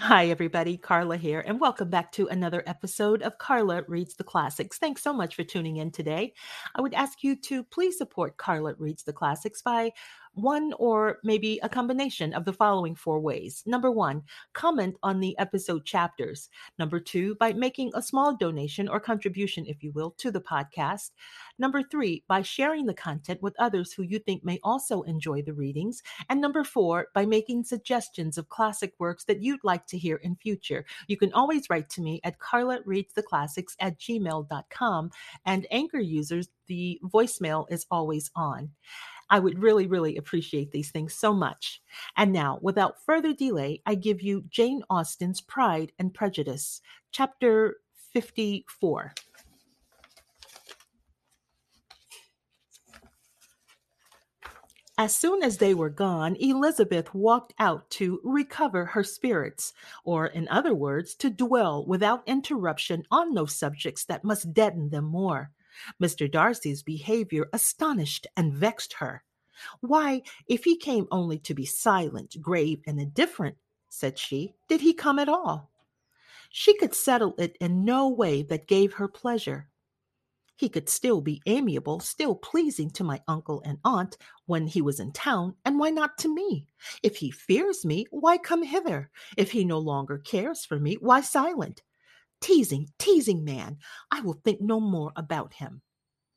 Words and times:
Hi, 0.00 0.26
everybody. 0.26 0.76
Carla 0.76 1.16
here, 1.16 1.44
and 1.46 1.60
welcome 1.60 1.88
back 1.88 2.10
to 2.12 2.26
another 2.26 2.64
episode 2.66 3.22
of 3.22 3.38
Carla 3.38 3.84
Reads 3.86 4.14
the 4.14 4.24
Classics. 4.24 4.76
Thanks 4.76 5.04
so 5.04 5.12
much 5.12 5.36
for 5.36 5.44
tuning 5.44 5.76
in 5.76 5.92
today. 5.92 6.34
I 6.74 6.80
would 6.80 6.94
ask 6.94 7.22
you 7.22 7.36
to 7.42 7.62
please 7.62 7.96
support 7.96 8.36
Carla 8.36 8.74
Reads 8.76 9.04
the 9.04 9.12
Classics 9.12 9.62
by 9.62 9.92
one 10.34 10.72
or 10.78 11.18
maybe 11.24 11.58
a 11.62 11.68
combination 11.68 12.32
of 12.34 12.44
the 12.44 12.52
following 12.52 12.94
four 12.94 13.20
ways. 13.20 13.62
Number 13.66 13.90
one, 13.90 14.22
comment 14.52 14.96
on 15.02 15.20
the 15.20 15.38
episode 15.38 15.84
chapters. 15.84 16.50
Number 16.78 17.00
two, 17.00 17.34
by 17.36 17.52
making 17.52 17.92
a 17.94 18.02
small 18.02 18.36
donation 18.36 18.88
or 18.88 19.00
contribution, 19.00 19.66
if 19.66 19.82
you 19.82 19.92
will, 19.92 20.10
to 20.18 20.30
the 20.30 20.40
podcast. 20.40 21.10
Number 21.58 21.82
three, 21.82 22.24
by 22.28 22.42
sharing 22.42 22.86
the 22.86 22.94
content 22.94 23.40
with 23.42 23.54
others 23.58 23.92
who 23.92 24.02
you 24.02 24.18
think 24.18 24.44
may 24.44 24.58
also 24.62 25.02
enjoy 25.02 25.42
the 25.42 25.54
readings. 25.54 26.02
And 26.28 26.40
number 26.40 26.64
four, 26.64 27.08
by 27.14 27.26
making 27.26 27.64
suggestions 27.64 28.38
of 28.38 28.48
classic 28.48 28.94
works 28.98 29.24
that 29.24 29.42
you'd 29.42 29.64
like 29.64 29.86
to 29.86 29.98
hear 29.98 30.16
in 30.16 30.36
future. 30.36 30.84
You 31.06 31.16
can 31.16 31.32
always 31.32 31.70
write 31.70 31.88
to 31.90 32.02
me 32.02 32.20
at 32.24 32.38
carla 32.38 32.80
reads 32.84 33.14
the 33.14 33.22
classics 33.22 33.76
at 33.80 33.98
gmail.com. 33.98 35.10
And 35.46 35.66
anchor 35.70 36.00
users, 36.00 36.48
the 36.66 37.00
voicemail 37.04 37.66
is 37.70 37.86
always 37.90 38.30
on. 38.34 38.70
I 39.30 39.38
would 39.38 39.62
really, 39.62 39.86
really 39.86 40.16
appreciate 40.16 40.70
these 40.70 40.90
things 40.90 41.14
so 41.14 41.32
much. 41.32 41.82
And 42.16 42.32
now, 42.32 42.58
without 42.62 43.02
further 43.04 43.32
delay, 43.32 43.82
I 43.86 43.94
give 43.94 44.22
you 44.22 44.44
Jane 44.50 44.82
Austen's 44.90 45.40
Pride 45.40 45.92
and 45.98 46.12
Prejudice, 46.12 46.80
chapter 47.10 47.76
54. 48.12 49.14
As 54.96 55.16
soon 55.16 55.42
as 55.42 55.58
they 55.58 55.74
were 55.74 55.90
gone, 55.90 56.36
Elizabeth 56.38 57.12
walked 57.12 57.52
out 57.58 57.90
to 57.90 58.20
recover 58.22 58.84
her 58.84 59.02
spirits, 59.02 59.72
or, 60.04 60.26
in 60.26 60.46
other 60.46 60.72
words, 60.72 61.16
to 61.16 61.30
dwell 61.30 61.84
without 61.84 62.22
interruption 62.26 63.04
on 63.10 63.34
those 63.34 63.56
subjects 63.56 64.04
that 64.04 64.22
must 64.22 64.54
deaden 64.54 64.90
them 64.90 65.06
more. 65.06 65.50
Mr. 66.00 66.30
Darcy's 66.30 66.82
behavior 66.82 67.48
astonished 67.52 68.26
and 68.36 68.52
vexed 68.52 68.94
her. 68.94 69.24
Why, 69.80 70.22
if 70.46 70.64
he 70.64 70.76
came 70.76 71.06
only 71.10 71.38
to 71.40 71.54
be 71.54 71.64
silent, 71.64 72.40
grave, 72.40 72.80
and 72.86 73.00
indifferent, 73.00 73.56
said 73.88 74.18
she, 74.18 74.54
did 74.68 74.80
he 74.80 74.92
come 74.92 75.18
at 75.18 75.28
all? 75.28 75.70
She 76.50 76.76
could 76.76 76.94
settle 76.94 77.34
it 77.38 77.56
in 77.60 77.84
no 77.84 78.08
way 78.08 78.42
that 78.42 78.68
gave 78.68 78.94
her 78.94 79.08
pleasure. 79.08 79.68
He 80.56 80.68
could 80.68 80.88
still 80.88 81.20
be 81.20 81.42
amiable, 81.46 81.98
still 81.98 82.36
pleasing 82.36 82.90
to 82.90 83.04
my 83.04 83.20
uncle 83.26 83.60
and 83.64 83.78
aunt 83.84 84.16
when 84.46 84.68
he 84.68 84.80
was 84.80 85.00
in 85.00 85.12
town, 85.12 85.56
and 85.64 85.78
why 85.78 85.90
not 85.90 86.16
to 86.18 86.32
me? 86.32 86.68
If 87.02 87.16
he 87.16 87.30
fears 87.30 87.84
me, 87.84 88.06
why 88.10 88.38
come 88.38 88.62
hither? 88.62 89.10
If 89.36 89.50
he 89.50 89.64
no 89.64 89.78
longer 89.78 90.18
cares 90.18 90.64
for 90.64 90.78
me, 90.78 90.94
why 90.94 91.22
silent? 91.22 91.82
Teasing, 92.44 92.90
teasing 92.98 93.42
man, 93.42 93.78
I 94.10 94.20
will 94.20 94.34
think 94.34 94.60
no 94.60 94.78
more 94.78 95.14
about 95.16 95.54
him. 95.54 95.80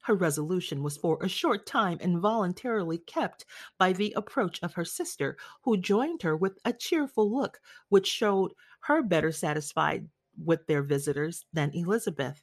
Her 0.03 0.15
resolution 0.15 0.81
was 0.81 0.95
for 0.95 1.21
a 1.21 1.27
short 1.27 1.65
time 1.65 1.97
involuntarily 1.99 2.97
kept 2.97 3.43
by 3.77 3.91
the 3.91 4.13
approach 4.15 4.63
of 4.63 4.75
her 4.75 4.85
sister, 4.85 5.35
who 5.63 5.75
joined 5.75 6.21
her 6.21 6.37
with 6.37 6.59
a 6.63 6.71
cheerful 6.71 7.29
look 7.29 7.59
which 7.89 8.07
showed 8.07 8.53
her 8.83 9.03
better 9.03 9.33
satisfied 9.33 10.07
with 10.41 10.65
their 10.67 10.81
visitors 10.81 11.43
than 11.51 11.75
Elizabeth. 11.75 12.41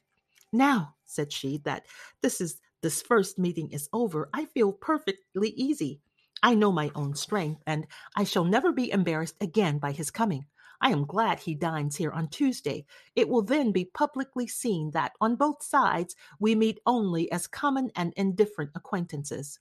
Now, 0.53 0.93
said 1.05 1.33
she, 1.33 1.57
that 1.65 1.87
this 2.21 2.39
is 2.39 2.61
this 2.83 3.01
first 3.01 3.39
meeting 3.39 3.71
is 3.71 3.89
over, 3.91 4.29
I 4.31 4.45
feel 4.45 4.73
perfectly 4.73 5.49
easy. 5.49 6.01
I 6.43 6.53
know 6.53 6.71
my 6.71 6.91
own 6.93 7.15
strength, 7.15 7.63
and 7.65 7.87
I 8.15 8.25
shall 8.25 8.45
never 8.45 8.71
be 8.71 8.91
embarrassed 8.91 9.37
again 9.41 9.79
by 9.79 9.91
his 9.91 10.11
coming. 10.11 10.45
I 10.85 10.91
am 10.91 11.07
glad 11.07 11.39
he 11.39 11.55
dines 11.55 11.95
here 11.95 12.11
on 12.11 12.27
Tuesday. 12.27 12.85
It 13.15 13.27
will 13.27 13.41
then 13.41 13.71
be 13.71 13.85
publicly 13.85 14.45
seen 14.45 14.91
that 14.91 15.13
on 15.19 15.35
both 15.35 15.63
sides 15.63 16.15
we 16.39 16.53
meet 16.53 16.79
only 16.85 17.31
as 17.31 17.47
common 17.47 17.89
and 17.95 18.13
indifferent 18.15 18.69
acquaintances. 18.75 19.59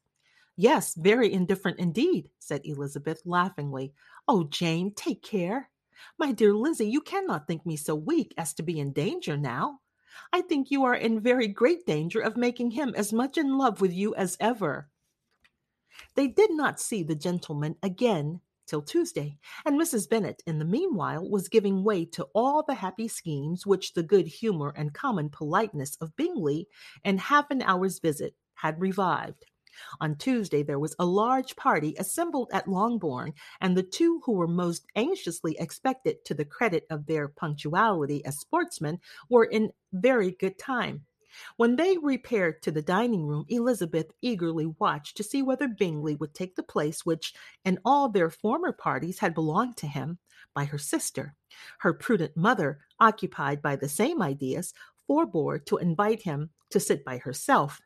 Yes, 0.58 0.94
very 0.94 1.32
indifferent 1.32 1.78
indeed, 1.78 2.28
said 2.40 2.60
Elizabeth 2.64 3.22
laughingly. 3.24 3.94
Oh, 4.28 4.44
Jane, 4.44 4.92
take 4.94 5.22
care. 5.22 5.70
My 6.18 6.30
dear 6.30 6.52
Lizzie, 6.52 6.90
you 6.90 7.00
cannot 7.00 7.46
think 7.46 7.64
me 7.64 7.78
so 7.78 7.94
weak 7.94 8.34
as 8.36 8.52
to 8.52 8.62
be 8.62 8.78
in 8.78 8.92
danger 8.92 9.38
now. 9.38 9.80
I 10.30 10.42
think 10.42 10.70
you 10.70 10.84
are 10.84 10.94
in 10.94 11.20
very 11.20 11.48
great 11.48 11.86
danger 11.86 12.20
of 12.20 12.36
making 12.36 12.72
him 12.72 12.92
as 12.94 13.14
much 13.14 13.38
in 13.38 13.56
love 13.56 13.80
with 13.80 13.94
you 13.94 14.14
as 14.14 14.36
ever. 14.40 14.90
They 16.16 16.28
did 16.28 16.50
not 16.50 16.80
see 16.80 17.02
the 17.02 17.14
gentleman 17.14 17.76
again 17.82 18.42
till 18.66 18.82
Tuesday, 18.82 19.38
and 19.64 19.80
Mrs. 19.80 20.08
Bennet 20.08 20.42
in 20.46 20.58
the 20.58 20.64
meanwhile 20.64 21.28
was 21.28 21.48
giving 21.48 21.84
way 21.84 22.04
to 22.06 22.26
all 22.34 22.62
the 22.62 22.74
happy 22.74 23.08
schemes 23.08 23.66
which 23.66 23.94
the 23.94 24.02
good 24.02 24.26
humour 24.26 24.72
and 24.76 24.94
common 24.94 25.28
politeness 25.28 25.96
of 26.00 26.16
Bingley 26.16 26.68
in 27.04 27.18
half 27.18 27.50
an 27.50 27.62
hour's 27.62 27.98
visit 27.98 28.34
had 28.54 28.80
revived. 28.80 29.46
On 30.00 30.16
Tuesday, 30.16 30.62
there 30.62 30.78
was 30.78 30.94
a 30.98 31.04
large 31.04 31.56
party 31.56 31.94
assembled 31.98 32.48
at 32.52 32.68
Longbourn, 32.68 33.32
and 33.60 33.76
the 33.76 33.82
two 33.82 34.20
who 34.24 34.32
were 34.32 34.46
most 34.46 34.86
anxiously 34.94 35.56
expected 35.58 36.24
to 36.24 36.34
the 36.34 36.44
credit 36.44 36.86
of 36.90 37.06
their 37.06 37.28
punctuality 37.28 38.24
as 38.24 38.38
sportsmen 38.38 39.00
were 39.28 39.44
in 39.44 39.72
very 39.92 40.30
good 40.32 40.58
time. 40.58 41.06
When 41.56 41.76
they 41.76 41.96
repaired 41.98 42.62
to 42.62 42.70
the 42.70 42.82
dining 42.82 43.26
room, 43.26 43.44
Elizabeth 43.48 44.12
eagerly 44.22 44.66
watched 44.78 45.16
to 45.16 45.22
see 45.22 45.42
whether 45.42 45.68
Bingley 45.68 46.16
would 46.16 46.34
take 46.34 46.56
the 46.56 46.62
place 46.62 47.04
which, 47.04 47.34
in 47.64 47.78
all 47.84 48.08
their 48.08 48.30
former 48.30 48.72
parties, 48.72 49.18
had 49.18 49.34
belonged 49.34 49.76
to 49.78 49.86
him 49.86 50.18
by 50.54 50.64
her 50.64 50.78
sister. 50.78 51.34
Her 51.78 51.92
prudent 51.92 52.36
mother, 52.36 52.80
occupied 53.00 53.62
by 53.62 53.76
the 53.76 53.88
same 53.88 54.22
ideas, 54.22 54.74
forbore 55.08 55.58
to 55.66 55.76
invite 55.76 56.22
him 56.22 56.50
to 56.70 56.80
sit 56.80 57.04
by 57.04 57.18
herself. 57.18 57.80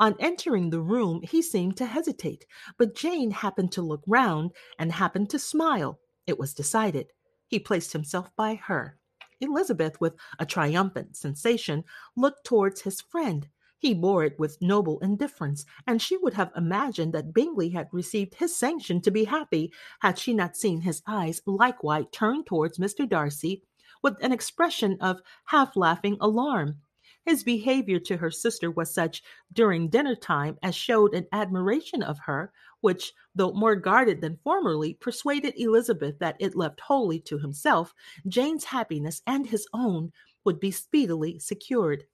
On 0.00 0.16
entering 0.18 0.70
the 0.70 0.80
room, 0.80 1.20
he 1.22 1.40
seemed 1.40 1.76
to 1.76 1.86
hesitate, 1.86 2.46
but 2.78 2.94
Jane 2.94 3.30
happened 3.30 3.72
to 3.72 3.82
look 3.82 4.02
round 4.06 4.52
and 4.78 4.90
happened 4.90 5.30
to 5.30 5.38
smile. 5.38 6.00
It 6.26 6.38
was 6.38 6.54
decided. 6.54 7.12
He 7.46 7.58
placed 7.58 7.92
himself 7.92 8.30
by 8.36 8.56
her. 8.56 8.97
Elizabeth, 9.40 10.00
with 10.00 10.14
a 10.38 10.46
triumphant 10.46 11.16
sensation, 11.16 11.84
looked 12.16 12.44
towards 12.44 12.82
his 12.82 13.00
friend. 13.00 13.48
He 13.78 13.94
bore 13.94 14.24
it 14.24 14.38
with 14.38 14.60
noble 14.60 14.98
indifference, 14.98 15.64
and 15.86 16.02
she 16.02 16.16
would 16.16 16.34
have 16.34 16.50
imagined 16.56 17.12
that 17.14 17.32
Bingley 17.32 17.70
had 17.70 17.88
received 17.92 18.34
his 18.34 18.56
sanction 18.56 19.00
to 19.02 19.10
be 19.10 19.24
happy 19.24 19.72
had 20.00 20.18
she 20.18 20.34
not 20.34 20.56
seen 20.56 20.80
his 20.80 21.02
eyes 21.06 21.40
likewise 21.46 22.06
turned 22.10 22.46
towards 22.46 22.78
Mr. 22.78 23.08
Darcy 23.08 23.62
with 24.02 24.16
an 24.20 24.32
expression 24.32 24.96
of 25.00 25.20
half 25.44 25.76
laughing 25.76 26.16
alarm. 26.20 26.80
His 27.24 27.44
behavior 27.44 28.00
to 28.00 28.16
her 28.16 28.30
sister 28.30 28.70
was 28.70 28.92
such 28.92 29.22
during 29.52 29.88
dinner 29.88 30.16
time 30.16 30.58
as 30.62 30.74
showed 30.74 31.14
an 31.14 31.26
admiration 31.30 32.02
of 32.02 32.18
her, 32.20 32.52
which, 32.80 33.12
though 33.34 33.52
more 33.52 33.76
guarded 33.76 34.20
than 34.20 34.38
formerly, 34.44 34.94
persuaded 34.94 35.54
Elizabeth 35.56 36.18
that 36.18 36.36
it 36.38 36.56
left 36.56 36.80
wholly 36.80 37.20
to 37.20 37.38
himself, 37.38 37.94
Jane's 38.26 38.64
happiness 38.64 39.22
and 39.26 39.46
his 39.46 39.66
own 39.72 40.12
would 40.44 40.60
be 40.60 40.70
speedily 40.70 41.38
secured. 41.38 42.04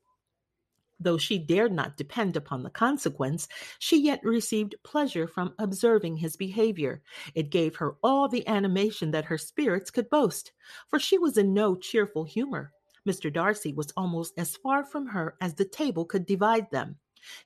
Though 1.01 1.19
she 1.19 1.39
dared 1.39 1.73
not 1.73 1.97
depend 1.97 2.37
upon 2.37 2.63
the 2.63 2.71
consequence, 2.71 3.49
she 3.79 4.01
yet 4.01 4.21
received 4.23 4.77
pleasure 4.85 5.27
from 5.27 5.55
observing 5.59 6.19
his 6.19 6.37
behavior. 6.37 7.03
It 7.35 7.51
gave 7.51 7.77
her 7.77 7.97
all 8.03 8.29
the 8.29 8.47
animation 8.47 9.11
that 9.11 9.27
her 9.27 9.37
spirits 9.37 9.91
could 9.91 10.09
boast, 10.09 10.53
for 10.89 10.99
she 10.99 11.19
was 11.19 11.37
in 11.37 11.53
no 11.53 11.75
cheerful 11.75 12.25
humor. 12.25 12.73
Mr. 13.07 13.31
Darcy 13.31 13.73
was 13.73 13.93
almost 13.97 14.33
as 14.39 14.57
far 14.57 14.85
from 14.85 15.09
her 15.09 15.37
as 15.41 15.55
the 15.55 15.65
table 15.65 16.05
could 16.05 16.25
divide 16.27 16.71
them. 16.71 16.97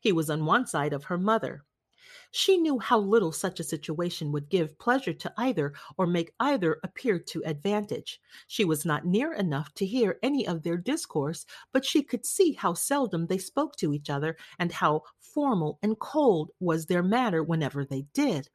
He 0.00 0.12
was 0.12 0.30
on 0.30 0.44
one 0.44 0.66
side 0.66 0.92
of 0.92 1.04
her 1.04 1.18
mother. 1.18 1.64
She 2.30 2.56
knew 2.56 2.78
how 2.78 2.98
little 2.98 3.32
such 3.32 3.60
a 3.60 3.64
situation 3.64 4.32
would 4.32 4.48
give 4.48 4.78
pleasure 4.78 5.12
to 5.12 5.32
either 5.36 5.74
or 5.96 6.06
make 6.06 6.32
either 6.40 6.80
appear 6.82 7.18
to 7.18 7.42
advantage. 7.44 8.20
She 8.46 8.64
was 8.64 8.84
not 8.84 9.04
near 9.04 9.32
enough 9.32 9.74
to 9.74 9.86
hear 9.86 10.18
any 10.22 10.46
of 10.46 10.62
their 10.62 10.76
discourse, 10.76 11.44
but 11.72 11.84
she 11.84 12.02
could 12.02 12.24
see 12.24 12.52
how 12.52 12.74
seldom 12.74 13.26
they 13.26 13.38
spoke 13.38 13.76
to 13.76 13.92
each 13.92 14.10
other 14.10 14.36
and 14.58 14.72
how 14.72 15.02
formal 15.18 15.78
and 15.82 15.98
cold 15.98 16.50
was 16.60 16.86
their 16.86 17.02
manner 17.02 17.42
whenever 17.42 17.84
they 17.84 18.06
did. 18.14 18.48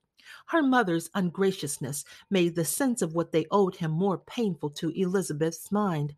Her 0.48 0.64
mother's 0.64 1.10
ungraciousness 1.14 2.06
made 2.30 2.56
the 2.56 2.66
sense 2.66 3.02
of 3.02 3.14
what 3.14 3.32
they 3.32 3.46
owed 3.52 3.76
him 3.76 3.92
more 3.92 4.18
painful 4.18 4.70
to 4.72 4.90
Elizabeth's 4.90 5.72
mind 5.72 6.16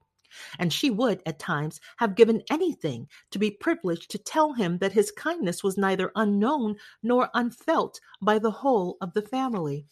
and 0.60 0.72
she 0.72 0.90
would 0.90 1.22
at 1.26 1.40
times 1.40 1.80
have 1.98 2.16
given 2.16 2.44
anything 2.50 3.08
to 3.32 3.40
be 3.40 3.52
privileged 3.52 4.12
to 4.12 4.18
tell 4.18 4.54
him 4.54 4.78
that 4.80 4.94
his 4.94 5.12
kindness 5.12 5.64
was 5.64 5.78
neither 5.78 6.12
unknown 6.16 6.76
nor 7.04 7.30
unfelt 7.34 8.00
by 8.22 8.40
the 8.40 8.52
whole 8.52 8.98
of 9.02 9.14
the 9.14 9.22
family. 9.22 9.86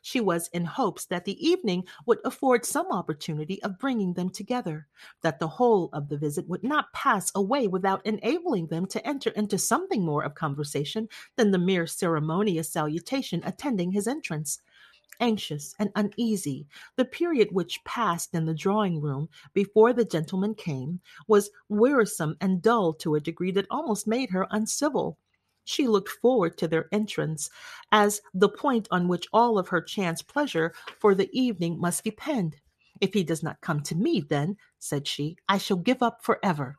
She 0.00 0.20
was 0.20 0.48
in 0.48 0.64
hopes 0.64 1.04
that 1.06 1.26
the 1.26 1.46
evening 1.46 1.84
would 2.06 2.18
afford 2.24 2.64
some 2.64 2.90
opportunity 2.90 3.62
of 3.62 3.78
bringing 3.78 4.14
them 4.14 4.30
together, 4.30 4.88
that 5.20 5.38
the 5.38 5.48
whole 5.48 5.90
of 5.92 6.08
the 6.08 6.16
visit 6.16 6.48
would 6.48 6.64
not 6.64 6.92
pass 6.94 7.30
away 7.34 7.68
without 7.68 8.04
enabling 8.06 8.68
them 8.68 8.86
to 8.86 9.06
enter 9.06 9.28
into 9.30 9.58
something 9.58 10.02
more 10.02 10.24
of 10.24 10.34
conversation 10.34 11.08
than 11.36 11.50
the 11.50 11.58
mere 11.58 11.86
ceremonious 11.86 12.72
salutation 12.72 13.42
attending 13.44 13.92
his 13.92 14.06
entrance. 14.06 14.58
Anxious 15.20 15.74
and 15.78 15.90
uneasy. 15.94 16.66
The 16.96 17.04
period 17.04 17.48
which 17.52 17.82
passed 17.84 18.34
in 18.34 18.46
the 18.46 18.54
drawing 18.54 19.00
room 19.00 19.28
before 19.52 19.92
the 19.92 20.04
gentlemen 20.04 20.54
came 20.54 21.00
was 21.28 21.50
wearisome 21.68 22.36
and 22.40 22.62
dull 22.62 22.92
to 22.94 23.14
a 23.14 23.20
degree 23.20 23.50
that 23.52 23.66
almost 23.70 24.06
made 24.06 24.30
her 24.30 24.46
uncivil. 24.50 25.18
She 25.64 25.86
looked 25.86 26.10
forward 26.10 26.58
to 26.58 26.68
their 26.68 26.88
entrance 26.92 27.48
as 27.90 28.20
the 28.34 28.48
point 28.48 28.86
on 28.90 29.08
which 29.08 29.26
all 29.32 29.58
of 29.58 29.68
her 29.68 29.80
chance 29.80 30.20
pleasure 30.22 30.74
for 30.98 31.14
the 31.14 31.30
evening 31.32 31.80
must 31.80 32.04
depend. 32.04 32.56
If 33.00 33.14
he 33.14 33.24
does 33.24 33.42
not 33.42 33.60
come 33.60 33.82
to 33.84 33.94
me, 33.94 34.20
then, 34.20 34.56
said 34.78 35.06
she, 35.06 35.36
I 35.48 35.58
shall 35.58 35.78
give 35.78 36.02
up 36.02 36.22
forever. 36.22 36.78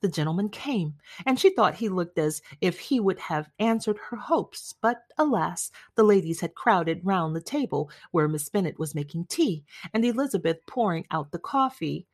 The 0.00 0.08
gentleman 0.08 0.48
came, 0.48 0.94
and 1.26 1.38
she 1.38 1.50
thought 1.50 1.76
he 1.76 1.88
looked 1.88 2.18
as 2.18 2.42
if 2.60 2.78
he 2.78 3.00
would 3.00 3.18
have 3.18 3.50
answered 3.58 3.98
her 4.10 4.16
hopes, 4.16 4.74
but 4.80 5.02
alas, 5.18 5.70
the 5.94 6.02
ladies 6.02 6.40
had 6.40 6.54
crowded 6.54 7.00
round 7.04 7.34
the 7.34 7.40
table 7.40 7.90
where 8.10 8.28
Miss 8.28 8.48
Bennet 8.48 8.78
was 8.78 8.94
making 8.94 9.26
tea, 9.26 9.64
and 9.92 10.04
Elizabeth 10.04 10.58
pouring 10.66 11.06
out 11.10 11.32
the 11.32 11.38
coffee 11.38 12.06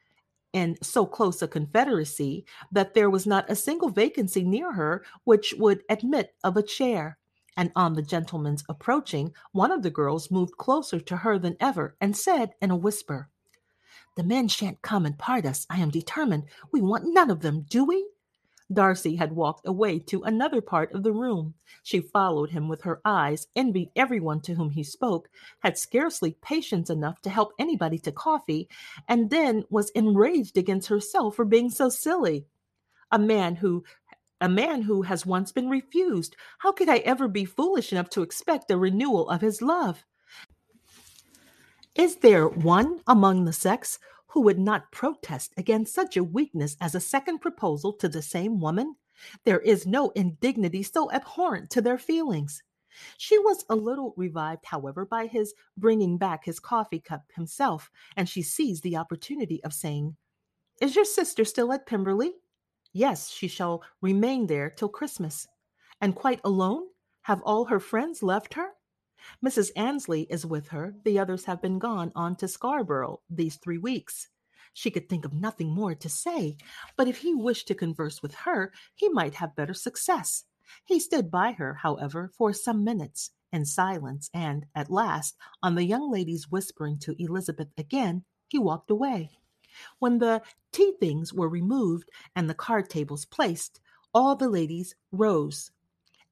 in 0.53 0.77
so 0.83 1.05
close 1.07 1.43
a 1.43 1.49
confederacy 1.49 2.45
that 2.73 2.95
there 2.95 3.11
was 3.11 3.27
not 3.27 3.51
a 3.51 3.57
single 3.57 3.91
vacancy 3.91 4.43
near 4.43 4.73
her 4.73 5.05
which 5.25 5.55
would 5.59 5.83
admit 5.89 6.35
of 6.43 6.57
a 6.57 6.63
chair. 6.63 7.19
And 7.57 7.73
on 7.75 7.95
the 7.95 8.03
gentleman's 8.03 8.65
approaching, 8.69 9.35
one 9.53 9.73
of 9.73 9.83
the 9.83 9.91
girls 9.91 10.31
moved 10.31 10.57
closer 10.57 11.01
to 11.01 11.17
her 11.19 11.39
than 11.39 11.57
ever 11.61 11.97
and 12.01 12.17
said 12.17 12.53
in 12.63 12.71
a 12.71 12.77
whisper, 12.77 13.29
The 14.19 14.25
men 14.25 14.49
shan't 14.49 14.83
come 14.83 15.07
and 15.07 15.17
part 15.17 15.47
us. 15.47 15.65
I 15.71 15.79
am 15.79 15.91
determined. 15.91 16.47
We 16.73 16.81
want 16.81 17.05
none 17.07 17.31
of 17.31 17.39
them, 17.39 17.65
do 17.71 17.85
we? 17.85 18.05
Darcy 18.73 19.15
had 19.15 19.31
walked 19.31 19.65
away 19.65 20.01
to 20.01 20.25
another 20.25 20.61
part 20.61 20.93
of 20.93 21.05
the 21.05 21.13
room. 21.13 21.55
She 21.85 22.01
followed 22.01 22.51
him 22.51 22.67
with 22.67 22.83
her 22.83 23.01
eyes, 23.05 23.47
envied 23.55 23.93
everyone 23.95 24.41
to 24.41 24.55
whom 24.55 24.71
he 24.71 24.83
spoke, 24.83 25.29
had 25.61 25.79
scarcely 25.79 26.33
patience 26.43 26.91
enough 26.91 27.23
to 27.23 27.31
help 27.31 27.53
anybody 27.61 27.97
to 28.01 28.11
coffee, 28.11 28.69
and 29.07 29.31
then 29.31 29.63
was 29.71 29.91
enraged 29.91 30.59
against 30.59 30.89
herself 30.89 31.37
for 31.37 31.45
being 31.45 31.71
so 31.71 31.89
silly. 31.89 32.45
A 33.13 33.21
man 33.21 33.55
who 33.55 33.85
a 34.41 34.49
man 34.49 34.83
who 34.83 35.03
has 35.03 35.27
once 35.27 35.53
been 35.53 35.71
refused. 35.71 36.35
How 36.59 36.73
could 36.73 36.89
I 36.89 36.99
ever 36.99 37.29
be 37.29 37.45
foolish 37.45 37.93
enough 37.93 38.11
to 38.11 38.23
expect 38.23 38.73
a 38.73 38.77
renewal 38.77 39.31
of 39.31 39.43
his 39.43 39.63
love? 39.63 40.05
Is 41.99 42.15
there 42.19 42.47
one 42.47 43.01
among 43.09 43.45
the 43.45 43.53
sex 43.53 43.99
who 44.29 44.43
would 44.43 44.61
not 44.61 44.93
protest 44.93 45.53
against 45.57 45.93
such 45.93 46.17
a 46.17 46.23
weakness 46.23 46.77
as 46.81 46.95
a 46.95 47.01
second 47.01 47.41
proposal 47.41 47.93
to 47.95 48.09
the 48.09 48.23
same 48.23 48.61
woman? 48.61 48.95
There 49.45 49.59
is 49.59 49.85
no 49.85 50.11
indignity 50.11 50.85
so 50.85 51.11
abhorrent 51.11 51.71
to 51.71 51.83
their 51.83 51.99
feelings. 51.99 52.63
She 53.17 53.37
was 53.41 53.65
a 53.69 53.75
little 53.75 54.15
revived, 54.17 54.65
however, 54.67 55.07
by 55.07 55.27
his 55.27 55.55
bringing 55.77 56.19
back 56.19 56.45
his 56.45 56.61
coffee 56.61 57.01
cup 57.01 57.25
himself, 57.35 57.91
and 58.17 58.29
she 58.29 58.43
seized 58.43 58.85
the 58.85 58.97
opportunity 58.97 59.61
of 59.65 59.75
saying, 59.75 60.17
Is 60.81 60.95
your 60.95 61.05
sister 61.05 61.45
still 61.45 61.73
at 61.73 61.87
Pemberley? 61.87 62.35
Yes, 62.93 63.29
she 63.29 63.49
shall 63.49 63.83
remain 64.01 64.47
there 64.47 64.71
till 64.71 64.89
Christmas. 64.89 65.49
And 66.01 66.15
quite 66.15 66.41
alone? 66.45 66.85
Have 67.23 67.43
all 67.43 67.65
her 67.65 67.81
friends 67.81 68.23
left 68.23 68.55
her? 68.55 68.69
Mrs. 69.45 69.71
Annesley 69.77 70.27
is 70.31 70.47
with 70.47 70.69
her. 70.69 70.95
The 71.05 71.19
others 71.19 71.45
have 71.45 71.63
been 71.63 71.79
gone 71.79 72.13
on 72.15 72.37
to 72.37 72.49
Scarborough 72.49 73.21
these 73.29 73.57
three 73.57 73.79
weeks. 73.79 74.29
She 74.73 74.91
could 74.91 75.09
think 75.09 75.25
of 75.25 75.33
nothing 75.33 75.71
more 75.71 75.95
to 75.95 76.09
say, 76.09 76.57
but 76.97 77.09
if 77.09 77.19
he 77.19 77.35
wished 77.35 77.67
to 77.69 77.75
converse 77.75 78.23
with 78.23 78.35
her, 78.35 78.73
he 78.95 79.09
might 79.09 79.35
have 79.35 79.57
better 79.57 79.75
success. 79.75 80.45
He 80.85 81.01
stood 81.01 81.31
by 81.31 81.53
her, 81.53 81.75
however, 81.75 82.31
for 82.37 82.53
some 82.53 82.85
minutes 82.85 83.31
in 83.53 83.65
silence, 83.65 84.31
and 84.35 84.67
at 84.75 84.91
last, 84.91 85.37
on 85.63 85.75
the 85.75 85.85
young 85.85 86.11
lady's 86.11 86.51
whispering 86.51 86.99
to 87.01 87.17
Elizabeth 87.19 87.69
again, 87.77 88.25
he 88.47 88.59
walked 88.59 88.91
away. 88.91 89.31
When 89.99 90.19
the 90.19 90.43
tea 90.73 90.93
things 91.01 91.33
were 91.33 91.49
removed 91.49 92.11
and 92.37 92.49
the 92.49 92.55
card 92.55 92.89
tables 92.89 93.25
placed, 93.25 93.81
all 94.15 94.37
the 94.37 94.49
ladies 94.49 94.95
rose 95.13 95.71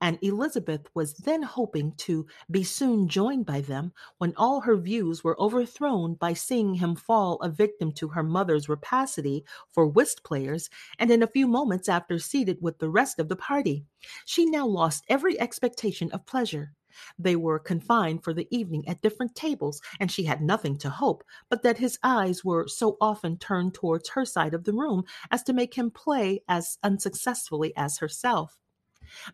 and 0.01 0.19
Elizabeth 0.23 0.89
was 0.95 1.15
then 1.15 1.43
hoping 1.43 1.93
to 1.97 2.27
be 2.51 2.63
soon 2.63 3.09
joined 3.09 3.47
by 3.47 3.61
them 3.61 3.93
when 4.19 4.35
all 4.37 4.61
her 4.61 4.77
views 4.77 5.25
were 5.25 5.41
overthrown 5.41 6.15
by 6.15 6.33
seeing 6.33 6.75
him 6.75 6.95
fall 6.95 7.37
a 7.41 7.49
victim 7.49 7.93
to 7.93 8.09
her 8.09 8.23
mother's 8.23 8.69
rapacity 8.69 9.45
for 9.73 9.87
whist 9.87 10.23
players, 10.23 10.69
and 10.99 11.11
in 11.11 11.23
a 11.23 11.27
few 11.27 11.47
moments 11.47 11.89
after 11.89 12.19
seated 12.19 12.59
with 12.61 12.79
the 12.79 12.91
rest 12.91 13.19
of 13.19 13.29
the 13.29 13.37
party. 13.37 13.85
She 14.25 14.47
now 14.47 14.67
lost 14.67 15.05
every 15.09 15.39
expectation 15.41 16.11
of 16.13 16.27
pleasure. 16.27 16.75
They 17.19 17.37
were 17.37 17.59
confined 17.59 18.25
for 18.25 18.33
the 18.33 18.49
evening 18.51 18.89
at 18.89 19.03
different 19.03 19.35
tables, 19.35 19.83
and 20.01 20.11
she 20.11 20.25
had 20.25 20.41
nothing 20.41 20.79
to 20.79 20.91
hope 20.91 21.25
but 21.51 21.63
that 21.63 21.79
his 21.79 21.99
eyes 22.03 22.45
were 22.45 22.69
so 22.69 22.97
often 23.01 23.39
turned 23.39 23.75
towards 23.75 24.11
her 24.11 24.25
side 24.25 24.55
of 24.55 24.65
the 24.65 24.73
room 24.73 25.05
as 25.31 25.43
to 25.45 25.53
make 25.53 25.75
him 25.75 25.91
play 25.91 26.43
as 26.49 26.79
unsuccessfully 26.83 27.75
as 27.77 27.99
herself. 27.99 28.59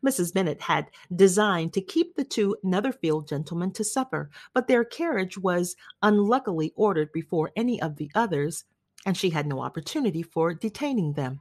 Mrs. 0.05 0.33
Bennet 0.35 0.61
had 0.61 0.91
designed 1.15 1.73
to 1.73 1.81
keep 1.81 2.15
the 2.15 2.25
two 2.25 2.57
Netherfield 2.63 3.29
gentlemen 3.29 3.73
to 3.73 3.85
supper, 3.85 4.31
but 4.55 4.67
their 4.67 4.85
carriage 4.85 5.39
was 5.39 5.77
unluckily 6.03 6.73
ordered 6.77 7.13
before 7.13 7.53
any 7.57 7.81
of 7.81 7.97
the 7.97 8.11
others, 8.15 8.65
and 9.07 9.17
she 9.17 9.31
had 9.31 9.47
no 9.47 9.61
opportunity 9.61 10.23
for 10.23 10.55
detaining 10.55 11.13
them. 11.13 11.41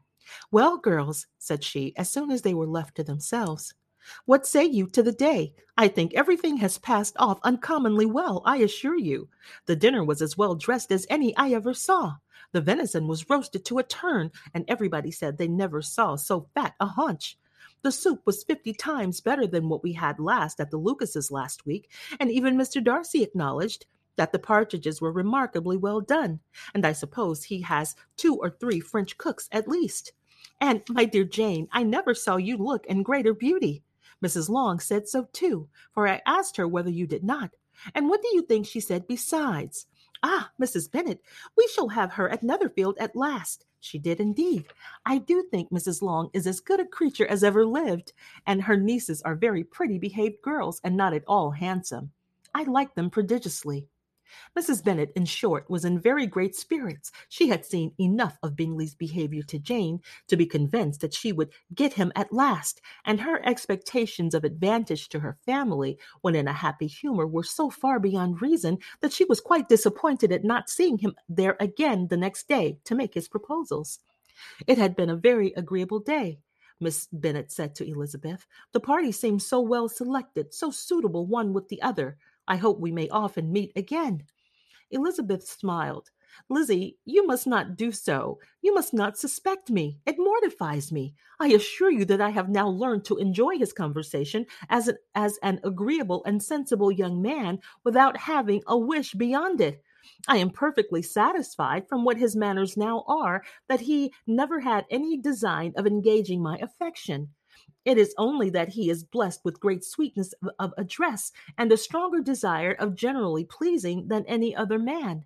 Well, 0.52 0.78
girls, 0.78 1.28
said 1.40 1.64
she, 1.64 1.94
as 1.98 2.10
soon 2.10 2.32
as 2.32 2.42
they 2.42 2.54
were 2.54 2.68
left 2.68 2.96
to 2.96 3.04
themselves, 3.04 3.74
what 4.26 4.48
say 4.48 4.66
you 4.66 4.88
to 4.88 5.04
the 5.04 5.12
day? 5.12 5.54
I 5.78 5.88
think 5.88 6.14
everything 6.14 6.58
has 6.58 6.80
passed 6.80 7.16
off 7.20 7.40
uncommonly 7.44 8.06
well, 8.06 8.42
I 8.46 8.58
assure 8.58 8.98
you. 8.98 9.30
The 9.68 9.76
dinner 9.76 10.04
was 10.04 10.22
as 10.22 10.38
well 10.38 10.56
dressed 10.56 10.92
as 10.92 11.06
any 11.10 11.36
I 11.38 11.50
ever 11.52 11.74
saw. 11.74 12.16
The 12.52 12.62
venison 12.62 13.08
was 13.08 13.30
roasted 13.30 13.64
to 13.66 13.78
a 13.78 13.84
turn, 13.84 14.32
and 14.54 14.66
everybody 14.68 15.12
said 15.12 15.38
they 15.38 15.48
never 15.48 15.82
saw 15.82 16.16
so 16.16 16.48
fat 16.54 16.74
a 16.80 16.88
haunch. 16.88 17.38
The 17.84 17.92
soup 17.92 18.22
was 18.26 18.44
fifty 18.44 18.74
times 18.74 19.22
better 19.22 19.48
than 19.48 19.68
what 19.68 19.84
we 19.84 19.94
had 19.94 20.20
last 20.20 20.60
at 20.60 20.70
the 20.70 20.78
Lucases 20.78 21.32
last 21.32 21.66
week, 21.66 21.90
and 22.20 22.32
even 22.32 22.56
Mr. 22.56 22.84
Darcy 22.84 23.24
acknowledged 23.24 23.86
that 24.18 24.32
the 24.32 24.40
partridges 24.40 25.02
were 25.02 25.12
remarkably 25.12 25.78
well 25.78 26.02
done, 26.02 26.40
and 26.74 26.86
I 26.86 26.92
suppose 26.92 27.44
he 27.44 27.62
has 27.62 27.96
two 28.18 28.36
or 28.36 28.50
three 28.52 28.80
French 28.80 29.18
cooks 29.18 29.50
at 29.52 29.68
least. 29.68 30.14
And, 30.60 30.84
my 30.90 31.06
dear 31.06 31.24
Jane, 31.24 31.68
I 31.72 31.84
never 31.84 32.14
saw 32.14 32.36
you 32.36 32.58
look 32.58 32.86
in 32.86 33.04
greater 33.04 33.34
beauty. 33.34 33.84
Mrs. 34.24 34.50
Long 34.50 34.80
said 34.80 35.08
so 35.08 35.28
too, 35.34 35.68
for 35.94 36.08
I 36.08 36.22
asked 36.26 36.58
her 36.58 36.68
whether 36.68 36.92
you 36.92 37.08
did 37.08 37.24
not. 37.24 37.52
And 37.96 38.10
what 38.10 38.22
do 38.22 38.28
you 38.34 38.44
think 38.44 38.68
she 38.68 38.80
said 38.80 39.08
besides? 39.08 39.88
Ah, 40.22 40.52
Mrs. 40.62 40.92
Bennet, 40.92 41.22
we 41.58 41.68
shall 41.74 41.90
have 41.90 42.14
her 42.14 42.30
at 42.30 42.44
Netherfield 42.44 42.98
at 43.00 43.16
last. 43.16 43.66
She 43.82 44.00
did 44.00 44.20
indeed. 44.20 44.68
I 45.06 45.18
do 45.18 45.44
think 45.52 45.72
Mrs. 45.72 46.02
Long 46.02 46.30
is 46.34 46.48
as 46.48 46.60
good 46.60 46.80
a 46.80 46.86
creature 46.86 47.26
as 47.26 47.44
ever 47.44 47.66
lived, 47.66 48.14
and 48.46 48.62
her 48.62 48.78
nieces 48.78 49.22
are 49.24 49.36
very 49.36 49.64
pretty 49.64 49.98
behaved 49.98 50.42
girls 50.42 50.80
and 50.84 50.96
not 50.96 51.14
at 51.14 51.24
all 51.28 51.52
handsome. 51.52 52.12
I 52.54 52.64
like 52.64 52.96
them 52.96 53.10
prodigiously. 53.10 53.88
Mrs. 54.58 54.84
Bennet, 54.84 55.12
in 55.16 55.26
short, 55.26 55.70
was 55.70 55.86
in 55.86 56.00
very 56.00 56.26
great 56.26 56.56
spirits. 56.56 57.12
She 57.30 57.50
had 57.50 57.66
seen 57.66 57.94
enough 58.00 58.38
of 58.44 58.56
Bingley's 58.56 58.96
behavior 58.96 59.44
to 59.44 59.60
Jane 59.60 60.02
to 60.28 60.38
be 60.38 60.46
convinced 60.46 61.02
that 61.02 61.14
she 61.14 61.32
would 61.32 61.50
get 61.74 61.94
him 61.94 62.12
at 62.16 62.34
last, 62.34 62.82
and 63.06 63.22
her 63.22 63.46
expectations 63.46 64.34
of 64.34 64.44
advantage 64.44 65.10
to 65.10 65.20
her 65.20 65.38
family 65.46 65.98
when 66.22 66.36
in 66.36 66.48
a 66.48 66.54
happy 66.54 66.88
humor 66.88 67.28
were 67.28 67.44
so 67.44 67.70
far 67.70 68.00
beyond 68.00 68.42
reason 68.42 68.78
that 69.02 69.14
she 69.14 69.26
was 69.26 69.40
quite 69.40 69.70
disappointed 69.70 70.32
at 70.32 70.44
not 70.44 70.70
seeing 70.70 70.98
him 70.98 71.16
there 71.28 71.58
again 71.60 72.08
the 72.08 72.18
next 72.18 72.48
day 72.48 72.78
to 72.86 72.96
make 72.96 73.14
his 73.14 73.28
proposals. 73.28 74.00
It 74.68 74.78
had 74.78 74.96
been 74.96 75.10
a 75.10 75.16
very 75.16 75.54
agreeable 75.56 76.00
day. 76.00 76.40
Miss 76.80 77.08
Bennet 77.14 77.52
said 77.52 77.76
to 77.76 77.88
Elizabeth. 77.88 78.48
The 78.72 78.80
party 78.80 79.12
seemed 79.12 79.44
so 79.44 79.62
well 79.62 79.88
selected, 79.88 80.54
so 80.54 80.72
suitable 80.72 81.28
one 81.28 81.54
with 81.54 81.68
the 81.68 81.82
other. 81.82 82.18
I 82.52 82.58
hope 82.58 82.82
we 82.82 82.92
may 82.92 83.08
often 83.08 83.54
meet 83.54 83.72
again. 83.78 84.24
Elizabeth 84.90 85.48
smiled. 85.48 86.10
Lizzie, 86.50 86.98
you 87.06 87.26
must 87.26 87.48
not 87.48 87.78
do 87.78 87.94
so. 87.94 88.40
You 88.62 88.74
must 88.74 88.94
not 88.94 89.18
suspect 89.18 89.70
me. 89.70 90.02
It 90.06 90.18
mortifies 90.20 90.92
me. 90.92 91.16
I 91.40 91.48
assure 91.48 91.90
you 91.90 92.04
that 92.04 92.20
I 92.20 92.32
have 92.32 92.50
now 92.50 92.68
learned 92.68 93.06
to 93.06 93.16
enjoy 93.16 93.58
his 93.58 93.72
conversation 93.72 94.48
as 94.68 94.90
an, 94.90 94.98
as 95.16 95.40
an 95.42 95.62
agreeable 95.64 96.26
and 96.26 96.44
sensible 96.44 96.92
young 96.92 97.22
man 97.22 97.60
without 97.86 98.18
having 98.18 98.64
a 98.68 98.78
wish 98.78 99.14
beyond 99.14 99.62
it. 99.62 99.82
I 100.28 100.36
am 100.36 100.50
perfectly 100.50 101.02
satisfied 101.02 101.88
from 101.88 102.04
what 102.04 102.18
his 102.18 102.36
manners 102.36 102.76
now 102.76 103.06
are 103.08 103.44
that 103.70 103.80
he 103.80 104.12
never 104.28 104.60
had 104.60 104.86
any 104.92 105.18
design 105.18 105.72
of 105.78 105.88
engaging 105.88 106.44
my 106.44 106.58
affection. 106.58 107.30
It 107.84 107.98
is 107.98 108.14
only 108.18 108.50
that 108.52 108.70
he 108.70 108.90
is 108.90 109.04
blessed 109.04 109.42
with 109.44 109.60
great 109.60 109.84
sweetness 109.84 110.34
of, 110.60 110.74
address 110.78 111.32
and 111.58 111.72
a 111.72 111.78
stronger 111.78 112.22
desire 112.22 112.74
of 112.74 112.96
generally 112.96 113.44
pleasing 113.46 114.08
than 114.08 114.26
any 114.26 114.56
other 114.56 114.78
man. 114.78 115.26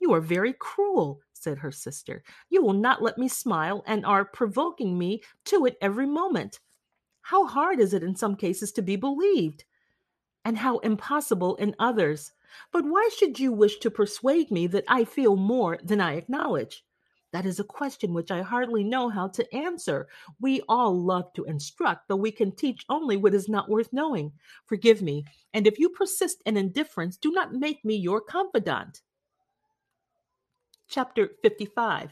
You 0.00 0.12
are 0.12 0.20
very 0.20 0.52
cruel, 0.52 1.20
said 1.32 1.58
her 1.58 1.72
sister. 1.72 2.22
You 2.50 2.62
will 2.62 2.74
not 2.74 3.02
let 3.02 3.18
me 3.18 3.26
smile 3.26 3.82
and 3.86 4.06
are 4.06 4.24
provoking 4.24 4.96
me 4.96 5.22
to 5.46 5.66
it 5.66 5.76
every 5.80 6.06
moment. 6.06 6.60
How 7.22 7.46
hard 7.46 7.80
is 7.80 7.92
it 7.94 8.04
in 8.04 8.14
some 8.14 8.36
cases 8.36 8.70
to 8.72 8.82
be 8.82 8.96
believed, 8.96 9.64
and 10.44 10.56
how 10.56 10.78
impossible 10.78 11.56
in 11.56 11.74
others. 11.78 12.32
But 12.72 12.84
why 12.84 13.10
should 13.14 13.38
you 13.38 13.52
wish 13.52 13.78
to 13.80 13.90
persuade 13.90 14.50
me 14.50 14.66
that 14.68 14.84
I 14.88 15.04
feel 15.04 15.36
more 15.36 15.78
than 15.82 16.00
I 16.00 16.14
acknowledge? 16.14 16.84
That 17.38 17.46
is 17.46 17.60
a 17.60 17.64
question 17.64 18.14
which 18.14 18.32
I 18.32 18.42
hardly 18.42 18.82
know 18.82 19.08
how 19.08 19.28
to 19.28 19.54
answer. 19.54 20.08
We 20.40 20.60
all 20.68 20.92
love 20.92 21.32
to 21.34 21.44
instruct, 21.44 22.08
though 22.08 22.16
we 22.16 22.32
can 22.32 22.50
teach 22.50 22.84
only 22.88 23.16
what 23.16 23.32
is 23.32 23.48
not 23.48 23.68
worth 23.68 23.92
knowing. 23.92 24.32
Forgive 24.66 25.02
me, 25.02 25.24
and 25.54 25.64
if 25.64 25.78
you 25.78 25.88
persist 25.88 26.42
in 26.46 26.56
indifference, 26.56 27.16
do 27.16 27.30
not 27.30 27.54
make 27.54 27.84
me 27.84 27.94
your 27.94 28.20
confidant. 28.20 29.02
Chapter 30.88 31.30
55 31.40 32.10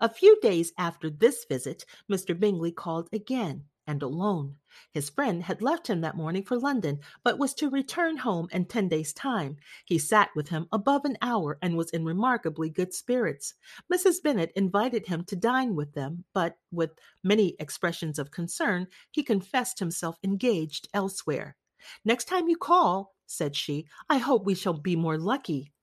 A 0.00 0.08
few 0.08 0.40
days 0.40 0.72
after 0.76 1.08
this 1.08 1.44
visit, 1.44 1.84
Mr. 2.10 2.36
Bingley 2.36 2.72
called 2.72 3.08
again 3.12 3.62
and 3.86 4.02
alone. 4.02 4.56
His 4.90 5.10
friend 5.10 5.42
had 5.42 5.62
left 5.62 5.86
him 5.86 6.00
that 6.00 6.16
morning 6.16 6.42
for 6.42 6.58
London, 6.58 7.00
but 7.22 7.38
was 7.38 7.54
to 7.54 7.70
return 7.70 8.16
home 8.16 8.48
in 8.50 8.64
ten 8.64 8.88
days' 8.88 9.12
time. 9.12 9.56
He 9.84 9.98
sat 9.98 10.30
with 10.34 10.48
him 10.48 10.68
above 10.72 11.04
an 11.04 11.16
hour 11.20 11.58
and 11.60 11.76
was 11.76 11.90
in 11.90 12.04
remarkably 12.04 12.70
good 12.70 12.94
spirits. 12.94 13.54
Mrs. 13.92 14.22
Bennet 14.22 14.52
invited 14.56 15.06
him 15.06 15.24
to 15.24 15.36
dine 15.36 15.74
with 15.74 15.92
them, 15.92 16.24
but, 16.32 16.56
with 16.72 16.90
many 17.22 17.56
expressions 17.58 18.18
of 18.18 18.30
concern, 18.30 18.88
he 19.10 19.22
confessed 19.22 19.78
himself 19.78 20.18
engaged 20.24 20.88
elsewhere. 20.94 21.56
Next 22.04 22.24
time 22.24 22.48
you 22.48 22.56
call, 22.56 23.14
said 23.26 23.54
she, 23.54 23.86
I 24.08 24.18
hope 24.18 24.44
we 24.44 24.54
shall 24.54 24.72
be 24.72 24.96
more 24.96 25.18
lucky 25.18 25.73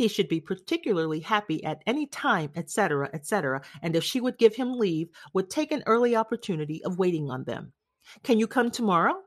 he 0.00 0.08
should 0.08 0.28
be 0.28 0.40
particularly 0.40 1.20
happy 1.20 1.62
at 1.62 1.82
any 1.86 2.06
time, 2.06 2.50
etc., 2.56 3.10
etc., 3.12 3.60
and 3.82 3.94
if 3.94 4.02
she 4.02 4.18
would 4.18 4.38
give 4.38 4.56
him 4.56 4.78
leave, 4.78 5.10
would 5.34 5.50
take 5.50 5.70
an 5.70 5.82
early 5.84 6.16
opportunity 6.16 6.82
of 6.84 6.98
waiting 6.98 7.28
on 7.28 7.44
them. 7.44 7.74
Can 8.22 8.38
you 8.38 8.46
come 8.46 8.70
tomorrow? 8.70 9.20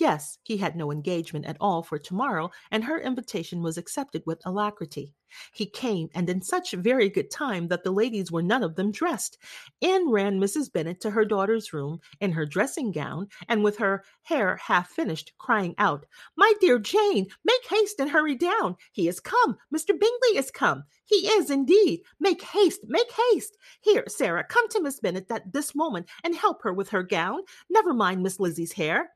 Yes, 0.00 0.38
he 0.42 0.56
had 0.56 0.76
no 0.76 0.90
engagement 0.90 1.44
at 1.44 1.58
all 1.60 1.82
for 1.82 1.98
tomorrow, 1.98 2.50
and 2.70 2.84
her 2.84 2.98
invitation 2.98 3.62
was 3.62 3.76
accepted 3.76 4.22
with 4.24 4.40
alacrity. 4.46 5.12
He 5.52 5.66
came, 5.66 6.08
and 6.14 6.30
in 6.30 6.40
such 6.40 6.72
very 6.72 7.10
good 7.10 7.30
time 7.30 7.68
that 7.68 7.84
the 7.84 7.90
ladies 7.90 8.32
were 8.32 8.42
none 8.42 8.62
of 8.62 8.76
them 8.76 8.92
dressed. 8.92 9.36
In 9.82 10.08
ran 10.08 10.40
Mrs. 10.40 10.72
Bennet 10.72 11.02
to 11.02 11.10
her 11.10 11.26
daughter's 11.26 11.74
room, 11.74 12.00
in 12.18 12.32
her 12.32 12.46
dressing 12.46 12.92
gown, 12.92 13.28
and 13.46 13.62
with 13.62 13.76
her 13.76 14.02
hair 14.22 14.56
half 14.56 14.88
finished, 14.88 15.34
crying 15.36 15.74
out, 15.76 16.06
My 16.34 16.54
dear 16.62 16.78
Jane, 16.78 17.26
make 17.44 17.66
haste 17.68 18.00
and 18.00 18.08
hurry 18.08 18.36
down. 18.36 18.76
He 18.92 19.06
is 19.06 19.20
come. 19.20 19.58
Mr. 19.70 19.88
Bingley 19.88 20.38
is 20.38 20.50
come. 20.50 20.84
He 21.04 21.28
is 21.28 21.50
indeed. 21.50 22.00
Make 22.18 22.40
haste, 22.40 22.80
make 22.86 23.12
haste. 23.32 23.58
Here, 23.82 24.04
Sarah, 24.08 24.44
come 24.44 24.66
to 24.70 24.80
Miss 24.80 24.98
Bennet 24.98 25.30
at 25.30 25.52
this 25.52 25.74
moment 25.74 26.08
and 26.24 26.34
help 26.34 26.62
her 26.62 26.72
with 26.72 26.88
her 26.88 27.02
gown. 27.02 27.40
Never 27.68 27.92
mind 27.92 28.22
Miss 28.22 28.40
Lizzie's 28.40 28.72
hair. 28.72 29.10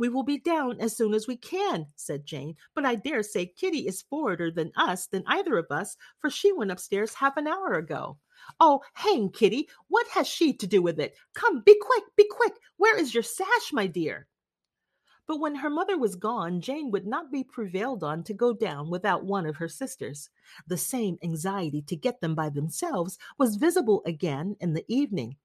We 0.00 0.08
will 0.08 0.22
be 0.22 0.38
down 0.38 0.80
as 0.80 0.96
soon 0.96 1.12
as 1.12 1.26
we 1.26 1.36
can, 1.36 1.84
said 1.94 2.24
Jane. 2.24 2.56
But 2.74 2.86
I 2.86 2.94
dare 2.94 3.22
say 3.22 3.44
Kitty 3.44 3.86
is 3.86 4.00
forwarder 4.00 4.50
than 4.50 4.72
us, 4.74 5.06
than 5.06 5.22
either 5.26 5.58
of 5.58 5.66
us, 5.70 5.94
for 6.18 6.30
she 6.30 6.54
went 6.54 6.70
upstairs 6.70 7.12
half 7.12 7.36
an 7.36 7.46
hour 7.46 7.74
ago. 7.74 8.16
Oh, 8.58 8.80
hang 8.94 9.28
Kitty! 9.30 9.68
What 9.88 10.08
has 10.08 10.26
she 10.26 10.54
to 10.54 10.66
do 10.66 10.80
with 10.80 10.98
it? 10.98 11.16
Come, 11.34 11.60
be 11.60 11.78
quick, 11.78 12.04
be 12.16 12.26
quick! 12.30 12.54
Where 12.78 12.96
is 12.96 13.12
your 13.12 13.22
sash, 13.22 13.74
my 13.74 13.86
dear? 13.86 14.26
But 15.26 15.38
when 15.38 15.56
her 15.56 15.68
mother 15.68 15.98
was 15.98 16.16
gone, 16.16 16.62
Jane 16.62 16.90
would 16.92 17.06
not 17.06 17.30
be 17.30 17.44
prevailed 17.44 18.02
on 18.02 18.24
to 18.24 18.32
go 18.32 18.54
down 18.54 18.88
without 18.88 19.26
one 19.26 19.44
of 19.44 19.56
her 19.56 19.68
sisters. 19.68 20.30
The 20.66 20.78
same 20.78 21.18
anxiety 21.22 21.82
to 21.82 21.94
get 21.94 22.22
them 22.22 22.34
by 22.34 22.48
themselves 22.48 23.18
was 23.36 23.56
visible 23.56 24.00
again 24.06 24.56
in 24.60 24.72
the 24.72 24.84
evening. 24.88 25.36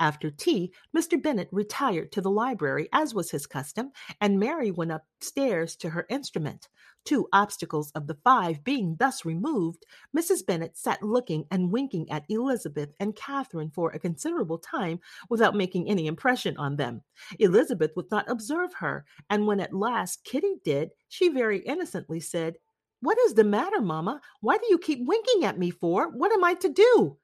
After 0.00 0.30
tea, 0.30 0.72
Mr. 0.96 1.22
Bennet 1.22 1.50
retired 1.52 2.10
to 2.12 2.22
the 2.22 2.30
library, 2.30 2.88
as 2.90 3.14
was 3.14 3.30
his 3.30 3.46
custom, 3.46 3.92
and 4.18 4.40
Mary 4.40 4.70
went 4.70 4.92
upstairs 4.92 5.76
to 5.76 5.90
her 5.90 6.06
instrument. 6.08 6.70
Two 7.04 7.28
obstacles 7.34 7.90
of 7.90 8.06
the 8.06 8.16
five 8.24 8.64
being 8.64 8.96
thus 8.98 9.26
removed, 9.26 9.84
Mrs. 10.16 10.46
Bennet 10.46 10.78
sat 10.78 11.02
looking 11.02 11.44
and 11.50 11.70
winking 11.70 12.10
at 12.10 12.24
Elizabeth 12.30 12.94
and 12.98 13.14
Catherine 13.14 13.70
for 13.70 13.90
a 13.90 13.98
considerable 13.98 14.58
time 14.58 15.00
without 15.28 15.54
making 15.54 15.86
any 15.86 16.06
impression 16.06 16.56
on 16.56 16.76
them. 16.76 17.02
Elizabeth 17.38 17.92
would 17.94 18.10
not 18.10 18.30
observe 18.30 18.72
her, 18.78 19.04
and 19.28 19.46
when 19.46 19.60
at 19.60 19.74
last 19.74 20.24
Kitty 20.24 20.56
did, 20.64 20.92
she 21.08 21.28
very 21.28 21.58
innocently 21.58 22.20
said, 22.20 22.56
What 23.00 23.18
is 23.18 23.34
the 23.34 23.44
matter, 23.44 23.82
mamma? 23.82 24.22
Why 24.40 24.56
do 24.56 24.64
you 24.70 24.78
keep 24.78 25.06
winking 25.06 25.44
at 25.44 25.58
me 25.58 25.70
for? 25.70 26.08
What 26.08 26.32
am 26.32 26.42
I 26.42 26.54
to 26.54 26.70
do? 26.70 27.18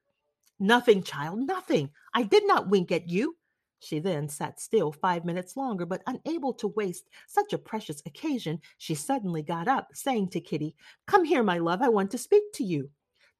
Nothing, 0.58 1.02
child, 1.02 1.40
nothing. 1.40 1.90
I 2.14 2.22
did 2.22 2.46
not 2.46 2.68
wink 2.68 2.90
at 2.90 3.08
you. 3.08 3.36
She 3.78 3.98
then 3.98 4.28
sat 4.28 4.58
still 4.58 4.90
five 4.90 5.24
minutes 5.24 5.56
longer, 5.56 5.84
but 5.84 6.02
unable 6.06 6.54
to 6.54 6.68
waste 6.68 7.08
such 7.28 7.52
a 7.52 7.58
precious 7.58 8.02
occasion, 8.06 8.60
she 8.78 8.94
suddenly 8.94 9.42
got 9.42 9.68
up, 9.68 9.90
saying 9.92 10.30
to 10.30 10.40
Kitty, 10.40 10.74
Come 11.06 11.24
here, 11.24 11.42
my 11.42 11.58
love, 11.58 11.82
I 11.82 11.90
want 11.90 12.10
to 12.12 12.18
speak 12.18 12.42
to 12.54 12.64
you. 12.64 12.90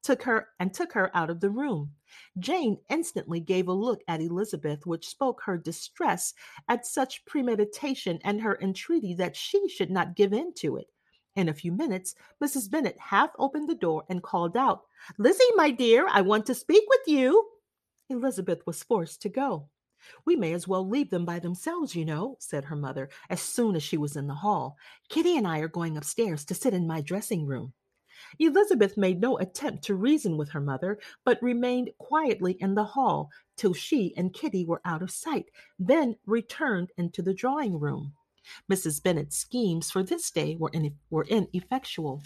Took 0.03 0.21
her 0.23 0.49
and 0.59 0.73
took 0.73 0.93
her 0.93 1.09
out 1.17 1.31
of 1.31 1.39
the 1.39 1.49
room. 1.49 1.91
Jane 2.37 2.77
instantly 2.89 3.39
gave 3.39 3.67
a 3.67 3.73
look 3.73 4.03
at 4.07 4.21
Elizabeth, 4.21 4.85
which 4.85 5.07
spoke 5.07 5.41
her 5.41 5.57
distress 5.57 6.35
at 6.69 6.85
such 6.85 7.25
premeditation 7.25 8.19
and 8.23 8.39
her 8.39 8.59
entreaty 8.61 9.15
that 9.15 9.35
she 9.35 9.67
should 9.67 9.89
not 9.89 10.15
give 10.15 10.33
in 10.33 10.53
to 10.53 10.77
it. 10.77 10.87
In 11.37 11.49
a 11.49 11.53
few 11.53 11.71
minutes, 11.71 12.15
Mrs. 12.43 12.67
Bennet 12.67 12.97
half 12.97 13.29
opened 13.37 13.69
the 13.69 13.75
door 13.75 14.03
and 14.09 14.23
called 14.23 14.57
out, 14.57 14.85
Lizzie, 15.19 15.43
my 15.55 15.69
dear, 15.69 16.07
I 16.09 16.21
want 16.21 16.47
to 16.47 16.55
speak 16.55 16.83
with 16.89 17.01
you. 17.05 17.47
Elizabeth 18.09 18.65
was 18.65 18.81
forced 18.81 19.21
to 19.21 19.29
go. 19.29 19.69
We 20.25 20.35
may 20.35 20.53
as 20.53 20.67
well 20.67 20.89
leave 20.89 21.11
them 21.11 21.25
by 21.25 21.37
themselves, 21.37 21.95
you 21.95 22.05
know, 22.05 22.37
said 22.39 22.65
her 22.65 22.75
mother, 22.75 23.09
as 23.29 23.39
soon 23.39 23.75
as 23.75 23.83
she 23.83 23.97
was 23.97 24.15
in 24.15 24.25
the 24.25 24.33
hall. 24.33 24.77
Kitty 25.09 25.37
and 25.37 25.47
I 25.47 25.59
are 25.59 25.67
going 25.67 25.95
upstairs 25.95 26.43
to 26.45 26.55
sit 26.55 26.73
in 26.73 26.87
my 26.87 27.01
dressing 27.01 27.45
room. 27.45 27.73
Elizabeth 28.39 28.97
made 28.97 29.21
no 29.21 29.37
attempt 29.37 29.83
to 29.83 29.93
reason 29.93 30.37
with 30.37 30.49
her 30.49 30.61
mother, 30.61 30.97
but 31.23 31.39
remained 31.43 31.91
quietly 31.99 32.53
in 32.53 32.73
the 32.73 32.83
hall 32.83 33.29
till 33.57 33.75
she 33.75 34.11
and 34.17 34.33
Kitty 34.33 34.65
were 34.65 34.81
out 34.85 35.03
of 35.03 35.11
sight, 35.11 35.51
then 35.77 36.15
returned 36.25 36.89
into 36.97 37.21
the 37.21 37.35
drawing 37.35 37.79
room. 37.79 38.13
Mrs. 38.71 39.01
Bennet's 39.01 39.37
schemes 39.37 39.91
for 39.91 40.03
this 40.03 40.31
day 40.31 40.55
were, 40.55 40.71
in, 40.73 40.95
were 41.09 41.25
ineffectual. 41.25 42.23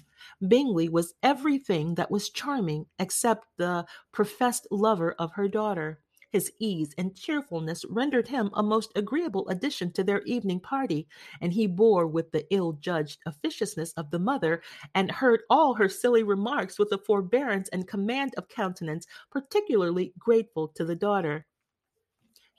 Bingley 0.48 0.90
was 0.90 1.14
everything 1.24 1.96
that 1.96 2.12
was 2.12 2.30
charming 2.30 2.86
except 3.00 3.48
the 3.58 3.86
professed 4.12 4.68
lover 4.72 5.14
of 5.20 5.32
her 5.34 5.48
daughter. 5.48 6.00
His 6.32 6.50
ease 6.60 6.94
and 6.98 7.14
cheerfulness 7.14 7.84
rendered 7.90 8.30
him 8.30 8.52
a 8.54 8.64
most 8.64 8.94
agreeable 8.96 9.50
addition 9.50 9.92
to 9.92 10.04
their 10.04 10.22
evening 10.22 10.62
party, 10.62 11.10
and 11.42 11.52
he 11.52 11.68
bore 11.68 12.08
with 12.08 12.32
the 12.32 12.46
ill 12.54 12.74
judged 12.74 13.20
officiousness 13.26 13.92
of 13.94 14.10
the 14.12 14.20
mother, 14.20 14.62
and 14.96 15.12
heard 15.12 15.42
all 15.50 15.74
her 15.74 15.90
silly 15.90 16.24
remarks 16.24 16.80
with 16.80 16.94
a 16.94 16.98
forbearance 16.98 17.68
and 17.70 17.86
command 17.86 18.34
of 18.38 18.48
countenance 18.48 19.06
particularly 19.30 20.14
grateful 20.18 20.70
to 20.70 20.86
the 20.86 20.96
daughter. 20.96 21.46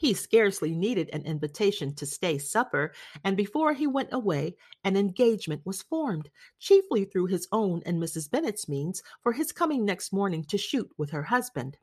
He 0.03 0.15
scarcely 0.15 0.75
needed 0.75 1.11
an 1.13 1.23
invitation 1.23 1.95
to 1.95 2.07
stay 2.07 2.37
supper, 2.37 2.93
and 3.23 3.37
before 3.37 3.73
he 3.73 3.87
went 3.87 4.13
away, 4.13 4.57
an 4.83 4.97
engagement 4.97 5.63
was 5.65 5.83
formed, 5.83 6.29
chiefly 6.59 7.05
through 7.05 7.27
his 7.27 7.47
own 7.53 7.83
and 7.87 8.03
Mrs. 8.03 8.29
Bennet's 8.29 8.69
means, 8.69 9.01
for 9.23 9.31
his 9.31 9.53
coming 9.53 9.85
next 9.85 10.13
morning 10.13 10.43
to 10.47 10.59
shoot 10.59 10.91
with 10.99 11.11
her 11.11 11.23
husband. 11.23 11.77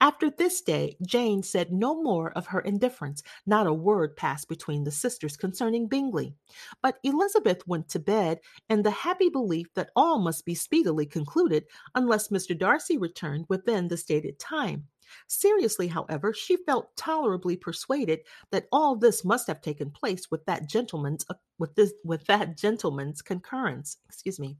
After 0.00 0.28
this 0.28 0.60
day, 0.60 0.96
Jane 1.06 1.44
said 1.44 1.72
no 1.72 2.02
more 2.02 2.32
of 2.32 2.48
her 2.48 2.58
indifference. 2.62 3.22
Not 3.46 3.68
a 3.68 3.72
word 3.72 4.16
passed 4.16 4.48
between 4.48 4.82
the 4.82 4.90
sisters 4.90 5.36
concerning 5.36 5.86
Bingley. 5.86 6.34
But 6.82 6.98
Elizabeth 7.04 7.64
went 7.68 7.88
to 7.90 8.00
bed 8.00 8.40
in 8.68 8.82
the 8.82 8.90
happy 8.90 9.28
belief 9.28 9.72
that 9.74 9.90
all 9.94 10.18
must 10.18 10.44
be 10.44 10.56
speedily 10.56 11.06
concluded 11.06 11.66
unless 11.94 12.26
Mr. 12.26 12.58
Darcy 12.58 12.98
returned 12.98 13.46
within 13.48 13.86
the 13.86 13.96
stated 13.96 14.40
time. 14.40 14.88
Seriously, 15.26 15.86
however, 15.88 16.32
she 16.32 16.56
felt 16.56 16.96
tolerably 16.96 17.56
persuaded 17.56 18.20
that 18.50 18.66
all 18.72 18.96
this 18.96 19.24
must 19.24 19.46
have 19.46 19.60
taken 19.60 19.90
place 19.90 20.30
with 20.30 20.44
that 20.46 20.68
gentleman's 20.68 21.24
uh, 21.28 21.34
with 21.58 21.74
this 21.74 21.92
with 22.04 22.24
that 22.26 22.56
gentleman's 22.56 23.22
concurrence. 23.22 23.98
Excuse 24.08 24.38
me. 24.38 24.56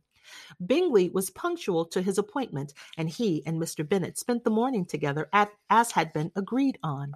Bingley 0.66 1.10
was 1.10 1.30
punctual 1.30 1.84
to 1.86 2.02
his 2.02 2.18
appointment, 2.18 2.74
and 2.96 3.08
he 3.08 3.42
and 3.46 3.60
Mr. 3.60 3.88
Bennet 3.88 4.18
spent 4.18 4.44
the 4.44 4.50
morning 4.50 4.84
together 4.84 5.28
at, 5.32 5.50
as 5.70 5.92
had 5.92 6.12
been 6.12 6.30
agreed 6.36 6.78
on. 6.82 7.14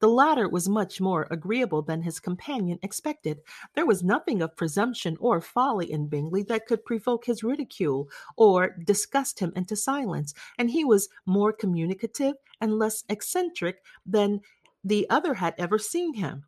The 0.00 0.08
latter 0.08 0.48
was 0.48 0.68
much 0.68 1.00
more 1.00 1.26
agreeable 1.30 1.82
than 1.82 2.02
his 2.02 2.20
companion 2.20 2.78
expected. 2.82 3.40
There 3.74 3.86
was 3.86 4.02
nothing 4.02 4.42
of 4.42 4.56
presumption 4.56 5.16
or 5.20 5.40
folly 5.40 5.90
in 5.90 6.06
Bingley 6.06 6.42
that 6.44 6.66
could 6.66 6.84
provoke 6.84 7.24
his 7.24 7.42
ridicule 7.42 8.08
or 8.36 8.76
disgust 8.84 9.38
him 9.40 9.52
into 9.56 9.76
silence, 9.76 10.34
and 10.58 10.70
he 10.70 10.84
was 10.84 11.08
more 11.26 11.52
communicative 11.52 12.34
and 12.60 12.78
less 12.78 13.04
eccentric 13.08 13.82
than 14.06 14.40
the 14.84 15.08
other 15.10 15.34
had 15.34 15.54
ever 15.58 15.78
seen 15.78 16.14
him. 16.14 16.44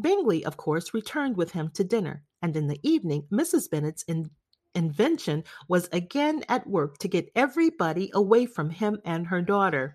Bingley, 0.00 0.44
of 0.44 0.56
course, 0.56 0.94
returned 0.94 1.36
with 1.36 1.52
him 1.52 1.70
to 1.74 1.84
dinner, 1.84 2.22
and 2.40 2.56
in 2.56 2.68
the 2.68 2.80
evening 2.82 3.26
Mrs. 3.30 3.70
Bennet's 3.70 4.02
in- 4.04 4.30
invention 4.74 5.44
was 5.68 5.88
again 5.92 6.44
at 6.48 6.66
work 6.66 6.98
to 6.98 7.08
get 7.08 7.30
everybody 7.34 8.10
away 8.14 8.46
from 8.46 8.70
him 8.70 9.00
and 9.04 9.26
her 9.26 9.42
daughter. 9.42 9.94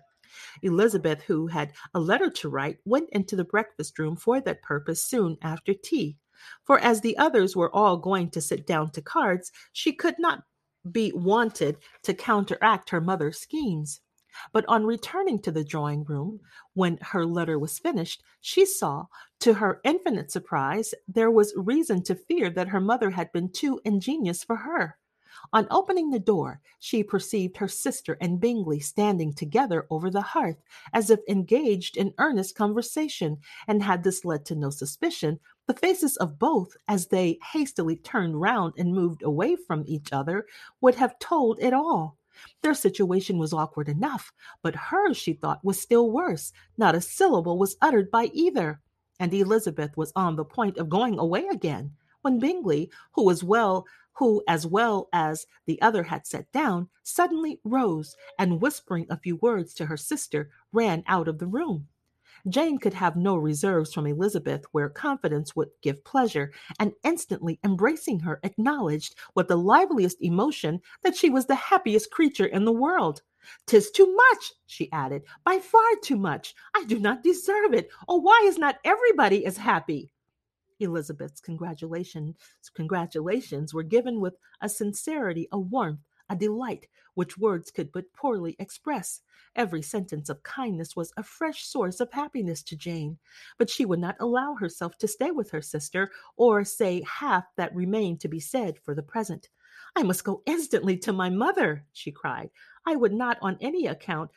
Elizabeth, 0.62 1.22
who 1.22 1.46
had 1.48 1.72
a 1.94 2.00
letter 2.00 2.30
to 2.30 2.48
write, 2.48 2.78
went 2.84 3.08
into 3.10 3.36
the 3.36 3.44
breakfast 3.44 3.98
room 3.98 4.16
for 4.16 4.40
that 4.40 4.62
purpose 4.62 5.04
soon 5.04 5.36
after 5.42 5.74
tea. 5.74 6.16
For 6.64 6.78
as 6.78 7.00
the 7.00 7.18
others 7.18 7.54
were 7.54 7.74
all 7.74 7.96
going 7.98 8.30
to 8.30 8.40
sit 8.40 8.66
down 8.66 8.90
to 8.92 9.02
cards, 9.02 9.50
she 9.72 9.92
could 9.92 10.16
not 10.18 10.44
be 10.90 11.12
wanted 11.14 11.76
to 12.04 12.14
counteract 12.14 12.90
her 12.90 13.00
mother's 13.00 13.38
schemes. 13.38 14.00
But 14.52 14.64
on 14.68 14.86
returning 14.86 15.40
to 15.42 15.50
the 15.50 15.64
drawing 15.64 16.04
room, 16.04 16.40
when 16.74 16.98
her 17.02 17.24
letter 17.26 17.58
was 17.58 17.78
finished, 17.78 18.22
she 18.40 18.64
saw, 18.64 19.06
to 19.40 19.54
her 19.54 19.80
infinite 19.84 20.30
surprise, 20.30 20.94
there 21.08 21.30
was 21.30 21.54
reason 21.56 22.02
to 22.04 22.14
fear 22.14 22.50
that 22.50 22.68
her 22.68 22.80
mother 22.80 23.10
had 23.10 23.32
been 23.32 23.50
too 23.50 23.80
ingenious 23.84 24.44
for 24.44 24.56
her. 24.56 24.96
On 25.52 25.66
opening 25.70 26.10
the 26.10 26.18
door, 26.18 26.60
she 26.78 27.02
perceived 27.02 27.56
her 27.56 27.68
sister 27.68 28.18
and 28.20 28.40
Bingley 28.40 28.78
standing 28.78 29.32
together 29.32 29.86
over 29.90 30.10
the 30.10 30.20
hearth, 30.20 30.62
as 30.92 31.08
if 31.10 31.20
engaged 31.28 31.96
in 31.96 32.14
earnest 32.18 32.54
conversation, 32.54 33.38
and 33.66 33.82
had 33.82 34.04
this 34.04 34.24
led 34.24 34.44
to 34.46 34.54
no 34.54 34.70
suspicion, 34.70 35.40
the 35.66 35.74
faces 35.74 36.16
of 36.18 36.38
both, 36.38 36.76
as 36.88 37.06
they 37.06 37.38
hastily 37.52 37.96
turned 37.96 38.40
round 38.40 38.74
and 38.76 38.92
moved 38.92 39.22
away 39.22 39.56
from 39.56 39.84
each 39.86 40.12
other, 40.12 40.46
would 40.80 40.94
have 40.96 41.18
told 41.18 41.58
it 41.60 41.72
all. 41.72 42.18
Their 42.62 42.74
situation 42.74 43.38
was 43.38 43.52
awkward 43.52 43.88
enough, 43.88 44.32
but 44.62 44.74
hers, 44.74 45.16
she 45.16 45.32
thought, 45.32 45.64
was 45.64 45.80
still 45.80 46.10
worse. 46.10 46.52
Not 46.76 46.94
a 46.94 47.00
syllable 47.00 47.58
was 47.58 47.76
uttered 47.80 48.10
by 48.10 48.30
either, 48.32 48.80
and 49.18 49.32
Elizabeth 49.32 49.96
was 49.96 50.12
on 50.16 50.36
the 50.36 50.44
point 50.44 50.78
of 50.78 50.88
going 50.88 51.18
away 51.18 51.46
again, 51.50 51.92
when 52.22 52.38
Bingley, 52.38 52.90
who 53.12 53.24
was 53.24 53.44
well 53.44 53.86
who, 54.20 54.42
as 54.46 54.66
well 54.66 55.08
as 55.14 55.46
the 55.66 55.80
other 55.80 56.02
had 56.02 56.26
sat 56.26 56.50
down, 56.52 56.88
suddenly 57.02 57.58
rose 57.64 58.14
and, 58.38 58.60
whispering 58.60 59.06
a 59.08 59.16
few 59.16 59.36
words 59.36 59.72
to 59.74 59.86
her 59.86 59.96
sister, 59.96 60.50
ran 60.72 61.02
out 61.06 61.26
of 61.26 61.38
the 61.38 61.46
room. 61.46 61.88
Jane 62.48 62.78
could 62.78 62.94
have 62.94 63.16
no 63.16 63.36
reserves 63.36 63.92
from 63.92 64.06
Elizabeth 64.06 64.64
where 64.72 64.88
confidence 64.88 65.54
would 65.54 65.70
give 65.82 66.04
pleasure, 66.04 66.52
and 66.78 66.92
instantly 67.04 67.58
embracing 67.64 68.20
her, 68.20 68.40
acknowledged 68.42 69.14
with 69.34 69.48
the 69.48 69.56
liveliest 69.56 70.22
emotion 70.22 70.80
that 71.02 71.16
she 71.16 71.30
was 71.30 71.46
the 71.46 71.54
happiest 71.54 72.10
creature 72.10 72.46
in 72.46 72.64
the 72.64 72.72
world. 72.72 73.22
"'Tis 73.66 73.90
too 73.90 74.14
much," 74.14 74.52
she 74.66 74.90
added, 74.92 75.22
"by 75.44 75.58
far 75.58 75.96
too 76.02 76.16
much. 76.16 76.54
I 76.74 76.84
do 76.84 76.98
not 76.98 77.22
deserve 77.22 77.74
it. 77.74 77.90
Oh, 78.08 78.20
why 78.20 78.42
is 78.44 78.58
not 78.58 78.78
everybody 78.84 79.46
as 79.46 79.56
happy?" 79.56 80.12
Elizabeth's 80.78 81.40
congratulations, 81.40 82.36
congratulations 82.74 83.74
were 83.74 83.82
given 83.82 84.20
with 84.20 84.34
a 84.60 84.68
sincerity, 84.68 85.48
a 85.52 85.58
warmth, 85.58 86.00
a 86.30 86.36
delight 86.36 86.86
which 87.14 87.36
words 87.36 87.70
could 87.70 87.92
but 87.92 88.12
poorly 88.14 88.56
express. 88.58 89.20
Every 89.56 89.82
sentence 89.82 90.28
of 90.28 90.42
kindness 90.44 90.94
was 90.94 91.12
a 91.16 91.22
fresh 91.22 91.66
source 91.66 92.00
of 92.00 92.12
happiness 92.12 92.62
to 92.62 92.76
Jane, 92.76 93.18
but 93.58 93.68
she 93.68 93.84
would 93.84 93.98
not 93.98 94.16
allow 94.20 94.54
herself 94.54 94.96
to 94.98 95.08
stay 95.08 95.32
with 95.32 95.50
her 95.50 95.60
sister 95.60 96.10
or 96.36 96.64
say 96.64 97.02
half 97.02 97.44
that 97.56 97.74
remained 97.74 98.20
to 98.20 98.28
be 98.28 98.40
said 98.40 98.78
for 98.78 98.94
the 98.94 99.02
present. 99.02 99.50
I 99.96 100.04
must 100.04 100.24
go 100.24 100.42
instantly 100.46 100.96
to 100.98 101.12
my 101.12 101.28
mother, 101.30 101.84
she 101.92 102.12
cried. 102.12 102.50
I 102.86 102.94
would 102.96 103.12
not 103.12 103.38
on 103.42 103.58
any 103.60 103.86
account 103.86 104.30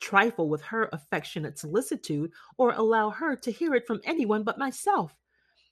trifle 0.00 0.48
with 0.48 0.62
her 0.62 0.88
affectionate 0.92 1.58
solicitude 1.58 2.30
or 2.56 2.72
allow 2.72 3.10
her 3.10 3.34
to 3.36 3.50
hear 3.50 3.74
it 3.74 3.86
from 3.86 4.00
anyone 4.04 4.44
but 4.44 4.58
myself. 4.58 5.16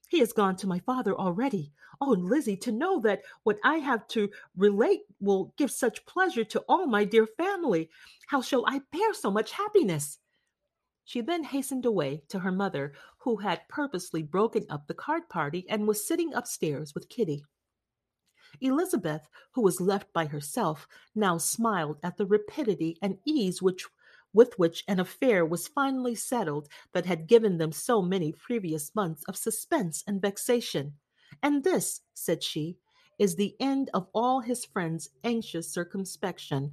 He 0.09 0.21
has 0.21 0.33
gone 0.33 0.57
to 0.57 0.67
my 0.67 0.79
father 0.81 1.15
already. 1.15 1.73
Oh, 2.01 2.11
Lizzie, 2.11 2.57
to 2.59 2.73
know 2.73 3.01
that 3.01 3.23
what 3.43 3.59
I 3.65 3.77
have 3.79 4.07
to 4.09 4.31
relate 4.57 5.03
will 5.21 5.53
give 5.57 5.71
such 5.71 6.07
pleasure 6.07 6.45
to 6.45 6.61
all 6.69 6.87
my 6.87 7.05
dear 7.05 7.27
family. 7.27 7.91
How 8.29 8.41
shall 8.41 8.65
I 8.67 8.81
bear 8.93 9.15
so 9.15 9.31
much 9.31 9.53
happiness? 9.53 10.19
She 11.05 11.21
then 11.21 11.45
hastened 11.45 11.87
away 11.87 12.23
to 12.29 12.41
her 12.41 12.53
mother, 12.53 12.93
who 13.19 13.37
had 13.37 13.69
purposely 13.69 14.23
broken 14.23 14.67
up 14.69 14.87
the 14.87 14.95
card 14.95 15.29
party 15.29 15.65
and 15.69 15.87
was 15.87 16.07
sitting 16.07 16.35
upstairs 16.35 16.95
with 16.95 17.09
Kitty. 17.09 17.45
Elizabeth, 18.61 19.29
who 19.53 19.63
was 19.63 19.81
left 19.81 20.13
by 20.13 20.27
herself, 20.27 20.87
now 21.15 21.39
smiled 21.39 21.99
at 22.03 22.17
the 22.17 22.27
rapidity 22.27 22.99
and 23.03 23.19
ease 23.25 23.61
which 23.61 23.87
with 24.33 24.59
which 24.59 24.85
an 24.88 25.00
affair 25.00 25.44
was 25.44 25.68
finally 25.68 26.14
settled 26.14 26.68
that 26.92 27.07
had 27.07 27.27
given 27.27 27.59
them 27.59 27.72
so 27.72 28.03
many 28.03 28.33
previous 28.33 28.94
months 28.94 29.22
of 29.24 29.37
suspense 29.37 30.03
and 30.07 30.20
vexation. 30.20 30.94
And 31.42 31.64
this, 31.64 32.01
said 32.14 32.42
she, 32.42 32.77
is 33.18 33.37
the 33.37 33.57
end 33.61 33.90
of 33.94 34.09
all 34.14 34.40
his 34.40 34.64
friends' 34.64 35.09
anxious 35.24 35.72
circumspection, 35.72 36.72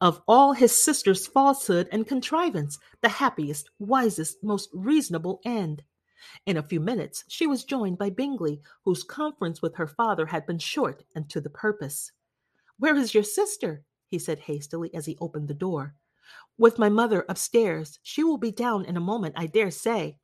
of 0.00 0.22
all 0.28 0.52
his 0.52 0.72
sister's 0.72 1.26
falsehood 1.26 1.88
and 1.90 2.06
contrivance, 2.06 2.78
the 3.00 3.08
happiest, 3.08 3.70
wisest, 3.78 4.42
most 4.42 4.70
reasonable 4.72 5.40
end. 5.44 5.82
In 6.46 6.56
a 6.56 6.62
few 6.62 6.78
minutes 6.78 7.24
she 7.26 7.46
was 7.46 7.64
joined 7.64 7.98
by 7.98 8.10
Bingley, 8.10 8.60
whose 8.84 9.02
conference 9.02 9.60
with 9.60 9.74
her 9.74 9.88
father 9.88 10.26
had 10.26 10.46
been 10.46 10.58
short 10.58 11.02
and 11.16 11.28
to 11.30 11.40
the 11.40 11.50
purpose. 11.50 12.12
Where 12.78 12.96
is 12.96 13.14
your 13.14 13.24
sister? 13.24 13.84
he 14.06 14.18
said 14.18 14.40
hastily 14.40 14.94
as 14.94 15.06
he 15.06 15.18
opened 15.20 15.48
the 15.48 15.54
door. 15.54 15.94
With 16.58 16.78
my 16.78 16.88
mother 16.88 17.24
upstairs. 17.28 17.98
She 18.02 18.22
will 18.22 18.38
be 18.38 18.52
down 18.52 18.84
in 18.84 18.96
a 18.96 19.00
moment, 19.00 19.34
I 19.36 19.46
dare 19.46 19.70
say. 19.70 20.18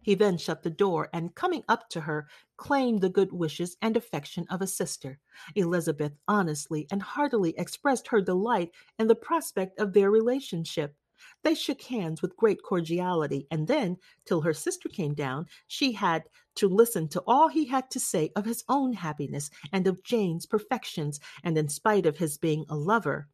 He 0.00 0.14
then 0.14 0.38
shut 0.38 0.62
the 0.62 0.70
door 0.70 1.08
and, 1.12 1.34
coming 1.34 1.64
up 1.68 1.88
to 1.90 2.02
her, 2.02 2.28
claimed 2.56 3.00
the 3.00 3.08
good 3.08 3.32
wishes 3.32 3.76
and 3.82 3.96
affection 3.96 4.46
of 4.50 4.62
a 4.62 4.66
sister. 4.66 5.18
Elizabeth 5.54 6.12
honestly 6.28 6.86
and 6.90 7.02
heartily 7.02 7.54
expressed 7.58 8.08
her 8.08 8.20
delight 8.20 8.70
in 8.98 9.08
the 9.08 9.14
prospect 9.14 9.78
of 9.80 9.92
their 9.92 10.10
relationship. 10.10 10.94
They 11.42 11.54
shook 11.54 11.82
hands 11.82 12.22
with 12.22 12.36
great 12.36 12.62
cordiality, 12.62 13.46
and 13.50 13.66
then, 13.66 13.96
till 14.26 14.42
her 14.42 14.52
sister 14.52 14.88
came 14.88 15.14
down, 15.14 15.46
she 15.66 15.92
had 15.92 16.24
to 16.56 16.68
listen 16.68 17.08
to 17.08 17.22
all 17.26 17.48
he 17.48 17.64
had 17.66 17.90
to 17.90 18.00
say 18.00 18.30
of 18.36 18.44
his 18.44 18.62
own 18.68 18.92
happiness 18.92 19.50
and 19.72 19.86
of 19.86 20.02
Jane's 20.02 20.46
perfections, 20.46 21.20
and 21.42 21.56
in 21.56 21.68
spite 21.68 22.06
of 22.06 22.18
his 22.18 22.36
being 22.36 22.64
a 22.68 22.76
lover, 22.76 23.28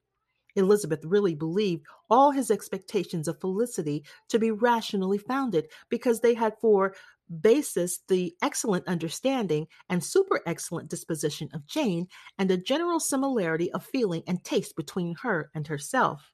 Elizabeth 0.56 1.04
really 1.04 1.34
believed 1.34 1.86
all 2.08 2.30
his 2.30 2.50
expectations 2.50 3.28
of 3.28 3.40
felicity 3.40 4.04
to 4.28 4.38
be 4.38 4.50
rationally 4.50 5.18
founded 5.18 5.68
because 5.88 6.20
they 6.20 6.34
had 6.34 6.54
for 6.60 6.94
basis 7.40 8.00
the 8.08 8.34
excellent 8.42 8.86
understanding 8.88 9.66
and 9.88 10.02
super 10.02 10.40
excellent 10.46 10.90
disposition 10.90 11.48
of 11.54 11.66
Jane 11.66 12.08
and 12.38 12.50
a 12.50 12.56
general 12.56 12.98
similarity 12.98 13.70
of 13.72 13.84
feeling 13.84 14.22
and 14.26 14.42
taste 14.42 14.74
between 14.76 15.14
her 15.22 15.50
and 15.54 15.66
herself. 15.66 16.32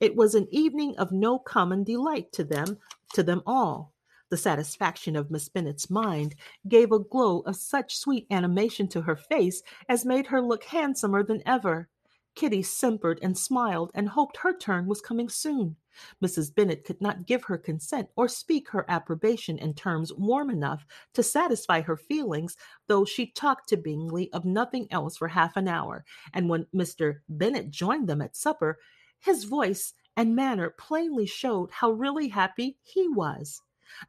It 0.00 0.16
was 0.16 0.34
an 0.34 0.48
evening 0.50 0.96
of 0.98 1.12
no 1.12 1.38
common 1.38 1.84
delight 1.84 2.32
to 2.32 2.44
them, 2.44 2.78
to 3.14 3.22
them 3.22 3.42
all. 3.46 3.92
The 4.30 4.36
satisfaction 4.36 5.14
of 5.14 5.30
Miss 5.30 5.48
Bennet's 5.48 5.90
mind 5.90 6.34
gave 6.66 6.90
a 6.90 6.98
glow 6.98 7.40
of 7.40 7.54
such 7.54 7.98
sweet 7.98 8.26
animation 8.30 8.88
to 8.88 9.02
her 9.02 9.14
face 9.14 9.62
as 9.88 10.06
made 10.06 10.26
her 10.26 10.40
look 10.40 10.64
handsomer 10.64 11.22
than 11.22 11.42
ever. 11.46 11.88
Kitty 12.34 12.62
simpered 12.62 13.18
and 13.22 13.36
smiled 13.36 13.90
and 13.94 14.08
hoped 14.08 14.38
her 14.38 14.56
turn 14.56 14.86
was 14.86 15.00
coming 15.00 15.28
soon. 15.28 15.76
Mrs. 16.24 16.54
Bennet 16.54 16.84
could 16.84 17.00
not 17.00 17.26
give 17.26 17.44
her 17.44 17.58
consent 17.58 18.08
or 18.16 18.26
speak 18.26 18.70
her 18.70 18.86
approbation 18.88 19.58
in 19.58 19.74
terms 19.74 20.12
warm 20.14 20.48
enough 20.48 20.86
to 21.12 21.22
satisfy 21.22 21.82
her 21.82 21.96
feelings, 21.96 22.56
though 22.86 23.04
she 23.04 23.26
talked 23.26 23.68
to 23.68 23.76
Bingley 23.76 24.32
of 24.32 24.46
nothing 24.46 24.86
else 24.90 25.18
for 25.18 25.28
half 25.28 25.56
an 25.56 25.68
hour, 25.68 26.04
and 26.32 26.48
when 26.48 26.66
Mr. 26.74 27.20
Bennet 27.28 27.70
joined 27.70 28.08
them 28.08 28.22
at 28.22 28.36
supper, 28.36 28.78
his 29.20 29.44
voice 29.44 29.92
and 30.16 30.34
manner 30.34 30.70
plainly 30.70 31.26
showed 31.26 31.70
how 31.70 31.90
really 31.90 32.28
happy 32.28 32.78
he 32.82 33.08
was. 33.08 33.60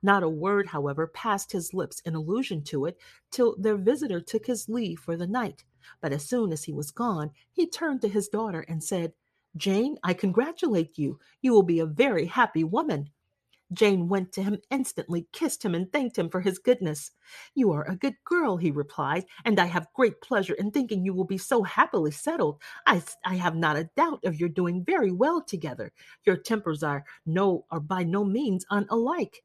Not 0.02 0.24
a 0.24 0.30
word, 0.30 0.68
however, 0.68 1.08
passed 1.08 1.52
his 1.52 1.74
lips 1.74 2.00
in 2.06 2.16
allusion 2.16 2.64
to 2.64 2.86
it 2.86 2.98
till 3.32 3.58
their 3.58 3.76
visitor 3.76 4.22
took 4.22 4.46
his 4.46 4.70
leave 4.70 5.00
for 5.00 5.18
the 5.18 5.28
night. 5.28 5.66
But 6.02 6.14
as 6.14 6.28
soon 6.28 6.52
as 6.52 6.64
he 6.64 6.74
was 6.74 6.92
gone, 6.92 7.32
he 7.52 7.68
turned 7.68 8.02
to 8.02 8.08
his 8.08 8.28
daughter 8.28 8.66
and 8.68 8.84
said, 8.84 9.14
Jane, 9.56 9.98
I 10.04 10.14
congratulate 10.14 10.98
you. 10.98 11.20
You 11.42 11.54
will 11.54 11.64
be 11.64 11.80
a 11.80 11.86
very 11.86 12.26
happy 12.26 12.64
woman. 12.64 13.10
Jane 13.72 14.08
went 14.08 14.32
to 14.34 14.44
him 14.44 14.60
instantly, 14.70 15.28
kissed 15.32 15.64
him, 15.64 15.74
and 15.74 15.92
thanked 15.92 16.18
him 16.18 16.30
for 16.30 16.42
his 16.42 16.60
goodness. 16.60 17.12
You 17.56 17.72
are 17.72 17.90
a 17.90 17.96
good 17.96 18.16
girl, 18.24 18.58
he 18.58 18.72
replied, 18.72 19.26
and 19.46 19.60
I 19.60 19.66
have 19.66 19.94
great 19.96 20.22
pleasure 20.22 20.54
in 20.54 20.72
thinking 20.72 21.04
you 21.04 21.14
will 21.14 21.26
be 21.26 21.38
so 21.38 21.64
happily 21.64 22.12
settled. 22.12 22.62
I, 22.86 23.02
I 23.26 23.36
have 23.36 23.56
not 23.56 23.78
a 23.78 23.90
doubt 23.96 24.24
of 24.26 24.40
your 24.40 24.50
doing 24.50 24.84
very 24.84 25.12
well 25.12 25.42
together. 25.42 25.92
Your 26.26 26.38
tempers 26.38 26.84
are 26.84 27.04
no 27.26 27.66
are 27.72 27.80
by 27.80 28.04
no 28.04 28.24
means 28.24 28.66
unlike. 28.70 29.44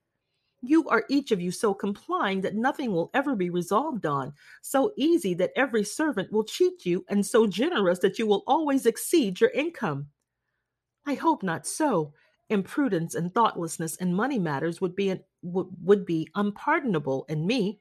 You 0.61 0.89
are 0.89 1.05
each 1.09 1.31
of 1.31 1.41
you 1.41 1.53
so 1.53 1.73
complying 1.73 2.41
that 2.41 2.57
nothing 2.57 2.93
will 2.93 3.11
ever 3.15 3.37
be 3.37 3.51
resolved 3.51 4.07
on, 4.07 4.33
so 4.61 4.93
easy 4.97 5.35
that 5.35 5.53
every 5.55 5.85
servant 5.85 6.33
will 6.33 6.45
cheat 6.45 6.85
you, 6.85 7.05
and 7.09 7.25
so 7.25 7.47
generous 7.47 8.01
that 8.01 8.19
you 8.19 8.27
will 8.27 8.43
always 8.47 8.85
exceed 8.85 9.41
your 9.41 9.51
income. 9.51 10.09
I 11.07 11.15
hope 11.15 11.43
not 11.43 11.67
so. 11.67 12.13
Imprudence 12.51 13.15
and 13.15 13.33
thoughtlessness 13.33 13.97
in 13.97 14.15
money 14.15 14.39
matters 14.39 14.81
would 14.81 14.97
be 14.97 15.11
an, 15.11 15.23
would, 15.43 15.69
would 15.83 16.05
be 16.05 16.29
unpardonable 16.35 17.25
in 17.29 17.47
me. 17.47 17.81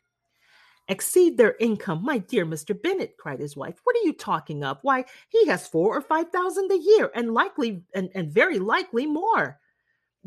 Exceed 0.87 1.35
their 1.35 1.55
income, 1.59 2.03
my 2.03 2.19
dear 2.19 2.45
Mr. 2.45 2.79
Bennet, 2.79 3.17
cried 3.17 3.39
his 3.39 3.57
wife. 3.57 3.75
What 3.83 3.95
are 3.95 4.05
you 4.05 4.13
talking 4.13 4.63
of? 4.63 4.77
Why, 4.83 5.03
he 5.29 5.47
has 5.47 5.67
four 5.67 5.97
or 5.97 6.01
five 6.01 6.29
thousand 6.29 6.71
a 6.71 6.77
year, 6.77 7.11
and 7.15 7.33
likely 7.33 7.83
and, 7.93 8.09
and 8.13 8.31
very 8.31 8.59
likely 8.59 9.05
more. 9.05 9.59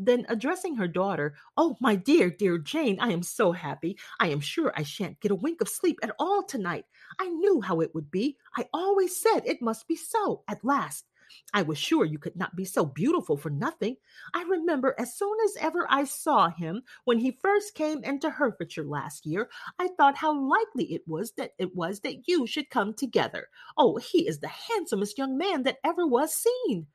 Then 0.03 0.25
addressing 0.29 0.77
her 0.77 0.87
daughter, 0.87 1.35
Oh, 1.55 1.77
my 1.79 1.95
dear, 1.95 2.31
dear 2.31 2.57
Jane, 2.57 2.99
I 2.99 3.11
am 3.11 3.21
so 3.21 3.51
happy. 3.51 3.99
I 4.19 4.29
am 4.29 4.39
sure 4.39 4.73
I 4.75 4.81
shan't 4.81 5.19
get 5.19 5.29
a 5.29 5.35
wink 5.35 5.61
of 5.61 5.69
sleep 5.69 5.99
at 6.01 6.15
all 6.17 6.41
tonight. 6.41 6.85
I 7.19 7.27
knew 7.27 7.61
how 7.61 7.81
it 7.81 7.93
would 7.93 8.09
be. 8.09 8.37
I 8.57 8.67
always 8.73 9.15
said 9.15 9.41
it 9.45 9.61
must 9.61 9.87
be 9.87 9.95
so 9.95 10.41
at 10.47 10.65
last. 10.65 11.05
I 11.53 11.61
was 11.61 11.77
sure 11.77 12.03
you 12.03 12.17
could 12.17 12.35
not 12.35 12.55
be 12.55 12.65
so 12.65 12.83
beautiful 12.83 13.37
for 13.37 13.51
nothing. 13.51 13.95
I 14.33 14.41
remember 14.41 14.95
as 14.97 15.15
soon 15.15 15.37
as 15.45 15.55
ever 15.61 15.85
I 15.87 16.05
saw 16.05 16.49
him 16.49 16.81
when 17.03 17.19
he 17.19 17.37
first 17.39 17.75
came 17.75 18.03
into 18.03 18.31
Hertfordshire 18.31 18.83
last 18.83 19.27
year, 19.27 19.49
I 19.77 19.89
thought 19.89 20.17
how 20.17 20.33
likely 20.33 20.91
it 20.93 21.07
was 21.07 21.33
that 21.33 21.51
it 21.59 21.75
was 21.75 21.99
that 21.99 22.27
you 22.27 22.47
should 22.47 22.71
come 22.71 22.95
together. 22.95 23.49
Oh, 23.77 23.97
he 23.97 24.27
is 24.27 24.39
the 24.39 24.47
handsomest 24.47 25.19
young 25.19 25.37
man 25.37 25.61
that 25.63 25.77
ever 25.83 26.07
was 26.07 26.33
seen. 26.33 26.87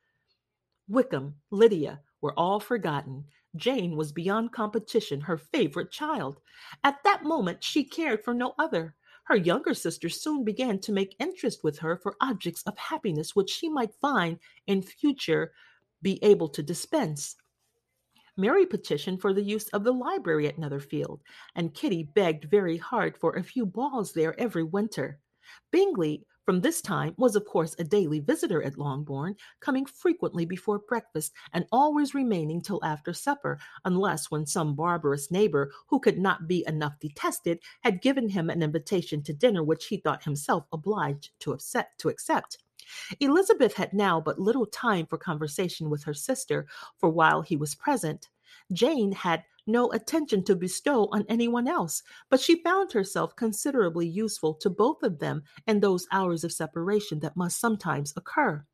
Wickham, 0.88 1.36
Lydia 1.50 2.00
were 2.26 2.36
all 2.36 2.58
forgotten. 2.58 3.24
Jane 3.54 3.96
was 3.96 4.10
beyond 4.10 4.50
competition 4.50 5.20
her 5.20 5.38
favorite 5.38 5.92
child. 5.92 6.40
At 6.82 6.98
that 7.04 7.22
moment 7.22 7.62
she 7.62 7.84
cared 7.84 8.24
for 8.24 8.34
no 8.34 8.52
other. 8.58 8.96
Her 9.26 9.36
younger 9.36 9.74
sisters 9.74 10.20
soon 10.20 10.42
began 10.42 10.80
to 10.80 10.92
make 10.92 11.14
interest 11.20 11.62
with 11.62 11.78
her 11.78 11.96
for 11.96 12.16
objects 12.20 12.64
of 12.64 12.76
happiness 12.76 13.36
which 13.36 13.48
she 13.48 13.68
might 13.68 13.94
find 14.00 14.40
in 14.66 14.82
future 14.82 15.52
be 16.02 16.18
able 16.24 16.48
to 16.48 16.64
dispense. 16.64 17.36
Mary 18.36 18.66
petitioned 18.66 19.20
for 19.20 19.32
the 19.32 19.44
use 19.44 19.68
of 19.68 19.84
the 19.84 19.92
library 19.92 20.48
at 20.48 20.58
Netherfield, 20.58 21.20
and 21.54 21.74
Kitty 21.74 22.02
begged 22.02 22.50
very 22.50 22.76
hard 22.76 23.16
for 23.16 23.36
a 23.36 23.44
few 23.44 23.64
balls 23.64 24.12
there 24.12 24.38
every 24.40 24.64
winter. 24.64 25.20
Bingley 25.70 26.26
from 26.46 26.60
this 26.60 26.80
time 26.80 27.12
was 27.18 27.34
of 27.34 27.44
course 27.44 27.74
a 27.78 27.84
daily 27.84 28.20
visitor 28.20 28.62
at 28.62 28.78
Longbourn, 28.78 29.34
coming 29.60 29.84
frequently 29.84 30.46
before 30.46 30.78
breakfast 30.78 31.32
and 31.52 31.66
always 31.72 32.14
remaining 32.14 32.62
till 32.62 32.82
after 32.84 33.12
supper, 33.12 33.58
unless 33.84 34.30
when 34.30 34.46
some 34.46 34.76
barbarous 34.76 35.30
neighbor, 35.30 35.72
who 35.88 35.98
could 35.98 36.18
not 36.18 36.46
be 36.46 36.64
enough 36.68 36.98
detested, 37.00 37.58
had 37.82 38.00
given 38.00 38.28
him 38.28 38.48
an 38.48 38.62
invitation 38.62 39.22
to 39.24 39.34
dinner 39.34 39.64
which 39.64 39.86
he 39.86 39.96
thought 39.96 40.22
himself 40.22 40.64
obliged 40.72 41.30
to 41.40 41.52
accept. 41.52 41.98
To 41.98 42.08
accept. 42.08 42.58
Elizabeth 43.18 43.74
had 43.74 43.92
now 43.92 44.20
but 44.20 44.38
little 44.38 44.66
time 44.66 45.06
for 45.06 45.18
conversation 45.18 45.90
with 45.90 46.04
her 46.04 46.14
sister, 46.14 46.68
for 46.98 47.10
while 47.10 47.42
he 47.42 47.56
was 47.56 47.74
present, 47.74 48.28
Jane 48.72 49.10
had 49.10 49.42
no 49.66 49.90
attention 49.92 50.44
to 50.44 50.56
bestow 50.56 51.08
on 51.12 51.24
anyone 51.28 51.68
else, 51.68 52.02
but 52.30 52.40
she 52.40 52.62
found 52.62 52.92
herself 52.92 53.36
considerably 53.36 54.06
useful 54.06 54.54
to 54.54 54.70
both 54.70 55.02
of 55.02 55.18
them 55.18 55.42
in 55.66 55.80
those 55.80 56.06
hours 56.12 56.44
of 56.44 56.52
separation 56.52 57.20
that 57.20 57.36
must 57.36 57.60
sometimes 57.60 58.12
occur. 58.16 58.64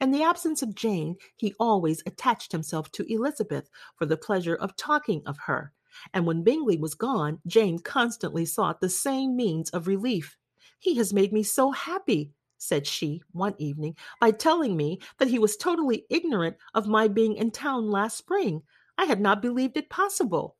In 0.00 0.12
the 0.12 0.22
absence 0.22 0.62
of 0.62 0.74
Jane, 0.74 1.16
he 1.36 1.54
always 1.58 2.02
attached 2.06 2.52
himself 2.52 2.92
to 2.92 3.12
Elizabeth 3.12 3.68
for 3.96 4.06
the 4.06 4.16
pleasure 4.16 4.54
of 4.54 4.76
talking 4.76 5.22
of 5.26 5.36
her, 5.46 5.72
and 6.12 6.26
when 6.26 6.44
Bingley 6.44 6.76
was 6.76 6.94
gone, 6.94 7.40
Jane 7.46 7.78
constantly 7.78 8.44
sought 8.44 8.80
the 8.80 8.88
same 8.88 9.36
means 9.36 9.70
of 9.70 9.86
relief. 9.86 10.36
He 10.78 10.96
has 10.96 11.12
made 11.12 11.32
me 11.32 11.42
so 11.42 11.70
happy, 11.70 12.32
said 12.58 12.86
she 12.86 13.22
one 13.32 13.54
evening, 13.58 13.96
by 14.20 14.30
telling 14.30 14.76
me 14.76 15.00
that 15.18 15.28
he 15.28 15.38
was 15.38 15.56
totally 15.56 16.04
ignorant 16.10 16.56
of 16.74 16.86
my 16.86 17.08
being 17.08 17.36
in 17.36 17.50
town 17.50 17.90
last 17.90 18.16
spring. 18.16 18.62
I 18.96 19.04
had 19.04 19.20
not 19.20 19.42
believed 19.42 19.76
it 19.76 19.90
possible. 19.90 20.56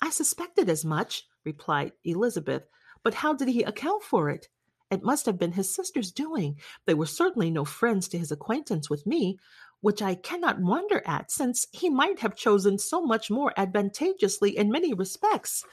I 0.00 0.10
suspected 0.10 0.68
as 0.68 0.84
much, 0.84 1.24
replied 1.44 1.92
Elizabeth, 2.04 2.64
but 3.02 3.14
how 3.14 3.34
did 3.34 3.48
he 3.48 3.62
account 3.62 4.02
for 4.02 4.30
it? 4.30 4.48
It 4.90 5.02
must 5.02 5.26
have 5.26 5.38
been 5.38 5.52
his 5.52 5.74
sister's 5.74 6.12
doing. 6.12 6.58
They 6.84 6.94
were 6.94 7.06
certainly 7.06 7.50
no 7.50 7.64
friends 7.64 8.08
to 8.08 8.18
his 8.18 8.30
acquaintance 8.30 8.90
with 8.90 9.06
me, 9.06 9.38
which 9.80 10.02
I 10.02 10.14
cannot 10.14 10.60
wonder 10.60 11.02
at, 11.06 11.30
since 11.30 11.66
he 11.72 11.88
might 11.88 12.20
have 12.20 12.36
chosen 12.36 12.78
so 12.78 13.00
much 13.00 13.30
more 13.30 13.52
advantageously 13.56 14.56
in 14.56 14.70
many 14.70 14.92
respects. 14.92 15.64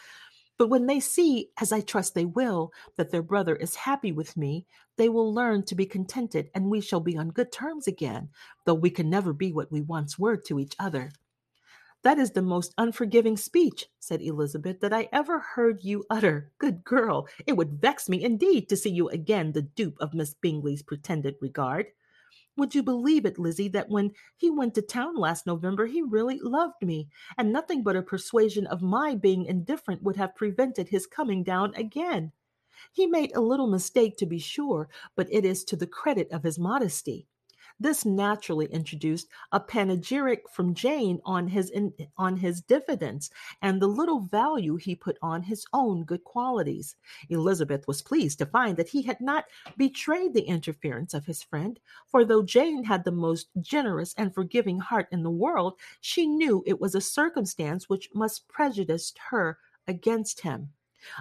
But 0.57 0.69
when 0.69 0.87
they 0.87 0.99
see, 0.99 1.49
as 1.59 1.71
I 1.71 1.81
trust 1.81 2.15
they 2.15 2.25
will, 2.25 2.71
that 2.97 3.11
their 3.11 3.21
brother 3.21 3.55
is 3.55 3.75
happy 3.75 4.11
with 4.11 4.35
me, 4.35 4.65
they 4.97 5.09
will 5.09 5.33
learn 5.33 5.63
to 5.65 5.75
be 5.75 5.85
contented, 5.85 6.49
and 6.55 6.69
we 6.69 6.81
shall 6.81 6.99
be 6.99 7.17
on 7.17 7.29
good 7.29 7.51
terms 7.51 7.87
again, 7.87 8.29
though 8.65 8.73
we 8.73 8.89
can 8.89 9.09
never 9.09 9.31
be 9.31 9.51
what 9.53 9.71
we 9.71 9.81
once 9.81 10.17
were 10.19 10.37
to 10.37 10.59
each 10.59 10.75
other. 10.79 11.11
That 12.01 12.17
is 12.17 12.31
the 12.31 12.41
most 12.41 12.73
unforgiving 12.77 13.35
speech, 13.35 13.87
said 13.99 14.21
Elizabeth, 14.21 14.79
that 14.79 14.93
I 14.93 15.09
ever 15.11 15.39
heard 15.39 15.83
you 15.83 16.05
utter. 16.09 16.53
Good 16.57 16.85
girl, 16.85 17.27
it 17.45 17.57
would 17.57 17.81
vex 17.81 18.07
me 18.07 18.23
indeed 18.23 18.69
to 18.69 18.77
see 18.77 18.89
you 18.89 19.09
again 19.09 19.51
the 19.51 19.63
dupe 19.63 19.97
of 19.99 20.13
Miss 20.13 20.33
Bingley's 20.33 20.81
pretended 20.81 21.35
regard. 21.41 21.87
Would 22.55 22.73
you 22.73 22.83
believe 22.83 23.25
it, 23.25 23.37
Lizzie, 23.37 23.67
that 23.69 23.89
when 23.89 24.11
he 24.37 24.49
went 24.49 24.75
to 24.75 24.81
town 24.81 25.15
last 25.15 25.45
November, 25.45 25.87
he 25.87 26.01
really 26.01 26.39
loved 26.41 26.81
me, 26.81 27.09
and 27.37 27.51
nothing 27.51 27.83
but 27.83 27.97
a 27.97 28.01
persuasion 28.01 28.65
of 28.67 28.81
my 28.81 29.15
being 29.15 29.45
indifferent 29.45 30.01
would 30.03 30.15
have 30.15 30.35
prevented 30.35 30.89
his 30.89 31.05
coming 31.05 31.43
down 31.43 31.73
again? 31.75 32.31
He 32.93 33.07
made 33.07 33.35
a 33.35 33.41
little 33.41 33.67
mistake, 33.67 34.15
to 34.17 34.25
be 34.25 34.39
sure, 34.39 34.87
but 35.15 35.27
it 35.31 35.43
is 35.43 35.65
to 35.65 35.75
the 35.75 35.87
credit 35.87 36.31
of 36.31 36.43
his 36.43 36.57
modesty. 36.57 37.27
This 37.81 38.03
naturally 38.03 38.65
introduced 38.65 39.29
a 39.53 39.59
panegyric 39.59 40.49
from 40.51 40.73
Jane 40.73 41.21
on 41.23 41.47
his 41.47 41.69
in, 41.69 41.93
on 42.17 42.35
his 42.35 42.61
diffidence 42.61 43.29
and 43.61 43.81
the 43.81 43.87
little 43.87 44.19
value 44.19 44.75
he 44.75 44.95
put 44.95 45.17
on 45.21 45.43
his 45.43 45.65
own 45.71 46.03
good 46.03 46.25
qualities. 46.25 46.97
Elizabeth 47.29 47.87
was 47.87 48.01
pleased 48.01 48.39
to 48.39 48.45
find 48.45 48.75
that 48.75 48.89
he 48.89 49.03
had 49.03 49.21
not 49.21 49.45
betrayed 49.77 50.33
the 50.33 50.43
interference 50.43 51.13
of 51.13 51.25
his 51.25 51.41
friend, 51.41 51.79
for 52.05 52.25
though 52.25 52.43
Jane 52.43 52.83
had 52.83 53.05
the 53.05 53.11
most 53.11 53.47
generous 53.61 54.13
and 54.17 54.33
forgiving 54.33 54.79
heart 54.79 55.07
in 55.11 55.23
the 55.23 55.29
world, 55.29 55.75
she 56.01 56.27
knew 56.27 56.61
it 56.65 56.81
was 56.81 56.95
a 56.95 57.01
circumstance 57.01 57.87
which 57.87 58.09
must 58.13 58.47
prejudice 58.49 59.13
her 59.29 59.57
against 59.87 60.41
him. 60.41 60.73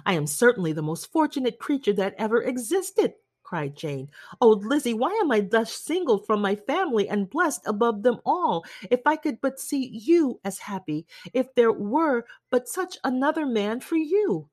I 0.05 0.13
am 0.13 0.27
certainly 0.27 0.73
the 0.73 0.81
most 0.81 1.09
fortunate 1.09 1.57
creature 1.57 1.93
that 1.93 2.15
ever 2.17 2.41
existed, 2.41 3.13
cried 3.49 3.75
Jane. 3.75 4.07
Oh, 4.41 4.49
Lizzie, 4.49 4.93
why 4.93 5.09
am 5.23 5.31
I 5.31 5.39
thus 5.39 5.73
singled 5.73 6.27
from 6.27 6.39
my 6.39 6.55
family 6.55 7.09
and 7.09 7.27
blessed 7.27 7.61
above 7.65 8.03
them 8.03 8.19
all? 8.23 8.63
If 8.91 9.01
I 9.07 9.15
could 9.15 9.41
but 9.41 9.59
see 9.59 9.87
you 9.87 10.39
as 10.45 10.59
happy, 10.59 11.07
if 11.33 11.55
there 11.55 11.71
were 11.71 12.25
but 12.51 12.69
such 12.69 12.99
another 13.03 13.47
man 13.47 13.79
for 13.79 13.95
you. 13.95 14.47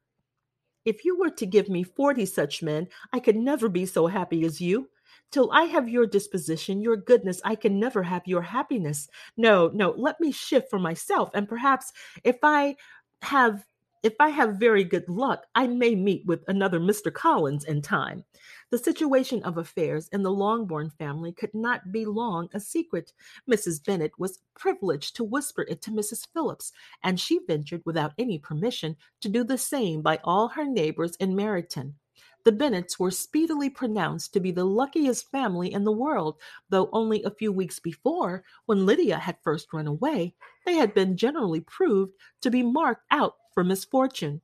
If 0.86 1.04
you 1.04 1.18
were 1.18 1.28
to 1.28 1.44
give 1.44 1.68
me 1.68 1.82
forty 1.82 2.24
such 2.24 2.62
men, 2.62 2.88
I 3.12 3.20
could 3.20 3.36
never 3.36 3.68
be 3.68 3.84
so 3.84 4.06
happy 4.06 4.46
as 4.46 4.62
you. 4.62 4.88
Till 5.30 5.50
I 5.52 5.64
have 5.64 5.90
your 5.90 6.06
disposition, 6.06 6.80
your 6.80 6.96
goodness, 6.96 7.42
I 7.44 7.54
can 7.54 7.78
never 7.78 8.02
have 8.02 8.22
your 8.24 8.42
happiness. 8.42 9.08
No, 9.36 9.70
no, 9.74 9.90
let 9.90 10.18
me 10.20 10.32
shift 10.32 10.70
for 10.70 10.78
myself, 10.78 11.28
and 11.34 11.46
perhaps 11.46 11.92
if 12.24 12.38
I 12.42 12.76
have 13.20 13.66
if 14.06 14.14
I 14.20 14.28
have 14.28 14.60
very 14.60 14.84
good 14.84 15.08
luck, 15.08 15.46
I 15.56 15.66
may 15.66 15.96
meet 15.96 16.24
with 16.26 16.44
another 16.46 16.78
Mr. 16.78 17.12
Collins 17.12 17.64
in 17.64 17.82
time. 17.82 18.24
The 18.70 18.78
situation 18.78 19.44
of 19.44 19.58
affairs 19.58 20.08
in 20.08 20.24
the 20.24 20.32
Longbourn 20.32 20.90
family 20.90 21.30
could 21.30 21.54
not 21.54 21.92
be 21.92 22.04
long 22.04 22.48
a 22.52 22.58
secret. 22.58 23.12
Mrs. 23.48 23.84
Bennet 23.84 24.18
was 24.18 24.40
privileged 24.54 25.14
to 25.16 25.24
whisper 25.24 25.62
it 25.68 25.80
to 25.82 25.92
Mrs. 25.92 26.26
Phillips, 26.32 26.72
and 27.04 27.20
she 27.20 27.38
ventured, 27.46 27.82
without 27.84 28.12
any 28.18 28.40
permission, 28.40 28.96
to 29.20 29.28
do 29.28 29.44
the 29.44 29.56
same 29.56 30.02
by 30.02 30.18
all 30.24 30.48
her 30.48 30.66
neighbors 30.66 31.14
in 31.16 31.36
Meryton. 31.36 31.94
The 32.42 32.50
Bennets 32.52 32.98
were 32.98 33.12
speedily 33.12 33.70
pronounced 33.70 34.32
to 34.32 34.40
be 34.40 34.50
the 34.50 34.64
luckiest 34.64 35.30
family 35.30 35.72
in 35.72 35.84
the 35.84 35.92
world, 35.92 36.40
though 36.68 36.88
only 36.92 37.22
a 37.22 37.30
few 37.30 37.52
weeks 37.52 37.78
before, 37.78 38.44
when 38.66 38.86
Lydia 38.86 39.18
had 39.18 39.38
first 39.42 39.72
run 39.72 39.86
away, 39.86 40.34
they 40.64 40.74
had 40.74 40.92
been 40.92 41.16
generally 41.16 41.60
proved 41.60 42.14
to 42.40 42.50
be 42.50 42.62
marked 42.64 43.04
out 43.12 43.34
for 43.52 43.62
misfortune. 43.62 44.40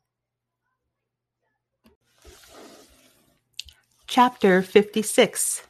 Chapter 4.14 4.61
56 4.61 5.62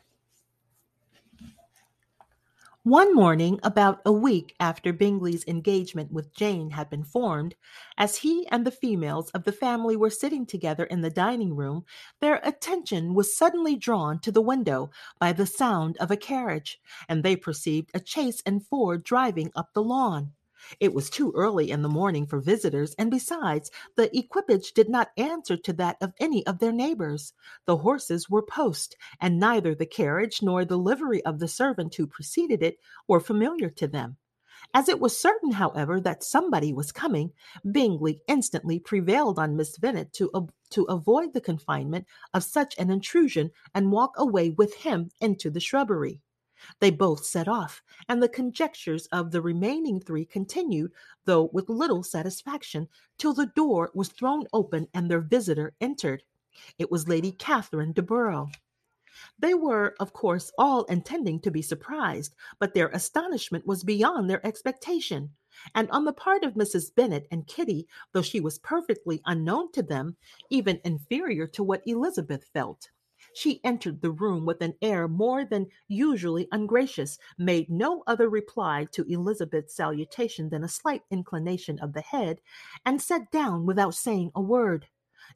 One 2.83 3.15
morning, 3.15 3.61
about 3.63 4.01
a 4.05 4.11
week 4.11 4.57
after 4.59 4.93
Bingley's 4.93 5.47
engagement 5.47 6.11
with 6.11 6.35
Jane 6.35 6.71
had 6.71 6.91
been 6.91 7.05
formed, 7.05 7.55
as 7.97 8.17
he 8.17 8.49
and 8.49 8.67
the 8.67 8.73
females 8.73 9.31
of 9.31 9.45
the 9.45 9.53
family 9.53 9.97
were 9.97 10.11
sitting 10.11 10.45
together 10.45 10.83
in 10.83 11.03
the 11.03 11.09
dining 11.09 11.55
room, 11.55 11.85
their 12.19 12.41
attention 12.43 13.15
was 13.15 13.37
suddenly 13.37 13.77
drawn 13.77 14.19
to 14.19 14.33
the 14.33 14.43
window 14.43 14.91
by 15.21 15.33
the 15.33 15.47
sound 15.47 15.97
of 15.99 16.11
a 16.11 16.17
carriage, 16.17 16.81
and 17.09 17.23
they 17.23 17.37
perceived 17.37 17.93
a 17.95 18.05
chaise 18.05 18.43
and 18.45 18.67
four 18.67 18.99
driving 18.99 19.53
up 19.55 19.73
the 19.73 19.85
lawn. 19.85 20.33
It 20.81 20.95
was 20.95 21.11
too 21.11 21.33
early 21.35 21.71
in 21.71 21.83
the 21.83 21.89
morning 21.89 22.27
for 22.27 22.41
visitors, 22.41 22.95
and 22.99 23.11
besides, 23.11 23.71
the 23.97 24.17
equipage 24.17 24.73
did 24.73 24.89
not 24.89 25.11
answer 25.17 25.57
to 25.57 25.73
that 25.75 25.97
of 26.01 26.13
any 26.19 26.47
of 26.47 26.59
their 26.59 26.73
neighbors. 26.73 27.33
The 27.67 27.79
horses 27.79 28.31
were 28.31 28.43
post, 28.43 28.97
and 29.21 29.41
neither 29.41 29.75
the 29.75 29.87
carriage 29.87 30.43
nor 30.43 30.65
the 30.65 30.79
livery 30.79 31.25
of 31.25 31.39
the 31.39 31.49
servant 31.49 31.95
who 31.95 32.07
preceded 32.07 32.63
it 32.63 32.79
were 33.09 33.21
familiar 33.21 33.71
to 33.71 33.89
them. 33.89 34.17
As 34.75 34.89
it 34.89 35.01
was 35.01 35.19
certain, 35.19 35.51
however, 35.51 36.01
that 36.01 36.23
somebody 36.23 36.73
was 36.73 36.93
coming, 36.93 37.33
Bingley 37.71 38.23
instantly 38.29 38.79
prevailed 38.79 39.39
on 39.39 39.57
Miss 39.57 39.77
Bennet 39.77 40.13
to, 40.15 40.31
uh, 40.33 40.43
to 40.71 40.85
avoid 40.85 41.33
the 41.33 41.41
confinement 41.41 42.07
of 42.33 42.45
such 42.45 42.79
an 42.79 42.89
intrusion 42.89 43.51
and 43.75 43.93
walk 43.93 44.15
away 44.17 44.51
with 44.51 44.75
him 44.75 45.11
into 45.21 45.51
the 45.51 45.61
shrubbery. 45.61 46.21
They 46.81 46.91
both 46.91 47.25
set 47.25 47.49
off, 47.49 47.83
and 48.09 48.23
the 48.23 48.29
conjectures 48.29 49.07
of 49.07 49.31
the 49.31 49.43
remaining 49.43 50.01
three 50.01 50.25
continued, 50.25 50.93
though 51.25 51.51
with 51.53 51.69
little 51.69 52.03
satisfaction, 52.03 52.89
till 53.19 53.33
the 53.33 53.47
door 53.55 53.91
was 53.95 54.09
thrown 54.09 54.47
open 54.53 54.89
and 54.95 55.11
their 55.11 55.21
visitor 55.21 55.75
entered. 55.81 56.23
It 56.79 56.91
was 56.91 57.09
Lady 57.09 57.33
Catherine 57.33 57.93
de 57.93 58.03
Bourgh. 58.03 58.49
They 59.39 59.55
were, 59.55 59.95
of 60.01 60.13
course, 60.13 60.53
all 60.57 60.85
intending 60.85 61.41
to 61.41 61.51
be 61.51 61.63
surprised, 61.63 62.35
but 62.59 62.75
their 62.75 62.89
astonishment 62.89 63.67
was 63.67 63.85
beyond 63.85 64.31
their 64.31 64.45
expectation. 64.47 65.35
And 65.75 65.91
on 65.91 66.05
the 66.05 66.13
part 66.13 66.45
of 66.45 66.55
Mrs. 66.55 66.95
Bennet 66.95 67.27
and 67.31 67.47
Kitty, 67.47 67.87
though 68.13 68.23
she 68.23 68.41
was 68.41 68.59
perfectly 68.61 69.21
unknown 69.27 69.71
to 69.73 69.83
them, 69.83 70.17
even 70.49 70.81
inferior 70.85 71.47
to 71.49 71.63
what 71.63 71.83
Elizabeth 71.87 72.45
felt. 72.55 72.91
She 73.35 73.61
entered 73.65 74.01
the 74.01 74.11
room 74.11 74.45
with 74.45 74.61
an 74.63 74.75
air 74.83 75.09
more 75.09 75.45
than 75.45 75.69
usually 75.89 76.49
ungracious, 76.53 77.19
made 77.39 77.71
no 77.71 78.03
other 78.07 78.29
reply 78.29 78.87
to 78.93 79.05
Elizabeth's 79.05 79.75
salutation 79.75 80.49
than 80.49 80.65
a 80.65 80.69
slight 80.69 81.03
inclination 81.11 81.79
of 81.79 81.93
the 81.93 82.01
head, 82.01 82.41
and 82.85 83.01
sat 83.01 83.31
down 83.31 83.67
without 83.67 83.95
saying 83.95 84.33
a 84.35 84.41
word. 84.41 84.89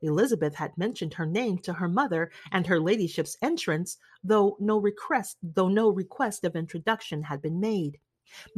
Elizabeth 0.02 0.56
had 0.56 0.76
mentioned 0.76 1.14
her 1.14 1.26
name 1.26 1.58
to 1.58 1.74
her 1.74 1.88
mother, 1.88 2.30
and 2.50 2.66
her 2.66 2.80
ladyship's 2.80 3.36
entrance, 3.40 3.98
though 4.22 4.56
no 4.58 4.78
request, 4.78 5.38
though 5.42 5.68
no 5.68 5.88
request 5.88 6.44
of 6.44 6.56
introduction 6.56 7.22
had 7.22 7.40
been 7.40 7.60
made. 7.60 7.98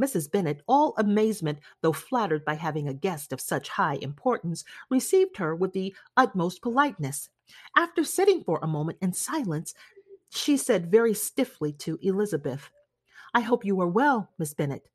Mrs. 0.01 0.31
Bennet, 0.31 0.63
all 0.67 0.95
amazement, 0.97 1.59
though 1.81 1.93
flattered 1.93 2.43
by 2.43 2.55
having 2.55 2.87
a 2.87 2.93
guest 2.93 3.31
of 3.31 3.39
such 3.39 3.69
high 3.69 3.99
importance, 4.01 4.63
received 4.89 5.37
her 5.37 5.55
with 5.55 5.73
the 5.73 5.95
utmost 6.17 6.61
politeness. 6.61 7.29
After 7.75 8.03
sitting 8.03 8.43
for 8.43 8.59
a 8.61 8.67
moment 8.67 8.97
in 9.01 9.13
silence, 9.13 9.73
she 10.29 10.57
said 10.57 10.91
very 10.91 11.13
stiffly 11.13 11.73
to 11.73 11.97
Elizabeth, 12.01 12.69
I 13.33 13.41
hope 13.41 13.65
you 13.65 13.79
are 13.81 13.87
well, 13.87 14.29
Miss 14.37 14.53
Bennet. 14.53 14.87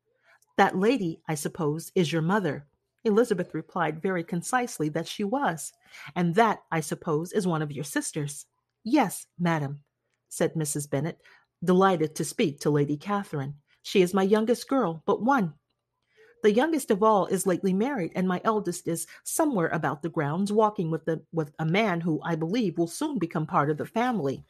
That 0.57 0.77
lady, 0.77 1.21
I 1.27 1.35
suppose, 1.35 1.91
is 1.95 2.11
your 2.11 2.21
mother. 2.21 2.65
Elizabeth 3.03 3.53
replied 3.53 4.01
very 4.01 4.23
concisely 4.23 4.89
that 4.89 5.07
she 5.07 5.23
was, 5.23 5.71
and 6.15 6.33
that, 6.35 6.63
I 6.71 6.79
suppose, 6.79 7.31
is 7.31 7.45
one 7.45 7.61
of 7.61 7.71
your 7.71 7.83
sisters. 7.83 8.45
Yes, 8.83 9.27
madam, 9.39 9.83
said 10.29 10.53
Mrs. 10.53 10.89
Bennet, 10.89 11.19
delighted 11.63 12.15
to 12.15 12.25
speak 12.25 12.59
to 12.61 12.69
Lady 12.69 12.97
Catherine. 12.97 13.55
She 13.83 14.01
is 14.01 14.13
my 14.13 14.23
youngest 14.23 14.67
girl, 14.67 15.03
but 15.05 15.21
one. 15.21 15.53
The 16.45 16.53
youngest 16.53 16.91
of 16.91 17.01
all 17.01 17.25
is 17.25 17.47
lately 17.47 17.73
married, 17.73 18.11
and 18.13 18.27
my 18.27 18.39
eldest 18.43 18.87
is 18.87 19.07
somewhere 19.23 19.69
about 19.69 20.03
the 20.03 20.09
grounds, 20.09 20.53
walking 20.53 20.91
with, 20.91 21.03
the, 21.05 21.23
with 21.33 21.51
a 21.57 21.65
man 21.65 22.01
who 22.01 22.21
I 22.21 22.35
believe 22.35 22.77
will 22.77 22.85
soon 22.85 23.17
become 23.17 23.47
part 23.47 23.71
of 23.71 23.77
the 23.79 23.85
family. 23.87 24.43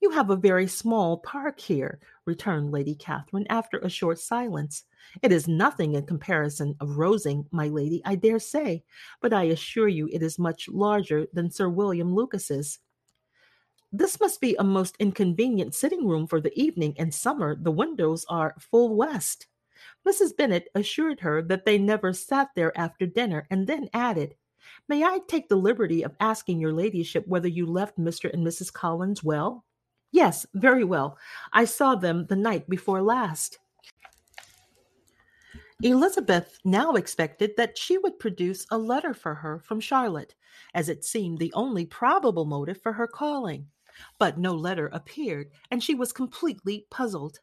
You 0.00 0.12
have 0.12 0.30
a 0.30 0.36
very 0.36 0.66
small 0.66 1.18
park 1.18 1.60
here, 1.60 2.00
returned 2.24 2.72
Lady 2.72 2.94
Catherine 2.94 3.46
after 3.50 3.80
a 3.80 3.90
short 3.90 4.18
silence. 4.18 4.84
It 5.20 5.30
is 5.30 5.46
nothing 5.46 5.92
in 5.92 6.06
comparison 6.06 6.74
of 6.80 6.96
Rosings, 6.96 7.44
my 7.50 7.68
lady, 7.68 8.00
I 8.06 8.14
dare 8.14 8.38
say, 8.38 8.82
but 9.20 9.34
I 9.34 9.42
assure 9.42 9.88
you 9.88 10.08
it 10.10 10.22
is 10.22 10.38
much 10.38 10.70
larger 10.70 11.26
than 11.34 11.50
Sir 11.50 11.68
William 11.68 12.14
Lucas's. 12.14 12.78
This 13.92 14.18
must 14.20 14.40
be 14.40 14.56
a 14.56 14.64
most 14.64 14.96
inconvenient 14.98 15.74
sitting 15.74 16.08
room 16.08 16.26
for 16.26 16.40
the 16.40 16.58
evening. 16.58 16.94
In 16.96 17.12
summer, 17.12 17.56
the 17.60 17.70
windows 17.70 18.24
are 18.30 18.54
full 18.58 18.96
west. 18.96 19.48
Mrs. 20.06 20.36
Bennet 20.36 20.68
assured 20.74 21.20
her 21.20 21.42
that 21.42 21.64
they 21.64 21.78
never 21.78 22.12
sat 22.12 22.48
there 22.54 22.76
after 22.78 23.06
dinner, 23.06 23.46
and 23.50 23.66
then 23.66 23.88
added, 23.92 24.34
May 24.88 25.04
I 25.04 25.20
take 25.26 25.48
the 25.48 25.56
liberty 25.56 26.02
of 26.02 26.16
asking 26.20 26.60
your 26.60 26.72
ladyship 26.72 27.26
whether 27.26 27.48
you 27.48 27.66
left 27.66 27.98
Mr. 27.98 28.32
and 28.32 28.46
Mrs. 28.46 28.72
Collins 28.72 29.22
well? 29.22 29.64
Yes, 30.12 30.46
very 30.54 30.84
well. 30.84 31.18
I 31.52 31.64
saw 31.64 31.94
them 31.94 32.26
the 32.26 32.36
night 32.36 32.68
before 32.68 33.02
last. 33.02 33.58
Elizabeth 35.82 36.58
now 36.64 36.92
expected 36.92 37.52
that 37.56 37.78
she 37.78 37.96
would 37.96 38.18
produce 38.18 38.66
a 38.70 38.76
letter 38.76 39.14
for 39.14 39.34
her 39.34 39.58
from 39.58 39.80
Charlotte, 39.80 40.34
as 40.74 40.88
it 40.88 41.04
seemed 41.04 41.38
the 41.38 41.52
only 41.54 41.86
probable 41.86 42.44
motive 42.44 42.82
for 42.82 42.92
her 42.92 43.06
calling. 43.06 43.66
But 44.18 44.38
no 44.38 44.54
letter 44.54 44.88
appeared, 44.92 45.50
and 45.70 45.82
she 45.82 45.94
was 45.94 46.12
completely 46.12 46.86
puzzled. 46.90 47.38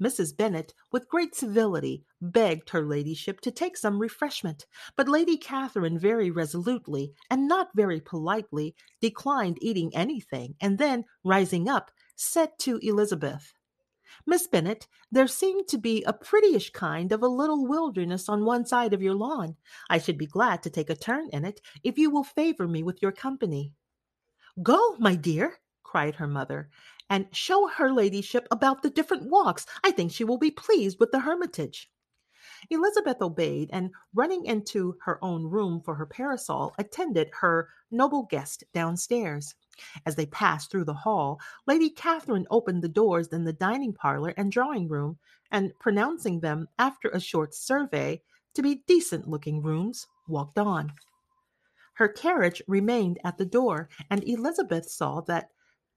Mrs. 0.00 0.36
Bennet, 0.36 0.74
with 0.92 1.08
great 1.08 1.34
civility, 1.34 2.04
begged 2.20 2.70
her 2.70 2.82
ladyship 2.82 3.40
to 3.40 3.50
take 3.50 3.76
some 3.76 3.98
refreshment, 3.98 4.66
but 4.96 5.08
Lady 5.08 5.36
Catherine 5.36 5.98
very 5.98 6.30
resolutely, 6.30 7.12
and 7.30 7.48
not 7.48 7.68
very 7.74 8.00
politely, 8.00 8.74
declined 9.00 9.58
eating 9.60 9.94
anything, 9.94 10.54
and 10.60 10.78
then, 10.78 11.04
rising 11.24 11.68
up, 11.68 11.90
said 12.16 12.50
to 12.58 12.78
Elizabeth, 12.82 13.54
Miss 14.26 14.46
Bennet, 14.46 14.86
there 15.10 15.26
seemed 15.26 15.68
to 15.68 15.78
be 15.78 16.02
a 16.04 16.12
prettyish 16.12 16.72
kind 16.72 17.12
of 17.12 17.22
a 17.22 17.28
little 17.28 17.66
wilderness 17.66 18.28
on 18.28 18.44
one 18.44 18.66
side 18.66 18.92
of 18.92 19.02
your 19.02 19.14
lawn. 19.14 19.56
I 19.88 19.98
should 19.98 20.18
be 20.18 20.26
glad 20.26 20.62
to 20.62 20.70
take 20.70 20.90
a 20.90 20.96
turn 20.96 21.28
in 21.32 21.44
it 21.44 21.60
if 21.82 21.96
you 21.96 22.10
will 22.10 22.24
favor 22.24 22.68
me 22.68 22.82
with 22.82 23.00
your 23.00 23.12
company. 23.12 23.72
Go, 24.62 24.96
my 24.98 25.14
dear, 25.14 25.60
cried 25.82 26.16
her 26.16 26.26
mother, 26.26 26.70
and 27.10 27.26
show 27.32 27.68
her 27.68 27.92
ladyship 27.92 28.46
about 28.50 28.82
the 28.82 28.90
different 28.90 29.28
walks. 29.28 29.66
I 29.84 29.90
think 29.90 30.12
she 30.12 30.24
will 30.24 30.38
be 30.38 30.50
pleased 30.50 30.98
with 30.98 31.10
the 31.10 31.20
hermitage. 31.20 31.90
Elizabeth 32.70 33.20
obeyed, 33.20 33.68
and 33.72 33.90
running 34.14 34.44
into 34.44 34.96
her 35.04 35.22
own 35.24 35.44
room 35.44 35.80
for 35.84 35.94
her 35.94 36.06
parasol, 36.06 36.74
attended 36.78 37.30
her 37.40 37.68
noble 37.90 38.22
guest 38.24 38.64
downstairs. 38.72 39.54
As 40.06 40.14
they 40.14 40.26
passed 40.26 40.70
through 40.70 40.84
the 40.84 40.94
hall, 40.94 41.40
Lady 41.66 41.90
Catherine 41.90 42.46
opened 42.50 42.82
the 42.82 42.88
doors 42.88 43.28
in 43.28 43.44
the 43.44 43.52
dining 43.52 43.92
parlor 43.92 44.34
and 44.36 44.52
drawing 44.52 44.88
room, 44.88 45.18
and 45.50 45.72
pronouncing 45.80 46.40
them, 46.40 46.68
after 46.78 47.08
a 47.08 47.20
short 47.20 47.54
survey, 47.54 48.22
to 48.54 48.62
be 48.62 48.82
decent 48.86 49.26
looking 49.26 49.62
rooms, 49.62 50.06
walked 50.28 50.58
on. 50.58 50.92
Her 51.94 52.08
carriage 52.08 52.62
remained 52.68 53.18
at 53.24 53.38
the 53.38 53.46
door, 53.46 53.88
and 54.10 54.22
Elizabeth 54.28 54.88
saw 54.90 55.20
that 55.22 55.50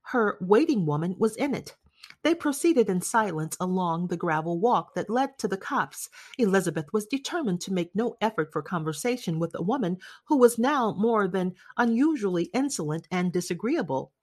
her 0.08 0.38
waiting 0.42 0.86
woman 0.86 1.16
was 1.18 1.36
in 1.36 1.54
it. 1.54 1.76
They 2.24 2.36
proceeded 2.36 2.90
in 2.90 3.02
silence 3.02 3.58
along 3.60 4.08
the 4.08 4.18
gravel 4.18 4.60
walk 4.60 4.94
that 4.96 5.10
led 5.10 5.38
to 5.40 5.48
the 5.48 5.58
copse. 5.58 6.10
Elizabeth 6.38 6.92
was 6.94 7.06
determined 7.06 7.60
to 7.62 7.74
make 7.74 7.94
no 7.94 8.16
effort 8.22 8.52
for 8.52 8.62
conversation 8.62 9.40
with 9.40 9.54
a 9.56 9.62
woman 9.62 9.98
who 10.28 10.38
was 10.38 10.58
now 10.58 10.94
more 10.98 11.28
than 11.28 11.56
unusually 11.78 12.46
insolent 12.54 13.08
and 13.12 13.34
disagreeable. 13.34 14.14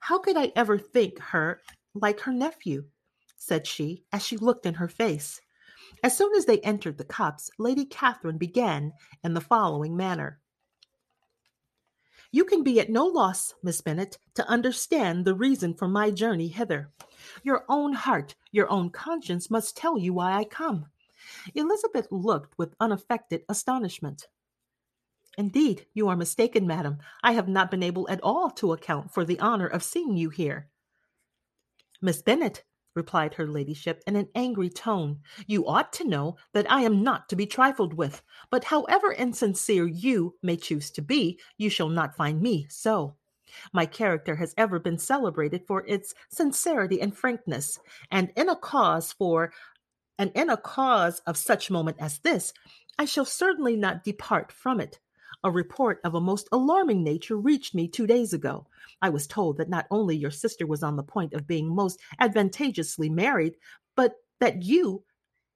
How 0.00 0.18
could 0.18 0.36
I 0.36 0.52
ever 0.56 0.76
think 0.76 1.20
her 1.20 1.60
like 1.94 2.20
her 2.20 2.32
nephew? 2.32 2.86
said 3.36 3.66
she, 3.66 4.04
as 4.12 4.24
she 4.24 4.36
looked 4.36 4.66
in 4.66 4.74
her 4.74 4.88
face. 4.88 5.40
As 6.02 6.16
soon 6.16 6.34
as 6.34 6.46
they 6.46 6.58
entered 6.60 6.98
the 6.98 7.04
copse, 7.04 7.50
Lady 7.58 7.84
Catherine 7.84 8.38
began 8.38 8.92
in 9.22 9.34
the 9.34 9.40
following 9.40 9.96
manner. 9.96 10.40
You 12.34 12.46
can 12.46 12.62
be 12.62 12.80
at 12.80 12.88
no 12.88 13.04
loss, 13.04 13.54
Miss 13.62 13.82
Bennet, 13.82 14.16
to 14.34 14.48
understand 14.48 15.24
the 15.24 15.34
reason 15.34 15.74
for 15.74 15.86
my 15.86 16.10
journey 16.10 16.48
hither. 16.48 16.90
Your 17.42 17.66
own 17.68 17.92
heart, 17.92 18.34
your 18.50 18.70
own 18.70 18.88
conscience 18.88 19.50
must 19.50 19.76
tell 19.76 19.98
you 19.98 20.14
why 20.14 20.32
I 20.32 20.44
come. 20.44 20.86
Elizabeth 21.54 22.08
looked 22.10 22.58
with 22.58 22.74
unaffected 22.80 23.42
astonishment. 23.50 24.26
Indeed, 25.36 25.86
you 25.92 26.08
are 26.08 26.16
mistaken, 26.16 26.66
madam. 26.66 26.98
I 27.22 27.32
have 27.32 27.48
not 27.48 27.70
been 27.70 27.82
able 27.82 28.08
at 28.08 28.22
all 28.22 28.50
to 28.52 28.72
account 28.72 29.12
for 29.12 29.26
the 29.26 29.38
honor 29.38 29.66
of 29.66 29.82
seeing 29.82 30.16
you 30.16 30.30
here. 30.30 30.68
Miss 32.00 32.22
Bennet, 32.22 32.64
replied 32.94 33.34
her 33.34 33.46
ladyship 33.46 34.02
in 34.06 34.16
an 34.16 34.28
angry 34.34 34.68
tone. 34.68 35.20
You 35.46 35.66
ought 35.66 35.92
to 35.94 36.08
know 36.08 36.36
that 36.52 36.70
I 36.70 36.82
am 36.82 37.02
not 37.02 37.28
to 37.28 37.36
be 37.36 37.46
trifled 37.46 37.94
with, 37.94 38.22
but 38.50 38.64
however 38.64 39.12
insincere 39.12 39.86
you 39.86 40.36
may 40.42 40.56
choose 40.56 40.90
to 40.92 41.02
be, 41.02 41.40
you 41.58 41.70
shall 41.70 41.88
not 41.88 42.16
find 42.16 42.40
me 42.40 42.66
so. 42.68 43.16
My 43.72 43.86
character 43.86 44.36
has 44.36 44.54
ever 44.56 44.78
been 44.78 44.98
celebrated 44.98 45.66
for 45.66 45.86
its 45.86 46.14
sincerity 46.30 47.00
and 47.00 47.16
frankness, 47.16 47.78
and 48.10 48.32
in 48.36 48.48
a 48.48 48.56
cause 48.56 49.12
for 49.12 49.52
and 50.18 50.30
in 50.34 50.50
a 50.50 50.56
cause 50.56 51.20
of 51.26 51.36
such 51.36 51.70
moment 51.70 51.96
as 51.98 52.18
this, 52.20 52.52
I 52.98 53.04
shall 53.06 53.24
certainly 53.24 53.76
not 53.76 54.04
depart 54.04 54.52
from 54.52 54.80
it. 54.80 55.00
A 55.44 55.50
report 55.50 56.00
of 56.04 56.14
a 56.14 56.20
most 56.20 56.48
alarming 56.52 57.02
nature 57.02 57.36
reached 57.36 57.74
me 57.74 57.88
two 57.88 58.06
days 58.06 58.32
ago. 58.32 58.66
I 59.00 59.08
was 59.08 59.26
told 59.26 59.56
that 59.56 59.68
not 59.68 59.86
only 59.90 60.16
your 60.16 60.30
sister 60.30 60.66
was 60.66 60.82
on 60.82 60.96
the 60.96 61.02
point 61.02 61.34
of 61.34 61.46
being 61.46 61.74
most 61.74 61.98
advantageously 62.20 63.10
married, 63.10 63.54
but 63.96 64.14
that 64.38 64.62
you, 64.62 65.04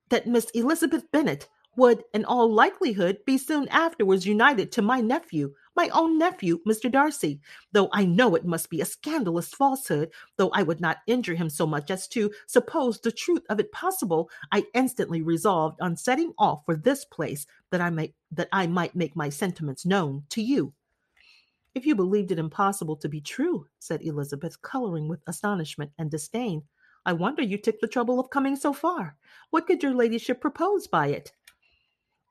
that 0.08 0.26
Miss 0.26 0.50
Elizabeth 0.50 1.10
Bennet, 1.12 1.48
would, 1.76 2.02
in 2.14 2.24
all 2.24 2.52
likelihood, 2.52 3.18
be 3.26 3.38
soon 3.38 3.68
afterwards 3.68 4.26
united 4.26 4.72
to 4.72 4.82
my 4.82 5.00
nephew, 5.00 5.52
my 5.76 5.88
own 5.90 6.18
nephew, 6.18 6.60
Mr. 6.66 6.90
Darcy, 6.90 7.40
though 7.72 7.88
I 7.92 8.04
know 8.04 8.34
it 8.34 8.44
must 8.44 8.70
be 8.70 8.80
a 8.80 8.86
scandalous 8.86 9.48
falsehood, 9.48 10.10
though 10.36 10.50
I 10.50 10.62
would 10.62 10.80
not 10.80 10.98
injure 11.06 11.34
him 11.34 11.50
so 11.50 11.66
much 11.66 11.90
as 11.90 12.08
to 12.08 12.32
suppose 12.46 12.98
the 12.98 13.12
truth 13.12 13.44
of 13.50 13.60
it 13.60 13.70
possible, 13.72 14.30
I 14.52 14.64
instantly 14.74 15.22
resolved 15.22 15.80
on 15.80 15.96
setting 15.96 16.32
off 16.38 16.64
for 16.64 16.76
this 16.76 17.04
place 17.04 17.46
that 17.70 17.80
I 17.80 17.90
might 17.90 18.14
that 18.32 18.48
I 18.52 18.66
might 18.66 18.96
make 18.96 19.14
my 19.14 19.28
sentiments 19.28 19.86
known 19.86 20.24
to 20.30 20.42
you. 20.42 20.72
If 21.74 21.84
you 21.84 21.94
believed 21.94 22.32
it 22.32 22.38
impossible 22.38 22.96
to 22.96 23.08
be 23.08 23.20
true, 23.20 23.66
said 23.78 24.02
Elizabeth, 24.02 24.60
coloring 24.62 25.08
with 25.08 25.20
astonishment 25.26 25.90
and 25.98 26.10
disdain, 26.10 26.62
I 27.04 27.12
wonder 27.12 27.42
you 27.42 27.58
took 27.58 27.78
the 27.80 27.86
trouble 27.86 28.18
of 28.18 28.30
coming 28.30 28.56
so 28.56 28.72
far. 28.72 29.16
What 29.50 29.66
could 29.66 29.82
your 29.82 29.94
ladyship 29.94 30.40
propose 30.40 30.86
by 30.86 31.08
it? 31.08 31.32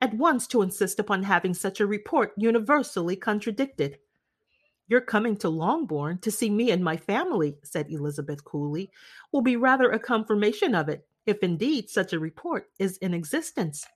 At 0.00 0.14
once 0.14 0.46
to 0.48 0.62
insist 0.62 0.98
upon 0.98 1.22
having 1.22 1.54
such 1.54 1.80
a 1.80 1.86
report 1.86 2.32
universally 2.36 3.16
contradicted. 3.16 3.98
Your 4.88 5.00
coming 5.00 5.36
to 5.38 5.48
Longbourn 5.48 6.18
to 6.18 6.30
see 6.30 6.50
me 6.50 6.70
and 6.70 6.84
my 6.84 6.96
family, 6.96 7.56
said 7.64 7.90
Elizabeth 7.90 8.44
coolly, 8.44 8.90
will 9.32 9.40
be 9.40 9.56
rather 9.56 9.90
a 9.90 9.98
confirmation 9.98 10.74
of 10.74 10.88
it, 10.88 11.06
if 11.24 11.42
indeed 11.42 11.88
such 11.88 12.12
a 12.12 12.20
report 12.20 12.70
is 12.78 12.98
in 12.98 13.14
existence. 13.14 13.86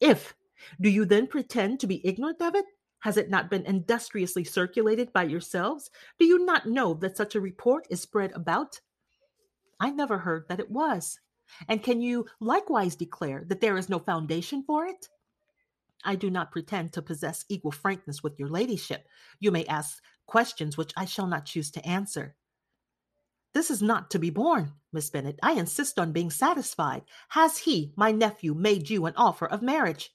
If, 0.00 0.34
do 0.80 0.88
you 0.88 1.04
then 1.04 1.26
pretend 1.26 1.80
to 1.80 1.86
be 1.86 2.04
ignorant 2.04 2.40
of 2.40 2.54
it? 2.54 2.64
Has 3.00 3.16
it 3.16 3.30
not 3.30 3.50
been 3.50 3.66
industriously 3.66 4.44
circulated 4.44 5.12
by 5.12 5.24
yourselves? 5.24 5.90
Do 6.18 6.24
you 6.24 6.44
not 6.44 6.66
know 6.66 6.94
that 6.94 7.16
such 7.16 7.34
a 7.34 7.40
report 7.40 7.86
is 7.90 8.00
spread 8.00 8.32
about? 8.32 8.80
I 9.78 9.90
never 9.90 10.18
heard 10.18 10.46
that 10.48 10.60
it 10.60 10.70
was. 10.70 11.20
And 11.68 11.82
can 11.82 12.00
you 12.00 12.26
likewise 12.40 12.96
declare 12.96 13.44
that 13.48 13.60
there 13.60 13.76
is 13.76 13.88
no 13.88 13.98
foundation 13.98 14.64
for 14.66 14.86
it? 14.86 15.08
I 16.04 16.14
do 16.16 16.30
not 16.30 16.50
pretend 16.50 16.92
to 16.92 17.02
possess 17.02 17.44
equal 17.48 17.72
frankness 17.72 18.22
with 18.22 18.38
your 18.38 18.48
ladyship. 18.48 19.06
You 19.40 19.50
may 19.50 19.64
ask 19.66 20.02
questions 20.26 20.76
which 20.76 20.92
I 20.96 21.04
shall 21.04 21.26
not 21.26 21.44
choose 21.44 21.70
to 21.72 21.86
answer. 21.86 22.34
This 23.54 23.70
is 23.70 23.82
not 23.82 24.10
to 24.10 24.18
be 24.18 24.30
borne, 24.30 24.72
Miss 24.92 25.10
Bennet. 25.10 25.38
I 25.42 25.52
insist 25.52 25.98
on 25.98 26.12
being 26.12 26.30
satisfied. 26.30 27.02
Has 27.28 27.58
he, 27.58 27.92
my 27.96 28.10
nephew, 28.10 28.54
made 28.54 28.88
you 28.88 29.04
an 29.06 29.14
offer 29.16 29.46
of 29.46 29.60
marriage? 29.60 30.14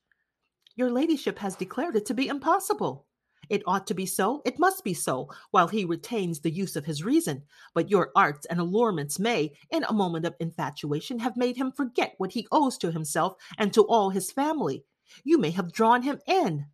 Your 0.75 0.89
ladyship 0.89 1.39
has 1.39 1.55
declared 1.55 1.95
it 1.95 2.05
to 2.07 2.13
be 2.13 2.27
impossible. 2.27 3.05
It 3.49 3.63
ought 3.65 3.87
to 3.87 3.93
be 3.93 4.05
so, 4.05 4.41
it 4.43 4.59
must 4.59 4.83
be 4.83 4.93
so, 4.93 5.29
while 5.51 5.67
he 5.67 5.85
retains 5.85 6.39
the 6.39 6.51
use 6.51 6.75
of 6.75 6.85
his 6.85 7.03
reason. 7.03 7.43
But 7.73 7.89
your 7.89 8.11
arts 8.15 8.45
and 8.47 8.59
allurements 8.59 9.19
may, 9.19 9.53
in 9.69 9.83
a 9.83 9.93
moment 9.93 10.25
of 10.25 10.35
infatuation, 10.39 11.19
have 11.19 11.37
made 11.37 11.55
him 11.55 11.71
forget 11.71 12.15
what 12.17 12.31
he 12.31 12.47
owes 12.51 12.77
to 12.79 12.91
himself 12.91 13.35
and 13.57 13.71
to 13.73 13.83
all 13.83 14.09
his 14.09 14.31
family. 14.31 14.83
You 15.23 15.37
may 15.37 15.51
have 15.51 15.71
drawn 15.71 16.01
him 16.01 16.19
in. 16.27 16.67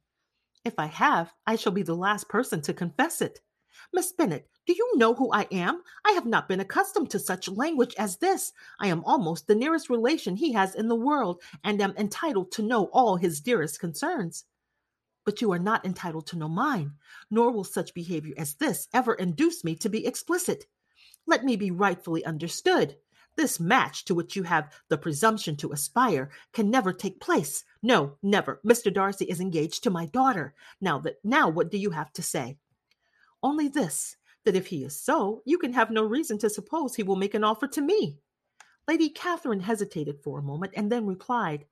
If 0.65 0.75
I 0.77 0.85
have, 0.85 1.33
I 1.45 1.55
shall 1.55 1.71
be 1.71 1.83
the 1.83 1.95
last 1.95 2.29
person 2.29 2.61
to 2.61 2.73
confess 2.73 3.21
it. 3.21 3.41
Miss 3.91 4.11
Bennet, 4.11 4.47
do 4.65 4.73
you 4.73 4.97
know 4.97 5.13
who 5.13 5.31
I 5.31 5.47
am? 5.51 5.81
I 6.05 6.11
have 6.11 6.25
not 6.25 6.47
been 6.47 6.59
accustomed 6.59 7.09
to 7.11 7.19
such 7.19 7.49
language 7.49 7.93
as 7.97 8.17
this. 8.17 8.53
I 8.79 8.87
am 8.87 9.03
almost 9.03 9.47
the 9.47 9.55
nearest 9.55 9.89
relation 9.89 10.35
he 10.35 10.53
has 10.53 10.73
in 10.75 10.87
the 10.87 10.95
world, 10.95 11.41
and 11.63 11.81
am 11.81 11.93
entitled 11.97 12.51
to 12.53 12.61
know 12.61 12.85
all 12.93 13.17
his 13.17 13.41
dearest 13.41 13.79
concerns. 13.79 14.45
But 15.25 15.41
you 15.41 15.51
are 15.51 15.59
not 15.59 15.85
entitled 15.85 16.27
to 16.27 16.37
know 16.37 16.49
mine, 16.49 16.93
nor 17.29 17.51
will 17.51 17.63
such 17.63 17.93
behavior 17.93 18.33
as 18.37 18.55
this 18.55 18.87
ever 18.93 19.13
induce 19.15 19.63
me 19.63 19.75
to 19.77 19.89
be 19.89 20.05
explicit. 20.05 20.65
Let 21.25 21.43
me 21.43 21.55
be 21.55 21.71
rightfully 21.71 22.23
understood. 22.25 22.97
This 23.35 23.59
match 23.59 24.05
to 24.05 24.15
which 24.15 24.35
you 24.35 24.43
have 24.43 24.71
the 24.89 24.97
presumption 24.97 25.55
to 25.57 25.71
aspire 25.71 26.29
can 26.51 26.69
never 26.69 26.93
take 26.93 27.19
place. 27.19 27.63
No, 27.83 28.17
never. 28.23 28.61
Mr. 28.65 28.91
Darcy 28.91 29.25
is 29.25 29.41
engaged 29.41 29.83
to 29.83 29.89
my 29.89 30.05
daughter. 30.07 30.55
Now 30.81 30.99
that 30.99 31.17
now 31.23 31.49
what 31.49 31.69
do 31.69 31.77
you 31.77 31.91
have 31.91 32.11
to 32.13 32.21
say? 32.23 32.57
Only 33.43 33.67
this, 33.67 34.15
that 34.45 34.55
if 34.55 34.67
he 34.67 34.83
is 34.85 34.99
so, 34.99 35.41
you 35.45 35.57
can 35.57 35.73
have 35.73 35.91
no 35.91 36.03
reason 36.03 36.37
to 36.39 36.49
suppose 36.49 36.95
he 36.95 37.03
will 37.03 37.17
make 37.17 37.33
an 37.33 37.43
offer 37.43 37.67
to 37.67 37.81
me. 37.81 38.17
Lady 38.87 39.09
Catherine 39.09 39.59
hesitated 39.59 40.19
for 40.23 40.39
a 40.39 40.43
moment 40.43 40.73
and 40.75 40.91
then 40.91 41.05
replied, 41.05 41.65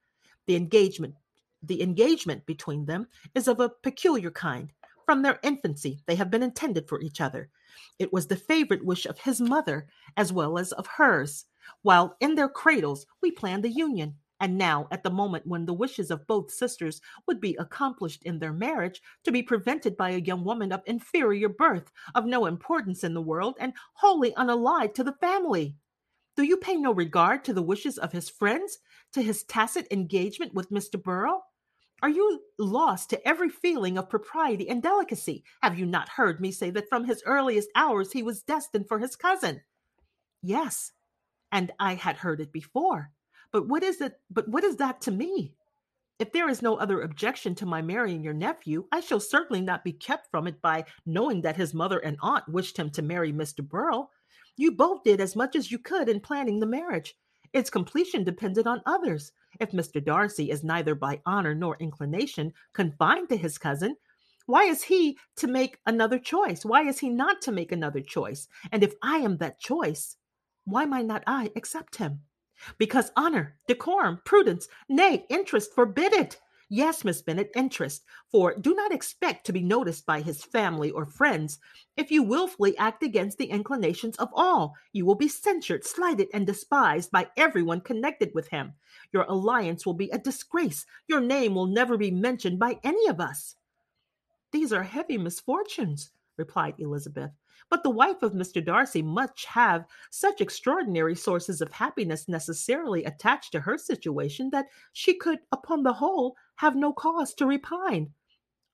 The 0.48 0.56
engagement 0.58 1.16
the 1.64 1.82
engagement 1.84 2.46
between 2.46 2.86
them 2.86 3.08
is 3.36 3.48
of 3.48 3.60
a 3.60 3.70
peculiar 3.70 4.32
kind. 4.32 4.72
From 5.06 5.22
their 5.22 5.40
infancy, 5.44 6.02
they 6.08 6.16
have 6.16 6.32
been 6.32 6.44
intended 6.44 6.88
for 6.88 7.02
each 7.02 7.22
other. 7.22 7.50
It 8.00 8.12
was 8.12 8.28
the 8.28 8.36
favorite 8.36 8.84
wish 8.84 9.06
of 9.06 9.20
his 9.20 9.40
mother 9.40 9.88
as 10.18 10.34
well 10.34 10.58
as 10.58 10.72
of 10.72 10.88
hers. 10.88 11.46
While 11.84 12.18
in 12.20 12.36
their 12.36 12.50
cradles, 12.50 13.06
we 13.22 13.32
planned 13.32 13.64
the 13.64 13.70
union. 13.70 14.16
And 14.42 14.58
now, 14.58 14.88
at 14.90 15.04
the 15.04 15.12
moment 15.12 15.46
when 15.46 15.68
the 15.68 15.74
wishes 15.74 16.10
of 16.10 16.26
both 16.26 16.52
sisters 16.52 17.00
would 17.28 17.40
be 17.40 17.56
accomplished 17.58 18.24
in 18.24 18.40
their 18.40 18.52
marriage, 18.52 19.00
to 19.24 19.32
be 19.32 19.44
prevented 19.44 19.96
by 19.96 20.10
a 20.10 20.18
young 20.18 20.44
woman 20.44 20.72
of 20.72 20.82
inferior 20.88 21.48
birth, 21.48 21.92
of 22.16 22.26
no 22.26 22.48
importance 22.48 23.04
in 23.04 23.14
the 23.14 23.22
world, 23.22 23.56
and 23.60 23.72
wholly 23.94 24.34
unallied 24.36 24.96
to 24.96 25.04
the 25.04 25.14
family. 25.14 25.76
Do 26.36 26.42
you 26.42 26.58
pay 26.58 26.76
no 26.76 26.92
regard 26.92 27.46
to 27.46 27.54
the 27.54 27.62
wishes 27.62 28.00
of 28.00 28.12
his 28.12 28.30
friends, 28.30 28.80
to 29.14 29.22
his 29.22 29.44
tacit 29.44 29.86
engagement 29.92 30.56
with 30.56 30.72
Miss 30.72 30.90
de 30.90 30.98
Bourgh? 30.98 31.42
Are 32.02 32.10
you 32.10 32.42
lost 32.58 33.12
to 33.12 33.28
every 33.28 33.50
feeling 33.50 34.00
of 34.00 34.10
propriety 34.10 34.68
and 34.68 34.82
delicacy? 34.82 35.44
Have 35.62 35.78
you 35.78 35.86
not 35.86 36.10
heard 36.10 36.42
me 36.42 36.52
say 36.52 36.72
that 36.72 36.90
from 36.90 37.06
his 37.06 37.22
earliest 37.28 37.70
hours 37.76 38.12
he 38.12 38.24
was 38.24 38.42
destined 38.42 38.88
for 38.88 38.98
his 38.98 39.16
cousin? 39.16 39.62
Yes, 40.42 40.94
and 41.52 41.72
I 41.80 41.94
had 41.94 42.18
heard 42.18 42.42
it 42.42 42.52
before. 42.52 43.12
But 43.52 43.68
what 43.68 43.84
is 43.84 44.02
it? 44.02 44.20
But 44.30 44.48
what 44.48 44.64
is 44.64 44.78
that 44.78 45.02
to 45.02 45.12
me? 45.12 45.54
If 46.20 46.32
there 46.32 46.50
is 46.50 46.62
no 46.62 46.76
other 46.76 47.02
objection 47.02 47.56
to 47.56 47.66
my 47.66 47.82
marrying 47.82 48.24
your 48.24 48.34
nephew, 48.34 48.86
I 48.92 49.00
shall 49.00 49.20
certainly 49.20 49.62
not 49.62 49.84
be 49.84 49.92
kept 49.92 50.30
from 50.30 50.46
it 50.46 50.62
by 50.62 50.86
knowing 51.06 51.42
that 51.42 51.58
his 51.58 51.74
mother 51.74 51.98
and 52.00 52.18
aunt 52.22 52.48
wished 52.48 52.78
him 52.78 52.92
to 52.92 53.02
marry 53.02 53.32
Miss 53.32 53.54
de 53.54 53.64
Bourgh. 53.64 54.06
You 54.56 54.74
both 54.74 55.04
did 55.04 55.20
as 55.20 55.36
much 55.36 55.56
as 55.56 55.72
you 55.72 55.80
could 55.80 56.10
in 56.10 56.20
planning 56.20 56.60
the 56.60 56.68
marriage. 56.68 57.16
Its 57.54 57.70
completion 57.70 58.24
depended 58.24 58.68
on 58.68 58.84
others. 58.86 59.32
If 59.60 59.72
Mr. 59.72 60.04
Darcy 60.04 60.52
is 60.52 60.64
neither 60.64 60.96
by 60.96 61.20
honor 61.26 61.56
nor 61.56 61.76
inclination 61.80 62.54
confined 62.74 63.30
to 63.30 63.36
his 63.38 63.58
cousin, 63.58 63.96
why 64.46 64.66
is 64.66 64.84
he 64.84 65.18
to 65.38 65.48
make 65.48 65.80
another 65.86 66.20
choice? 66.20 66.64
Why 66.64 66.84
is 66.84 67.00
he 67.00 67.10
not 67.10 67.42
to 67.42 67.52
make 67.52 67.72
another 67.72 68.02
choice? 68.02 68.48
And 68.72 68.84
if 68.84 68.94
I 69.02 69.18
am 69.18 69.38
that 69.38 69.60
choice, 69.60 70.18
why 70.66 70.86
might 70.86 71.06
not 71.06 71.24
I 71.26 71.52
accept 71.56 71.96
him? 71.96 72.22
Because 72.78 73.12
honor, 73.16 73.56
decorum, 73.68 74.22
prudence, 74.26 74.68
nay, 74.90 75.26
interest 75.30 75.74
forbid 75.74 76.14
it. 76.14 76.40
Yes, 76.74 77.04
Miss 77.04 77.22
Bennet, 77.22 77.52
interest. 77.54 78.06
For 78.32 78.56
do 78.56 78.74
not 78.74 78.94
expect 78.94 79.46
to 79.46 79.52
be 79.52 79.62
noticed 79.62 80.06
by 80.06 80.22
his 80.22 80.42
family 80.42 80.90
or 80.90 81.06
friends. 81.06 81.60
If 81.98 82.10
you 82.12 82.24
wilfully 82.24 82.78
act 82.78 83.04
against 83.04 83.38
the 83.38 83.52
inclinations 83.52 84.16
of 84.18 84.30
all, 84.34 84.76
you 84.94 85.06
will 85.06 85.16
be 85.16 85.28
censured, 85.28 85.84
slighted, 85.84 86.30
and 86.34 86.48
despised 86.48 87.12
by 87.12 87.28
everyone 87.36 87.82
connected 87.82 88.32
with 88.34 88.48
him. 88.48 88.72
Your 89.12 89.24
alliance 89.24 89.86
will 89.86 89.96
be 89.96 90.10
a 90.12 90.18
disgrace. 90.18 90.86
Your 91.10 91.20
name 91.20 91.56
will 91.56 91.68
never 91.68 91.98
be 91.98 92.10
mentioned 92.10 92.58
by 92.58 92.80
any 92.86 93.06
of 93.08 93.20
us. 93.20 93.58
These 94.54 94.72
are 94.72 94.84
heavy 94.84 95.18
misfortunes, 95.18 96.12
replied 96.42 96.74
Elizabeth. 96.80 97.30
But 97.70 97.84
the 97.84 97.92
wife 97.92 98.24
of 98.24 98.34
Mr. 98.34 98.66
Darcy 98.66 99.04
must 99.04 99.46
have 99.46 99.86
such 100.10 100.42
extraordinary 100.42 101.16
sources 101.16 101.62
of 101.62 101.72
happiness 101.72 102.28
necessarily 102.28 103.04
attached 103.06 103.52
to 103.52 103.62
her 103.62 103.78
situation 103.78 104.50
that 104.50 104.66
she 104.92 105.14
could, 105.14 105.40
upon 105.52 105.84
the 105.84 105.94
whole, 105.94 106.36
have 106.56 106.76
no 106.76 106.94
cause 106.94 107.36
to 107.36 107.46
repine. 107.46 108.10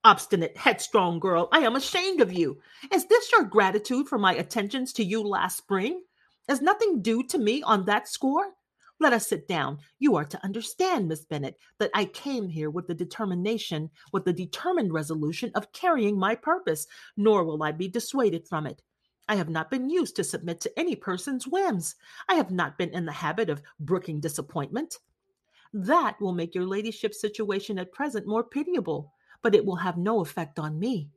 Obstinate, 0.05 0.55
headstrong 0.55 1.19
girl, 1.19 1.49
I 1.51 1.59
am 1.59 1.75
ashamed 1.75 2.21
of 2.21 2.31
you. 2.31 2.61
Is 2.93 3.05
this 3.07 3.29
your 3.33 3.43
gratitude 3.43 4.07
for 4.07 4.17
my 4.17 4.33
attentions 4.33 4.93
to 4.93 5.03
you 5.03 5.21
last 5.21 5.57
spring? 5.57 6.01
Is 6.47 6.61
nothing 6.61 7.01
due 7.01 7.23
to 7.27 7.37
me 7.37 7.61
on 7.61 7.83
that 7.85 8.07
score? 8.07 8.53
Let 8.99 9.13
us 9.13 9.27
sit 9.27 9.47
down. 9.47 9.77
You 9.99 10.15
are 10.15 10.25
to 10.25 10.43
understand, 10.43 11.07
Miss 11.07 11.23
Bennet, 11.25 11.57
that 11.77 11.91
I 11.93 12.05
came 12.05 12.49
here 12.49 12.71
with 12.71 12.87
the 12.87 12.95
determination, 12.95 13.91
with 14.11 14.25
the 14.25 14.33
determined 14.33 14.91
resolution 14.91 15.51
of 15.53 15.71
carrying 15.71 16.17
my 16.17 16.33
purpose, 16.33 16.87
nor 17.15 17.43
will 17.43 17.61
I 17.61 17.71
be 17.71 17.87
dissuaded 17.87 18.47
from 18.47 18.65
it. 18.65 18.81
I 19.29 19.35
have 19.35 19.49
not 19.49 19.69
been 19.69 19.89
used 19.89 20.15
to 20.15 20.23
submit 20.23 20.61
to 20.61 20.79
any 20.79 20.95
person's 20.95 21.47
whims. 21.47 21.95
I 22.29 22.35
have 22.35 22.49
not 22.49 22.77
been 22.77 22.89
in 22.89 23.05
the 23.05 23.11
habit 23.11 23.49
of 23.49 23.61
brooking 23.79 24.19
disappointment. 24.19 24.97
That 25.73 26.19
will 26.21 26.33
make 26.33 26.55
your 26.55 26.65
ladyship's 26.65 27.19
situation 27.19 27.77
at 27.77 27.91
present 27.91 28.25
more 28.25 28.43
pitiable, 28.43 29.13
but 29.43 29.53
it 29.53 29.65
will 29.65 29.75
have 29.75 29.97
no 29.97 30.21
effect 30.21 30.59
on 30.59 30.79
me. 30.79 31.09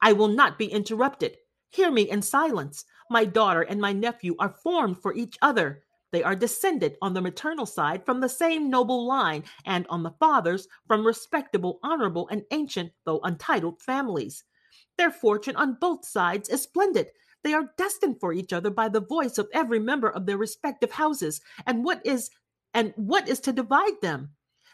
I 0.00 0.12
will 0.12 0.28
not 0.28 0.58
be 0.58 0.66
interrupted. 0.66 1.36
Hear 1.70 1.90
me 1.90 2.10
in 2.10 2.22
silence. 2.22 2.84
My 3.10 3.24
daughter 3.24 3.62
and 3.62 3.80
my 3.80 3.92
nephew 3.92 4.34
are 4.38 4.48
formed 4.48 5.00
for 5.00 5.14
each 5.14 5.36
other. 5.42 5.82
They 6.10 6.22
are 6.22 6.34
descended 6.34 6.96
on 7.02 7.12
the 7.12 7.20
maternal 7.20 7.66
side 7.66 8.06
from 8.06 8.20
the 8.20 8.28
same 8.28 8.70
noble 8.70 9.06
line, 9.06 9.44
and 9.66 9.86
on 9.88 10.02
the 10.02 10.14
father's 10.18 10.66
from 10.86 11.06
respectable, 11.06 11.78
honorable, 11.82 12.28
and 12.28 12.44
ancient, 12.50 12.92
though 13.04 13.20
untitled 13.20 13.82
families. 13.82 14.44
Their 14.96 15.10
fortune 15.10 15.56
on 15.56 15.78
both 15.80 16.06
sides 16.06 16.48
is 16.48 16.62
splendid. 16.62 17.08
They 17.44 17.52
are 17.54 17.72
destined 17.76 18.20
for 18.20 18.32
each 18.32 18.52
other 18.52 18.70
by 18.70 18.88
the 18.88 19.00
voice 19.00 19.38
of 19.38 19.48
every 19.52 19.78
member 19.78 20.10
of 20.10 20.26
their 20.26 20.38
respective 20.38 20.90
houses. 20.90 21.40
And 21.66 21.84
what 21.84 22.04
is 22.04 22.30
and 22.74 22.92
what 22.96 23.28
is 23.28 23.40
to 23.40 23.52
divide 23.52 24.00
them? 24.02 24.30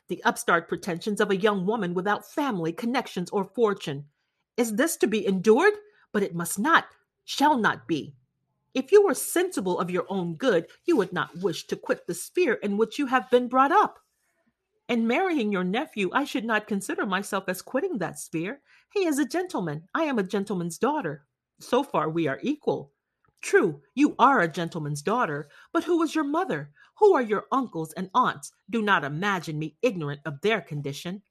The 0.09 0.23
upstart 0.25 0.69
pretensions 0.69 1.21
of 1.21 1.31
a 1.31 1.37
young 1.37 1.67
woman 1.67 1.95
without 1.95 2.31
family, 2.31 2.73
connections, 2.73 3.31
or 3.31 3.45
fortune. 3.45 4.07
Is 4.57 4.75
this 4.75 4.97
to 4.99 5.07
be 5.07 5.27
endured? 5.27 5.75
But 6.13 6.23
it 6.23 6.35
must 6.35 6.59
not, 6.59 6.87
shall 7.25 7.59
not 7.59 7.87
be. 7.89 8.15
If 8.75 8.91
you 8.91 9.07
were 9.07 9.15
sensible 9.15 9.79
of 9.79 9.91
your 9.91 10.05
own 10.09 10.35
good, 10.35 10.67
you 10.85 10.97
would 10.97 11.13
not 11.13 11.39
wish 11.39 11.67
to 11.69 11.77
quit 11.77 12.07
the 12.07 12.15
sphere 12.15 12.55
in 12.55 12.77
which 12.77 12.99
you 12.99 13.07
have 13.07 13.31
been 13.31 13.49
brought 13.49 13.71
up. 13.71 14.01
In 14.89 15.07
marrying 15.07 15.53
your 15.53 15.65
nephew, 15.65 16.11
I 16.13 16.25
should 16.25 16.45
not 16.45 16.67
consider 16.67 17.07
myself 17.07 17.45
as 17.49 17.63
quitting 17.63 17.99
that 17.99 18.19
sphere. 18.19 18.61
He 18.93 19.07
is 19.07 19.19
a 19.19 19.25
gentleman. 19.25 19.85
I 19.95 20.05
am 20.05 20.19
a 20.19 20.25
gentleman's 20.25 20.77
daughter. 20.77 21.25
So 21.61 21.83
far, 21.83 22.11
we 22.11 22.27
are 22.27 22.41
equal. 22.43 22.91
True, 23.41 23.81
you 23.95 24.15
are 24.19 24.41
a 24.41 24.49
gentleman's 24.49 25.03
daughter, 25.03 25.49
but 25.73 25.85
who 25.85 26.03
is 26.03 26.15
your 26.15 26.25
mother? 26.25 26.71
Who 26.99 27.15
are 27.15 27.23
your 27.23 27.45
uncles 27.53 27.93
and 27.93 28.11
aunts? 28.15 28.53
Do 28.71 28.83
not 28.83 29.05
imagine 29.05 29.59
me 29.59 29.77
ignorant 29.83 30.21
of 30.25 30.41
their 30.41 30.61
condition. 30.61 31.23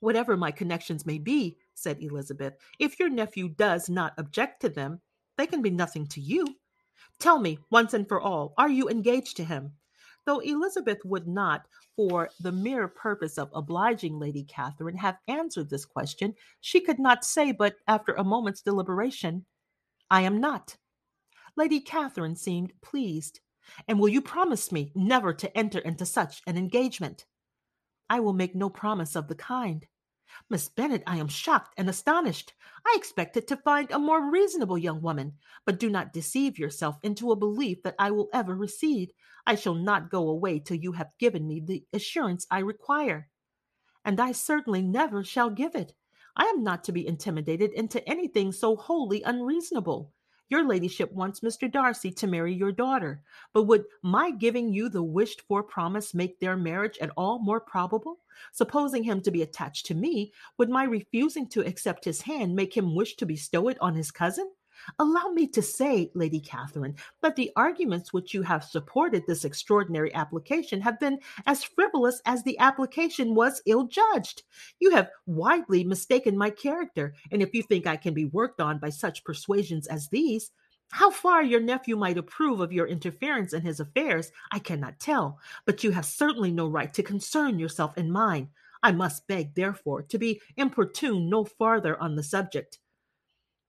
Whatever 0.00 0.36
my 0.36 0.50
connections 0.50 1.06
may 1.06 1.18
be, 1.18 1.56
said 1.74 2.02
Elizabeth, 2.02 2.54
if 2.78 2.98
your 2.98 3.08
nephew 3.08 3.48
does 3.48 3.88
not 3.88 4.14
object 4.18 4.60
to 4.62 4.68
them, 4.68 5.00
they 5.42 5.46
can 5.48 5.60
be 5.60 5.70
nothing 5.70 6.06
to 6.06 6.20
you. 6.20 6.46
Tell 7.18 7.40
me, 7.40 7.58
once 7.68 7.94
and 7.94 8.06
for 8.06 8.20
all, 8.20 8.54
are 8.58 8.68
you 8.68 8.88
engaged 8.88 9.36
to 9.38 9.44
him? 9.44 9.72
Though 10.24 10.38
Elizabeth 10.38 11.04
would 11.04 11.26
not, 11.26 11.66
for 11.96 12.30
the 12.38 12.52
mere 12.52 12.86
purpose 12.86 13.38
of 13.38 13.50
obliging 13.52 14.20
Lady 14.20 14.44
Catherine, 14.44 14.96
have 14.98 15.18
answered 15.26 15.68
this 15.68 15.84
question, 15.84 16.32
she 16.60 16.78
could 16.78 17.00
not 17.00 17.24
say 17.24 17.50
but, 17.50 17.74
after 17.88 18.12
a 18.12 18.22
moment's 18.22 18.62
deliberation, 18.62 19.44
I 20.12 20.20
am 20.20 20.40
not. 20.40 20.76
Lady 21.56 21.80
Catherine 21.80 22.36
seemed 22.36 22.72
pleased. 22.80 23.40
And 23.88 23.98
will 23.98 24.10
you 24.10 24.22
promise 24.22 24.70
me 24.70 24.92
never 24.94 25.34
to 25.34 25.58
enter 25.58 25.80
into 25.80 26.06
such 26.06 26.40
an 26.46 26.56
engagement? 26.56 27.26
I 28.08 28.20
will 28.20 28.32
make 28.32 28.54
no 28.54 28.70
promise 28.70 29.16
of 29.16 29.26
the 29.26 29.34
kind. 29.34 29.88
Miss 30.48 30.68
Bennet, 30.68 31.02
I 31.06 31.18
am 31.18 31.28
shocked 31.28 31.74
and 31.76 31.88
astonished. 31.88 32.54
I 32.86 32.94
expected 32.96 33.46
to 33.48 33.56
find 33.56 33.90
a 33.90 33.98
more 33.98 34.30
reasonable 34.30 34.78
young 34.78 35.02
woman, 35.02 35.34
but 35.64 35.78
do 35.78 35.88
not 35.88 36.12
deceive 36.12 36.58
yourself 36.58 36.98
into 37.02 37.30
a 37.30 37.36
belief 37.36 37.82
that 37.82 37.94
I 37.98 38.10
will 38.10 38.28
ever 38.32 38.54
recede. 38.54 39.12
I 39.46 39.54
shall 39.54 39.74
not 39.74 40.10
go 40.10 40.28
away 40.28 40.58
till 40.58 40.76
you 40.76 40.92
have 40.92 41.16
given 41.18 41.46
me 41.46 41.60
the 41.60 41.84
assurance 41.92 42.46
I 42.50 42.60
require. 42.60 43.28
And 44.04 44.20
I 44.20 44.32
certainly 44.32 44.82
never 44.82 45.22
shall 45.22 45.50
give 45.50 45.74
it. 45.74 45.94
I 46.36 46.44
am 46.44 46.62
not 46.62 46.84
to 46.84 46.92
be 46.92 47.06
intimidated 47.06 47.72
into 47.72 48.06
anything 48.08 48.52
so 48.52 48.76
wholly 48.76 49.22
unreasonable. 49.22 50.12
Your 50.52 50.66
ladyship 50.66 51.10
wants 51.12 51.40
Mr. 51.40 51.72
Darcy 51.72 52.10
to 52.10 52.26
marry 52.26 52.52
your 52.52 52.72
daughter, 52.72 53.22
but 53.54 53.62
would 53.62 53.86
my 54.02 54.30
giving 54.30 54.70
you 54.70 54.90
the 54.90 55.02
wished 55.02 55.40
for 55.48 55.62
promise 55.62 56.12
make 56.12 56.40
their 56.40 56.58
marriage 56.58 56.98
at 56.98 57.08
all 57.16 57.38
more 57.38 57.58
probable? 57.58 58.18
Supposing 58.52 59.02
him 59.02 59.22
to 59.22 59.30
be 59.30 59.40
attached 59.40 59.86
to 59.86 59.94
me, 59.94 60.30
would 60.58 60.68
my 60.68 60.84
refusing 60.84 61.48
to 61.48 61.66
accept 61.66 62.04
his 62.04 62.20
hand 62.20 62.54
make 62.54 62.76
him 62.76 62.94
wish 62.94 63.16
to 63.16 63.24
bestow 63.24 63.68
it 63.68 63.78
on 63.80 63.94
his 63.94 64.10
cousin? 64.10 64.52
Allow 64.98 65.28
me 65.28 65.46
to 65.48 65.62
say, 65.62 66.10
Lady 66.14 66.40
Catherine, 66.40 66.96
that 67.22 67.36
the 67.36 67.50
arguments 67.56 68.12
which 68.12 68.34
you 68.34 68.42
have 68.42 68.64
supported 68.64 69.24
this 69.26 69.44
extraordinary 69.44 70.12
application 70.14 70.80
have 70.80 70.98
been 71.00 71.18
as 71.46 71.64
frivolous 71.64 72.20
as 72.26 72.42
the 72.42 72.58
application 72.58 73.34
was 73.34 73.62
ill 73.66 73.84
judged. 73.84 74.42
You 74.80 74.90
have 74.92 75.10
widely 75.26 75.84
mistaken 75.84 76.36
my 76.36 76.50
character, 76.50 77.14
and 77.30 77.42
if 77.42 77.54
you 77.54 77.62
think 77.62 77.86
I 77.86 77.96
can 77.96 78.14
be 78.14 78.26
worked 78.26 78.60
on 78.60 78.78
by 78.78 78.90
such 78.90 79.24
persuasions 79.24 79.86
as 79.86 80.08
these, 80.08 80.50
how 80.92 81.10
far 81.10 81.42
your 81.42 81.60
nephew 81.60 81.96
might 81.96 82.18
approve 82.18 82.60
of 82.60 82.70
your 82.70 82.86
interference 82.86 83.54
in 83.54 83.62
his 83.62 83.80
affairs, 83.80 84.30
I 84.50 84.58
cannot 84.58 85.00
tell, 85.00 85.38
but 85.64 85.82
you 85.82 85.90
have 85.90 86.04
certainly 86.04 86.52
no 86.52 86.68
right 86.68 86.92
to 86.92 87.02
concern 87.02 87.58
yourself 87.58 87.96
in 87.96 88.10
mine. 88.10 88.50
I 88.82 88.92
must 88.92 89.26
beg, 89.26 89.54
therefore, 89.54 90.02
to 90.02 90.18
be 90.18 90.42
importuned 90.56 91.30
no 91.30 91.44
farther 91.44 91.98
on 91.98 92.14
the 92.14 92.22
subject. 92.22 92.78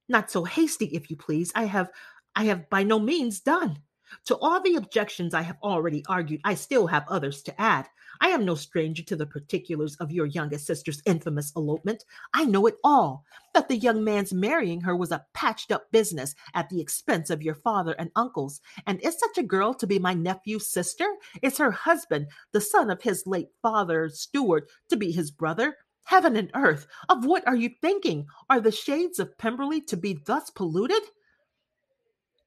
Not 0.09 0.29
so 0.31 0.43
hasty, 0.43 0.85
if 0.87 1.09
you 1.09 1.15
please. 1.15 1.51
I 1.55 1.65
have 1.65 1.89
I 2.35 2.45
have 2.45 2.69
by 2.69 2.83
no 2.83 2.99
means 2.99 3.39
done. 3.39 3.79
To 4.25 4.37
all 4.37 4.61
the 4.61 4.75
objections 4.75 5.33
I 5.33 5.41
have 5.41 5.57
already 5.63 6.03
argued, 6.07 6.41
I 6.43 6.53
still 6.55 6.87
have 6.87 7.07
others 7.07 7.41
to 7.43 7.61
add. 7.61 7.87
I 8.21 8.29
am 8.29 8.45
no 8.45 8.55
stranger 8.55 9.01
to 9.03 9.15
the 9.15 9.25
particulars 9.25 9.95
of 9.95 10.11
your 10.11 10.27
youngest 10.27 10.67
sister's 10.67 11.01
infamous 11.05 11.51
elopement. 11.55 12.05
I 12.33 12.45
know 12.45 12.67
it 12.67 12.77
all. 12.83 13.25
That 13.53 13.69
the 13.69 13.77
young 13.77 14.03
man's 14.03 14.33
marrying 14.33 14.81
her 14.81 14.95
was 14.95 15.11
a 15.11 15.25
patched 15.33 15.71
up 15.71 15.91
business 15.91 16.35
at 16.53 16.69
the 16.69 16.79
expense 16.79 17.29
of 17.29 17.41
your 17.41 17.55
father 17.55 17.93
and 17.93 18.11
uncles. 18.15 18.61
And 18.85 19.01
is 19.01 19.17
such 19.19 19.37
a 19.37 19.43
girl 19.43 19.73
to 19.75 19.87
be 19.87 19.99
my 19.99 20.13
nephew's 20.13 20.67
sister? 20.67 21.07
Is 21.41 21.57
her 21.57 21.71
husband, 21.71 22.27
the 22.51 22.61
son 22.61 22.91
of 22.91 23.01
his 23.01 23.25
late 23.25 23.49
father, 23.61 24.09
steward, 24.09 24.67
to 24.89 24.95
be 24.95 25.11
his 25.11 25.31
brother? 25.31 25.77
Heaven 26.03 26.35
and 26.35 26.51
earth, 26.53 26.87
of 27.09 27.25
what 27.25 27.47
are 27.47 27.55
you 27.55 27.69
thinking? 27.81 28.27
Are 28.49 28.59
the 28.59 28.71
shades 28.71 29.19
of 29.19 29.37
Pemberley 29.37 29.81
to 29.81 29.97
be 29.97 30.13
thus 30.25 30.49
polluted? 30.49 31.01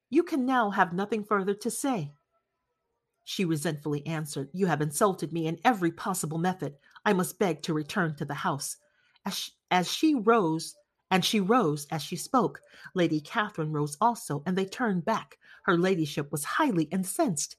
You 0.09 0.23
can 0.23 0.45
now 0.45 0.69
have 0.69 0.93
nothing 0.93 1.23
further 1.23 1.53
to 1.55 1.71
say. 1.71 2.13
She 3.23 3.43
resentfully 3.43 4.05
answered, 4.05 4.49
You 4.53 4.67
have 4.67 4.81
insulted 4.81 5.33
me 5.33 5.47
in 5.47 5.59
every 5.65 5.91
possible 5.91 6.37
method. 6.37 6.75
I 7.03 7.11
must 7.13 7.39
beg 7.39 7.61
to 7.63 7.73
return 7.73 8.15
to 8.15 8.25
the 8.25 8.35
house. 8.35 8.77
As 9.25 9.35
she, 9.35 9.51
as 9.69 9.91
she 9.91 10.15
rose, 10.15 10.75
and 11.11 11.25
she 11.25 11.39
rose 11.39 11.87
as 11.91 12.01
she 12.01 12.15
spoke, 12.15 12.61
Lady 12.93 13.19
Catherine 13.19 13.73
rose 13.73 13.97
also, 13.99 14.43
and 14.45 14.57
they 14.57 14.65
turned 14.65 15.03
back. 15.03 15.37
Her 15.63 15.77
ladyship 15.77 16.31
was 16.31 16.45
highly 16.45 16.85
incensed. 16.85 17.57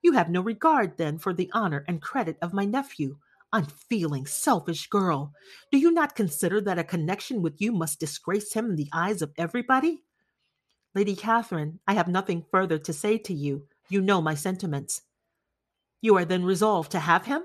You 0.00 0.12
have 0.12 0.30
no 0.30 0.40
regard, 0.40 0.96
then, 0.96 1.18
for 1.18 1.34
the 1.34 1.50
honor 1.52 1.84
and 1.86 2.00
credit 2.00 2.38
of 2.40 2.54
my 2.54 2.64
nephew 2.64 3.18
unfeeling, 3.52 4.26
selfish 4.26 4.88
girl. 4.88 5.32
Do 5.72 5.78
you 5.78 5.90
not 5.90 6.14
consider 6.14 6.60
that 6.62 6.78
a 6.78 6.84
connection 6.84 7.42
with 7.42 7.60
you 7.60 7.72
must 7.72 8.00
disgrace 8.00 8.52
him 8.52 8.70
in 8.70 8.76
the 8.76 8.88
eyes 8.92 9.22
of 9.22 9.32
everybody? 9.36 10.02
Lady 10.94 11.14
Catherine, 11.14 11.78
I 11.86 11.94
have 11.94 12.08
nothing 12.08 12.44
further 12.50 12.78
to 12.78 12.92
say 12.92 13.18
to 13.18 13.34
you. 13.34 13.66
You 13.88 14.00
know 14.00 14.20
my 14.20 14.34
sentiments. 14.34 15.02
You 16.02 16.16
are 16.16 16.24
then 16.24 16.44
resolved 16.44 16.92
to 16.92 17.00
have 17.00 17.26
him? 17.26 17.42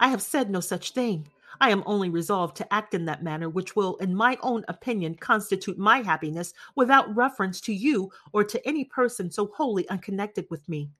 I 0.00 0.08
have 0.08 0.22
said 0.22 0.50
no 0.50 0.60
such 0.60 0.92
thing. 0.92 1.28
I 1.60 1.70
am 1.70 1.82
only 1.86 2.08
resolved 2.10 2.56
to 2.58 2.72
act 2.72 2.94
in 2.94 3.04
that 3.06 3.22
manner 3.22 3.48
which 3.48 3.74
will, 3.74 3.96
in 3.96 4.14
my 4.14 4.38
own 4.42 4.64
opinion, 4.68 5.14
constitute 5.14 5.78
my 5.78 6.02
happiness 6.02 6.52
without 6.76 7.14
reference 7.16 7.60
to 7.62 7.72
you 7.72 8.10
or 8.32 8.44
to 8.44 8.68
any 8.68 8.84
person 8.84 9.30
so 9.30 9.50
wholly 9.56 9.88
unconnected 9.88 10.46
with 10.50 10.68
me. 10.68 10.90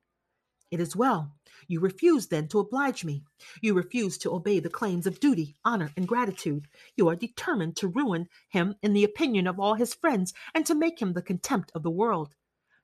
It 0.71 0.81
is 0.81 0.95
well. 0.95 1.33
You 1.67 1.81
refuse 1.81 2.29
then 2.29 2.49
to 2.49 2.59
oblige 2.59 3.05
me. 3.05 3.23
You 3.63 3.75
refuse 3.75 4.19
to 4.19 4.33
obey 4.33 4.61
the 4.61 4.71
claims 4.71 5.07
of 5.07 5.21
duty, 5.21 5.57
honor, 5.65 5.91
and 5.97 6.07
gratitude. 6.07 6.67
You 6.97 7.09
are 7.09 7.17
determined 7.17 7.77
to 7.77 7.89
ruin 7.89 8.29
him 8.51 8.75
in 8.83 8.93
the 8.93 9.05
opinion 9.05 9.47
of 9.47 9.59
all 9.59 9.75
his 9.75 9.95
friends 9.95 10.35
and 10.55 10.65
to 10.67 10.75
make 10.75 11.01
him 11.01 11.13
the 11.13 11.23
contempt 11.23 11.73
of 11.75 11.83
the 11.83 11.91
world. 11.91 12.35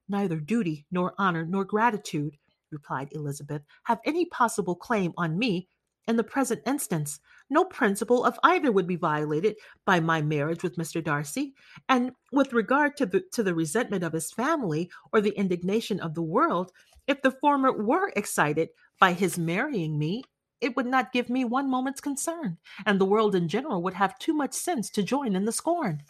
Neither 0.09 0.41
duty, 0.41 0.87
nor 0.91 1.15
honor, 1.19 1.47
nor 1.47 1.65
gratitude, 1.65 2.37
replied 2.71 3.09
Elizabeth, 3.13 3.63
have 3.85 4.01
any 4.05 4.27
possible 4.27 4.75
claim 4.75 5.13
on 5.17 5.39
me 5.39 5.69
in 6.07 6.17
the 6.17 6.25
present 6.25 6.63
instance. 6.67 7.21
No 7.51 7.65
principle 7.65 8.25
of 8.25 8.39
either 8.43 8.73
would 8.73 8.87
be 8.87 8.97
violated 8.97 9.57
by 9.85 10.01
my 10.01 10.23
marriage 10.23 10.63
with 10.63 10.77
Mr. 10.77 11.05
Darcy. 11.05 11.55
And 11.89 12.13
with 12.33 12.53
regard 12.53 12.97
to 12.97 13.07
the, 13.07 13.23
to 13.33 13.43
the 13.43 13.55
resentment 13.55 14.03
of 14.03 14.13
his 14.13 14.33
family 14.33 14.91
or 15.13 15.21
the 15.21 15.37
indignation 15.39 16.01
of 16.01 16.15
the 16.15 16.23
world, 16.23 16.73
if 17.07 17.21
the 17.23 17.31
former 17.31 17.73
were 17.73 18.13
excited 18.17 18.71
by 18.99 19.13
his 19.13 19.39
marrying 19.39 19.99
me, 19.99 20.25
it 20.61 20.75
would 20.77 20.87
not 20.87 21.13
give 21.13 21.29
me 21.29 21.45
one 21.45 21.69
moment's 21.69 22.01
concern, 22.01 22.57
and 22.87 22.99
the 22.99 23.05
world 23.05 23.35
in 23.35 23.49
general 23.49 23.83
would 23.83 23.93
have 23.93 24.19
too 24.19 24.33
much 24.33 24.55
sense 24.55 24.89
to 24.91 25.03
join 25.03 25.37
in 25.37 25.45
the 25.45 25.53
scorn. 25.53 26.03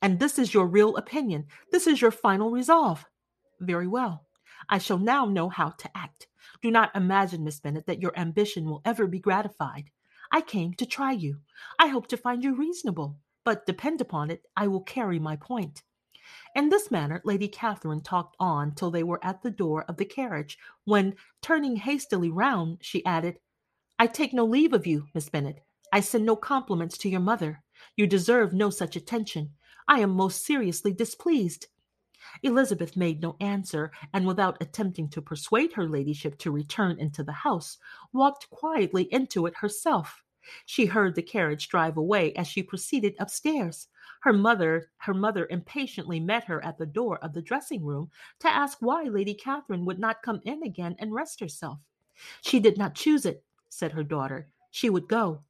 And 0.00 0.18
this 0.18 0.38
is 0.38 0.54
your 0.54 0.66
real 0.66 0.96
opinion. 0.96 1.46
This 1.70 1.86
is 1.86 2.00
your 2.00 2.10
final 2.10 2.50
resolve. 2.50 3.04
Very 3.60 3.86
well. 3.86 4.24
I 4.70 4.78
shall 4.78 4.98
now 4.98 5.26
know 5.26 5.50
how 5.50 5.70
to 5.70 5.90
act. 5.94 6.28
Do 6.62 6.70
not 6.70 6.94
imagine, 6.96 7.44
Miss 7.44 7.60
Bennet, 7.60 7.86
that 7.86 8.00
your 8.00 8.18
ambition 8.18 8.64
will 8.64 8.80
ever 8.86 9.06
be 9.06 9.18
gratified. 9.18 9.90
I 10.32 10.40
came 10.40 10.74
to 10.74 10.86
try 10.86 11.12
you. 11.12 11.38
I 11.78 11.88
hope 11.88 12.06
to 12.08 12.16
find 12.16 12.42
you 12.42 12.54
reasonable, 12.54 13.18
but 13.44 13.66
depend 13.66 14.00
upon 14.00 14.30
it, 14.30 14.42
I 14.56 14.68
will 14.68 14.82
carry 14.82 15.18
my 15.18 15.36
point. 15.36 15.82
In 16.54 16.68
this 16.68 16.90
manner, 16.90 17.20
Lady 17.24 17.48
Catherine 17.48 18.02
talked 18.02 18.36
on 18.38 18.74
till 18.74 18.90
they 18.90 19.02
were 19.02 19.24
at 19.24 19.42
the 19.42 19.50
door 19.50 19.84
of 19.88 19.96
the 19.96 20.04
carriage, 20.04 20.58
when, 20.84 21.16
turning 21.42 21.76
hastily 21.76 22.30
round, 22.30 22.78
she 22.80 23.04
added, 23.04 23.38
I 23.98 24.06
take 24.06 24.32
no 24.32 24.44
leave 24.44 24.72
of 24.72 24.86
you, 24.86 25.08
Miss 25.14 25.28
Bennet. 25.28 25.64
I 25.92 26.00
send 26.00 26.24
no 26.24 26.36
compliments 26.36 26.96
to 26.98 27.08
your 27.08 27.20
mother. 27.20 27.62
You 27.96 28.06
deserve 28.06 28.52
no 28.52 28.70
such 28.70 28.96
attention. 28.96 29.50
I 29.88 30.00
am 30.00 30.10
most 30.10 30.44
seriously 30.44 30.92
displeased. 30.92 31.66
Elizabeth 32.42 32.96
made 32.96 33.20
no 33.20 33.36
answer, 33.40 33.90
and 34.12 34.26
without 34.26 34.60
attempting 34.60 35.08
to 35.08 35.22
persuade 35.22 35.72
her 35.72 35.88
ladyship 35.88 36.38
to 36.38 36.50
return 36.50 36.98
into 36.98 37.22
the 37.22 37.32
house, 37.32 37.78
walked 38.12 38.50
quietly 38.50 39.04
into 39.12 39.46
it 39.46 39.54
herself. 39.56 40.22
She 40.64 40.86
heard 40.86 41.14
the 41.14 41.22
carriage 41.22 41.68
drive 41.68 41.96
away 41.96 42.32
as 42.34 42.46
she 42.46 42.62
proceeded 42.62 43.14
upstairs. 43.18 43.88
Her 44.20 44.32
mother, 44.32 44.90
her 44.98 45.14
mother 45.14 45.46
impatiently 45.50 46.18
met 46.20 46.44
her 46.44 46.64
at 46.64 46.78
the 46.78 46.86
door 46.86 47.18
of 47.18 47.32
the 47.32 47.42
dressing 47.42 47.84
room 47.84 48.10
to 48.40 48.48
ask 48.48 48.78
why 48.80 49.04
Lady 49.04 49.34
Catherine 49.34 49.84
would 49.84 49.98
not 49.98 50.22
come 50.22 50.40
in 50.44 50.62
again 50.62 50.96
and 50.98 51.12
rest 51.12 51.40
herself. 51.40 51.78
She 52.42 52.60
did 52.60 52.78
not 52.78 52.94
choose 52.94 53.24
it, 53.26 53.44
said 53.68 53.92
her 53.92 54.02
daughter. 54.02 54.48
She 54.70 54.90
would 54.90 55.08
go. 55.08 55.42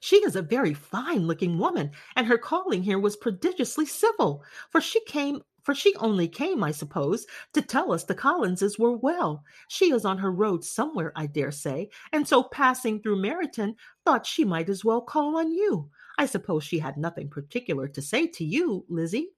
She 0.00 0.16
is 0.16 0.36
a 0.36 0.42
very 0.42 0.74
fine 0.74 1.26
looking 1.26 1.58
woman, 1.58 1.90
and 2.14 2.26
her 2.26 2.38
calling 2.38 2.82
here 2.82 2.98
was 2.98 3.16
prodigiously 3.16 3.86
civil, 3.86 4.44
for 4.70 4.80
she 4.80 5.00
came 5.04 5.42
for 5.68 5.74
she 5.74 5.94
only 5.96 6.26
came, 6.26 6.64
I 6.64 6.70
suppose, 6.70 7.26
to 7.52 7.60
tell 7.60 7.92
us 7.92 8.04
the 8.04 8.14
Collinses 8.14 8.78
were 8.78 8.96
well. 8.96 9.44
She 9.68 9.92
is 9.92 10.06
on 10.06 10.16
her 10.16 10.32
road 10.32 10.64
somewhere, 10.64 11.12
I 11.14 11.26
dare 11.26 11.50
say, 11.50 11.90
and 12.14 12.26
so 12.26 12.42
passing 12.42 13.02
through 13.02 13.20
Meryton, 13.20 13.74
thought 14.02 14.24
she 14.24 14.46
might 14.46 14.70
as 14.70 14.82
well 14.82 15.02
call 15.02 15.36
on 15.36 15.52
you. 15.52 15.90
I 16.16 16.24
suppose 16.24 16.64
she 16.64 16.78
had 16.78 16.96
nothing 16.96 17.28
particular 17.28 17.86
to 17.86 18.00
say 18.00 18.26
to 18.28 18.46
you, 18.46 18.86
Lizzie. 18.88 19.28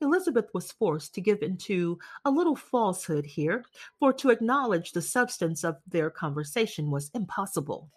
Elizabeth 0.00 0.46
was 0.52 0.72
forced 0.72 1.14
to 1.14 1.20
give 1.20 1.42
into 1.42 1.96
a 2.24 2.30
little 2.32 2.56
falsehood 2.56 3.24
here, 3.24 3.64
for 4.00 4.12
to 4.14 4.30
acknowledge 4.30 4.90
the 4.90 5.00
substance 5.00 5.62
of 5.62 5.76
their 5.86 6.10
conversation 6.10 6.90
was 6.90 7.08
impossible. 7.14 7.88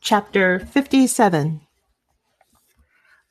Chapter 0.00 0.58
57 0.58 1.63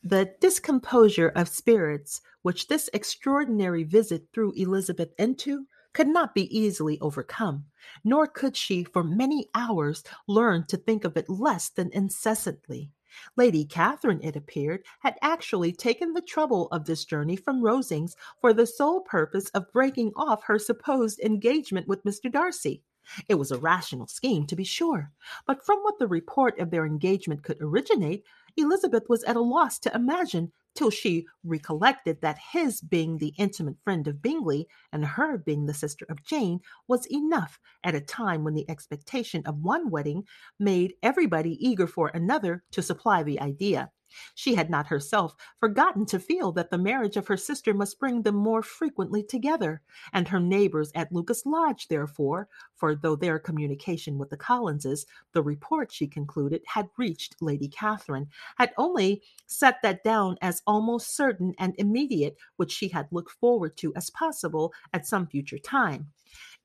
The 0.06 0.36
discomposure 0.42 1.30
of 1.30 1.48
spirits 1.48 2.20
which 2.42 2.68
this 2.68 2.90
extraordinary 2.92 3.86
visit 3.86 4.28
threw 4.34 4.52
Elizabeth 4.52 5.14
into 5.18 5.66
could 5.94 6.10
not 6.10 6.36
be 6.36 6.54
easily 6.56 7.00
overcome, 7.00 7.64
nor 8.04 8.28
could 8.28 8.58
she 8.58 8.84
for 8.84 9.02
many 9.02 9.50
hours 9.56 10.04
learn 10.28 10.66
to 10.68 10.76
think 10.76 11.06
of 11.06 11.16
it 11.16 11.30
less 11.30 11.70
than 11.70 11.90
incessantly. 11.94 12.92
Lady 13.38 13.64
Catherine, 13.64 14.20
it 14.22 14.36
appeared, 14.36 14.84
had 15.00 15.18
actually 15.22 15.72
taken 15.72 16.12
the 16.12 16.22
trouble 16.22 16.68
of 16.74 16.84
this 16.84 17.06
journey 17.06 17.38
from 17.38 17.62
Rosings 17.62 18.16
for 18.42 18.52
the 18.52 18.68
sole 18.68 19.02
purpose 19.02 19.48
of 19.52 19.72
breaking 19.72 20.12
off 20.18 20.44
her 20.44 20.60
supposed 20.60 21.20
engagement 21.20 21.88
with 21.88 22.04
Mr. 22.04 22.30
Darcy. 22.30 22.84
It 23.30 23.36
was 23.36 23.52
a 23.52 23.58
rational 23.58 24.08
scheme, 24.08 24.48
to 24.48 24.56
be 24.56 24.64
sure, 24.64 25.12
but 25.46 25.64
from 25.66 25.80
what 25.80 26.00
the 26.00 26.08
report 26.08 26.58
of 26.60 26.72
their 26.72 26.86
engagement 26.86 27.44
could 27.44 27.58
originate, 27.62 28.24
Elizabeth 28.58 29.04
was 29.10 29.24
at 29.24 29.36
a 29.36 29.42
loss 29.42 29.80
to 29.80 29.96
imagine 29.96 30.52
till 30.76 30.90
she 30.90 31.26
recollected 31.44 32.22
that 32.22 32.38
his 32.52 32.82
being 32.82 33.18
the 33.18 33.34
intimate 33.38 33.78
friend 33.84 34.08
of 34.08 34.22
Bingley 34.22 34.68
and 34.92 35.06
her 35.06 35.38
being 35.38 35.66
the 35.66 35.74
sister 35.74 36.06
of 36.10 36.24
Jane 36.24 36.60
was 36.88 37.08
enough 37.12 37.60
at 37.84 37.96
a 37.96 38.02
time 38.02 38.44
when 38.44 38.54
the 38.54 38.70
expectation 38.70 39.44
of 39.46 39.58
one 39.58 39.90
wedding 39.90 40.24
made 40.60 40.94
everybody 41.04 41.58
eager 41.66 41.88
for 41.88 42.10
another 42.10 42.64
to 42.72 42.82
supply 42.82 43.24
the 43.24 43.40
idea. 43.40 43.92
She 44.36 44.56
had 44.56 44.70
not 44.70 44.88
herself 44.88 45.36
forgotten 45.60 46.06
to 46.08 46.20
feel 46.20 46.52
that 46.54 46.70
the 46.70 46.78
marriage 46.78 47.18
of 47.18 47.28
her 47.28 47.38
sister 47.38 47.74
must 47.74 48.00
bring 48.00 48.22
them 48.22 48.36
more 48.36 48.62
frequently 48.62 49.24
together, 49.24 49.82
and 50.12 50.28
her 50.28 50.40
neighbors 50.40 50.92
at 50.96 51.12
Lucas 51.12 51.46
Lodge, 51.46 51.88
therefore, 51.88 52.50
for 52.76 52.96
though 52.96 53.16
their 53.16 53.40
communication 53.40 54.18
with 54.18 54.30
the 54.30 54.38
Collinses, 54.38 55.06
the 55.34 55.42
report, 55.44 55.92
she 55.92 56.08
concluded, 56.08 56.62
had 56.68 56.90
reached 56.98 57.36
Lady 57.42 57.68
Catherine, 57.68 58.28
had 58.58 58.74
only 58.78 59.24
set 59.48 59.82
that 59.82 60.04
down 60.04 60.38
as 60.42 60.62
almost 60.68 61.16
certain 61.16 61.54
and 61.58 61.74
immediate, 61.78 62.38
which 62.58 62.72
she 62.72 62.90
had 62.90 63.08
looked 63.12 63.32
forward 63.32 63.78
to 63.78 63.94
as 63.96 64.10
possible 64.10 64.74
at 64.94 65.06
some 65.06 65.28
future 65.28 65.60
time. 65.60 66.12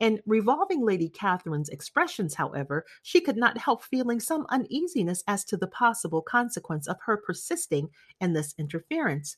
In 0.01 0.21
revolving 0.27 0.85
Lady 0.85 1.09
Catherine's 1.09 1.69
expressions, 1.69 2.35
however, 2.35 2.85
she 3.03 3.21
could 3.21 3.37
not 3.37 3.59
help 3.59 3.83
feeling 3.83 4.21
some 4.21 4.47
uneasiness 4.49 5.25
as 5.27 5.45
to 5.47 5.57
the 5.57 5.67
possible 5.67 6.23
consequence 6.23 6.87
of 6.87 6.97
her 7.05 7.17
persisting 7.17 7.91
in 8.21 8.33
this 8.33 8.55
interference. 8.59 9.37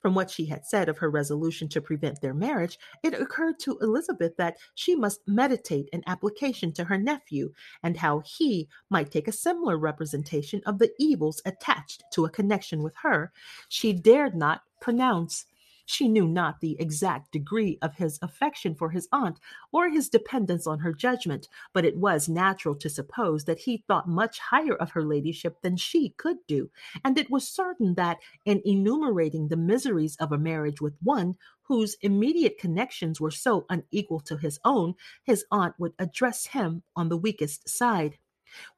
From 0.00 0.14
what 0.14 0.30
she 0.30 0.46
had 0.46 0.66
said 0.66 0.88
of 0.88 0.98
her 0.98 1.10
resolution 1.10 1.68
to 1.68 1.80
prevent 1.80 2.20
their 2.20 2.34
marriage, 2.34 2.78
it 3.02 3.14
occurred 3.14 3.58
to 3.60 3.78
Elizabeth 3.78 4.36
that 4.36 4.56
she 4.74 4.94
must 4.94 5.20
meditate 5.26 5.88
an 5.92 6.02
application 6.06 6.72
to 6.72 6.84
her 6.84 6.98
nephew, 6.98 7.52
and 7.82 7.96
how 7.96 8.20
he 8.26 8.68
might 8.90 9.10
take 9.10 9.28
a 9.28 9.32
similar 9.32 9.78
representation 9.78 10.60
of 10.66 10.78
the 10.78 10.92
evils 10.98 11.40
attached 11.46 12.02
to 12.12 12.24
a 12.24 12.30
connection 12.30 12.82
with 12.82 12.94
her. 12.96 13.32
She 13.68 13.92
dared 13.92 14.34
not 14.34 14.62
pronounce. 14.80 15.46
She 15.92 16.06
knew 16.06 16.28
not 16.28 16.60
the 16.60 16.80
exact 16.80 17.32
degree 17.32 17.76
of 17.82 17.96
his 17.96 18.20
affection 18.22 18.76
for 18.76 18.90
his 18.90 19.08
aunt 19.10 19.40
or 19.72 19.88
his 19.88 20.08
dependence 20.08 20.64
on 20.64 20.78
her 20.78 20.92
judgment, 20.92 21.48
but 21.72 21.84
it 21.84 21.96
was 21.96 22.28
natural 22.28 22.76
to 22.76 22.88
suppose 22.88 23.44
that 23.46 23.58
he 23.58 23.78
thought 23.88 24.08
much 24.08 24.38
higher 24.38 24.76
of 24.76 24.92
her 24.92 25.02
ladyship 25.02 25.60
than 25.62 25.76
she 25.76 26.10
could 26.10 26.36
do, 26.46 26.70
and 27.04 27.18
it 27.18 27.28
was 27.28 27.48
certain 27.48 27.96
that 27.96 28.18
in 28.44 28.62
enumerating 28.64 29.48
the 29.48 29.56
miseries 29.56 30.14
of 30.18 30.30
a 30.30 30.38
marriage 30.38 30.80
with 30.80 30.96
one 31.02 31.36
whose 31.62 31.96
immediate 32.02 32.56
connections 32.56 33.20
were 33.20 33.32
so 33.32 33.66
unequal 33.68 34.20
to 34.20 34.36
his 34.36 34.60
own, 34.64 34.94
his 35.24 35.44
aunt 35.50 35.74
would 35.80 35.94
address 35.98 36.46
him 36.46 36.84
on 36.94 37.08
the 37.08 37.16
weakest 37.16 37.68
side. 37.68 38.16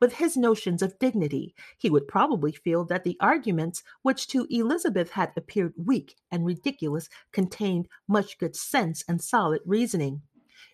With 0.01 0.15
his 0.15 0.37
notions 0.37 0.83
of 0.83 0.99
dignity, 0.99 1.55
he 1.79 1.89
would 1.89 2.09
probably 2.09 2.53
feel 2.53 2.85
that 2.85 3.05
the 3.05 3.17
arguments 3.21 3.83
which 4.03 4.27
to 4.29 4.47
Elizabeth 4.51 5.13
had 5.13 5.33
appeared 5.37 5.75
weak 5.77 6.17
and 6.31 6.45
ridiculous 6.45 7.09
contained 7.33 7.89
much 8.07 8.39
good 8.39 8.55
sense 8.55 9.05
and 9.09 9.23
solid 9.23 9.61
reasoning. 9.65 10.23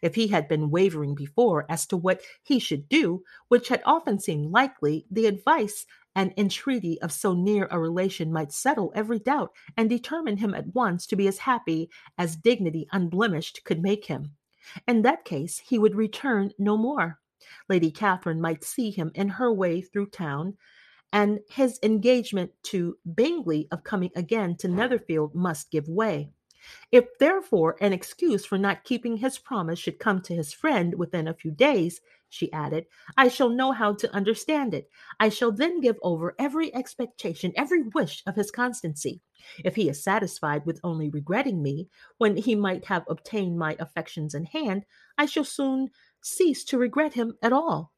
If 0.02 0.14
he 0.14 0.28
had 0.28 0.48
been 0.48 0.70
wavering 0.70 1.14
before 1.14 1.66
as 1.68 1.86
to 1.86 1.96
what 1.96 2.22
he 2.42 2.58
should 2.58 2.88
do, 2.88 3.24
which 3.48 3.68
had 3.68 3.82
often 3.84 4.18
seemed 4.18 4.52
likely, 4.52 5.06
the 5.10 5.26
advice 5.26 5.86
and 6.14 6.32
entreaty 6.36 7.00
of 7.00 7.12
so 7.12 7.34
near 7.34 7.68
a 7.70 7.78
relation 7.78 8.32
might 8.32 8.52
settle 8.52 8.92
every 8.94 9.18
doubt 9.18 9.52
and 9.76 9.88
determine 9.88 10.38
him 10.38 10.54
at 10.54 10.74
once 10.74 11.06
to 11.06 11.16
be 11.16 11.28
as 11.28 11.38
happy 11.38 11.90
as 12.16 12.36
dignity 12.36 12.88
unblemished 12.92 13.64
could 13.64 13.82
make 13.82 14.06
him. 14.06 14.32
In 14.86 15.02
that 15.02 15.24
case, 15.24 15.58
he 15.58 15.78
would 15.78 15.94
return 15.94 16.52
no 16.58 16.76
more. 16.76 17.20
Lady 17.68 17.90
Catherine 17.90 18.40
might 18.40 18.64
see 18.64 18.90
him 18.90 19.10
in 19.14 19.28
her 19.28 19.52
way 19.52 19.80
through 19.80 20.10
town, 20.10 20.56
and 21.12 21.40
his 21.48 21.78
engagement 21.82 22.52
to 22.64 22.96
Bingley 23.14 23.68
of 23.70 23.84
coming 23.84 24.10
again 24.14 24.56
to 24.58 24.68
Netherfield 24.68 25.34
must 25.34 25.70
give 25.70 25.88
way. 25.88 26.30
If 26.90 27.06
therefore 27.18 27.76
an 27.80 27.92
excuse 27.92 28.44
for 28.44 28.58
not 28.58 28.84
keeping 28.84 29.16
his 29.16 29.38
promise 29.38 29.78
should 29.78 29.98
come 29.98 30.20
to 30.22 30.34
his 30.34 30.52
friend 30.52 30.94
within 30.96 31.28
a 31.28 31.34
few 31.34 31.50
days, 31.50 32.00
she 32.28 32.52
added, 32.52 32.86
I 33.16 33.28
shall 33.28 33.48
know 33.48 33.72
how 33.72 33.94
to 33.94 34.14
understand 34.14 34.74
it. 34.74 34.90
I 35.18 35.30
shall 35.30 35.50
then 35.50 35.80
give 35.80 35.96
over 36.02 36.34
every 36.38 36.74
expectation, 36.74 37.52
every 37.56 37.84
wish 37.94 38.22
of 38.26 38.36
his 38.36 38.50
constancy. 38.50 39.22
If 39.64 39.76
he 39.76 39.88
is 39.88 40.02
satisfied 40.02 40.66
with 40.66 40.80
only 40.84 41.08
regretting 41.08 41.62
me, 41.62 41.88
when 42.18 42.36
he 42.36 42.54
might 42.54 42.84
have 42.86 43.04
obtained 43.08 43.58
my 43.58 43.76
affections 43.78 44.34
in 44.34 44.44
hand, 44.44 44.84
I 45.16 45.26
shall 45.26 45.44
soon 45.44 45.90
cease 46.20 46.64
to 46.64 46.78
regret 46.78 47.14
him 47.14 47.36
at 47.42 47.52
all. 47.52 47.92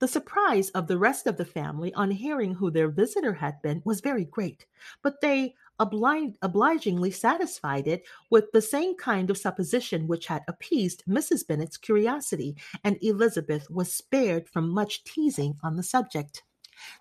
The 0.00 0.08
surprise 0.08 0.70
of 0.70 0.86
the 0.86 0.96
rest 0.96 1.26
of 1.26 1.36
the 1.36 1.44
family 1.44 1.92
on 1.92 2.10
hearing 2.10 2.54
who 2.54 2.70
their 2.70 2.88
visitor 2.88 3.34
had 3.34 3.60
been 3.60 3.82
was 3.84 4.00
very 4.00 4.24
great, 4.24 4.64
but 5.02 5.20
they 5.20 5.54
oblig- 5.78 6.36
obligingly 6.40 7.10
satisfied 7.10 7.86
it 7.86 8.04
with 8.30 8.50
the 8.52 8.62
same 8.62 8.96
kind 8.96 9.28
of 9.28 9.36
supposition 9.36 10.06
which 10.06 10.26
had 10.26 10.42
appeased 10.48 11.04
Mrs. 11.06 11.46
Bennet's 11.46 11.76
curiosity, 11.76 12.56
and 12.82 12.96
Elizabeth 13.02 13.68
was 13.70 13.92
spared 13.92 14.48
from 14.48 14.70
much 14.70 15.04
teasing 15.04 15.58
on 15.62 15.76
the 15.76 15.82
subject. 15.82 16.44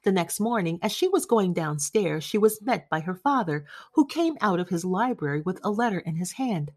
The 0.04 0.12
next 0.12 0.42
morning, 0.42 0.78
as 0.82 0.92
she 0.92 1.08
was 1.08 1.26
going 1.26 1.54
downstairs, 1.54 2.26
she 2.26 2.38
was 2.38 2.62
met 2.62 2.90
by 2.90 3.00
her 3.00 3.16
father, 3.16 3.66
who 3.94 4.08
came 4.08 4.38
out 4.42 4.60
of 4.60 4.68
his 4.68 4.84
library 4.84 5.42
with 5.42 5.62
a 5.64 5.72
letter 5.72 6.00
in 6.00 6.16
his 6.16 6.34
hand. 6.34 6.72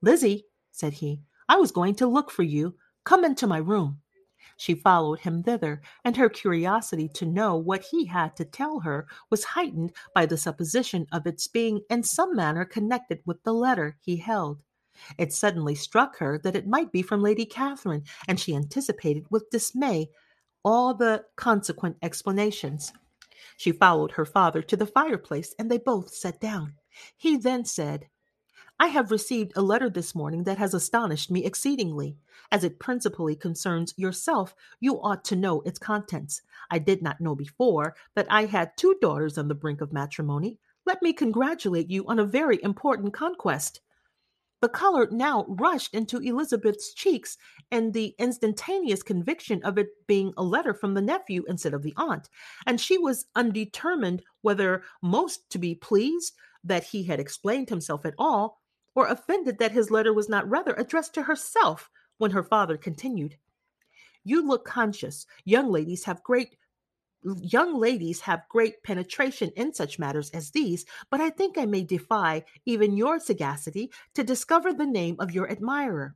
Lizzie, 0.00 0.46
said 0.72 0.94
he, 0.94 1.20
I 1.48 1.56
was 1.56 1.72
going 1.72 1.94
to 1.96 2.06
look 2.06 2.30
for 2.30 2.42
you. 2.42 2.74
Come 3.04 3.24
into 3.24 3.46
my 3.46 3.58
room. 3.58 4.00
She 4.56 4.74
followed 4.74 5.20
him 5.20 5.42
thither, 5.42 5.82
and 6.04 6.16
her 6.16 6.28
curiosity 6.28 7.08
to 7.14 7.26
know 7.26 7.56
what 7.56 7.84
he 7.90 8.06
had 8.06 8.34
to 8.36 8.44
tell 8.44 8.80
her 8.80 9.06
was 9.30 9.44
heightened 9.44 9.92
by 10.14 10.24
the 10.26 10.38
supposition 10.38 11.06
of 11.12 11.26
its 11.26 11.46
being 11.46 11.82
in 11.90 12.02
some 12.02 12.34
manner 12.34 12.64
connected 12.64 13.20
with 13.26 13.42
the 13.42 13.52
letter 13.52 13.98
he 14.00 14.16
held. 14.16 14.62
It 15.18 15.32
suddenly 15.32 15.74
struck 15.74 16.16
her 16.18 16.38
that 16.38 16.56
it 16.56 16.66
might 16.66 16.90
be 16.90 17.02
from 17.02 17.22
Lady 17.22 17.44
Catherine, 17.44 18.04
and 18.28 18.40
she 18.40 18.56
anticipated 18.56 19.26
with 19.30 19.50
dismay 19.50 20.08
all 20.64 20.94
the 20.94 21.24
consequent 21.36 21.96
explanations. 22.00 22.92
She 23.58 23.72
followed 23.72 24.12
her 24.12 24.24
father 24.24 24.62
to 24.62 24.76
the 24.76 24.86
fireplace, 24.86 25.54
and 25.58 25.70
they 25.70 25.78
both 25.78 26.14
sat 26.14 26.40
down. 26.40 26.74
He 27.16 27.36
then 27.36 27.64
said, 27.64 28.08
I 28.78 28.88
have 28.88 29.10
received 29.10 29.52
a 29.56 29.62
letter 29.62 29.88
this 29.88 30.14
morning 30.14 30.44
that 30.44 30.58
has 30.58 30.74
astonished 30.74 31.30
me 31.30 31.44
exceedingly. 31.44 32.18
As 32.52 32.62
it 32.62 32.78
principally 32.78 33.34
concerns 33.34 33.94
yourself, 33.96 34.54
you 34.80 35.00
ought 35.00 35.24
to 35.24 35.36
know 35.36 35.62
its 35.62 35.78
contents. 35.78 36.42
I 36.70 36.78
did 36.78 37.00
not 37.00 37.20
know 37.20 37.34
before 37.34 37.96
that 38.14 38.26
I 38.28 38.44
had 38.44 38.76
two 38.76 38.94
daughters 39.00 39.38
on 39.38 39.48
the 39.48 39.54
brink 39.54 39.80
of 39.80 39.94
matrimony. 39.94 40.58
Let 40.84 41.00
me 41.02 41.14
congratulate 41.14 41.90
you 41.90 42.06
on 42.06 42.18
a 42.18 42.24
very 42.24 42.62
important 42.62 43.14
conquest. 43.14 43.80
The 44.60 44.68
color 44.68 45.08
now 45.10 45.46
rushed 45.48 45.94
into 45.94 46.18
Elizabeth's 46.18 46.92
cheeks, 46.92 47.38
and 47.70 47.92
the 47.92 48.14
instantaneous 48.18 49.02
conviction 49.02 49.62
of 49.64 49.78
it 49.78 49.88
being 50.06 50.32
a 50.36 50.42
letter 50.42 50.74
from 50.74 50.94
the 50.94 51.02
nephew 51.02 51.44
instead 51.48 51.72
of 51.74 51.82
the 51.82 51.94
aunt, 51.96 52.28
and 52.66 52.80
she 52.80 52.98
was 52.98 53.26
undetermined 53.34 54.22
whether 54.42 54.82
most 55.02 55.48
to 55.50 55.58
be 55.58 55.74
pleased 55.74 56.34
that 56.62 56.84
he 56.84 57.04
had 57.04 57.20
explained 57.20 57.68
himself 57.68 58.04
at 58.04 58.14
all, 58.18 58.60
or 58.96 59.06
offended 59.06 59.58
that 59.58 59.70
his 59.70 59.92
letter 59.92 60.12
was 60.12 60.28
not 60.28 60.48
rather 60.50 60.72
addressed 60.72 61.14
to 61.14 61.22
herself 61.22 61.88
when 62.18 62.32
her 62.32 62.42
father 62.42 62.76
continued 62.76 63.36
you 64.26 64.44
look 64.44 64.64
conscious. 64.64 65.24
Young 65.44 65.70
ladies 65.70 66.04
have 66.04 66.22
great 66.22 66.56
young 67.40 67.80
ladies 67.80 68.20
have 68.20 68.48
great 68.48 68.82
penetration 68.84 69.50
in 69.56 69.72
such 69.72 69.98
matters 69.98 70.30
as 70.30 70.52
these 70.52 70.84
but 71.10 71.20
i 71.20 71.28
think 71.28 71.58
i 71.58 71.64
may 71.66 71.82
defy 71.82 72.44
even 72.66 72.96
your 72.96 73.18
sagacity 73.18 73.90
to 74.14 74.22
discover 74.22 74.72
the 74.72 74.86
name 74.86 75.16
of 75.18 75.32
your 75.32 75.50
admirer. 75.50 76.14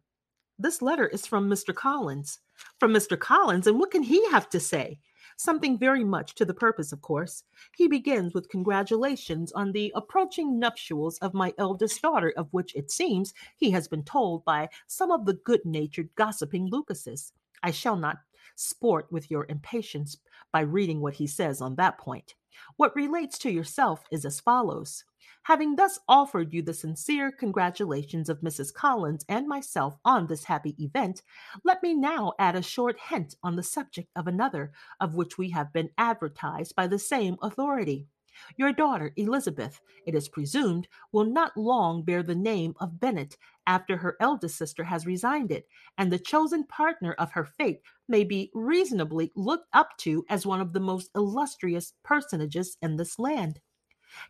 This 0.57 0.83
letter 0.83 1.09
is 1.09 1.27
from 1.27 1.51
mr 1.51 1.75
collins. 1.75 2.39
From 2.79 2.93
mr 2.93 3.19
collins 3.19 3.67
and 3.67 3.79
what 3.81 3.91
can 3.91 4.05
he 4.05 4.29
have 4.31 4.49
to 4.51 4.61
say 4.61 5.01
something 5.41 5.79
very 5.79 6.05
much 6.05 6.35
to 6.35 6.45
the 6.45 6.55
purpose, 6.55 6.93
of 6.93 7.01
course. 7.01 7.45
He 7.77 7.89
begins 7.89 8.35
with 8.35 8.51
congratulations 8.51 9.53
on 9.53 9.73
the 9.73 9.93
approaching 9.95 10.59
nuptials 10.59 11.19
of 11.19 11.35
my 11.35 11.55
eldest 11.57 12.03
daughter, 12.03 12.33
of 12.37 12.49
which 12.53 12.75
it 12.77 12.91
seems 12.91 13.33
he 13.57 13.71
has 13.71 13.89
been 13.89 14.05
told 14.05 14.45
by 14.45 14.69
some 14.87 15.11
of 15.11 15.25
the 15.25 15.35
good 15.45 15.65
natured 15.65 16.11
gossiping 16.15 16.69
Lucases. 16.71 17.33
I 17.63 17.71
shall 17.71 17.97
not 17.97 18.19
sport 18.57 19.11
with 19.11 19.31
your 19.31 19.47
impatience 19.49 20.19
by 20.53 20.61
reading 20.61 21.01
what 21.01 21.15
he 21.15 21.27
says 21.27 21.61
on 21.61 21.77
that 21.77 21.99
point. 21.99 22.35
What 22.77 22.97
relates 22.97 23.39
to 23.41 23.51
yourself 23.51 24.05
is 24.11 24.25
as 24.25 24.41
follows. 24.41 25.05
Having 25.45 25.77
thus 25.77 25.99
offered 26.07 26.53
you 26.53 26.63
the 26.63 26.75
sincere 26.75 27.33
congratulations 27.33 28.29
of 28.29 28.41
Mrs. 28.41 28.75
Collins 28.75 29.25
and 29.29 29.49
myself 29.49 29.97
on 30.05 30.27
this 30.27 30.45
happy 30.45 30.77
event, 30.79 31.23
let 31.65 31.83
me 31.83 31.95
now 31.95 32.33
add 32.39 32.57
a 32.57 32.63
short 32.63 32.99
hint 33.01 33.35
on 33.43 33.57
the 33.57 33.63
subject 33.63 34.11
of 34.15 34.27
another, 34.27 34.73
of 35.01 35.15
which 35.15 35.39
we 35.39 35.51
have 35.51 35.73
been 35.73 35.91
advertised 35.97 36.77
by 36.77 36.87
the 36.87 36.99
same 36.99 37.37
authority. 37.43 38.07
Your 38.57 38.73
daughter, 38.73 39.13
Elizabeth, 39.17 39.81
it 40.07 40.15
is 40.15 40.29
presumed, 40.29 40.89
will 41.13 41.25
not 41.25 41.57
long 41.57 42.03
bear 42.03 42.23
the 42.23 42.35
name 42.35 42.75
of 42.81 43.01
Bennet 43.01 43.37
after 43.67 43.97
her 43.97 44.17
eldest 44.21 44.57
sister 44.57 44.85
has 44.85 45.07
resigned 45.07 45.53
it, 45.53 45.67
and 45.99 46.13
the 46.13 46.19
chosen 46.19 46.65
partner 46.65 47.15
of 47.15 47.33
her 47.33 47.45
fate 47.45 47.81
may 48.09 48.25
be 48.25 48.51
reasonably 48.55 49.31
looked 49.37 49.69
up 49.73 49.97
to 49.99 50.25
as 50.29 50.47
one 50.47 50.61
of 50.61 50.73
the 50.73 50.81
most 50.81 51.11
illustrious 51.15 51.93
personages 52.03 52.77
in 52.83 52.97
this 52.97 53.19
land. 53.19 53.61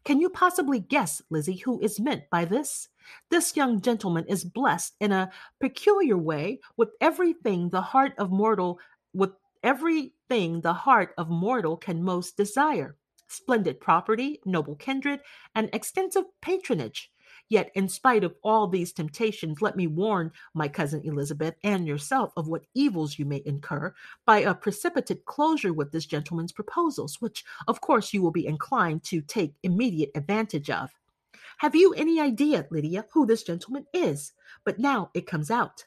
Can 0.04 0.20
you 0.20 0.28
possibly 0.28 0.80
guess, 0.80 1.22
Lizzie, 1.30 1.56
who 1.56 1.80
is 1.80 2.00
meant 2.00 2.24
by 2.30 2.44
this? 2.44 2.88
This 3.30 3.56
young 3.56 3.80
gentleman 3.80 4.26
is 4.26 4.44
blessed 4.44 4.94
in 5.00 5.12
a 5.12 5.30
peculiar 5.61 6.18
way 6.18 6.61
with 6.76 6.90
everything 7.00 7.70
the 7.70 7.80
heart 7.80 8.12
of 8.18 8.30
mortal 8.30 8.78
with 9.14 9.30
everything 9.62 10.61
the 10.61 10.72
heart 10.72 11.12
of 11.18 11.28
mortal 11.28 11.76
can 11.76 12.02
most 12.02 12.36
desire 12.36 12.96
splendid 13.31 13.81
property, 13.81 14.41
noble 14.45 14.76
kindred, 14.76 15.20
and 15.55 15.70
extensive 15.72 16.24
patronage. 16.43 17.11
Yet, 17.49 17.70
in 17.74 17.89
spite 17.89 18.22
of 18.22 18.37
all 18.45 18.68
these 18.68 18.93
temptations, 18.93 19.61
let 19.61 19.76
me 19.76 19.89
warn 19.89 20.31
my 20.55 20.68
cousin 20.68 21.03
Elizabeth 21.05 21.57
and 21.64 21.87
yourself 21.87 22.33
of 22.37 22.47
what 22.47 22.66
evils 22.74 23.18
you 23.18 23.24
may 23.24 23.43
incur 23.45 23.93
by 24.24 24.39
a 24.39 24.55
precipitate 24.55 25.24
closure 25.24 25.72
with 25.72 25.91
this 25.91 26.07
gentleman's 26.07 26.53
proposals, 26.53 27.16
which, 27.20 27.45
of 27.66 27.81
course, 27.81 28.14
you 28.14 28.22
will 28.22 28.31
be 28.31 28.47
inclined 28.47 29.03
to 29.05 29.20
take 29.20 29.55
immediate 29.64 30.12
advantage 30.14 30.70
of. 30.70 30.91
Have 31.59 31.74
you 31.74 31.93
any 31.95 32.20
idea, 32.20 32.66
Lydia, 32.70 33.07
who 33.12 33.26
this 33.26 33.43
gentleman 33.43 33.87
is? 33.93 34.33
But 34.64 34.78
now 34.78 35.11
it 35.12 35.26
comes 35.26 35.51
out. 35.51 35.85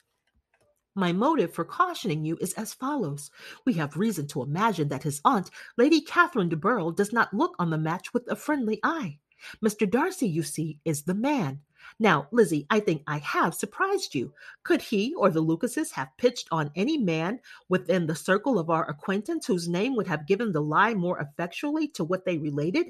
My 0.96 1.12
motive 1.12 1.52
for 1.54 1.66
cautioning 1.66 2.24
you 2.24 2.38
is 2.40 2.54
as 2.54 2.76
follows. 2.76 3.32
We 3.66 3.74
have 3.74 3.98
reason 3.98 4.28
to 4.28 4.44
imagine 4.44 4.90
that 4.90 5.02
his 5.02 5.22
aunt, 5.26 5.50
Lady 5.76 6.02
Catherine 6.02 6.50
de 6.50 6.56
Bourgh, 6.56 6.96
does 6.96 7.12
not 7.12 7.34
look 7.34 7.56
on 7.58 7.72
the 7.72 7.80
match 7.80 8.14
with 8.14 8.30
a 8.30 8.36
friendly 8.36 8.80
eye. 8.84 9.18
Mr. 9.64 9.90
Darcy, 9.90 10.28
you 10.28 10.44
see, 10.44 10.80
is 10.86 11.02
the 11.02 11.16
man. 11.16 11.62
Now, 12.00 12.28
Lizzie, 12.32 12.66
I 12.70 12.80
think 12.80 13.04
I 13.08 13.18
have 13.18 13.56
surprised 13.56 14.16
you. 14.16 14.34
Could 14.64 14.82
he 14.82 15.14
or 15.16 15.30
the 15.30 15.42
Lucases 15.42 15.92
have 15.92 16.16
pitched 16.18 16.48
on 16.52 16.72
any 16.76 16.98
man 16.98 17.40
within 17.70 18.06
the 18.06 18.16
circle 18.16 18.58
of 18.60 18.70
our 18.70 18.88
acquaintance 18.90 19.46
whose 19.46 19.68
name 19.68 19.96
would 19.96 20.08
have 20.08 20.28
given 20.28 20.52
the 20.52 20.62
lie 20.62 20.94
more 20.94 21.20
effectually 21.20 21.88
to 21.90 22.04
what 22.04 22.24
they 22.24 22.38
related? 22.38 22.88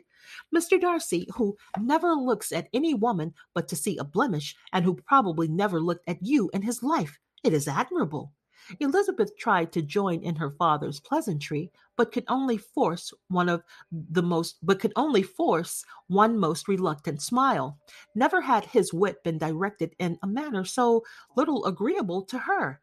Mr. 0.55 0.79
Darcy, 0.79 1.27
who 1.35 1.57
never 1.79 2.13
looks 2.13 2.51
at 2.51 2.67
any 2.73 2.93
woman 2.93 3.33
but 3.53 3.67
to 3.69 3.75
see 3.75 3.97
a 3.97 4.03
blemish, 4.03 4.55
and 4.73 4.85
who 4.85 4.93
probably 4.93 5.47
never 5.47 5.79
looked 5.79 6.07
at 6.07 6.21
you 6.21 6.49
in 6.53 6.61
his 6.61 6.83
life, 6.83 7.17
it 7.43 7.53
is 7.53 7.67
admirable. 7.67 8.33
Elizabeth 8.79 9.37
tried 9.37 9.71
to 9.73 9.81
join 9.81 10.21
in 10.21 10.35
her 10.35 10.51
father's 10.51 10.99
pleasantry, 10.99 11.71
but 11.97 12.11
could 12.11 12.23
only 12.27 12.57
force 12.57 13.13
one 13.27 13.49
of 13.49 13.61
the 13.91 14.23
most 14.23 14.57
but 14.63 14.79
could 14.79 14.93
only 14.95 15.21
force 15.21 15.83
one 16.07 16.37
most 16.37 16.67
reluctant 16.67 17.21
smile. 17.21 17.77
Never 18.15 18.41
had 18.41 18.65
his 18.65 18.93
wit 18.93 19.23
been 19.23 19.37
directed 19.37 19.95
in 19.99 20.17
a 20.23 20.27
manner 20.27 20.63
so 20.63 21.03
little 21.35 21.65
agreeable 21.65 22.21
to 22.23 22.37
her. 22.39 22.79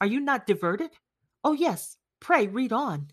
Are 0.00 0.06
you 0.06 0.20
not 0.20 0.46
diverted? 0.46 0.90
Oh 1.44 1.52
yes, 1.52 1.96
pray 2.18 2.48
read 2.48 2.72
on. 2.72 3.08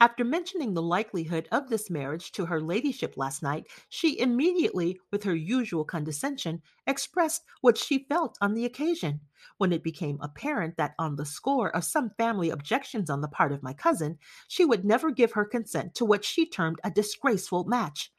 After 0.00 0.22
mentioning 0.22 0.74
the 0.74 0.82
likelihood 0.82 1.48
of 1.50 1.68
this 1.68 1.90
marriage 1.90 2.30
to 2.32 2.46
her 2.46 2.60
ladyship 2.60 3.16
last 3.16 3.42
night, 3.42 3.66
she 3.88 4.16
immediately, 4.20 5.00
with 5.10 5.24
her 5.24 5.34
usual 5.34 5.84
condescension, 5.84 6.62
expressed 6.86 7.42
what 7.62 7.76
she 7.76 8.06
felt 8.08 8.38
on 8.40 8.54
the 8.54 8.64
occasion. 8.64 9.20
When 9.56 9.72
it 9.72 9.82
became 9.82 10.18
apparent 10.20 10.76
that, 10.76 10.94
on 11.00 11.16
the 11.16 11.26
score 11.26 11.74
of 11.74 11.82
some 11.82 12.10
family 12.10 12.48
objections 12.50 13.10
on 13.10 13.22
the 13.22 13.28
part 13.28 13.50
of 13.50 13.62
my 13.64 13.72
cousin, 13.72 14.18
she 14.46 14.64
would 14.64 14.84
never 14.84 15.10
give 15.10 15.32
her 15.32 15.44
consent 15.44 15.96
to 15.96 16.04
what 16.04 16.24
she 16.24 16.46
termed 16.46 16.78
a 16.84 16.92
disgraceful 16.92 17.64
match, 17.64 18.12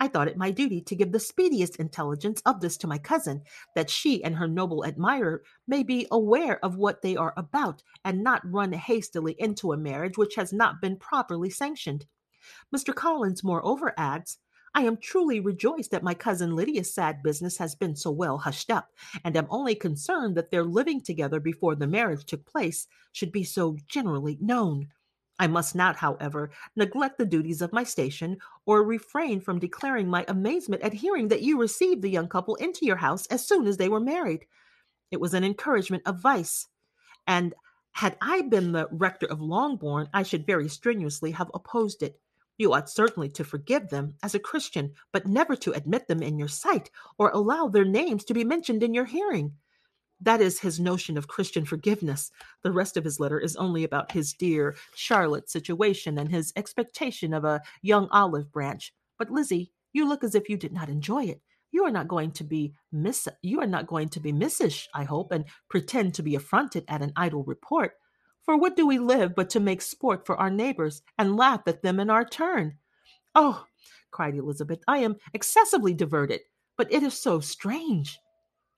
I 0.00 0.08
thought 0.08 0.28
it 0.28 0.36
my 0.36 0.50
duty 0.50 0.80
to 0.82 0.96
give 0.96 1.12
the 1.12 1.20
speediest 1.20 1.76
intelligence 1.76 2.42
of 2.44 2.60
this 2.60 2.76
to 2.78 2.86
my 2.86 2.98
cousin, 2.98 3.42
that 3.74 3.90
she 3.90 4.22
and 4.24 4.36
her 4.36 4.48
noble 4.48 4.84
admirer 4.84 5.42
may 5.66 5.82
be 5.82 6.06
aware 6.10 6.62
of 6.64 6.76
what 6.76 7.02
they 7.02 7.16
are 7.16 7.32
about, 7.36 7.82
and 8.04 8.22
not 8.22 8.42
run 8.44 8.72
hastily 8.72 9.36
into 9.38 9.72
a 9.72 9.76
marriage 9.76 10.18
which 10.18 10.34
has 10.34 10.52
not 10.52 10.80
been 10.80 10.96
properly 10.96 11.48
sanctioned. 11.48 12.06
Mr. 12.74 12.94
Collins, 12.94 13.44
moreover, 13.44 13.94
adds, 13.96 14.38
I 14.74 14.82
am 14.82 14.96
truly 14.96 15.38
rejoiced 15.38 15.92
that 15.92 16.02
my 16.02 16.14
cousin 16.14 16.56
Lydia's 16.56 16.92
sad 16.92 17.22
business 17.22 17.58
has 17.58 17.76
been 17.76 17.94
so 17.94 18.10
well 18.10 18.38
hushed 18.38 18.72
up, 18.72 18.90
and 19.24 19.36
am 19.36 19.46
only 19.48 19.76
concerned 19.76 20.36
that 20.36 20.50
their 20.50 20.64
living 20.64 21.00
together 21.00 21.38
before 21.38 21.76
the 21.76 21.86
marriage 21.86 22.24
took 22.26 22.44
place 22.44 22.88
should 23.12 23.30
be 23.30 23.44
so 23.44 23.76
generally 23.86 24.36
known. 24.40 24.88
I 25.38 25.46
must 25.48 25.74
not, 25.74 25.96
however, 25.96 26.50
neglect 26.76 27.18
the 27.18 27.26
duties 27.26 27.60
of 27.60 27.72
my 27.72 27.82
station 27.82 28.38
or 28.66 28.84
refrain 28.84 29.40
from 29.40 29.58
declaring 29.58 30.08
my 30.08 30.24
amazement 30.28 30.82
at 30.82 30.92
hearing 30.92 31.28
that 31.28 31.42
you 31.42 31.58
received 31.58 32.02
the 32.02 32.10
young 32.10 32.28
couple 32.28 32.54
into 32.56 32.86
your 32.86 32.96
house 32.96 33.26
as 33.26 33.46
soon 33.46 33.66
as 33.66 33.76
they 33.76 33.88
were 33.88 34.00
married. 34.00 34.46
It 35.10 35.20
was 35.20 35.34
an 35.34 35.44
encouragement 35.44 36.04
of 36.06 36.20
vice, 36.20 36.68
and 37.26 37.54
had 37.92 38.16
I 38.20 38.42
been 38.42 38.72
the 38.72 38.88
rector 38.90 39.26
of 39.26 39.40
Longbourn, 39.40 40.08
I 40.12 40.24
should 40.24 40.46
very 40.46 40.68
strenuously 40.68 41.30
have 41.32 41.50
opposed 41.54 42.02
it. 42.02 42.20
You 42.56 42.72
ought 42.72 42.90
certainly 42.90 43.28
to 43.30 43.44
forgive 43.44 43.88
them 43.88 44.14
as 44.22 44.34
a 44.34 44.40
Christian, 44.40 44.94
but 45.12 45.26
never 45.26 45.56
to 45.56 45.72
admit 45.72 46.06
them 46.06 46.22
in 46.22 46.38
your 46.38 46.48
sight 46.48 46.90
or 47.18 47.30
allow 47.30 47.68
their 47.68 47.84
names 47.84 48.24
to 48.24 48.34
be 48.34 48.44
mentioned 48.44 48.82
in 48.82 48.94
your 48.94 49.04
hearing. 49.04 49.56
That 50.20 50.40
is 50.40 50.60
his 50.60 50.80
notion 50.80 51.18
of 51.18 51.28
Christian 51.28 51.64
forgiveness. 51.64 52.30
The 52.62 52.72
rest 52.72 52.96
of 52.96 53.04
his 53.04 53.20
letter 53.20 53.38
is 53.38 53.56
only 53.56 53.84
about 53.84 54.12
his 54.12 54.32
dear 54.32 54.76
Charlotte's 54.94 55.52
situation 55.52 56.18
and 56.18 56.30
his 56.30 56.52
expectation 56.56 57.34
of 57.34 57.44
a 57.44 57.60
young 57.82 58.08
olive 58.10 58.50
branch. 58.50 58.94
But 59.18 59.30
Lizzie, 59.30 59.72
you 59.92 60.08
look 60.08 60.24
as 60.24 60.34
if 60.34 60.48
you 60.48 60.56
did 60.56 60.72
not 60.72 60.88
enjoy 60.88 61.24
it. 61.24 61.40
You 61.72 61.84
are 61.84 61.90
not 61.90 62.08
going 62.08 62.30
to 62.32 62.44
be 62.44 62.72
miss 62.92 63.26
you 63.42 63.60
are 63.60 63.66
not 63.66 63.88
going 63.88 64.08
to 64.10 64.20
be 64.20 64.32
missish, 64.32 64.88
I 64.94 65.04
hope, 65.04 65.32
and 65.32 65.44
pretend 65.68 66.14
to 66.14 66.22
be 66.22 66.36
affronted 66.36 66.84
at 66.86 67.02
an 67.02 67.12
idle 67.16 67.42
report. 67.42 67.94
For 68.44 68.56
what 68.56 68.76
do 68.76 68.86
we 68.86 68.98
live 68.98 69.34
but 69.34 69.50
to 69.50 69.60
make 69.60 69.82
sport 69.82 70.24
for 70.26 70.36
our 70.36 70.50
neighbors 70.50 71.02
and 71.18 71.36
laugh 71.36 71.62
at 71.66 71.82
them 71.82 71.98
in 71.98 72.10
our 72.10 72.24
turn? 72.24 72.78
Oh, 73.34 73.64
cried 74.10 74.36
Elizabeth, 74.36 74.80
I 74.86 74.98
am 74.98 75.16
excessively 75.32 75.94
diverted, 75.94 76.42
but 76.76 76.92
it 76.92 77.02
is 77.02 77.14
so 77.14 77.40
strange. 77.40 78.18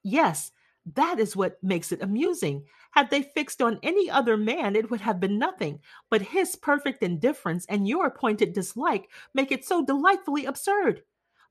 Yes, 0.03 0.53
that 0.95 1.18
is 1.18 1.34
what 1.34 1.62
makes 1.62 1.91
it 1.91 2.03
amusing. 2.03 2.64
Had 2.93 3.11
they 3.11 3.22
fixed 3.22 3.61
on 3.61 3.80
any 3.82 4.09
other 4.09 4.37
man, 4.37 4.76
it 4.76 4.91
would 4.91 5.01
have 5.01 5.18
been 5.18 5.39
nothing. 5.39 5.80
But 6.11 6.22
his 6.22 6.55
perfect 6.55 7.03
indifference 7.03 7.66
and 7.68 7.89
your 7.89 8.11
pointed 8.11 8.53
dislike 8.53 9.11
make 9.34 9.51
it 9.51 9.64
so 9.64 9.84
delightfully 9.84 10.47
absurd. 10.47 11.03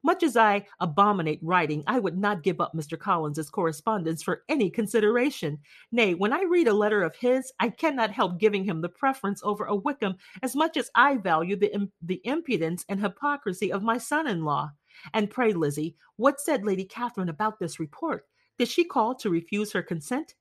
Much 0.03 0.21
as 0.21 0.37
I 0.37 0.67
abominate 0.79 1.39
writing, 1.41 1.83
I 1.87 1.97
would 1.97 2.15
not 2.15 2.43
give 2.43 2.61
up 2.61 2.73
Mr. 2.75 2.97
Collins's 2.97 3.49
correspondence 3.49 4.21
for 4.21 4.43
any 4.47 4.69
consideration. 4.69 5.57
Nay, 5.91 6.13
when 6.13 6.31
I 6.31 6.43
read 6.43 6.67
a 6.67 6.73
letter 6.73 7.01
of 7.01 7.15
his, 7.15 7.51
I 7.59 7.69
cannot 7.69 8.11
help 8.11 8.39
giving 8.39 8.63
him 8.63 8.81
the 8.81 8.89
preference 8.89 9.41
over 9.43 9.65
a 9.65 9.75
Wickham 9.75 10.15
as 10.43 10.55
much 10.55 10.77
as 10.77 10.91
I 10.93 11.17
value 11.17 11.55
the, 11.55 11.89
the 12.03 12.21
impudence 12.23 12.85
and 12.87 13.01
hypocrisy 13.01 13.71
of 13.71 13.81
my 13.81 13.97
son 13.97 14.27
in 14.27 14.45
law. 14.45 14.69
And 15.15 15.29
pray, 15.29 15.53
Lizzie, 15.53 15.95
what 16.17 16.39
said 16.39 16.63
Lady 16.63 16.85
Catherine 16.85 17.29
about 17.29 17.59
this 17.59 17.79
report? 17.79 18.27
Did 18.57 18.67
she 18.67 18.83
call 18.83 19.15
to 19.15 19.29
refuse 19.29 19.73
her 19.73 19.83
consent? 19.83 20.35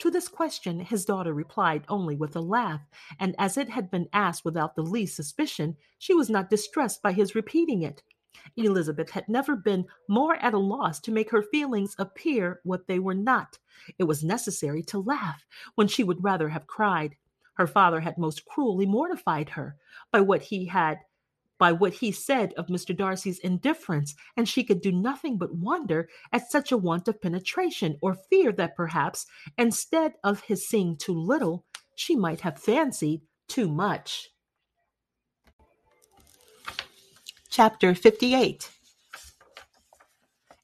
To 0.00 0.10
this 0.10 0.28
question 0.28 0.80
his 0.80 1.06
daughter 1.06 1.32
replied 1.32 1.84
only 1.88 2.16
with 2.16 2.36
a 2.36 2.40
laugh, 2.40 2.82
and 3.18 3.34
as 3.38 3.56
it 3.56 3.70
had 3.70 3.90
been 3.90 4.08
asked 4.12 4.44
without 4.44 4.76
the 4.76 4.82
least 4.82 5.16
suspicion, 5.16 5.76
she 5.98 6.12
was 6.12 6.28
not 6.28 6.50
distressed 6.50 7.02
by 7.02 7.12
his 7.12 7.34
repeating 7.34 7.82
it. 7.82 8.02
Elizabeth 8.56 9.10
had 9.10 9.28
never 9.28 9.56
been 9.56 9.86
more 10.08 10.36
at 10.36 10.52
a 10.52 10.58
loss 10.58 11.00
to 11.00 11.10
make 11.10 11.30
her 11.30 11.42
feelings 11.42 11.96
appear 11.98 12.60
what 12.64 12.86
they 12.86 12.98
were 12.98 13.14
not. 13.14 13.58
It 13.98 14.04
was 14.04 14.22
necessary 14.22 14.82
to 14.84 14.98
laugh 14.98 15.46
when 15.74 15.88
she 15.88 16.04
would 16.04 16.22
rather 16.22 16.50
have 16.50 16.66
cried. 16.66 17.16
Her 17.54 17.66
father 17.66 18.00
had 18.00 18.18
most 18.18 18.44
cruelly 18.44 18.84
mortified 18.84 19.48
her 19.50 19.76
by 20.12 20.20
what 20.20 20.42
he 20.42 20.66
had 20.66 20.98
by 21.58 21.72
what 21.72 21.94
he 21.94 22.12
said 22.12 22.52
of 22.54 22.66
Mr. 22.66 22.96
Darcy's 22.96 23.38
indifference, 23.38 24.14
and 24.36 24.48
she 24.48 24.64
could 24.64 24.80
do 24.80 24.92
nothing 24.92 25.38
but 25.38 25.54
wonder 25.54 26.08
at 26.32 26.50
such 26.50 26.70
a 26.72 26.76
want 26.76 27.08
of 27.08 27.20
penetration, 27.20 27.96
or 28.02 28.14
fear 28.30 28.52
that 28.52 28.76
perhaps, 28.76 29.26
instead 29.56 30.14
of 30.22 30.40
his 30.40 30.68
seeing 30.68 30.96
too 30.96 31.14
little, 31.14 31.64
she 31.94 32.14
might 32.14 32.40
have 32.40 32.58
fancied 32.58 33.22
too 33.48 33.68
much. 33.68 34.28
Chapter 37.48 37.94
58 37.94 38.70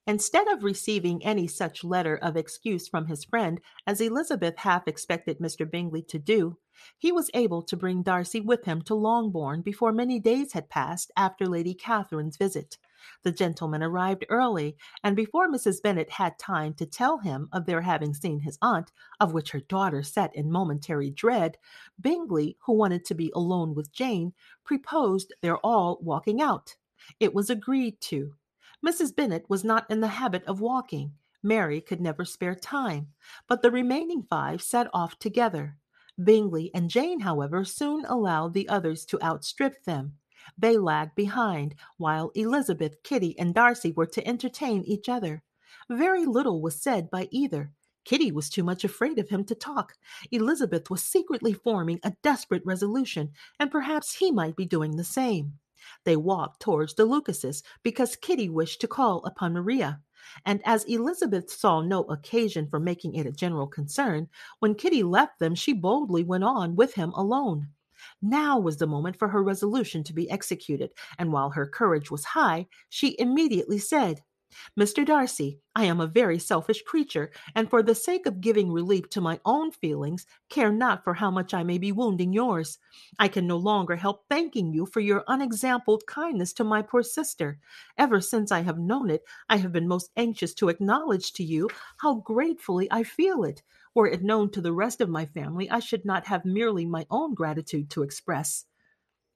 Instead 0.05 0.48
of 0.48 0.64
receiving 0.64 1.24
any 1.24 1.46
such 1.46 1.84
letter 1.84 2.16
of 2.16 2.36
excuse 2.36 2.88
from 2.88 3.07
his 3.07 3.24
friend 3.24 3.61
as 3.86 4.00
Elizabeth 4.00 4.59
half 4.59 4.88
expected 4.88 5.38
Mr. 5.38 5.70
Bingley 5.70 6.03
to 6.03 6.18
do, 6.18 6.59
he 6.98 7.12
was 7.12 7.30
able 7.34 7.62
to 7.62 7.76
bring 7.76 8.03
Darcy 8.03 8.40
with 8.40 8.64
him 8.64 8.82
to 8.82 8.96
Longbourn 8.96 9.62
before 9.62 9.92
many 9.92 10.18
days 10.18 10.55
had 10.55 10.68
passed 10.68 11.12
after 11.16 11.46
Lady 11.46 11.72
Catherine's 11.72 12.36
visit. 12.36 12.78
The 13.22 13.30
gentleman 13.30 13.80
arrived 13.82 14.24
early, 14.28 14.76
and 15.05 15.14
before 15.14 15.48
Mrs. 15.48 15.80
Bennet 15.80 16.11
had 16.11 16.36
time 16.36 16.74
to 16.74 16.86
tell 16.86 17.18
him 17.18 17.48
of 17.53 17.66
their 17.66 17.82
having 17.82 18.12
seen 18.12 18.40
his 18.40 18.59
aunt, 18.61 18.90
of 19.20 19.32
which 19.32 19.53
her 19.53 19.61
daughter 19.61 20.03
sat 20.03 20.34
in 20.34 20.50
momentary 20.50 21.11
dread, 21.11 21.59
Bingley, 22.00 22.57
who 22.64 22.72
wanted 22.72 23.05
to 23.05 23.14
be 23.14 23.30
alone 23.36 23.74
with 23.74 23.92
Jane, 23.92 24.32
proposed 24.64 25.32
their 25.42 25.59
all 25.59 25.98
walking 26.00 26.40
out. 26.40 26.74
It 27.20 27.34
was 27.34 27.50
agreed 27.50 28.00
to. 28.03 28.34
Mrs. 28.85 29.14
Bennet 29.14 29.45
was 29.49 29.62
not 29.62 29.89
in 29.91 30.01
the 30.01 30.09
habit 30.09 30.45
of 30.45 30.61
walking. 30.61 31.14
Mary 31.43 31.80
could 31.80 32.01
never 32.01 32.24
spare 32.24 32.55
time, 32.55 33.09
but 33.47 33.62
the 33.62 33.70
remaining 33.70 34.22
five 34.22 34.62
set 34.62 34.89
off 34.93 35.18
together. 35.18 35.76
Bingley 36.22 36.70
and 36.74 36.91
Jane, 36.91 37.20
however, 37.20 37.64
soon 37.64 38.05
allowed 38.05 38.55
the 38.55 38.68
others 38.68 39.05
to 39.07 39.22
outstrip 39.22 39.85
them. 39.85 40.14
They 40.59 40.76
lagged 40.76 41.14
behind, 41.14 41.76
while 41.97 42.33
Elizabeth, 42.35 43.03
Kitty, 43.03 43.39
and 43.39 43.55
Darcy 43.55 43.93
were 43.93 44.07
to 44.07 44.26
entertain 44.26 44.83
each 44.85 45.09
other. 45.09 45.43
Very 45.89 46.26
little 46.26 46.61
was 46.61 46.80
said 46.80 47.11
by 47.11 47.28
either. 47.30 47.72
Kitty 48.05 48.33
was 48.33 48.51
too 48.51 48.64
much 48.64 48.83
afraid 48.83 49.18
of 49.18 49.28
him 49.28 49.45
to 49.45 49.55
talk. 49.55 49.95
Elizabeth 50.33 50.91
was 50.91 51.03
secretly 51.03 51.53
forming 51.53 52.01
a 52.03 52.16
desperate 52.22 52.66
resolution, 52.66 53.30
and 53.61 53.70
perhaps 53.70 54.16
he 54.16 54.33
might 54.33 54.57
be 54.57 54.64
doing 54.64 54.97
the 54.97 55.05
same. 55.05 55.59
They 56.05 56.16
walked 56.16 56.61
towards 56.61 56.95
the 56.95 57.05
Lucases 57.05 57.62
because 57.83 58.16
Kitty 58.16 58.49
wished 58.49 58.80
to 58.80 58.89
call 58.89 59.24
upon 59.24 59.53
Maria. 59.53 60.01
And 60.47 60.61
as 60.64 60.85
Elizabeth 60.85 61.51
saw 61.51 61.80
no 61.80 62.05
occasion 62.05 62.68
for 62.68 62.78
making 62.78 63.14
it 63.14 63.26
a 63.26 63.33
general 63.33 63.66
concern, 63.66 64.28
when 64.61 64.74
Kitty 64.74 65.03
left 65.03 65.39
them, 65.39 65.55
she 65.55 65.72
boldly 65.72 66.24
went 66.24 66.45
on 66.45 66.76
with 66.76 66.95
him 66.95 67.11
alone. 67.11 67.68
Now 68.20 68.59
was 68.59 68.78
the 68.78 68.87
moment 68.87 69.16
for 69.16 69.28
her 69.28 69.43
resolution 69.43 70.03
to 70.05 70.12
be 70.12 70.30
executed, 70.30 70.91
and 71.18 71.33
while 71.33 71.51
her 71.51 71.66
courage 71.66 72.11
was 72.11 72.24
high, 72.24 72.66
she 72.89 73.16
immediately 73.18 73.78
said, 73.78 74.22
Mr. 74.78 75.05
Darcy, 75.05 75.61
I 75.74 75.84
am 75.84 76.00
a 76.00 76.07
very 76.07 76.38
selfish 76.38 76.82
creature, 76.82 77.30
and 77.55 77.70
for 77.70 77.82
the 77.82 77.94
sake 77.94 78.26
of 78.26 78.40
giving 78.40 78.72
relief 78.72 79.09
to 79.11 79.20
my 79.20 79.40
own 79.44 79.70
feelings, 79.70 80.26
care 80.48 80.72
not 80.72 81.05
for 81.05 81.14
how 81.14 81.30
much 81.30 81.55
I 81.55 81.62
may 81.62 81.78
be 81.78 81.92
wounding 81.92 82.32
yours. 82.32 82.78
I 83.18 83.28
can 83.28 83.46
no 83.46 83.57
longer 83.57 83.96
help 83.96 84.24
thanking 84.28 84.72
you 84.72 84.86
for 84.86 85.00
your 85.00 85.24
unexampled 85.28 86.07
kindness 86.07 86.53
to 86.55 86.64
my 86.64 86.82
poor 86.82 87.03
sister. 87.03 87.59
Ever 87.96 88.20
since 88.20 88.53
I 88.53 88.61
have 88.61 88.78
known 88.78 89.11
it, 89.11 89.22
I 89.48 89.57
have 89.57 89.72
been 89.72 89.88
most 89.88 90.11
anxious 90.16 90.55
to 90.55 90.68
acknowledge 90.68 91.32
to 91.34 91.44
you 91.44 91.68
how 91.98 92.16
gratefully 92.16 92.88
I 92.90 93.03
feel 93.03 93.44
it. 93.44 93.62
Were 93.94 94.07
it 94.07 94.22
known 94.22 94.50
to 94.50 94.61
the 94.61 94.72
rest 94.72 95.00
of 95.00 95.09
my 95.09 95.26
family, 95.26 95.70
I 95.70 95.80
should 95.80 96.05
not 96.05 96.26
have 96.26 96.44
merely 96.44 96.86
my 96.86 97.07
own 97.11 97.34
gratitude 97.34 97.90
to 97.90 98.03
express. 98.03 98.64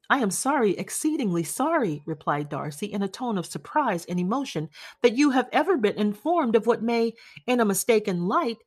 I 0.09 0.18
am 0.18 0.30
sorry, 0.30 0.76
exceedingly 0.78 1.42
sorry, 1.42 2.02
replied 2.07 2.48
Darcy 2.48 2.86
in 2.86 3.02
a 3.02 3.09
tone 3.09 3.38
of 3.38 3.46
surprise 3.46 4.04
and 4.04 4.20
emotion, 4.20 4.68
that 5.02 5.16
you 5.16 5.30
have 5.30 5.48
ever 5.52 5.76
been 5.76 5.96
informed 5.96 6.54
of 6.54 6.66
what 6.66 6.82
may, 6.82 7.14
in 7.46 7.61
a 7.61 7.64
mistaken 7.64 8.26
light, 8.26 8.59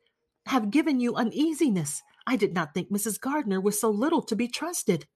have 0.48 0.72
given 0.72 1.00
you 1.00 1.16
uneasiness. 1.16 2.02
I 2.28 2.36
did 2.36 2.54
not 2.54 2.74
think 2.74 2.92
Mrs. 2.92 3.20
Gardiner 3.20 3.62
was 3.62 3.80
so 3.80 3.90
little 3.90 4.22
to 4.24 4.36
be 4.36 4.48
trusted. 4.48 5.08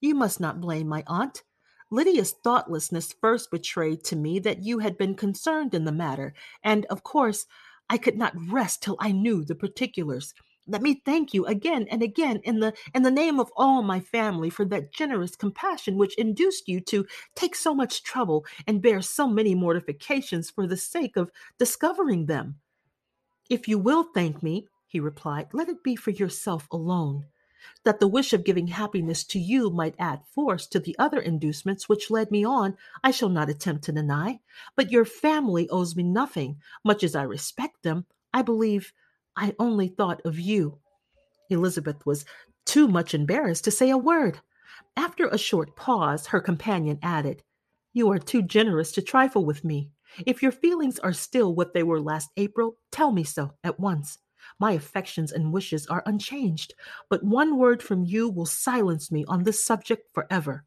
You 0.00 0.14
must 0.14 0.40
not 0.40 0.60
blame 0.60 0.88
my 0.88 1.04
aunt. 1.06 1.42
Lydia's 1.90 2.32
thoughtlessness 2.44 3.14
first 3.20 3.50
betrayed 3.50 4.04
to 4.04 4.16
me 4.16 4.38
that 4.38 4.62
you 4.62 4.78
had 4.78 4.96
been 4.96 5.14
concerned 5.14 5.74
in 5.74 5.84
the 5.84 5.92
matter, 5.92 6.34
and 6.62 6.86
of 6.86 7.02
course 7.02 7.46
I 7.88 7.98
could 7.98 8.16
not 8.16 8.32
rest 8.48 8.82
till 8.82 8.96
I 9.00 9.12
knew 9.12 9.44
the 9.44 9.56
particulars. 9.56 10.32
Let 10.66 10.82
me 10.82 11.02
thank 11.04 11.34
you 11.34 11.46
again 11.46 11.86
and 11.90 12.02
again 12.02 12.40
in 12.44 12.60
the 12.60 12.74
in 12.94 13.02
the 13.02 13.10
name 13.10 13.40
of 13.40 13.50
all 13.56 13.82
my 13.82 13.98
family 13.98 14.50
for 14.50 14.64
that 14.66 14.92
generous 14.92 15.34
compassion 15.34 15.96
which 15.96 16.16
induced 16.16 16.68
you 16.68 16.80
to 16.82 17.06
take 17.34 17.56
so 17.56 17.74
much 17.74 18.02
trouble 18.02 18.44
and 18.66 18.82
bear 18.82 19.02
so 19.02 19.26
many 19.26 19.54
mortifications 19.54 20.50
for 20.50 20.66
the 20.66 20.76
sake 20.76 21.16
of 21.16 21.32
discovering 21.58 22.26
them. 22.26 22.60
If 23.48 23.66
you 23.66 23.78
will 23.78 24.04
thank 24.04 24.42
me, 24.42 24.68
he 24.86 25.00
replied, 25.00 25.48
let 25.52 25.68
it 25.68 25.82
be 25.82 25.96
for 25.96 26.10
yourself 26.10 26.68
alone. 26.70 27.26
That 27.84 28.00
the 28.00 28.08
wish 28.08 28.32
of 28.32 28.44
giving 28.44 28.68
happiness 28.68 29.24
to 29.24 29.38
you 29.38 29.70
might 29.70 29.94
add 29.98 30.22
force 30.24 30.66
to 30.68 30.80
the 30.80 30.96
other 30.98 31.18
inducements 31.20 31.88
which 31.88 32.10
led 32.10 32.30
me 32.30 32.44
on, 32.44 32.76
I 33.02 33.10
shall 33.10 33.28
not 33.28 33.50
attempt 33.50 33.84
to 33.84 33.92
deny. 33.92 34.40
But 34.76 34.92
your 34.92 35.04
family 35.04 35.68
owes 35.68 35.96
me 35.96 36.02
nothing. 36.02 36.60
Much 36.84 37.02
as 37.02 37.14
I 37.14 37.22
respect 37.22 37.82
them, 37.82 38.06
I 38.32 38.42
believe 38.42 38.92
I 39.36 39.54
only 39.58 39.88
thought 39.88 40.20
of 40.24 40.38
you. 40.38 40.78
Elizabeth 41.48 42.04
was 42.06 42.24
too 42.66 42.88
much 42.88 43.14
embarrassed 43.14 43.64
to 43.64 43.70
say 43.70 43.90
a 43.90 43.98
word. 43.98 44.40
After 44.96 45.26
a 45.28 45.38
short 45.38 45.76
pause, 45.76 46.26
her 46.26 46.40
companion 46.40 46.98
added, 47.02 47.42
You 47.92 48.10
are 48.10 48.18
too 48.18 48.42
generous 48.42 48.92
to 48.92 49.02
trifle 49.02 49.44
with 49.44 49.64
me. 49.64 49.90
If 50.26 50.42
your 50.42 50.52
feelings 50.52 50.98
are 50.98 51.12
still 51.12 51.54
what 51.54 51.72
they 51.72 51.82
were 51.82 52.00
last 52.00 52.30
April, 52.36 52.76
tell 52.90 53.12
me 53.12 53.24
so 53.24 53.52
at 53.64 53.78
once. 53.78 54.18
My 54.58 54.72
affections 54.72 55.32
and 55.32 55.52
wishes 55.52 55.86
are 55.86 56.02
unchanged, 56.06 56.74
but 57.08 57.22
one 57.24 57.56
word 57.56 57.82
from 57.82 58.04
you 58.04 58.28
will 58.28 58.46
silence 58.46 59.10
me 59.10 59.24
on 59.26 59.42
this 59.42 59.64
subject 59.64 60.12
forever. 60.12 60.64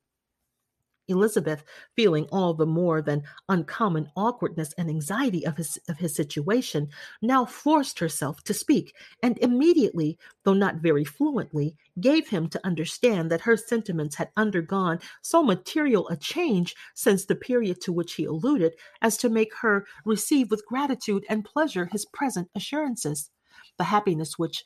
Elizabeth, 1.07 1.63
feeling 1.95 2.25
all 2.31 2.53
the 2.53 2.65
more 2.65 3.01
than 3.01 3.23
uncommon 3.49 4.09
awkwardness 4.15 4.73
and 4.77 4.89
anxiety 4.89 5.45
of 5.45 5.57
his, 5.57 5.77
of 5.89 5.97
his 5.97 6.15
situation, 6.15 6.89
now 7.21 7.45
forced 7.45 7.99
herself 7.99 8.43
to 8.43 8.53
speak, 8.53 8.95
and 9.21 9.37
immediately, 9.39 10.17
though 10.43 10.53
not 10.53 10.75
very 10.77 11.03
fluently, 11.03 11.75
gave 11.99 12.29
him 12.29 12.47
to 12.49 12.65
understand 12.65 13.29
that 13.29 13.41
her 13.41 13.57
sentiments 13.57 14.15
had 14.15 14.29
undergone 14.37 14.99
so 15.21 15.43
material 15.43 16.07
a 16.09 16.17
change 16.17 16.75
since 16.93 17.25
the 17.25 17.35
period 17.35 17.81
to 17.81 17.91
which 17.91 18.13
he 18.13 18.25
alluded 18.25 18.73
as 19.01 19.17
to 19.17 19.29
make 19.29 19.53
her 19.55 19.85
receive 20.05 20.49
with 20.49 20.65
gratitude 20.65 21.25
and 21.29 21.45
pleasure 21.45 21.85
his 21.91 22.05
present 22.05 22.49
assurances. 22.55 23.29
The 23.77 23.85
happiness 23.85 24.37
which 24.37 24.65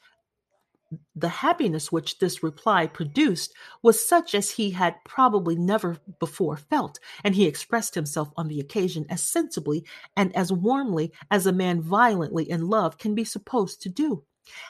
the 1.15 1.29
happiness 1.29 1.91
which 1.91 2.19
this 2.19 2.43
reply 2.43 2.87
produced 2.87 3.53
was 3.81 4.07
such 4.07 4.33
as 4.33 4.51
he 4.51 4.71
had 4.71 4.95
probably 5.03 5.55
never 5.55 5.97
before 6.19 6.57
felt, 6.57 6.99
and 7.23 7.35
he 7.35 7.45
expressed 7.45 7.95
himself 7.95 8.29
on 8.37 8.47
the 8.47 8.59
occasion 8.59 9.05
as 9.09 9.21
sensibly 9.21 9.85
and 10.15 10.35
as 10.35 10.51
warmly 10.51 11.11
as 11.29 11.45
a 11.45 11.51
man 11.51 11.81
violently 11.81 12.49
in 12.49 12.67
love 12.67 12.97
can 12.97 13.15
be 13.15 13.25
supposed 13.25 13.81
to 13.81 13.89
do. 13.89 14.23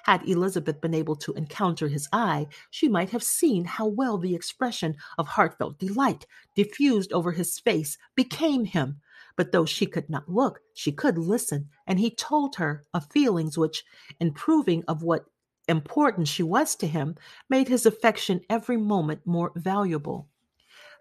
Had 0.05 0.28
Elizabeth 0.28 0.82
been 0.82 0.95
able 0.95 1.15
to 1.18 1.34
encounter 1.34 1.88
his 1.88 2.09
eye, 2.11 2.47
she 2.72 2.88
might 2.88 3.11
have 3.11 3.22
seen 3.22 3.65
how 3.65 3.86
well 3.86 4.18
the 4.18 4.34
expression 4.34 4.95
of 5.20 5.28
heartfelt 5.28 5.78
delight 5.78 6.26
diffused 6.55 7.13
over 7.13 7.32
his 7.32 7.59
face 7.59 7.97
became 8.15 8.65
him. 8.65 9.01
But 9.36 9.51
though 9.51 9.65
she 9.65 9.86
could 9.86 10.09
not 10.09 10.28
look, 10.28 10.61
she 10.74 10.91
could 10.91 11.18
listen, 11.18 11.70
and 11.86 11.99
he 11.99 12.09
told 12.09 12.55
her 12.55 12.88
of 12.91 13.11
feelings 13.11 13.55
which, 13.55 13.84
in 14.20 14.34
proving 14.34 14.84
of 14.88 15.03
what 15.03 15.26
important 15.68 16.28
she 16.28 16.43
was 16.43 16.76
to 16.76 16.88
him 16.88 17.15
made 17.49 17.68
his 17.68 17.86
affection 17.86 18.41
every 18.49 18.78
moment 18.78 19.22
more 19.26 19.51
valuable. 19.55 20.28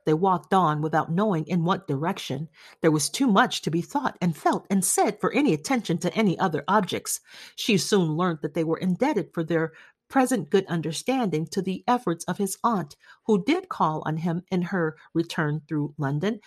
They 0.06 0.14
walked 0.14 0.54
on 0.54 0.82
without 0.82 1.10
knowing 1.10 1.46
in 1.48 1.64
what 1.64 1.88
direction. 1.88 2.48
There 2.80 2.92
was 2.92 3.10
too 3.10 3.26
much 3.26 3.62
to 3.62 3.70
be 3.70 3.82
thought 3.82 4.16
and 4.20 4.36
felt 4.36 4.66
and 4.70 4.84
said 4.84 5.20
for 5.20 5.32
any 5.32 5.52
attention 5.52 5.98
to 5.98 6.14
any 6.14 6.38
other 6.38 6.62
objects. 6.68 7.20
She 7.56 7.76
soon 7.76 8.16
learnt 8.16 8.40
that 8.42 8.54
they 8.54 8.62
were 8.62 8.78
indebted 8.78 9.34
for 9.34 9.42
their 9.42 9.72
present 10.08 10.50
good 10.50 10.64
understanding 10.66 11.46
to 11.48 11.60
the 11.60 11.82
efforts 11.88 12.24
of 12.26 12.38
his 12.38 12.56
aunt, 12.62 12.94
who 13.26 13.42
did 13.44 13.68
call 13.68 14.04
on 14.06 14.18
him 14.18 14.42
in 14.52 14.62
her 14.62 14.96
return 15.12 15.60
through 15.66 15.94
London, 15.98 16.38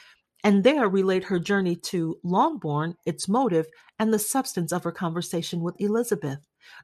and 0.44 0.64
there 0.64 0.88
relate 0.88 1.26
her 1.26 1.40
journey 1.40 1.76
to 1.76 2.18
Longbourn, 2.24 2.96
its 3.06 3.28
motive, 3.28 3.68
and 3.98 4.14
the 4.14 4.20
substance 4.20 4.72
of 4.72 4.84
her 4.84 4.92
conversation 4.92 5.62
with 5.62 5.80
Elizabeth 5.80 6.40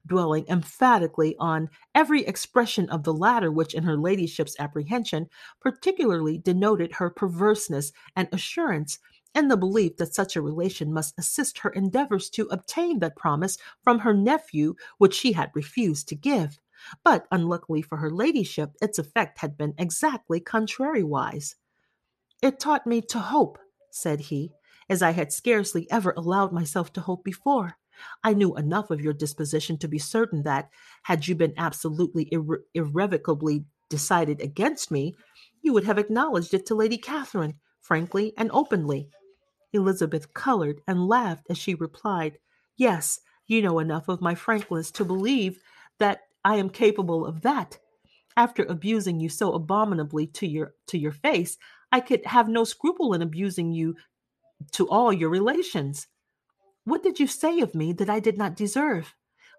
dwelling 0.06 0.46
emphatically 0.48 1.36
on 1.40 1.70
every 1.94 2.26
expression 2.26 2.90
of 2.90 3.04
the 3.04 3.14
latter, 3.14 3.52
which, 3.52 3.74
in 3.74 3.84
her 3.84 3.98
ladyship's 3.98 4.56
apprehension, 4.60 5.28
particularly 5.62 6.38
denoted 6.38 6.94
her 6.94 7.10
perverseness 7.10 7.92
and 8.16 8.28
assurance 8.32 9.00
in 9.34 9.48
the 9.50 9.58
belief 9.58 9.98
that 9.98 10.16
such 10.16 10.36
a 10.36 10.42
relation 10.42 10.94
must 10.94 11.14
assist 11.18 11.60
her 11.60 11.70
endeavors 11.72 12.30
to 12.30 12.48
obtain 12.48 13.00
that 13.00 13.18
promise 13.18 13.58
from 13.84 14.00
her 14.00 14.14
nephew 14.14 14.76
which 14.98 15.14
she 15.14 15.34
had 15.34 15.52
refused 15.54 16.08
to 16.08 16.16
give. 16.16 16.58
But 17.04 17.28
unluckily 17.32 17.82
for 17.82 17.98
her 17.98 18.12
ladyship, 18.12 18.72
its 18.82 18.98
effect 18.98 19.40
had 19.40 19.58
been 19.58 19.74
exactly 19.78 20.40
contrariwise. 20.40 21.56
It 22.42 22.60
taught 22.60 22.86
me 22.88 23.02
to 23.02 23.20
hope, 23.20 23.58
said 23.92 24.20
he, 24.20 24.52
as 24.90 25.02
I 25.02 25.12
had 25.12 25.32
scarcely 25.32 25.90
ever 25.90 26.14
allowed 26.16 26.52
myself 26.52 26.94
to 26.94 27.02
hope 27.02 27.24
before. 27.24 27.78
I 28.24 28.34
knew 28.34 28.56
enough 28.56 28.92
of 28.92 29.02
your 29.02 29.14
disposition 29.14 29.78
to 29.80 29.88
be 29.88 30.00
certain 30.00 30.44
that, 30.44 30.70
had 31.04 31.28
you 31.28 31.36
been 31.36 31.54
absolutely 31.58 32.26
irre- 32.32 32.64
irrevocably 32.74 33.66
decided 33.90 34.42
against 34.42 34.92
me, 34.92 35.16
you 35.62 35.74
would 35.74 35.86
have 35.86 35.98
acknowledged 35.98 36.54
it 36.54 36.66
to 36.68 36.76
Lady 36.76 36.98
Catherine, 36.98 37.56
frankly 37.82 38.34
and 38.38 38.52
openly. 38.52 39.10
Elizabeth 39.74 40.34
colored 40.34 40.82
and 40.88 41.08
laughed 41.08 41.48
as 41.50 41.58
she 41.58 41.76
replied, 41.76 42.38
Yes, 42.78 43.20
you 43.48 43.62
know 43.62 43.80
enough 43.80 44.08
of 44.08 44.22
my 44.22 44.36
frankness 44.36 44.92
to 44.92 45.06
believe 45.06 45.60
that 46.00 46.22
I 46.44 46.56
am 46.56 46.70
capable 46.70 47.26
of 47.26 47.42
that. 47.42 47.80
After 48.38 48.64
abusing 48.64 49.20
you 49.20 49.30
so 49.30 49.54
abominably 49.54 50.28
to 50.28 50.48
your 50.48 50.74
to 50.88 50.98
your 50.98 51.14
face, 51.14 51.58
I 51.92 52.00
could 52.00 52.26
have 52.26 52.48
no 52.50 52.64
scruple 52.64 53.14
in 53.14 53.22
abusing 53.22 53.72
you 53.72 53.96
to 54.74 54.90
all 54.90 55.14
your 55.14 55.30
relations. 55.30 56.08
What 56.84 57.04
did 57.04 57.20
you 57.20 57.28
say 57.28 57.60
of 57.60 57.76
me 57.76 57.94
that 57.94 58.10
I 58.10 58.20
did 58.20 58.38
not 58.38 58.56
deserve? 58.56 59.14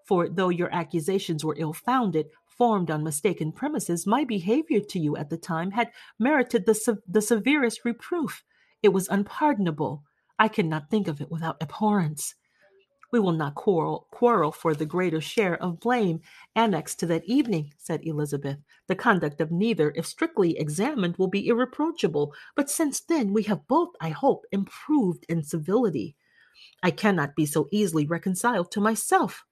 For 0.05 0.29
though 0.29 0.49
your 0.49 0.73
accusations 0.73 1.43
were 1.43 1.57
ill 1.57 1.73
founded, 1.73 2.27
formed 2.57 2.89
on 2.89 3.03
mistaken 3.03 3.51
premises, 3.51 4.07
my 4.07 4.23
behavior 4.23 4.79
to 4.79 4.99
you 4.99 5.17
at 5.17 5.29
the 5.29 5.37
time 5.37 5.71
had 5.71 5.91
merited 6.17 6.65
the, 6.65 6.73
se- 6.73 7.03
the 7.07 7.21
severest 7.21 7.85
reproof. 7.85 8.43
It 8.81 8.89
was 8.89 9.09
unpardonable. 9.09 10.03
I 10.39 10.47
cannot 10.47 10.89
think 10.89 11.07
of 11.07 11.19
it 11.19 11.29
without 11.29 11.57
abhorrence. 11.61 12.35
We 13.11 13.19
will 13.19 13.31
not 13.31 13.55
quarrel, 13.55 14.07
quarrel 14.11 14.51
for 14.51 14.73
the 14.73 14.85
greater 14.85 15.21
share 15.21 15.61
of 15.63 15.79
blame 15.79 16.19
annexed 16.55 16.99
to 16.99 17.05
that 17.07 17.23
evening, 17.25 17.73
said 17.77 18.01
Elizabeth. 18.03 18.57
The 18.87 18.95
conduct 18.95 19.39
of 19.39 19.51
neither, 19.51 19.93
if 19.95 20.05
strictly 20.05 20.57
examined, 20.57 21.17
will 21.17 21.29
be 21.29 21.47
irreproachable. 21.47 22.33
But 22.55 22.69
since 22.69 22.99
then 22.99 23.31
we 23.31 23.43
have 23.43 23.67
both, 23.67 23.89
I 24.01 24.09
hope, 24.09 24.45
improved 24.51 25.25
in 25.29 25.43
civility. 25.43 26.15
I 26.83 26.91
cannot 26.91 27.35
be 27.35 27.45
so 27.45 27.67
easily 27.71 28.05
reconciled 28.05 28.71
to 28.71 28.81
myself. 28.81 29.45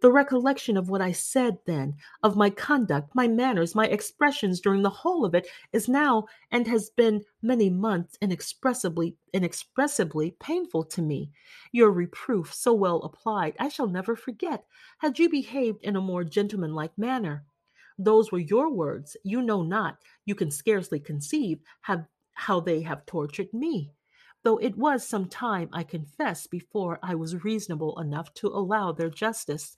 The 0.00 0.12
recollection 0.12 0.76
of 0.76 0.90
what 0.90 1.00
I 1.00 1.12
said 1.12 1.58
then, 1.64 1.96
of 2.22 2.36
my 2.36 2.50
conduct, 2.50 3.14
my 3.14 3.28
manners, 3.28 3.74
my 3.74 3.86
expressions 3.86 4.60
during 4.60 4.82
the 4.82 4.90
whole 4.90 5.24
of 5.24 5.34
it, 5.34 5.46
is 5.72 5.88
now 5.88 6.26
and 6.50 6.66
has 6.66 6.90
been 6.90 7.24
many 7.42 7.70
months 7.70 8.18
inexpressibly, 8.20 9.16
inexpressibly 9.32 10.32
painful 10.40 10.84
to 10.84 11.02
me. 11.02 11.30
Your 11.72 11.90
reproof, 11.90 12.52
so 12.52 12.72
well 12.72 13.02
applied, 13.02 13.54
I 13.58 13.68
shall 13.68 13.88
never 13.88 14.16
forget. 14.16 14.64
Had 14.98 15.18
you 15.18 15.28
behaved 15.28 15.82
in 15.82 15.96
a 15.96 16.00
more 16.00 16.24
gentlemanlike 16.24 16.96
manner, 16.96 17.44
those 17.98 18.32
were 18.32 18.38
your 18.38 18.70
words. 18.70 19.16
You 19.22 19.42
know 19.42 19.62
not, 19.62 19.98
you 20.24 20.34
can 20.34 20.50
scarcely 20.50 20.98
conceive 21.00 21.60
have, 21.82 22.06
how 22.34 22.60
they 22.60 22.82
have 22.82 23.06
tortured 23.06 23.52
me 23.52 23.92
though 24.42 24.58
it 24.58 24.76
was 24.76 25.06
some 25.06 25.28
time, 25.28 25.68
I 25.72 25.82
confess, 25.82 26.46
before 26.46 26.98
I 27.02 27.14
was 27.14 27.44
reasonable 27.44 27.98
enough 28.00 28.32
to 28.34 28.48
allow 28.48 28.92
their 28.92 29.10
justice. 29.10 29.76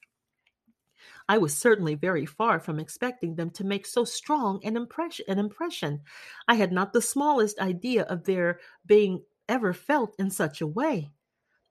I 1.29 1.39
was 1.39 1.57
certainly 1.57 1.95
very 1.95 2.27
far 2.27 2.61
from 2.61 2.81
expecting 2.81 3.35
them 3.35 3.51
to 3.51 3.65
make 3.65 3.87
so 3.87 4.05
strong 4.05 4.61
an 4.65 4.77
impression. 4.77 5.25
An 5.29 5.39
impression. 5.39 6.03
I 6.49 6.55
had 6.55 6.73
not 6.73 6.93
the 6.93 7.03
smallest 7.03 7.59
idea 7.59 8.03
of 8.05 8.25
their 8.25 8.61
being 8.87 9.23
ever 9.49 9.73
felt 9.73 10.15
in 10.19 10.31
such 10.31 10.61
a 10.61 10.67
way. 10.67 11.11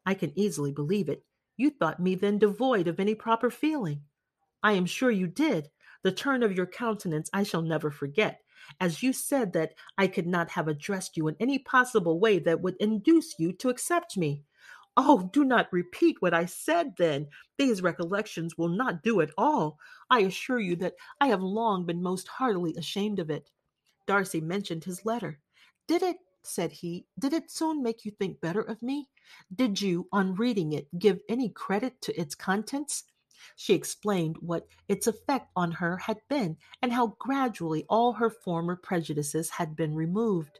I 0.05 0.13
can 0.13 0.37
easily 0.37 0.71
believe 0.71 1.09
it. 1.09 1.23
You 1.57 1.69
thought 1.69 1.99
me 1.99 2.15
then 2.15 2.39
devoid 2.39 2.87
of 2.87 2.99
any 2.99 3.15
proper 3.15 3.49
feeling. 3.49 4.01
I 4.61 4.73
am 4.73 4.85
sure 4.85 5.11
you 5.11 5.27
did. 5.27 5.69
The 6.03 6.11
turn 6.11 6.43
of 6.43 6.55
your 6.55 6.65
countenance 6.65 7.29
I 7.33 7.43
shall 7.43 7.61
never 7.61 7.89
forget, 7.89 8.41
as 8.79 9.01
you 9.01 9.13
said 9.13 9.53
that 9.53 9.73
I 9.97 10.07
could 10.07 10.27
not 10.27 10.49
have 10.51 10.67
addressed 10.67 11.17
you 11.17 11.27
in 11.27 11.35
any 11.39 11.59
possible 11.59 12.19
way 12.19 12.39
that 12.39 12.61
would 12.61 12.75
induce 12.79 13.39
you 13.39 13.53
to 13.53 13.69
accept 13.69 14.17
me. 14.17 14.43
Oh, 14.95 15.29
do 15.33 15.43
not 15.43 15.73
repeat 15.73 16.21
what 16.21 16.33
I 16.33 16.45
said 16.45 16.93
then. 16.97 17.27
These 17.57 17.81
recollections 17.81 18.57
will 18.57 18.67
not 18.67 19.01
do 19.01 19.21
at 19.21 19.31
all. 19.37 19.79
I 20.09 20.19
assure 20.19 20.59
you 20.59 20.75
that 20.77 20.93
I 21.19 21.27
have 21.27 21.41
long 21.41 21.85
been 21.85 22.03
most 22.03 22.27
heartily 22.27 22.75
ashamed 22.77 23.19
of 23.19 23.31
it. 23.31 23.49
Darcy 24.05 24.41
mentioned 24.41 24.83
his 24.83 25.05
letter. 25.05 25.39
Did 25.87 26.03
it, 26.03 26.17
said 26.43 26.71
he, 26.71 27.05
did 27.17 27.33
it 27.33 27.49
soon 27.49 27.81
make 27.81 28.05
you 28.05 28.11
think 28.11 28.39
better 28.41 28.61
of 28.61 28.81
me? 28.83 29.09
Did 29.55 29.81
you, 29.81 30.07
on 30.11 30.35
reading 30.35 30.73
it, 30.73 30.87
give 30.99 31.21
any 31.29 31.49
credit 31.49 31.99
to 32.01 32.19
its 32.19 32.35
contents? 32.35 33.05
She 33.55 33.73
explained 33.73 34.37
what 34.39 34.67
its 34.87 35.07
effect 35.07 35.51
on 35.55 35.71
her 35.73 35.97
had 35.97 36.19
been, 36.29 36.57
and 36.81 36.93
how 36.93 37.15
gradually 37.19 37.85
all 37.89 38.13
her 38.13 38.29
former 38.29 38.75
prejudices 38.75 39.49
had 39.49 39.75
been 39.75 39.95
removed. 39.95 40.59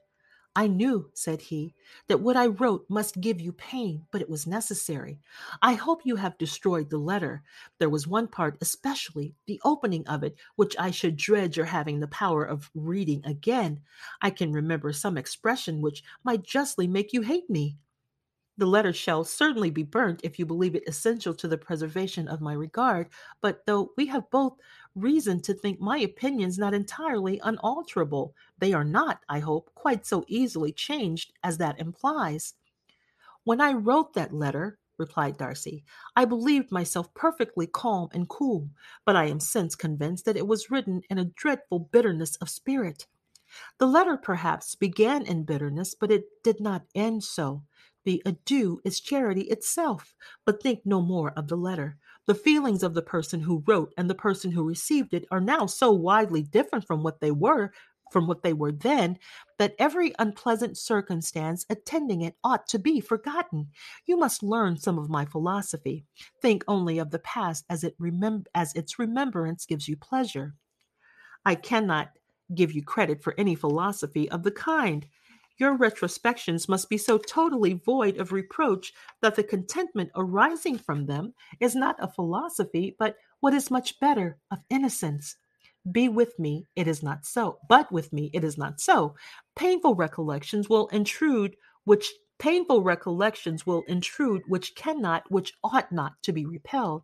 I 0.56 0.68
knew, 0.68 1.10
said 1.16 1.42
he, 1.42 1.74
that 2.08 2.20
what 2.22 2.38
I 2.38 2.46
wrote 2.46 2.86
must 2.88 3.20
give 3.20 3.42
you 3.42 3.52
pain, 3.54 4.06
but 4.12 4.22
it 4.22 4.30
was 4.30 4.46
necessary. 4.46 5.20
I 5.64 5.74
hope 5.74 6.06
you 6.06 6.16
have 6.18 6.38
destroyed 6.38 6.92
the 6.92 7.00
letter. 7.00 7.42
There 7.80 7.90
was 7.90 8.06
one 8.06 8.28
part, 8.28 8.58
especially 8.62 9.34
the 9.48 9.60
opening 9.66 10.08
of 10.08 10.22
it, 10.24 10.36
which 10.56 10.76
I 10.78 10.92
should 10.92 11.18
dread 11.18 11.58
your 11.58 11.66
having 11.66 12.00
the 12.00 12.08
power 12.08 12.46
of 12.46 12.70
reading 12.76 13.26
again. 13.26 13.82
I 14.22 14.30
can 14.30 14.52
remember 14.52 14.94
some 14.94 15.18
expression 15.18 15.82
which 15.82 16.04
might 16.24 16.44
justly 16.44 16.86
make 16.86 17.14
you 17.14 17.22
hate 17.22 17.50
me. 17.50 17.78
The 18.58 18.66
letter 18.68 18.94
shall 18.94 19.24
certainly 19.24 19.72
be 19.72 19.84
burnt 19.84 20.22
if 20.24 20.38
you 20.38 20.46
believe 20.46 20.76
it 20.76 20.88
essential 20.88 21.34
to 21.34 21.48
the 21.48 21.58
preservation 21.58 22.28
of 22.28 22.40
my 22.42 22.54
regard, 22.54 23.10
but 23.42 23.66
though 23.66 23.94
we 23.98 24.06
have 24.08 24.30
both 24.30 24.58
reason 24.94 25.42
to 25.42 25.54
think 25.56 25.80
my 25.80 25.98
opinions 25.98 26.60
not 26.60 26.74
entirely 26.74 27.40
unalterable, 27.40 28.36
they 28.60 28.74
are 28.74 28.84
not, 28.84 29.24
I 29.28 29.40
hope, 29.40 29.74
quite 29.74 30.06
so 30.06 30.24
easily 30.28 30.72
changed 30.72 31.34
as 31.44 31.58
that 31.58 31.80
implies. 31.80 32.54
When 33.44 33.60
I 33.60 33.74
wrote 33.74 34.14
that 34.14 34.34
letter, 34.34 34.78
replied 34.98 35.38
Darcy, 35.38 35.84
I 36.16 36.26
believed 36.26 36.72
myself 36.72 37.14
perfectly 37.16 37.66
calm 37.66 38.10
and 38.14 38.30
cool, 38.30 38.70
but 39.04 39.16
I 39.16 39.26
am 39.26 39.40
since 39.40 39.76
convinced 39.76 40.26
that 40.26 40.38
it 40.38 40.48
was 40.48 40.70
written 40.70 41.02
in 41.10 41.18
a 41.18 41.26
dreadful 41.26 41.80
bitterness 41.80 42.36
of 42.36 42.50
spirit. 42.50 43.08
The 43.80 43.88
letter 43.88 44.18
perhaps 44.18 44.76
began 44.76 45.26
in 45.26 45.44
bitterness, 45.44 45.96
but 45.96 46.12
it 46.12 46.44
did 46.44 46.60
not 46.60 46.86
end 46.96 47.24
so. 47.24 47.64
The 48.06 48.22
adieu 48.26 48.82
is 48.84 49.00
charity 49.00 49.44
itself, 49.44 50.16
but 50.46 50.62
think 50.62 50.82
no 50.86 51.02
more 51.02 51.32
of 51.32 51.48
the 51.48 51.58
letter. 51.58 51.98
The 52.26 52.36
feelings 52.36 52.84
of 52.84 52.94
the 52.94 53.02
person 53.02 53.42
who 53.42 53.64
wrote 53.68 53.94
and 53.98 54.10
the 54.10 54.16
person 54.16 54.52
who 54.52 54.64
received 54.64 55.14
it 55.14 55.26
are 55.32 55.42
now 55.42 55.66
so 55.66 55.92
widely 55.92 56.42
different 56.42 56.86
from 56.86 57.04
what 57.04 57.20
they 57.20 57.32
were 57.32 57.72
from 58.14 58.28
what 58.28 58.44
they 58.44 58.54
were 58.54 58.72
then 58.72 59.18
that 59.58 59.76
every 59.80 60.14
unpleasant 60.20 60.78
circumstance 60.78 61.66
attending 61.70 62.22
it 62.22 62.36
ought 62.44 62.68
to 62.68 62.78
be 62.78 63.02
forgotten. 63.02 63.70
You 64.06 64.18
must 64.18 64.44
learn 64.44 64.78
some 64.78 65.00
of 65.00 65.10
my 65.10 65.26
philosophy. 65.26 66.06
Think 66.42 66.64
only 66.68 67.00
of 67.00 67.10
the 67.10 67.20
past 67.20 67.66
as 67.70 67.84
it 67.84 68.00
remem- 68.00 68.46
as 68.54 68.74
its 68.76 69.00
remembrance 69.00 69.66
gives 69.66 69.88
you 69.88 69.98
pleasure. 69.98 70.54
I 71.44 71.56
cannot 71.56 72.12
give 72.54 72.72
you 72.72 72.84
credit 72.84 73.24
for 73.24 73.34
any 73.38 73.56
philosophy 73.56 74.30
of 74.30 74.44
the 74.44 74.52
kind. 74.52 75.08
Your 75.58 75.78
retrospections 75.78 76.68
must 76.68 76.90
be 76.90 76.98
so 76.98 77.18
totally 77.18 77.74
void 77.74 78.18
of 78.18 78.32
reproach 78.32 78.94
that 79.22 79.36
the 79.36 79.44
contentment 79.44 80.10
arising 80.16 80.78
from 80.78 81.06
them 81.06 81.34
is 81.60 81.76
not 81.76 81.96
a 82.00 82.08
philosophy, 82.08 82.96
but 82.98 83.18
what 83.40 83.54
is 83.54 83.70
much 83.70 84.00
better, 84.00 84.38
of 84.52 84.60
innocence. 84.70 85.36
Be 85.92 86.10
with 86.10 86.38
me, 86.40 86.66
it 86.76 86.88
is 86.88 87.04
not 87.04 87.26
so. 87.26 87.60
But 87.68 87.92
with 87.92 88.12
me, 88.14 88.32
it 88.34 88.44
is 88.44 88.58
not 88.58 88.80
so. 88.80 89.16
Painful 89.56 89.96
recollections 89.96 90.70
will 90.70 90.88
intrude, 90.88 91.56
which 91.84 92.12
painful 92.40 92.82
recollections 92.84 93.66
will 93.66 93.84
intrude, 93.88 94.42
which 94.48 94.76
cannot, 94.76 95.30
which 95.30 95.54
ought 95.64 95.92
not 95.92 96.14
to 96.24 96.32
be 96.32 96.46
repelled. 96.46 97.04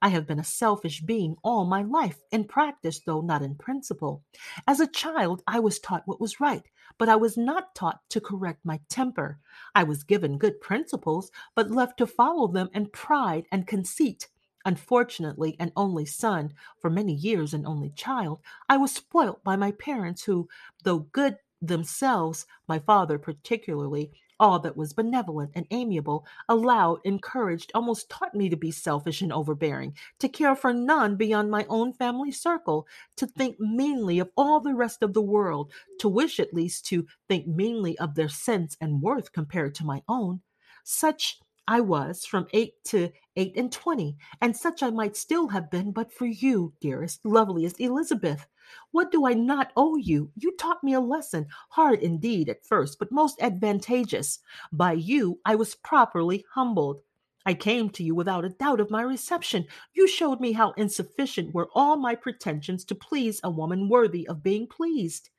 I 0.00 0.08
have 0.08 0.26
been 0.26 0.38
a 0.38 0.44
selfish 0.44 1.00
being 1.00 1.36
all 1.42 1.64
my 1.64 1.82
life, 1.82 2.18
in 2.30 2.44
practice, 2.44 3.00
though 3.00 3.20
not 3.20 3.42
in 3.42 3.54
principle. 3.54 4.22
As 4.66 4.80
a 4.80 4.86
child, 4.86 5.42
I 5.46 5.60
was 5.60 5.78
taught 5.78 6.06
what 6.06 6.20
was 6.20 6.40
right, 6.40 6.62
but 6.98 7.08
I 7.08 7.16
was 7.16 7.36
not 7.36 7.74
taught 7.74 8.00
to 8.10 8.20
correct 8.20 8.64
my 8.64 8.80
temper. 8.88 9.38
I 9.74 9.84
was 9.84 10.04
given 10.04 10.38
good 10.38 10.60
principles, 10.60 11.30
but 11.54 11.70
left 11.70 11.98
to 11.98 12.06
follow 12.06 12.48
them 12.48 12.70
in 12.74 12.86
pride 12.86 13.46
and 13.50 13.66
conceit. 13.66 14.28
Unfortunately, 14.64 15.56
an 15.60 15.72
only 15.76 16.04
son, 16.04 16.52
for 16.80 16.90
many 16.90 17.12
years 17.12 17.54
an 17.54 17.64
only 17.66 17.90
child, 17.90 18.40
I 18.68 18.76
was 18.76 18.92
spoilt 18.92 19.44
by 19.44 19.54
my 19.54 19.70
parents, 19.70 20.24
who, 20.24 20.48
though 20.82 20.98
good 20.98 21.36
themselves, 21.62 22.46
my 22.68 22.78
father 22.78 23.18
particularly, 23.18 24.12
all 24.38 24.58
that 24.60 24.76
was 24.76 24.92
benevolent 24.92 25.50
and 25.54 25.66
amiable, 25.70 26.26
allowed, 26.48 27.00
encouraged, 27.04 27.70
almost 27.74 28.08
taught 28.10 28.34
me 28.34 28.48
to 28.48 28.56
be 28.56 28.70
selfish 28.70 29.22
and 29.22 29.32
overbearing, 29.32 29.94
to 30.18 30.28
care 30.28 30.56
for 30.56 30.72
none 30.72 31.16
beyond 31.16 31.50
my 31.50 31.64
own 31.68 31.92
family 31.92 32.30
circle, 32.30 32.86
to 33.16 33.26
think 33.26 33.58
meanly 33.60 34.18
of 34.18 34.30
all 34.36 34.60
the 34.60 34.74
rest 34.74 35.02
of 35.02 35.14
the 35.14 35.22
world, 35.22 35.72
to 35.98 36.08
wish 36.08 36.38
at 36.40 36.54
least 36.54 36.86
to 36.86 37.06
think 37.28 37.46
meanly 37.46 37.98
of 37.98 38.14
their 38.14 38.28
sense 38.28 38.76
and 38.80 39.02
worth 39.02 39.32
compared 39.32 39.74
to 39.74 39.84
my 39.84 40.02
own. 40.08 40.40
Such 40.84 41.38
I 41.68 41.80
was 41.80 42.24
from 42.24 42.46
eight 42.52 42.74
to 42.84 43.10
eight 43.34 43.56
and 43.56 43.72
twenty, 43.72 44.16
and 44.40 44.56
such 44.56 44.82
I 44.82 44.90
might 44.90 45.16
still 45.16 45.48
have 45.48 45.70
been 45.70 45.90
but 45.90 46.12
for 46.12 46.26
you, 46.26 46.72
dearest, 46.80 47.24
loveliest 47.24 47.80
Elizabeth. 47.80 48.46
What 48.90 49.10
do 49.10 49.26
I 49.26 49.34
not 49.34 49.72
owe 49.76 49.96
you? 49.96 50.30
You 50.36 50.56
taught 50.56 50.82
me 50.82 50.92
a 50.92 51.00
lesson, 51.00 51.46
hard 51.70 52.00
indeed 52.00 52.48
at 52.48 52.64
first, 52.64 52.98
but 52.98 53.12
most 53.12 53.40
advantageous. 53.40 54.38
By 54.72 54.92
you 54.92 55.40
I 55.44 55.54
was 55.54 55.74
properly 55.74 56.44
humbled. 56.52 57.00
I 57.46 57.54
came 57.54 57.90
to 57.90 58.02
you 58.02 58.14
without 58.14 58.44
a 58.44 58.48
doubt 58.48 58.80
of 58.80 58.90
my 58.90 59.02
reception. 59.02 59.66
You 59.94 60.08
showed 60.08 60.40
me 60.40 60.52
how 60.52 60.72
insufficient 60.72 61.54
were 61.54 61.68
all 61.74 61.96
my 61.96 62.16
pretensions 62.16 62.84
to 62.86 62.94
please 62.96 63.40
a 63.44 63.50
woman 63.50 63.88
worthy 63.88 64.26
of 64.26 64.42
being 64.42 64.66
pleased. 64.66 65.30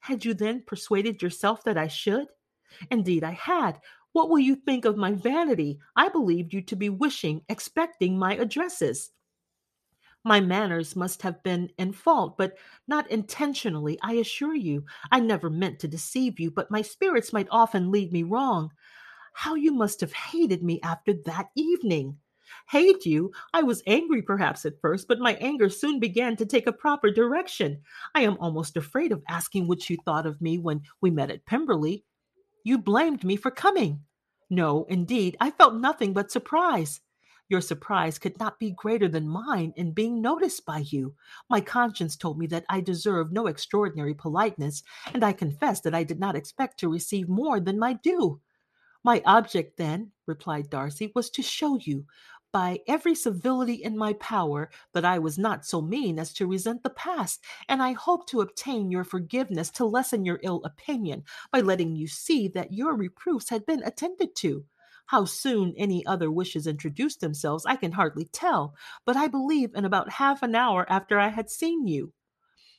Had 0.00 0.24
you 0.24 0.32
then 0.32 0.62
persuaded 0.66 1.20
yourself 1.20 1.64
that 1.64 1.76
I 1.76 1.88
should? 1.88 2.28
Indeed, 2.90 3.24
I 3.24 3.32
had. 3.32 3.78
What 4.12 4.30
will 4.30 4.38
you 4.38 4.56
think 4.56 4.86
of 4.86 4.96
my 4.96 5.12
vanity? 5.12 5.78
I 5.94 6.08
believed 6.08 6.54
you 6.54 6.62
to 6.62 6.76
be 6.76 6.88
wishing, 6.88 7.42
expecting 7.48 8.18
my 8.18 8.34
addresses. 8.36 9.10
My 10.24 10.40
manners 10.40 10.96
must 10.96 11.22
have 11.22 11.42
been 11.42 11.70
in 11.78 11.92
fault, 11.92 12.36
but 12.36 12.56
not 12.86 13.10
intentionally, 13.10 13.98
I 14.02 14.14
assure 14.14 14.54
you. 14.54 14.84
I 15.10 15.20
never 15.20 15.48
meant 15.48 15.78
to 15.80 15.88
deceive 15.88 16.40
you, 16.40 16.50
but 16.50 16.70
my 16.70 16.82
spirits 16.82 17.32
might 17.32 17.48
often 17.50 17.90
lead 17.90 18.12
me 18.12 18.24
wrong. 18.24 18.72
How 19.32 19.54
you 19.54 19.72
must 19.72 20.00
have 20.00 20.12
hated 20.12 20.62
me 20.62 20.80
after 20.82 21.12
that 21.24 21.50
evening! 21.54 22.18
Hate 22.70 23.06
you? 23.06 23.30
I 23.52 23.62
was 23.62 23.82
angry 23.86 24.22
perhaps 24.22 24.64
at 24.64 24.80
first, 24.80 25.06
but 25.06 25.18
my 25.18 25.34
anger 25.34 25.68
soon 25.68 26.00
began 26.00 26.36
to 26.36 26.46
take 26.46 26.66
a 26.66 26.72
proper 26.72 27.10
direction. 27.10 27.82
I 28.14 28.22
am 28.22 28.36
almost 28.40 28.76
afraid 28.76 29.12
of 29.12 29.22
asking 29.28 29.68
what 29.68 29.88
you 29.88 29.96
thought 30.04 30.26
of 30.26 30.40
me 30.40 30.58
when 30.58 30.82
we 31.00 31.10
met 31.10 31.30
at 31.30 31.46
Pemberley. 31.46 32.04
You 32.64 32.78
blamed 32.78 33.22
me 33.22 33.36
for 33.36 33.50
coming. 33.50 34.00
No, 34.50 34.84
indeed, 34.88 35.36
I 35.40 35.50
felt 35.50 35.74
nothing 35.74 36.12
but 36.12 36.32
surprise. 36.32 37.00
Your 37.48 37.60
surprise 37.62 38.18
could 38.18 38.38
not 38.38 38.58
be 38.58 38.72
greater 38.72 39.08
than 39.08 39.28
mine 39.28 39.72
in 39.76 39.92
being 39.92 40.20
noticed 40.20 40.66
by 40.66 40.80
you. 40.80 41.14
My 41.48 41.62
conscience 41.62 42.14
told 42.14 42.38
me 42.38 42.46
that 42.48 42.66
I 42.68 42.80
deserved 42.80 43.32
no 43.32 43.46
extraordinary 43.46 44.14
politeness, 44.14 44.82
and 45.14 45.24
I 45.24 45.32
confess 45.32 45.80
that 45.80 45.94
I 45.94 46.04
did 46.04 46.20
not 46.20 46.36
expect 46.36 46.78
to 46.80 46.90
receive 46.90 47.28
more 47.28 47.58
than 47.58 47.78
my 47.78 47.94
due. 47.94 48.40
My 49.02 49.22
object, 49.24 49.78
then, 49.78 50.12
replied 50.26 50.68
Darcy, 50.68 51.10
was 51.14 51.30
to 51.30 51.42
show 51.42 51.78
you, 51.78 52.04
by 52.52 52.80
every 52.86 53.14
civility 53.14 53.74
in 53.74 53.96
my 53.96 54.14
power, 54.14 54.70
that 54.92 55.04
I 55.04 55.18
was 55.18 55.38
not 55.38 55.64
so 55.64 55.80
mean 55.80 56.18
as 56.18 56.32
to 56.34 56.46
resent 56.46 56.82
the 56.82 56.90
past, 56.90 57.42
and 57.68 57.82
I 57.82 57.92
hope 57.92 58.26
to 58.28 58.40
obtain 58.40 58.90
your 58.90 59.04
forgiveness 59.04 59.70
to 59.72 59.84
lessen 59.84 60.24
your 60.24 60.40
ill 60.42 60.62
opinion 60.64 61.24
by 61.52 61.60
letting 61.60 61.96
you 61.96 62.08
see 62.08 62.48
that 62.48 62.72
your 62.72 62.94
reproofs 62.94 63.48
had 63.48 63.64
been 63.64 63.82
attended 63.84 64.34
to. 64.36 64.64
How 65.08 65.26
soon 65.26 65.74
any 65.76 66.06
other 66.06 66.30
wishes 66.30 66.66
introduced 66.66 67.20
themselves, 67.20 67.66
I 67.66 67.76
can 67.76 67.92
hardly 67.92 68.24
tell, 68.26 68.74
but 69.04 69.16
I 69.16 69.28
believe 69.28 69.74
in 69.74 69.84
about 69.84 70.12
half 70.12 70.42
an 70.42 70.54
hour 70.54 70.86
after 70.88 71.18
I 71.18 71.28
had 71.28 71.50
seen 71.50 71.86
you. 71.86 72.14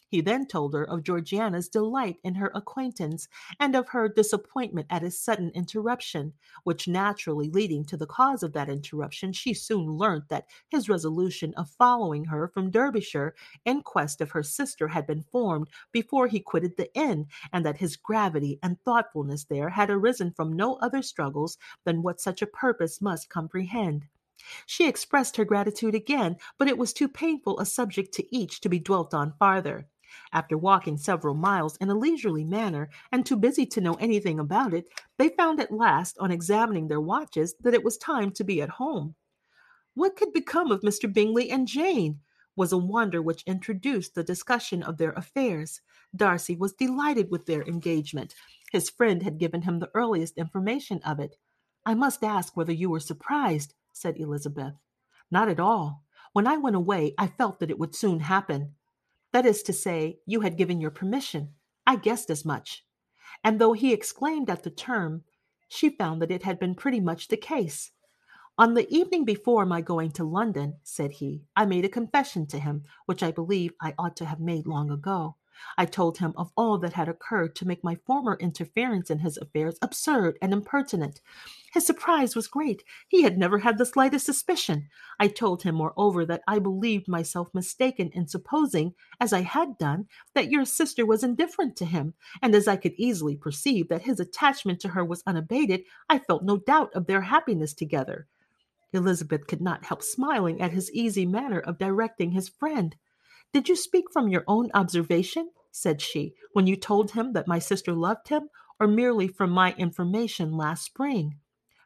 He 0.10 0.22
then 0.22 0.48
told 0.48 0.74
her 0.74 0.90
of 0.90 1.04
Georgiana's 1.04 1.70
delight 1.70 2.18
in 2.24 2.34
her 2.36 2.52
acquaintance 2.56 3.28
and 3.60 3.76
of 3.76 3.90
her 3.90 4.10
disappointment 4.10 4.88
at 4.90 5.04
his 5.04 5.20
sudden 5.20 5.52
interruption, 5.52 6.34
which 6.64 6.88
naturally 6.88 7.48
leading 7.48 7.86
to 7.86 7.96
the 7.96 8.08
cause 8.08 8.42
of 8.42 8.54
that 8.54 8.70
interruption, 8.70 9.34
she 9.34 9.54
soon 9.54 9.98
learnt 9.98 10.30
that 10.30 10.48
his 10.68 10.90
resolution 10.90 11.54
of 11.54 11.70
following 11.70 12.26
her 12.26 12.48
from 12.48 12.72
Derbyshire 12.72 13.36
in 13.66 13.84
quest 13.84 14.20
of 14.20 14.32
her 14.32 14.42
sister 14.42 14.88
had 14.88 15.06
been 15.06 15.22
formed 15.22 15.70
before 15.92 16.28
he 16.28 16.40
quitted 16.40 16.76
the 16.76 16.92
inn, 16.96 17.28
and 17.54 17.64
that 17.64 17.78
his 17.78 17.96
gravity 17.96 18.58
and 18.64 18.82
thoughtfulness 18.82 19.44
there 19.44 19.70
had 19.70 19.92
arisen 19.92 20.32
from 20.32 20.54
no 20.54 20.78
other 20.78 21.04
struggles 21.04 21.60
than 21.84 22.02
what 22.02 22.20
such 22.20 22.42
a 22.42 22.48
purpose 22.48 23.00
must 23.00 23.30
comprehend. 23.30 24.08
She 24.66 24.88
expressed 24.88 25.38
her 25.38 25.46
gratitude 25.46 25.94
again, 25.94 26.38
but 26.58 26.68
it 26.68 26.78
was 26.78 26.94
too 26.94 27.10
painful 27.10 27.60
a 27.60 27.66
subject 27.66 28.14
to 28.16 28.36
each 28.36 28.62
to 28.62 28.70
be 28.70 28.80
dwelt 28.80 29.14
on 29.14 29.34
farther. 29.34 29.88
After 30.34 30.58
walking 30.58 30.98
several 30.98 31.36
miles 31.36 31.78
in 31.78 31.90
a 31.90 31.96
leisurely 31.96 32.44
manner, 32.44 32.90
and 33.12 33.26
too 33.26 33.36
busy 33.36 33.66
to 33.68 33.82
know 33.82 33.94
anything 33.96 34.40
about 34.40 34.74
it, 34.74 34.88
they 35.18 35.30
found 35.30 35.60
at 35.60 35.72
last, 35.72 36.18
on 36.20 36.32
examining 36.32 36.88
their 36.88 37.02
watches, 37.02 37.56
that 37.62 37.74
it 37.74 37.84
was 37.84 37.98
time 37.98 38.32
to 38.32 38.44
be 38.44 38.62
at 38.62 38.70
home. 38.70 39.16
What 39.94 40.16
could 40.16 40.34
become 40.34 40.72
of 40.72 40.82
Mr. 40.82 41.12
Bingley 41.12 41.50
and 41.50 41.68
Jane? 41.68 42.20
was 42.56 42.72
a 42.72 42.78
wonder 42.78 43.22
which 43.22 43.44
introduced 43.44 44.16
the 44.16 44.24
discussion 44.24 44.84
of 44.84 44.98
their 44.98 45.12
affairs. 45.12 45.82
Darcy 46.16 46.56
was 46.56 46.74
delighted 46.74 47.32
with 47.32 47.46
their 47.46 47.64
engagement. 47.64 48.36
His 48.72 48.90
friend 48.90 49.24
had 49.24 49.38
given 49.38 49.62
him 49.62 49.80
the 49.80 49.90
earliest 49.94 50.38
information 50.38 51.02
of 51.04 51.20
it. 51.20 51.38
I 51.86 51.96
must 51.96 52.24
ask 52.24 52.58
whether 52.58 52.74
you 52.74 52.90
were 52.90 53.00
surprised, 53.00 53.74
said 53.94 54.18
Elizabeth. 54.18 54.74
Not 55.32 55.50
at 55.50 55.60
all. 55.60 56.04
When 56.34 56.48
I 56.48 56.58
went 56.58 56.76
away, 56.76 57.14
I 57.18 57.28
felt 57.28 57.60
that 57.60 57.72
it 57.72 57.80
would 57.80 57.96
soon 57.96 58.20
happen. 58.20 58.76
That 59.32 59.46
is 59.46 59.62
to 59.64 59.74
say, 59.74 60.20
you 60.26 60.42
had 60.42 60.58
given 60.58 60.82
your 60.82 60.92
permission. 60.92 61.54
I 61.86 61.96
guessed 61.96 62.30
as 62.30 62.46
much. 62.46 62.86
And 63.44 63.60
though 63.60 63.74
he 63.74 63.94
exclaimed 63.94 64.50
at 64.50 64.64
the 64.64 64.70
term, 64.70 65.24
she 65.68 65.90
found 65.90 66.22
that 66.22 66.32
it 66.32 66.44
had 66.44 66.60
been 66.60 66.76
pretty 66.76 67.00
much 67.00 67.28
the 67.28 67.38
case. 67.38 67.92
On 68.58 68.74
the 68.74 68.94
evening 68.94 69.24
before 69.24 69.66
my 69.66 69.82
going 69.82 70.12
to 70.12 70.24
London, 70.24 70.76
said 70.84 71.12
he, 71.12 71.44
I 71.56 71.66
made 71.66 71.86
a 71.86 71.90
confession 71.90 72.46
to 72.48 72.60
him, 72.60 72.84
which 73.06 73.24
I 73.24 73.32
believe 73.32 73.72
I 73.82 73.94
ought 73.98 74.18
to 74.18 74.26
have 74.26 74.40
made 74.40 74.68
long 74.68 74.92
ago. 74.92 75.38
I 75.78 75.86
told 75.86 76.18
him 76.18 76.34
of 76.38 76.52
all 76.56 76.78
that 76.80 76.94
had 76.94 77.10
occurred 77.10 77.56
to 77.56 77.68
make 77.68 77.84
my 77.84 77.96
former 77.96 78.38
interference 78.40 79.10
in 79.10 79.20
his 79.20 79.38
affairs 79.38 79.78
absurd 79.82 80.38
and 80.42 80.54
impertinent. 80.54 81.22
His 81.74 81.86
surprise 81.86 82.36
was 82.36 82.48
great. 82.48 82.84
He 83.08 83.24
had 83.24 83.38
never 83.38 83.60
had 83.60 83.78
the 83.78 83.86
slightest 83.86 84.26
suspicion. 84.26 84.90
I 85.20 85.28
told 85.28 85.64
him, 85.64 85.76
moreover, 85.76 86.26
that 86.26 86.42
I 86.48 86.60
believed 86.60 87.08
myself 87.08 87.50
mistaken 87.54 88.10
in 88.14 88.28
supposing, 88.28 88.94
as 89.20 89.34
I 89.34 89.42
had 89.42 89.78
done, 89.78 90.08
that 90.34 90.50
your 90.50 90.66
sister 90.66 91.06
was 91.06 91.24
indifferent 91.24 91.76
to 91.78 91.86
him, 91.86 92.14
and 92.42 92.56
as 92.56 92.68
I 92.68 92.76
could 92.76 92.94
easily 92.98 93.36
perceive 93.36 93.90
that 93.90 94.04
his 94.04 94.20
attachment 94.20 94.80
to 94.82 94.90
her 94.90 95.06
was 95.06 95.24
unabated, 95.28 95.84
I 96.10 96.20
felt 96.20 96.44
no 96.44 96.58
doubt 96.58 96.94
of 96.94 97.08
their 97.08 97.22
happiness 97.22 97.74
together. 97.74 98.28
Elizabeth 98.92 99.46
could 99.46 99.62
not 99.62 99.86
help 99.86 100.02
smiling 100.02 100.62
at 100.62 100.72
his 100.72 100.92
easy 100.92 101.26
manner 101.26 101.60
of 101.60 101.78
directing 101.78 102.32
his 102.32 102.50
friend. 102.50 102.96
Did 103.54 103.68
you 103.68 103.76
speak 103.76 104.06
from 104.12 104.30
your 104.30 104.44
own 104.48 104.70
observation, 104.74 105.50
said 105.72 106.02
she, 106.02 106.34
when 106.54 106.68
you 106.68 106.76
told 106.76 107.12
him 107.12 107.34
that 107.34 107.48
my 107.48 107.60
sister 107.60 107.94
loved 107.94 108.30
him, 108.30 108.50
or 108.80 108.88
merely 108.88 109.28
from 109.28 109.50
my 109.50 109.74
information 109.74 110.52
last 110.52 110.86
spring? 110.86 111.40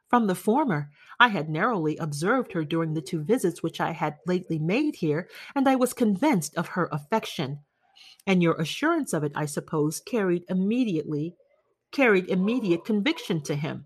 From 0.09 0.27
the 0.27 0.35
former, 0.35 0.91
I 1.19 1.29
had 1.29 1.49
narrowly 1.49 1.97
observed 1.97 2.53
her 2.53 2.63
during 2.63 2.93
the 2.93 3.01
two 3.01 3.23
visits 3.23 3.63
which 3.63 3.81
I 3.81 3.91
had 3.91 4.17
lately 4.27 4.59
made 4.59 4.97
here, 4.97 5.27
and 5.55 5.67
I 5.67 5.75
was 5.75 5.93
convinced 5.93 6.55
of 6.55 6.69
her 6.69 6.87
affection. 6.91 7.61
And 8.27 8.43
your 8.43 8.53
assurance 8.53 9.13
of 9.13 9.23
it, 9.23 9.31
I 9.33 9.45
suppose, 9.45 9.99
carried 9.99 10.43
immediately 10.49 11.35
carried 11.93 12.29
immediate 12.29 12.83
conviction 12.83 13.39
to 13.39 13.55
him. 13.55 13.85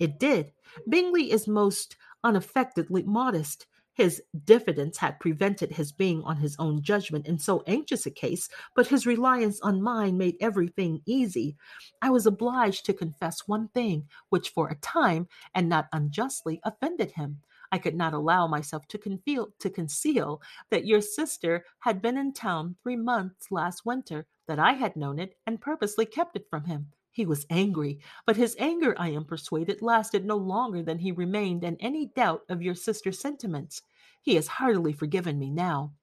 It 0.00 0.18
did. 0.18 0.52
Bingley 0.88 1.30
is 1.30 1.46
most 1.46 1.96
unaffectedly 2.24 3.02
modest. 3.02 3.66
His 3.98 4.22
diffidence 4.44 4.96
had 4.98 5.18
prevented 5.18 5.72
his 5.72 5.90
being 5.90 6.22
on 6.22 6.36
his 6.36 6.54
own 6.60 6.82
judgment 6.82 7.26
in 7.26 7.36
so 7.36 7.64
anxious 7.66 8.06
a 8.06 8.12
case, 8.12 8.48
but 8.76 8.86
his 8.86 9.08
reliance 9.08 9.60
on 9.60 9.82
mine 9.82 10.16
made 10.16 10.36
everything 10.40 11.02
easy. 11.04 11.56
I 12.00 12.10
was 12.10 12.24
obliged 12.24 12.86
to 12.86 12.94
confess 12.94 13.48
one 13.48 13.66
thing, 13.74 14.08
which 14.28 14.50
for 14.50 14.68
a 14.68 14.76
time, 14.76 15.26
and 15.52 15.68
not 15.68 15.88
unjustly, 15.92 16.60
offended 16.62 17.10
him. 17.10 17.40
I 17.72 17.78
could 17.78 17.96
not 17.96 18.14
allow 18.14 18.46
myself 18.46 18.86
to, 18.86 18.98
conceal, 18.98 19.48
to 19.58 19.68
conceal 19.68 20.40
that 20.70 20.86
your 20.86 21.00
sister 21.00 21.64
had 21.80 22.00
been 22.00 22.16
in 22.16 22.32
town 22.32 22.76
three 22.84 22.94
months 22.94 23.50
last 23.50 23.84
winter, 23.84 24.28
that 24.46 24.60
I 24.60 24.74
had 24.74 24.94
known 24.94 25.18
it, 25.18 25.34
and 25.44 25.60
purposely 25.60 26.06
kept 26.06 26.36
it 26.36 26.46
from 26.48 26.66
him. 26.66 26.92
He 27.18 27.26
was 27.26 27.46
angry, 27.50 27.98
but 28.26 28.36
his 28.36 28.54
anger, 28.60 28.94
I 28.96 29.08
am 29.08 29.24
persuaded, 29.24 29.82
lasted 29.82 30.24
no 30.24 30.36
longer 30.36 30.84
than 30.84 31.00
he 31.00 31.10
remained 31.10 31.64
in 31.64 31.76
any 31.80 32.06
doubt 32.06 32.42
of 32.48 32.62
your 32.62 32.76
sister's 32.76 33.18
sentiments. 33.18 33.82
He 34.22 34.36
has 34.36 34.46
heartily 34.46 34.92
forgiven 34.92 35.36
me 35.36 35.50
now. 35.50 35.94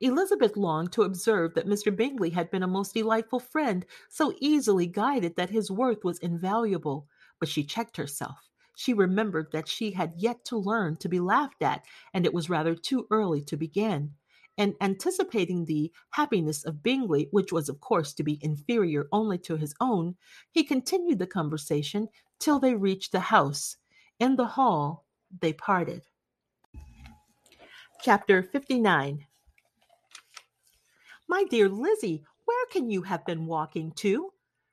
Elizabeth 0.00 0.56
longed 0.56 0.90
to 0.92 1.02
observe 1.02 1.52
that 1.52 1.66
Mr. 1.66 1.94
Bingley 1.94 2.30
had 2.30 2.50
been 2.50 2.62
a 2.62 2.66
most 2.66 2.94
delightful 2.94 3.40
friend, 3.40 3.84
so 4.08 4.32
easily 4.40 4.86
guided 4.86 5.36
that 5.36 5.50
his 5.50 5.70
worth 5.70 6.02
was 6.02 6.18
invaluable, 6.20 7.06
but 7.38 7.50
she 7.50 7.62
checked 7.62 7.98
herself. 7.98 8.48
She 8.76 8.94
remembered 8.94 9.52
that 9.52 9.68
she 9.68 9.90
had 9.90 10.14
yet 10.16 10.46
to 10.46 10.56
learn 10.56 10.96
to 10.96 11.10
be 11.10 11.20
laughed 11.20 11.60
at, 11.60 11.84
and 12.14 12.24
it 12.24 12.32
was 12.32 12.48
rather 12.48 12.74
too 12.74 13.06
early 13.10 13.42
to 13.42 13.56
begin 13.58 14.14
and 14.60 14.74
anticipating 14.82 15.64
the 15.64 15.90
happiness 16.10 16.66
of 16.66 16.82
Bingley, 16.82 17.28
which 17.30 17.50
was 17.50 17.70
of 17.70 17.80
course 17.80 18.12
to 18.12 18.22
be 18.22 18.38
inferior 18.42 19.08
only 19.10 19.38
to 19.38 19.56
his 19.56 19.74
own, 19.80 20.14
he 20.50 20.64
continued 20.64 21.18
the 21.18 21.26
conversation 21.26 22.06
till 22.38 22.58
they 22.58 22.74
reached 22.74 23.10
the 23.10 23.20
house. 23.20 23.78
In 24.18 24.36
the 24.36 24.44
hall, 24.44 25.06
they 25.40 25.54
parted. 25.54 26.02
Chapter 28.02 28.42
59 28.42 29.24
My 31.26 31.44
dear 31.48 31.70
Lizzie, 31.70 32.22
where 32.44 32.66
can 32.70 32.90
you 32.90 33.00
have 33.00 33.24
been 33.24 33.46
walking 33.46 33.92
to? 33.92 34.30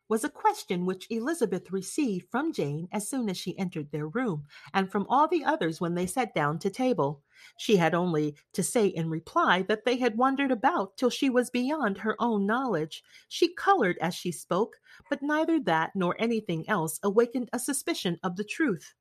Was 0.09 0.23
a 0.23 0.29
question 0.29 0.85
which 0.85 1.07
Elizabeth 1.09 1.71
received 1.71 2.29
from 2.31 2.53
Jane 2.53 2.87
as 2.91 3.09
soon 3.09 3.29
as 3.29 3.37
she 3.37 3.57
entered 3.59 3.91
their 3.91 4.07
room, 4.07 4.45
and 4.73 4.91
from 4.91 5.05
all 5.09 5.27
the 5.27 5.43
others 5.43 5.81
when 5.81 5.95
they 5.95 6.05
sat 6.05 6.33
down 6.33 6.59
to 6.59 6.69
table. 6.69 7.21
She 7.57 7.75
had 7.75 7.93
only 7.93 8.35
to 8.53 8.63
say 8.63 8.87
in 8.87 9.09
reply 9.09 9.63
that 9.63 9.85
they 9.85 9.97
had 9.97 10.17
wandered 10.17 10.51
about 10.51 10.97
till 10.97 11.09
she 11.09 11.29
was 11.29 11.49
beyond 11.49 11.97
her 11.97 12.15
own 12.19 12.45
knowledge. 12.45 13.03
She 13.27 13.53
colored 13.53 13.97
as 13.99 14.15
she 14.15 14.31
spoke, 14.31 14.77
but 15.09 15.21
neither 15.21 15.59
that 15.61 15.91
nor 15.95 16.15
anything 16.19 16.67
else 16.69 16.99
awakened 17.03 17.49
a 17.51 17.59
suspicion 17.59 18.17
of 18.23 18.35
the 18.37 18.43
truth. 18.43 18.93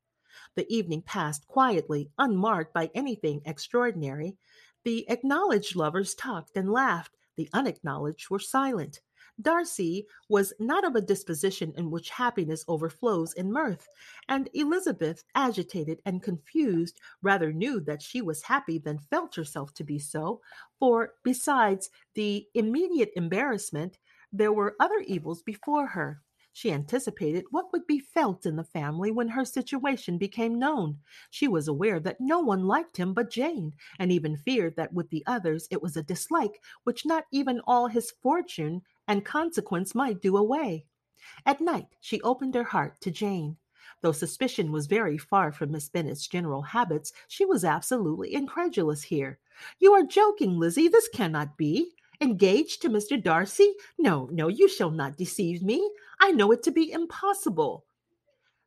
The 0.55 0.71
evening 0.75 1.03
passed 1.03 1.47
quietly, 1.47 2.11
unmarked 2.19 2.75
by 2.75 2.91
anything 2.95 3.41
extraordinary. 3.45 4.37
The 4.85 5.09
acknowledged 5.09 5.77
lovers 5.77 6.15
talked 6.15 6.57
and 6.57 6.71
laughed, 6.71 7.17
the 7.37 7.49
unacknowledged 7.53 8.29
were 8.31 8.39
silent. 8.39 9.01
Darcy 9.41 10.07
was 10.29 10.55
not 10.59 10.85
of 10.85 10.97
a 10.97 11.01
disposition 11.01 11.73
in 11.77 11.91
which 11.91 12.11
happiness 12.11 12.65
overflows 12.69 13.35
in 13.35 13.53
mirth, 13.53 13.87
and 14.29 14.49
Elizabeth, 14.55 15.25
agitated 15.35 16.01
and 16.07 16.23
confused, 16.23 16.99
rather 17.21 17.53
knew 17.53 17.79
that 17.81 18.01
she 18.01 18.23
was 18.23 18.43
happy 18.43 18.79
than 18.79 18.99
felt 18.99 19.35
herself 19.35 19.75
to 19.75 19.85
be 19.85 19.99
so, 19.99 20.41
for 20.79 21.15
besides 21.23 21.91
the 22.15 22.49
immediate 22.55 23.11
embarrassment, 23.15 23.99
there 24.33 24.53
were 24.53 24.77
other 24.81 25.01
evils 25.01 25.43
before 25.43 25.89
her. 25.89 26.23
She 26.57 26.73
anticipated 26.73 27.45
what 27.51 27.71
would 27.73 27.87
be 27.87 27.99
felt 27.99 28.47
in 28.47 28.57
the 28.57 28.65
family 28.65 29.11
when 29.11 29.29
her 29.29 29.45
situation 29.45 30.17
became 30.17 30.59
known. 30.59 30.99
She 31.31 31.47
was 31.47 31.69
aware 31.69 32.01
that 32.01 32.19
no 32.19 32.41
one 32.41 32.67
liked 32.67 32.97
him 32.97 33.13
but 33.13 33.29
Jane, 33.29 33.75
and 33.99 34.11
even 34.11 34.39
feared 34.39 34.77
that 34.77 34.95
with 34.95 35.11
the 35.11 35.23
others 35.27 35.69
it 35.71 35.83
was 35.83 35.99
a 35.99 36.03
dislike 36.03 36.63
which 36.85 37.05
not 37.05 37.27
even 37.31 37.61
all 37.67 37.89
his 37.89 38.11
fortune 38.23 38.81
and 39.09 39.25
consequence 39.25 39.95
might 39.95 40.21
do 40.21 40.37
away. 40.37 40.85
At 41.45 41.61
night 41.61 41.89
she 42.01 42.21
opened 42.23 42.55
her 42.55 42.65
heart 42.65 43.01
to 43.01 43.11
Jane. 43.11 43.57
Though 44.03 44.13
suspicion 44.13 44.73
was 44.73 44.87
very 44.87 45.19
far 45.19 45.53
from 45.53 45.73
Miss 45.73 45.89
Bennet's 45.89 46.27
general 46.27 46.63
habits, 46.63 47.13
she 47.29 47.45
was 47.45 47.65
absolutely 47.65 48.35
incredulous 48.35 49.03
here. 49.03 49.39
You 49.79 49.93
are 49.95 50.03
joking, 50.03 50.59
Lizzie. 50.59 50.89
This 50.89 51.09
cannot 51.09 51.57
be. 51.57 51.93
Engaged 52.21 52.83
to 52.83 52.89
Mr. 52.89 53.23
Darcy? 53.23 53.75
No, 53.99 54.29
no, 54.33 54.49
you 54.49 54.69
shall 54.69 54.91
not 54.91 55.17
deceive 55.17 55.63
me. 55.63 55.91
I 56.21 56.33
know 56.33 56.51
it 56.53 56.63
to 56.65 56.71
be 56.71 56.93
impossible. 56.93 57.85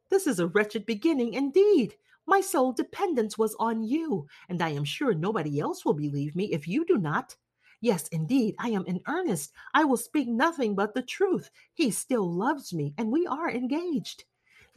This 0.09 0.27
is 0.27 0.39
a 0.39 0.47
wretched 0.47 0.85
beginning 0.85 1.33
indeed. 1.33 1.95
My 2.25 2.41
sole 2.41 2.73
dependence 2.73 3.37
was 3.37 3.55
on 3.59 3.83
you, 3.83 4.27
and 4.49 4.61
I 4.61 4.69
am 4.69 4.83
sure 4.83 5.13
nobody 5.13 5.59
else 5.59 5.83
will 5.83 5.93
believe 5.93 6.35
me 6.35 6.45
if 6.45 6.67
you 6.67 6.85
do 6.85 6.97
not. 6.97 7.35
Yes, 7.81 8.07
indeed, 8.09 8.55
I 8.59 8.69
am 8.69 8.85
in 8.85 9.01
earnest. 9.07 9.53
I 9.73 9.85
will 9.85 9.97
speak 9.97 10.27
nothing 10.27 10.75
but 10.75 10.93
the 10.93 11.01
truth. 11.01 11.49
He 11.73 11.91
still 11.91 12.29
loves 12.29 12.73
me, 12.73 12.93
and 12.97 13.11
we 13.11 13.25
are 13.25 13.49
engaged. 13.49 14.25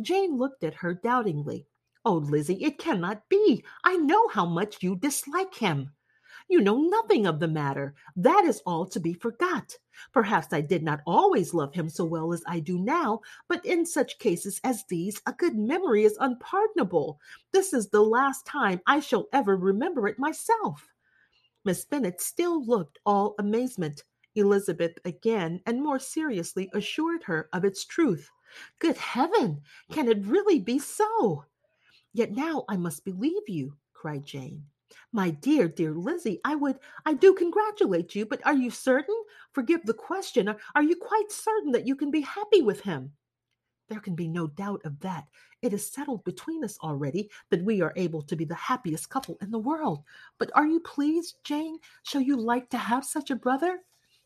Jane 0.00 0.36
looked 0.36 0.62
at 0.62 0.74
her 0.74 0.94
doubtingly. 0.94 1.66
Oh, 2.05 2.14
Lizzie, 2.14 2.62
it 2.62 2.78
cannot 2.78 3.28
be. 3.28 3.64
I 3.84 3.96
know 3.96 4.28
how 4.28 4.46
much 4.46 4.82
you 4.82 4.96
dislike 4.96 5.55
him. 5.55 5.92
You 6.48 6.61
know 6.61 6.80
nothing 6.80 7.26
of 7.26 7.40
the 7.40 7.48
matter. 7.48 7.94
That 8.16 8.44
is 8.44 8.62
all 8.66 8.86
to 8.86 9.00
be 9.00 9.14
forgot. 9.14 9.76
Perhaps 10.12 10.53
I 10.53 10.61
did 10.61 10.82
not 10.82 11.00
always 11.07 11.55
love 11.55 11.74
him 11.74 11.88
so 11.88 12.05
well 12.05 12.32
as 12.32 12.42
I 12.46 12.61
do 12.61 12.78
now, 12.78 13.20
but 13.48 13.64
in 13.64 13.86
such 13.86 14.18
cases 14.18 14.61
as 14.64 14.84
these, 14.88 15.20
a 15.26 15.32
good 15.32 15.57
memory 15.57 16.05
is 16.05 16.16
unpardonable. 16.20 17.20
This 17.53 17.72
is 17.72 17.88
the 17.88 18.03
last 18.03 18.46
time 18.46 18.80
I 18.86 19.00
shall 19.00 19.28
ever 19.32 19.57
remember 19.57 20.09
it 20.09 20.18
myself. 20.18 20.91
Miss 21.64 21.84
Bennet 21.84 22.20
still 22.20 22.64
looked 22.64 22.98
all 23.06 23.34
amazement. 23.38 24.04
Elizabeth 24.34 24.98
again 25.04 25.60
and 25.66 25.82
more 25.82 25.98
seriously 25.98 26.70
assured 26.72 27.22
her 27.24 27.48
of 27.52 27.64
its 27.64 27.84
truth. 27.84 28.30
Good 28.78 28.96
heaven! 28.96 29.62
Can 29.90 30.08
it 30.08 30.24
really 30.24 30.58
be 30.58 30.78
so? 30.78 31.44
Yet 32.12 32.32
now 32.32 32.64
I 32.68 32.76
must 32.76 33.04
believe 33.04 33.48
you, 33.48 33.76
cried 33.92 34.24
Jane. 34.24 34.64
My 35.12 35.30
dear, 35.30 35.68
dear 35.68 35.92
Lizzie, 35.92 36.40
I 36.44 36.54
would, 36.54 36.78
I 37.06 37.14
do 37.14 37.34
congratulate 37.34 38.14
you, 38.14 38.26
but 38.26 38.44
are 38.46 38.54
you 38.54 38.70
certain? 38.70 39.16
Forgive 39.52 39.84
the 39.84 39.94
question. 39.94 40.48
Are, 40.48 40.56
are 40.74 40.82
you 40.82 40.96
quite 40.96 41.30
certain 41.30 41.72
that 41.72 41.86
you 41.86 41.96
can 41.96 42.10
be 42.10 42.20
happy 42.20 42.62
with 42.62 42.80
him? 42.80 43.12
There 43.93 44.01
can 44.01 44.14
be 44.14 44.26
no 44.26 44.47
doubt 44.47 44.80
of 44.86 44.99
that. 45.01 45.26
It 45.61 45.74
is 45.74 45.93
settled 45.93 46.24
between 46.24 46.64
us 46.64 46.78
already 46.78 47.28
that 47.51 47.62
we 47.62 47.82
are 47.82 47.93
able 47.95 48.22
to 48.22 48.34
be 48.34 48.47
the 48.47 48.55
happiest 48.55 49.11
couple 49.11 49.36
in 49.43 49.51
the 49.51 49.59
world. 49.59 50.03
But 50.38 50.51
are 50.55 50.66
you 50.66 50.80
pleased, 50.80 51.45
Jane? 51.45 51.76
Shall 52.03 52.22
you 52.22 52.38
like 52.38 52.70
to 52.70 52.78
have 52.78 53.05
such 53.05 53.30
a 53.30 53.36
brother? 53.36 53.80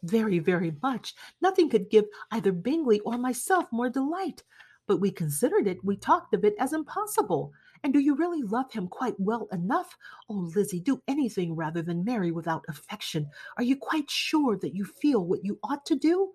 Very, 0.05 0.39
very 0.39 0.77
much. 0.85 1.17
Nothing 1.43 1.69
could 1.69 1.91
give 1.91 2.05
either 2.31 2.53
Bingley 2.53 3.01
or 3.01 3.19
myself 3.19 3.64
more 3.73 3.91
delight. 3.91 4.45
But 4.87 5.01
we 5.01 5.11
considered 5.11 5.67
it, 5.67 5.85
we 5.85 5.97
talked 5.97 6.33
of 6.33 6.45
it 6.45 6.55
as 6.61 6.73
impossible. 6.73 7.53
And 7.83 7.93
do 7.93 7.99
you 7.99 8.14
really 8.14 8.43
love 8.43 8.73
him 8.73 8.87
quite 8.87 9.19
well 9.19 9.49
enough? 9.51 9.97
Oh, 10.29 10.49
Lizzie, 10.55 10.79
do 10.79 11.03
anything 11.09 11.57
rather 11.57 11.83
than 11.83 12.05
marry 12.05 12.31
without 12.31 12.64
affection. 12.69 13.29
Are 13.57 13.64
you 13.64 13.75
quite 13.75 14.09
sure 14.09 14.57
that 14.59 14.77
you 14.77 14.85
feel 14.85 15.25
what 15.25 15.45
you 15.45 15.59
ought 15.64 15.85
to 15.87 15.97
do? 15.97 16.31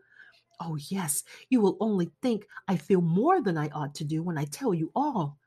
Oh, 0.64 0.78
yes, 0.90 1.24
you 1.50 1.60
will 1.60 1.76
only 1.80 2.12
think 2.22 2.46
I 2.68 2.78
feel 2.78 3.02
more 3.02 3.42
than 3.42 3.58
I 3.58 3.70
ought 3.70 3.96
to 3.96 4.04
do 4.04 4.22
when 4.22 4.38
I 4.38 4.46
tell 4.46 4.76
you 4.76 4.92
all. 4.96 5.40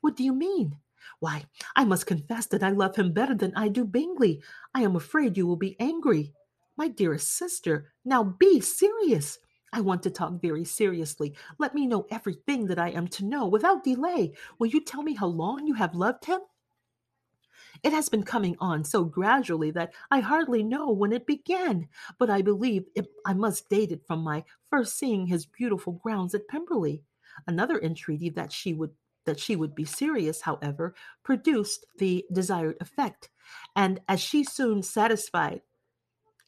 What 0.00 0.14
do 0.14 0.22
you 0.22 0.32
mean? 0.32 0.76
Why, 1.18 1.44
I 1.74 1.84
must 1.84 2.06
confess 2.06 2.46
that 2.46 2.62
I 2.62 2.70
love 2.70 2.94
him 2.94 3.12
better 3.12 3.34
than 3.34 3.52
I 3.56 3.66
do 3.66 3.84
Bingley. 3.84 4.40
I 4.72 4.82
am 4.82 4.94
afraid 4.94 5.36
you 5.36 5.44
will 5.44 5.56
be 5.56 5.74
angry. 5.80 6.32
My 6.76 6.86
dearest 6.86 7.36
sister, 7.36 7.92
now 8.04 8.22
be 8.22 8.60
serious. 8.60 9.40
I 9.72 9.80
want 9.80 10.04
to 10.04 10.10
talk 10.10 10.40
very 10.40 10.64
seriously. 10.64 11.34
Let 11.58 11.74
me 11.74 11.88
know 11.88 12.06
everything 12.10 12.66
that 12.66 12.78
I 12.78 12.90
am 12.90 13.08
to 13.08 13.24
know 13.24 13.48
without 13.48 13.82
delay. 13.82 14.34
Will 14.60 14.68
you 14.68 14.80
tell 14.80 15.02
me 15.02 15.14
how 15.14 15.26
long 15.26 15.66
you 15.66 15.74
have 15.74 15.96
loved 15.96 16.24
him? 16.26 16.40
It 17.82 17.92
has 17.92 18.08
been 18.08 18.22
coming 18.22 18.56
on 18.60 18.84
so 18.84 19.04
gradually 19.04 19.70
that 19.72 19.92
I 20.10 20.20
hardly 20.20 20.62
know 20.62 20.90
when 20.90 21.12
it 21.12 21.26
began, 21.26 21.88
but 22.18 22.30
I 22.30 22.42
believe 22.42 22.84
it, 22.94 23.08
I 23.24 23.32
must 23.32 23.68
date 23.68 23.92
it 23.92 24.06
from 24.06 24.20
my 24.20 24.44
first 24.70 24.98
seeing 24.98 25.26
his 25.26 25.46
beautiful 25.46 25.94
grounds 25.94 26.34
at 26.34 26.48
Pemberley. 26.48 27.02
Another 27.46 27.78
entreaty 27.80 28.30
that 28.30 28.52
she 28.52 28.74
would 28.74 28.90
that 29.26 29.38
she 29.38 29.54
would 29.54 29.74
be 29.74 29.84
serious, 29.84 30.40
however, 30.40 30.94
produced 31.22 31.84
the 31.98 32.24
desired 32.32 32.76
effect, 32.80 33.28
and 33.76 34.00
as 34.08 34.18
she 34.18 34.42
soon 34.42 34.82
satisfied 34.82 35.60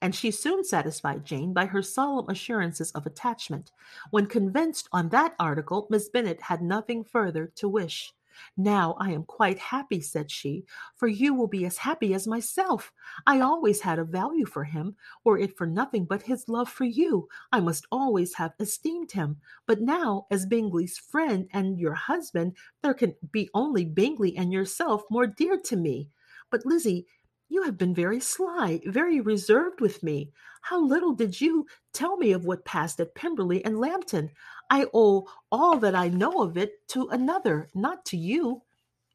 and 0.03 0.17
she 0.17 0.33
soon 0.33 0.65
satisfied 0.65 1.25
Jane 1.25 1.53
by 1.53 1.67
her 1.67 1.81
solemn 1.81 2.29
assurances 2.29 2.91
of 2.91 3.07
attachment. 3.07 3.71
When 4.11 4.27
convinced 4.27 4.89
on 4.91 5.11
that 5.11 5.35
article, 5.39 5.87
Miss 5.91 6.09
Bennet 6.09 6.43
had 6.43 6.61
nothing 6.61 7.05
further 7.05 7.47
to 7.55 7.69
wish. 7.69 8.13
Now 8.57 8.97
I 8.99 9.13
am 9.13 9.25
quite 9.25 9.59
happy, 9.59 10.01
said 10.01 10.31
she, 10.31 10.65
for 10.97 11.09
you 11.09 11.35
will 11.35 11.49
be 11.49 11.65
as 11.65 11.79
happy 11.79 12.15
as 12.15 12.27
myself. 12.27 12.93
I 13.27 13.41
always 13.41 13.81
had 13.81 13.99
a 13.99 14.05
value 14.05 14.47
for 14.47 14.65
him, 14.65 14.97
were 15.25 15.39
it 15.39 15.57
for 15.57 15.67
nothing 15.67 16.05
but 16.05 16.23
his 16.23 16.49
love 16.49 16.69
for 16.69 16.85
you. 16.85 17.29
I 17.53 17.61
must 17.61 17.87
always 17.91 18.35
have 18.35 18.53
esteemed 18.61 19.13
him. 19.13 19.39
But 19.67 19.81
now, 19.81 20.27
as 20.31 20.47
Bingley's 20.47 20.99
friend 20.99 21.49
and 21.53 21.79
your 21.79 21.95
husband, 21.95 22.57
there 22.83 22.95
can 22.95 23.15
be 23.31 23.49
only 23.55 23.85
Bingley 23.85 24.37
and 24.37 24.53
yourself 24.53 25.03
more 25.11 25.27
dear 25.27 25.59
to 25.59 25.77
me. 25.77 26.09
But 26.51 26.67
Lizzie, 26.67 27.07
you 27.53 27.63
have 27.65 27.77
been 27.77 27.95
very 27.95 28.19
sly, 28.19 28.81
very 28.87 29.21
reserved 29.21 29.83
with 29.83 30.03
me. 30.03 30.33
How 30.63 30.81
little 30.83 31.13
did 31.13 31.39
you 31.39 31.67
tell 31.93 32.17
me 32.17 32.33
of 32.33 32.47
what 32.47 32.65
passed 32.65 32.99
at 32.99 33.15
Pemberley 33.15 33.63
and 33.63 33.79
Lambton? 33.79 34.31
I 34.71 34.87
owe 34.95 35.29
all 35.51 35.77
that 35.81 35.95
I 35.95 36.09
know 36.09 36.41
of 36.41 36.57
it 36.57 36.89
to 36.89 37.09
another, 37.09 37.69
not 37.75 38.07
to 38.07 38.17
you. 38.17 38.63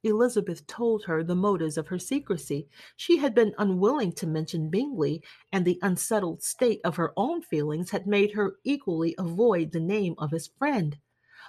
Elizabeth 0.03 0.67
told 0.67 1.03
her 1.05 1.23
the 1.23 1.35
motives 1.35 1.79
of 1.79 1.87
her 1.87 1.97
secrecy. 1.97 2.67
She 2.95 3.17
had 3.17 3.33
been 3.33 3.55
unwilling 3.57 4.11
to 4.13 4.27
mention 4.27 4.69
Bingley, 4.69 5.23
and 5.51 5.65
the 5.65 5.79
unsettled 5.81 6.43
state 6.43 6.79
of 6.85 6.95
her 6.97 7.13
own 7.17 7.41
feelings 7.41 7.89
had 7.89 8.05
made 8.05 8.33
her 8.33 8.57
equally 8.63 9.15
avoid 9.17 9.71
the 9.71 9.79
name 9.79 10.13
of 10.19 10.29
his 10.29 10.45
friend. 10.45 10.99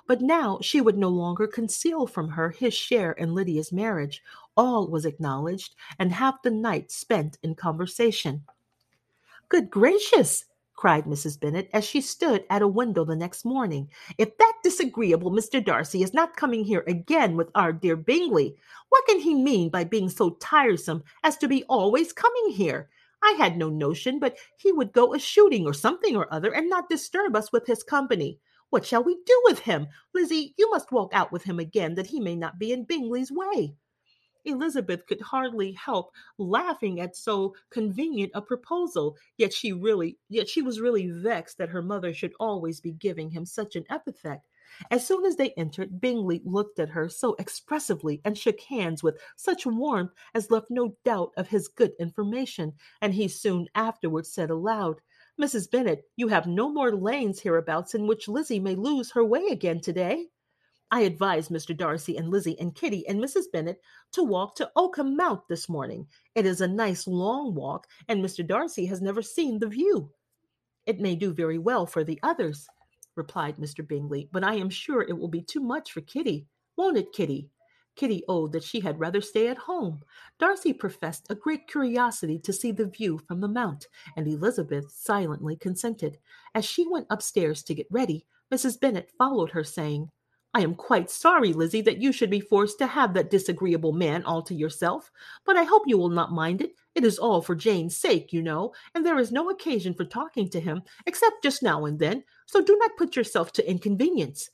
But 0.09 0.23
now 0.23 0.59
she 0.63 0.81
would 0.81 0.97
no 0.97 1.11
longer 1.11 1.47
conceal 1.47 2.07
from 2.07 2.31
her 2.31 2.49
his 2.51 2.73
share 2.73 3.13
in 3.13 3.35
Lydia's 3.35 3.71
marriage. 3.71 4.23
All 4.57 4.89
was 4.89 5.05
acknowledged, 5.05 5.77
and 5.99 6.13
half 6.13 6.41
the 6.43 6.51
night 6.51 6.91
spent 6.91 7.39
in 7.43 7.55
conversation. 7.55 8.45
Good 9.51 9.69
gracious! 9.71 10.47
cried 10.75 11.05
Mrs. 11.05 11.39
Bennet 11.39 11.69
as 11.75 11.85
she 11.85 12.01
stood 12.01 12.45
at 12.49 12.63
a 12.63 12.69
window 12.69 13.05
the 13.05 13.17
next 13.17 13.45
morning. 13.45 13.91
If 14.17 14.39
that 14.39 14.55
disagreeable 14.63 15.31
Mr. 15.31 15.63
Darcy 15.63 16.03
is 16.03 16.15
not 16.15 16.37
coming 16.37 16.65
here 16.65 16.85
again 16.87 17.37
with 17.37 17.51
our 17.55 17.73
dear 17.73 17.97
Bingley, 17.97 18.57
what 18.89 19.05
can 19.07 19.21
he 19.21 19.35
mean 19.35 19.69
by 19.69 19.85
being 19.85 20.09
so 20.09 20.31
tiresome 20.41 21.05
as 21.23 21.37
to 21.37 21.49
be 21.49 21.65
always 21.65 22.15
coming 22.15 22.51
here? 22.51 22.89
I 23.23 23.33
had 23.33 23.59
no 23.59 23.69
notion 23.69 24.19
but 24.21 24.39
he 24.57 24.73
would 24.73 24.93
go 24.93 25.13
a 25.13 25.19
shooting 25.19 25.67
or 25.67 25.75
something 25.75 26.17
or 26.17 26.33
other 26.33 26.55
and 26.55 26.71
not 26.71 26.89
disturb 26.89 27.37
us 27.37 27.53
with 27.53 27.67
his 27.67 27.83
company. 27.83 28.39
What 28.71 28.85
shall 28.85 29.03
we 29.03 29.19
do 29.25 29.41
with 29.45 29.61
him? 29.61 29.89
Lizzie, 30.15 30.55
you 30.59 30.71
must 30.71 30.93
walk 30.93 31.13
out 31.13 31.33
with 31.33 31.45
him 31.45 31.59
again 31.59 31.95
that 31.95 32.09
he 32.09 32.21
may 32.21 32.37
not 32.37 32.59
be 32.59 32.73
in 32.73 32.85
Bingley's 32.85 33.33
way. 33.33 33.77
Elizabeth 34.45 35.07
could 35.07 35.21
hardly 35.21 35.73
help 35.73 36.11
laughing 36.39 37.01
at 37.01 37.17
so 37.17 37.55
convenient 37.71 38.33
a 38.35 38.43
proposal, 38.43 39.17
yet 39.37 39.53
she 39.53 39.73
really 39.73 40.19
yet 40.29 40.49
she 40.49 40.63
was 40.63 40.81
really 40.81 41.11
vexed 41.11 41.59
that 41.59 41.71
her 41.71 41.83
mother 41.83 42.15
should 42.15 42.33
always 42.39 42.81
be 42.81 42.93
giving 42.93 43.31
him 43.31 43.45
such 43.45 43.75
an 43.75 43.85
epithet. 43.91 44.43
As 44.91 45.07
soon 45.07 45.25
as 45.25 45.37
they 45.37 45.51
entered, 45.53 46.01
Bingley 46.01 46.43
looked 46.45 46.79
at 46.79 46.91
her 46.91 47.09
so 47.09 47.35
expressively 47.39 48.21
and 48.25 48.37
shook 48.37 48.61
hands 48.61 49.03
with 49.03 49.19
such 49.37 49.65
warmth 49.67 50.13
as 50.35 50.51
left 50.51 50.71
no 50.71 50.97
doubt 51.05 51.33
of 51.37 51.49
his 51.49 51.69
good 51.69 51.93
information, 51.99 52.75
and 53.01 53.15
he 53.15 53.29
soon 53.29 53.67
afterwards 53.75 54.31
said 54.31 54.51
aloud, 54.51 55.01
Mrs. 55.41 55.71
Bennet, 55.71 56.03
you 56.17 56.29
have 56.29 56.49
no 56.49 56.69
more 56.69 56.93
lanes 56.93 57.41
hereabouts 57.41 57.95
in 57.95 58.09
which 58.09 58.27
Lizzie 58.27 58.59
may 58.59 58.75
lose 58.75 59.13
her 59.13 59.25
way 59.25 59.47
again 59.51 59.81
today. 59.81 60.27
I 60.91 61.03
advise 61.03 61.49
Mr. 61.49 61.77
Darcy 61.77 62.17
and 62.17 62.29
Lizzie 62.29 62.59
and 62.59 62.75
Kitty 62.75 63.07
and 63.07 63.23
Mrs. 63.23 63.45
Bennet 63.53 63.81
to 64.13 64.25
walk 64.25 64.57
to 64.57 64.71
Oakham 64.75 65.17
Mount 65.17 65.47
this 65.49 65.69
morning. 65.69 66.09
It 66.35 66.45
is 66.45 66.61
a 66.61 66.67
nice 66.67 67.07
long 67.07 67.55
walk, 67.55 67.87
and 68.09 68.25
Mr. 68.25 68.45
Darcy 68.45 68.87
has 68.87 69.01
never 69.01 69.23
seen 69.23 69.59
the 69.59 69.69
view. 69.69 70.11
It 70.87 70.99
may 70.99 71.15
do 71.15 71.33
very 71.33 71.59
well 71.59 71.87
for 71.87 72.03
the 72.03 72.19
others, 72.23 72.67
replied 73.15 73.59
Mr. 73.59 73.87
Bingley, 73.87 74.29
but 74.33 74.43
I 74.43 74.55
am 74.55 74.71
sure 74.71 75.03
it 75.03 75.19
will 75.19 75.29
be 75.29 75.43
too 75.43 75.61
much 75.61 75.93
for 75.93 76.01
Kitty. 76.01 76.49
Won't 76.77 76.97
it, 76.97 77.13
Kitty? 77.13 77.51
Kitty 77.99 78.23
owned 78.29 78.53
that 78.53 78.63
she 78.63 78.79
had 78.79 79.01
rather 79.01 79.21
stay 79.21 79.49
at 79.49 79.59
home. 79.59 80.03
Darcy 80.39 80.73
professed 80.73 81.27
a 81.29 81.35
great 81.35 81.67
curiosity 81.67 82.39
to 82.39 82.53
see 82.53 82.71
the 82.71 82.87
view 82.87 83.19
from 83.19 83.41
the 83.41 83.49
mount, 83.49 83.89
and 84.17 84.29
Elizabeth 84.29 84.93
silently 84.93 85.57
consented. 85.57 86.17
As 86.55 86.65
she 86.65 86.87
went 86.87 87.09
upstairs 87.11 87.65
to 87.65 87.75
get 87.75 87.89
ready, 87.91 88.25
Mrs. 88.55 88.81
Bennet 88.81 89.11
followed 89.19 89.51
her, 89.51 89.65
saying, 89.65 90.11
I 90.55 90.61
am 90.61 90.77
quite 90.77 91.11
sorry, 91.11 91.53
Lizzie, 91.53 91.81
that 91.83 92.01
you 92.01 92.13
should 92.13 92.31
be 92.31 92.41
forced 92.41 92.79
to 92.79 92.87
have 92.87 93.15
that 93.15 93.31
disagreeable 93.31 93.93
man 93.93 94.23
all 94.23 94.43
to 94.43 94.55
yourself, 94.55 95.11
but 95.45 95.57
I 95.57 95.65
hope 95.65 95.83
you 95.87 95.99
will 95.99 96.09
not 96.09 96.33
mind 96.33 96.63
it. 96.63 96.75
It 96.95 97.05
is 97.05 97.19
all 97.19 97.43
for 97.43 97.57
Jane's 97.57 97.97
sake, 97.97 98.33
you 98.33 98.43
know, 98.43 98.73
and 98.95 99.05
there 99.05 99.19
is 99.19 99.33
no 99.33 99.51
occasion 99.51 99.93
for 99.93 100.05
talking 100.05 100.49
to 100.51 100.61
him, 100.61 100.83
except 101.05 101.43
just 101.43 101.65
now 101.65 101.85
and 101.85 101.99
then, 101.99 102.23
so 102.47 102.63
do 102.63 102.79
not 102.79 102.97
put 102.97 103.17
yourself 103.17 103.53
to 103.55 103.69
inconvenience. 103.69 104.51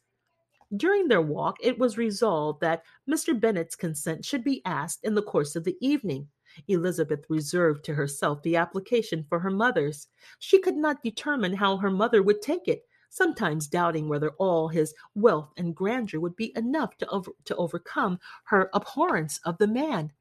During 0.77 1.09
their 1.09 1.21
walk, 1.21 1.59
it 1.61 1.79
was 1.79 1.99
resolved 1.99 2.61
that 2.61 2.85
Mr. 3.09 3.39
Bennet's 3.39 3.77
consent 3.77 4.25
should 4.25 4.43
be 4.43 4.63
asked 4.65 5.05
in 5.05 5.15
the 5.15 5.23
course 5.23 5.57
of 5.57 5.65
the 5.65 5.77
evening. 5.81 6.29
Elizabeth 6.69 7.27
reserved 7.29 7.85
to 7.85 7.95
herself 7.95 8.43
the 8.43 8.57
application 8.57 9.25
for 9.29 9.39
her 9.41 9.51
mother's. 9.51 10.09
She 10.39 10.59
could 10.61 10.77
not 10.77 11.03
determine 11.03 11.53
how 11.53 11.77
her 11.77 11.91
mother 11.91 12.23
would 12.23 12.41
take 12.41 12.67
it, 12.67 12.87
sometimes 13.11 13.69
doubting 13.69 14.09
whether 14.09 14.31
all 14.39 14.69
his 14.69 14.95
wealth 15.15 15.53
and 15.57 15.75
grandeur 15.75 16.21
would 16.21 16.37
be 16.37 16.53
enough 16.57 16.97
to, 16.99 17.09
over, 17.09 17.33
to 17.45 17.57
overcome 17.57 18.19
her 18.45 18.71
abhorrence 18.73 19.39
of 19.45 19.59
the 19.59 19.69
man. 19.69 20.13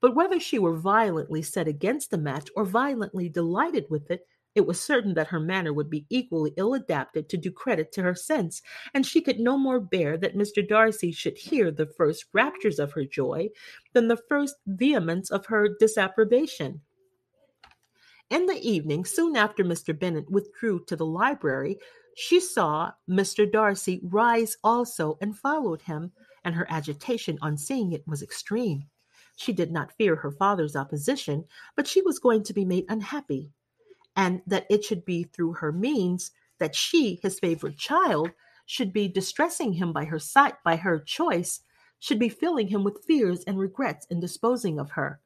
But 0.00 0.14
whether 0.14 0.40
she 0.40 0.58
were 0.58 0.76
violently 0.76 1.42
set 1.42 1.68
against 1.68 2.10
the 2.10 2.18
match 2.18 2.48
or 2.56 2.64
violently 2.64 3.28
delighted 3.28 3.86
with 3.90 4.10
it, 4.10 4.26
it 4.54 4.66
was 4.66 4.80
certain 4.80 5.14
that 5.14 5.28
her 5.28 5.38
manner 5.38 5.72
would 5.72 5.88
be 5.88 6.06
equally 6.10 6.52
ill 6.56 6.74
adapted 6.74 7.28
to 7.28 7.36
do 7.36 7.52
credit 7.52 7.92
to 7.92 8.02
her 8.02 8.16
sense, 8.16 8.62
and 8.92 9.06
she 9.06 9.20
could 9.20 9.38
no 9.38 9.56
more 9.56 9.78
bear 9.78 10.16
that 10.16 10.36
Mr. 10.36 10.66
Darcy 10.66 11.12
should 11.12 11.38
hear 11.38 11.70
the 11.70 11.86
first 11.86 12.24
raptures 12.32 12.80
of 12.80 12.92
her 12.92 13.04
joy 13.04 13.48
than 13.92 14.08
the 14.08 14.16
first 14.16 14.56
vehemence 14.66 15.30
of 15.30 15.46
her 15.46 15.68
disapprobation. 15.78 16.80
In 18.28 18.46
the 18.46 18.60
evening, 18.60 19.04
soon 19.04 19.36
after 19.36 19.64
Mr. 19.64 19.96
Bennet 19.96 20.30
withdrew 20.30 20.84
to 20.86 20.96
the 20.96 21.06
library, 21.06 21.78
she 22.16 22.40
saw 22.40 22.92
Mr. 23.08 23.50
Darcy 23.50 24.00
rise 24.02 24.56
also 24.64 25.16
and 25.20 25.38
followed 25.38 25.82
him, 25.82 26.10
and 26.44 26.56
her 26.56 26.66
agitation 26.68 27.38
on 27.40 27.56
seeing 27.56 27.92
it 27.92 28.06
was 28.06 28.22
extreme. 28.22 28.88
She 29.36 29.52
did 29.52 29.70
not 29.70 29.92
fear 29.96 30.16
her 30.16 30.32
father's 30.32 30.74
opposition, 30.74 31.44
but 31.76 31.86
she 31.86 32.02
was 32.02 32.18
going 32.18 32.42
to 32.44 32.52
be 32.52 32.64
made 32.64 32.86
unhappy 32.88 33.52
and 34.16 34.42
that 34.46 34.66
it 34.68 34.84
should 34.84 35.04
be 35.04 35.24
through 35.24 35.54
her 35.54 35.72
means 35.72 36.30
that 36.58 36.74
she, 36.74 37.18
his 37.22 37.38
favorite 37.38 37.78
child, 37.78 38.30
should 38.66 38.92
be 38.92 39.08
distressing 39.08 39.72
him 39.72 39.92
by 39.92 40.04
her 40.04 40.18
sight, 40.18 40.54
by 40.64 40.76
her 40.76 40.98
choice, 40.98 41.60
should 41.98 42.18
be 42.18 42.28
filling 42.28 42.68
him 42.68 42.84
with 42.84 43.04
fears 43.04 43.42
and 43.44 43.58
regrets 43.58 44.06
in 44.06 44.20
disposing 44.20 44.78
of 44.78 44.90
her, 44.92 45.20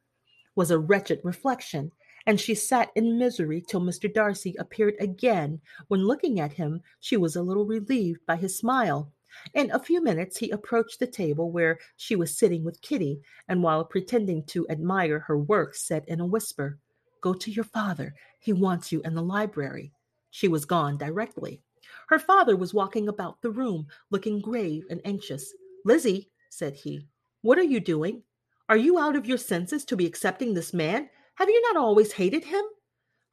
was 0.55 0.71
a 0.71 0.79
wretched 0.79 1.21
reflection, 1.23 1.93
and 2.27 2.41
she 2.41 2.55
sat 2.55 2.91
in 2.95 3.19
misery 3.19 3.61
till 3.61 3.81
Mr. 3.81 4.13
Darcy 4.13 4.55
appeared 4.59 4.95
again, 4.99 5.61
when 5.89 6.07
looking 6.07 6.41
at 6.41 6.55
him 6.55 6.81
she 7.01 7.17
was 7.17 7.37
a 7.37 7.43
little 7.43 7.67
relieved 7.67 8.25
by 8.27 8.37
his 8.37 8.57
smile. 8.57 9.13
In 9.53 9.71
a 9.73 9.79
few 9.79 10.03
minutes 10.03 10.39
he 10.39 10.51
approached 10.51 11.01
the 11.01 11.07
table 11.07 11.51
where 11.51 11.79
she 11.97 12.17
was 12.17 12.39
sitting 12.39 12.65
with 12.65 12.81
Kitty, 12.81 13.21
and 13.49 13.63
while 13.63 13.85
pretending 13.85 14.45
to 14.47 14.67
admire 14.69 15.21
her 15.21 15.39
work, 15.39 15.75
said 15.75 16.05
in 16.07 16.21
a 16.21 16.27
whisper, 16.27 16.79
Go 17.25 17.33
to 17.33 17.51
your 17.51 17.65
father. 17.65 18.15
He 18.39 18.53
wants 18.53 18.93
you 18.93 19.01
in 19.01 19.15
the 19.15 19.23
library. 19.23 19.91
She 20.29 20.47
was 20.47 20.67
gone 20.67 20.99
directly. 20.99 21.63
Her 22.09 22.19
father 22.19 22.55
was 22.55 22.75
walking 22.75 23.09
about 23.09 23.41
the 23.41 23.49
room, 23.49 23.87
looking 24.11 24.43
grave 24.43 24.85
and 24.91 25.01
anxious. 25.07 25.55
Lizzie, 25.87 26.29
said 26.51 26.75
he, 26.75 27.09
what 27.41 27.57
are 27.57 27.63
you 27.63 27.81
doing? 27.81 28.23
Are 28.69 28.77
you 28.77 28.99
out 28.99 29.17
of 29.17 29.25
your 29.25 29.39
senses 29.39 29.87
to 29.87 29.97
be 29.97 30.05
accepting 30.05 30.53
this 30.53 30.75
man? 30.75 31.09
Have 31.37 31.49
you 31.49 31.63
not 31.63 31.83
always 31.83 32.13
hated 32.13 32.45
him? 32.45 32.63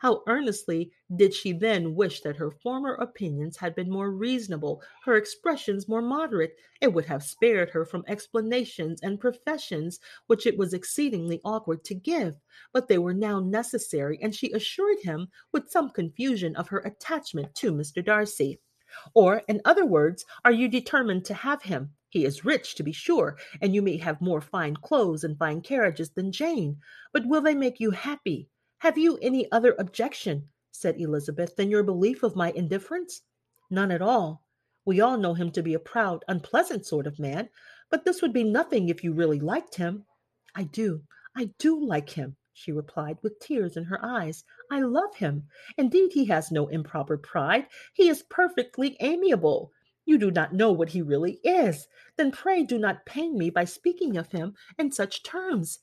How 0.02 0.23
earnestly 0.26 0.91
did 1.15 1.32
she 1.32 1.52
then 1.52 1.94
wish 1.94 2.22
that 2.22 2.38
her 2.38 2.49
former 2.49 2.95
opinions 2.95 3.57
had 3.57 3.76
been 3.76 3.91
more 3.91 4.10
reasonable, 4.10 4.82
her 5.03 5.15
expressions 5.15 5.88
more 5.88 6.02
moderate. 6.02 6.57
It 6.82 6.91
would 6.91 7.06
have 7.06 7.22
spared 7.22 7.69
her 7.69 7.86
from 7.86 8.03
explanations 8.07 8.99
and 9.03 9.19
professions 9.19 9.99
which 10.26 10.48
it 10.48 10.57
was 10.57 10.73
exceedingly 10.73 11.40
awkward 11.45 11.84
to 11.84 11.94
give, 11.94 12.40
but 12.73 12.88
they 12.88 12.98
were 12.98 13.14
now 13.14 13.40
necessary, 13.40 14.18
and 14.23 14.34
she 14.34 14.52
assured 14.53 14.98
him 15.03 15.28
with 15.52 15.69
some 15.69 15.91
confusion 15.91 16.56
of 16.56 16.69
her 16.69 16.80
attachment 16.80 17.53
to 17.57 17.72
Mr. 17.72 18.03
Darcy. 18.03 18.60
Or, 19.14 19.44
in 19.48 19.61
other 19.65 19.86
words, 19.86 20.26
are 20.44 20.52
you 20.52 20.68
determined 20.68 21.26
to 21.26 21.36
have 21.36 21.61
him? 21.61 21.94
He 22.10 22.26
is 22.26 22.44
rich, 22.44 22.73
to 22.73 22.82
be 22.82 22.91
sure, 22.91 23.38
and 23.61 23.76
you 23.76 23.84
may 23.84 23.98
have 23.98 24.19
more 24.19 24.41
fine 24.41 24.78
clothes 24.78 25.23
and 25.23 25.38
fine 25.38 25.61
carriages 25.61 26.10
than 26.10 26.32
Jane, 26.32 26.80
but 27.14 27.28
will 27.28 27.41
they 27.41 27.53
make 27.53 27.80
you 27.80 27.91
happy? 27.91 28.49
Have 28.82 28.98
you 28.98 29.20
any 29.22 29.48
other 29.52 29.76
objection, 29.78 30.49
said 30.72 30.99
Elizabeth, 30.99 31.56
than 31.56 31.70
your 31.70 31.84
belief 31.84 32.24
of 32.24 32.36
my 32.36 32.49
indifference? 32.49 33.22
None 33.70 33.91
at 33.91 34.02
all. 34.02 34.44
We 34.86 34.99
all 34.99 35.18
know 35.18 35.36
him 35.36 35.52
to 35.52 35.62
be 35.62 35.76
a 35.76 35.80
proud, 35.80 36.26
unpleasant 36.28 36.88
sort 36.88 37.06
of 37.06 37.20
man, 37.20 37.49
but 37.91 38.06
this 38.06 38.24
would 38.24 38.34
be 38.34 38.44
nothing 38.44 38.90
if 38.90 39.03
you 39.03 39.14
really 39.14 39.40
liked 39.40 39.76
him. 39.76 40.06
I 40.56 40.64
do, 40.64 41.03
I 41.38 41.52
do 41.60 41.80
like 41.80 42.10
him, 42.10 42.38
she 42.53 42.72
replied 42.72 43.20
with 43.22 43.40
tears 43.40 43.78
in 43.78 43.84
her 43.84 44.03
eyes. 44.03 44.45
I 44.72 44.82
love 44.82 45.16
him. 45.18 45.44
Indeed, 45.78 46.14
he 46.14 46.26
has 46.26 46.49
no 46.52 46.68
improper 46.68 47.20
pride. 47.20 47.68
He 47.94 48.10
is 48.10 48.24
perfectly 48.24 48.98
amiable. 48.99 49.72
You 50.06 50.18
do 50.18 50.32
not 50.32 50.56
know 50.56 50.72
what 50.72 50.90
he 50.90 51.03
really 51.03 51.34
is. 51.44 51.88
Then 52.18 52.32
pray 52.32 52.64
do 52.64 52.80
not 52.80 53.06
pain 53.06 53.38
me 53.38 53.52
by 53.52 53.66
speaking 53.66 54.18
of 54.18 54.32
him 54.32 54.56
in 54.80 54.91
such 54.91 55.22
terms. 55.22 55.82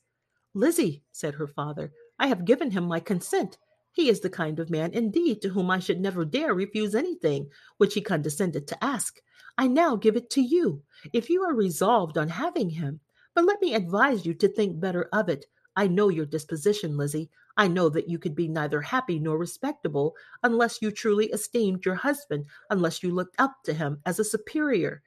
Lizzie, 0.53 1.05
said 1.13 1.35
her 1.35 1.47
father, 1.47 1.93
I 2.19 2.27
have 2.27 2.45
given 2.45 2.71
him 2.71 2.83
my 2.83 2.99
consent. 2.99 3.57
He 3.91 4.09
is 4.09 4.19
the 4.19 4.29
kind 4.29 4.59
of 4.59 4.69
man, 4.69 4.91
indeed, 4.93 5.41
to 5.41 5.49
whom 5.49 5.71
I 5.71 5.79
should 5.79 5.99
never 5.99 6.25
dare 6.25 6.53
refuse 6.53 6.93
anything 6.93 7.49
which 7.77 7.93
he 7.95 8.01
condescended 8.01 8.67
to 8.67 8.83
ask. 8.83 9.19
I 9.57 9.67
now 9.67 9.95
give 9.95 10.15
it 10.15 10.29
to 10.31 10.41
you, 10.41 10.83
if 11.11 11.29
you 11.29 11.43
are 11.43 11.55
resolved 11.55 12.17
on 12.17 12.29
having 12.29 12.69
him. 12.69 12.99
But 13.33 13.45
let 13.45 13.61
me 13.61 13.73
advise 13.73 14.25
you 14.25 14.33
to 14.35 14.47
think 14.47 14.79
better 14.79 15.09
of 15.11 15.29
it. 15.29 15.45
I 15.75 15.87
know 15.87 16.09
your 16.09 16.25
disposition, 16.25 16.97
Lizzie. 16.97 17.29
I 17.57 17.67
know 17.67 17.89
that 17.89 18.09
you 18.09 18.19
could 18.19 18.35
be 18.35 18.47
neither 18.47 18.81
happy 18.81 19.19
nor 19.19 19.37
respectable 19.37 20.15
unless 20.43 20.81
you 20.81 20.91
truly 20.91 21.27
esteemed 21.27 21.85
your 21.85 21.95
husband, 21.95 22.45
unless 22.69 23.03
you 23.03 23.13
looked 23.13 23.35
up 23.39 23.63
to 23.63 23.73
him 23.73 24.01
as 24.05 24.19
a 24.19 24.23
superior. 24.23 25.01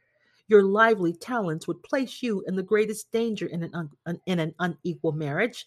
Your 0.49 0.63
lively 0.63 1.15
talents 1.15 1.67
would 1.67 1.83
place 1.83 2.23
you 2.23 2.43
in 2.47 2.57
the 2.57 2.63
greatest 2.63 3.11
danger 3.11 3.47
in 3.47 3.63
an, 3.63 3.91
un- 4.07 4.21
in 4.27 4.39
an 4.39 4.55
unequal 4.59 5.13
marriage. 5.13 5.67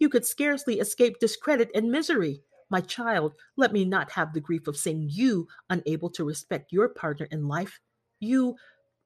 You 0.00 0.08
could 0.08 0.26
scarcely 0.26 0.80
escape 0.80 1.20
discredit 1.20 1.70
and 1.74 1.92
misery. 1.92 2.42
My 2.70 2.80
child, 2.80 3.34
let 3.56 3.72
me 3.72 3.84
not 3.84 4.10
have 4.10 4.32
the 4.32 4.40
grief 4.40 4.66
of 4.66 4.76
seeing 4.76 5.08
you 5.10 5.46
unable 5.68 6.10
to 6.10 6.24
respect 6.24 6.72
your 6.72 6.88
partner 6.88 7.28
in 7.30 7.46
life. 7.46 7.78
You 8.18 8.56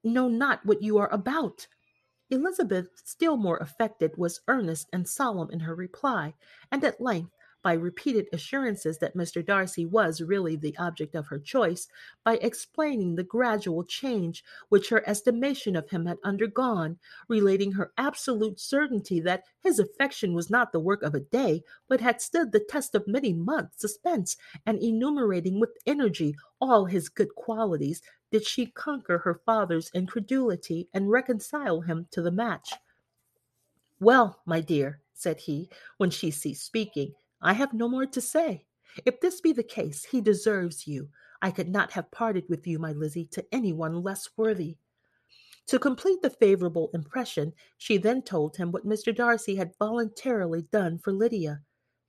know 0.03 0.27
not 0.27 0.65
what 0.65 0.81
you 0.81 0.97
are 0.97 1.11
about. 1.11 1.67
Elizabeth, 2.31 2.87
still 3.03 3.37
more 3.37 3.57
affected, 3.57 4.11
was 4.17 4.41
earnest 4.47 4.87
and 4.93 5.07
solemn 5.07 5.51
in 5.51 5.59
her 5.59 5.75
reply, 5.75 6.33
and 6.71 6.83
at 6.83 7.01
length 7.01 7.34
by 7.65 7.73
repeated 7.73 8.27
assurances 8.31 8.99
that 8.99 9.17
Mr. 9.17 9.43
Darcy 9.43 9.87
was 9.87 10.21
really 10.21 10.55
the 10.55 10.77
object 10.77 11.15
of 11.15 11.25
her 11.25 11.39
choice, 11.39 11.87
by 12.23 12.35
explaining 12.35 13.15
the 13.15 13.23
gradual 13.23 13.83
change 13.83 14.43
which 14.69 14.89
her 14.89 15.01
estimation 15.09 15.75
of 15.75 15.89
him 15.89 16.05
had 16.05 16.19
undergone, 16.23 16.99
relating 17.27 17.71
her 17.71 17.91
absolute 17.97 18.59
certainty 18.59 19.19
that 19.19 19.45
his 19.63 19.79
affection 19.79 20.35
was 20.35 20.51
not 20.51 20.71
the 20.71 20.79
work 20.79 21.01
of 21.01 21.15
a 21.15 21.19
day, 21.19 21.63
but 21.87 22.01
had 22.01 22.21
stood 22.21 22.51
the 22.51 22.59
test 22.59 22.93
of 22.93 23.07
many 23.07 23.33
months' 23.33 23.81
suspense, 23.81 24.37
and 24.67 24.77
enumerating 24.77 25.59
with 25.59 25.71
energy 25.87 26.35
all 26.61 26.85
his 26.85 27.09
good 27.09 27.33
qualities, 27.33 27.99
did 28.29 28.45
she 28.45 28.67
conquer 28.67 29.17
her 29.17 29.41
father's 29.43 29.89
incredulity 29.95 30.87
and 30.93 31.09
reconcile 31.09 31.81
him 31.81 32.07
to 32.11 32.21
the 32.21 32.29
match. 32.29 32.73
Well, 33.99 34.39
my 34.45 34.61
dear, 34.61 35.01
said 35.15 35.39
he, 35.39 35.71
when 35.97 36.11
she 36.11 36.29
ceased 36.29 36.63
speaking, 36.63 37.15
I 37.41 37.53
have 37.53 37.73
no 37.73 37.87
more 37.87 38.05
to 38.05 38.21
say. 38.21 38.65
If 39.05 39.19
this 39.19 39.41
be 39.41 39.51
the 39.51 39.63
case, 39.63 40.05
he 40.05 40.21
deserves 40.21 40.87
you. 40.87 41.09
I 41.41 41.51
could 41.51 41.69
not 41.69 41.91
have 41.91 42.11
parted 42.11 42.45
with 42.49 42.65
you, 42.65 42.79
my 42.79 42.93
Lizzie, 42.93 43.25
to 43.31 43.45
any 43.51 43.73
one 43.73 44.01
less 44.01 44.29
worthy. 44.37 44.77
To 45.67 45.79
complete 45.79 46.21
the 46.21 46.29
favorable 46.29 46.91
impression, 46.93 47.53
she 47.77 47.97
then 47.97 48.21
told 48.21 48.55
him 48.55 48.71
what 48.71 48.85
Mr. 48.85 49.13
Darcy 49.13 49.55
had 49.55 49.75
voluntarily 49.79 50.61
done 50.71 50.99
for 50.99 51.11
Lydia. 51.11 51.61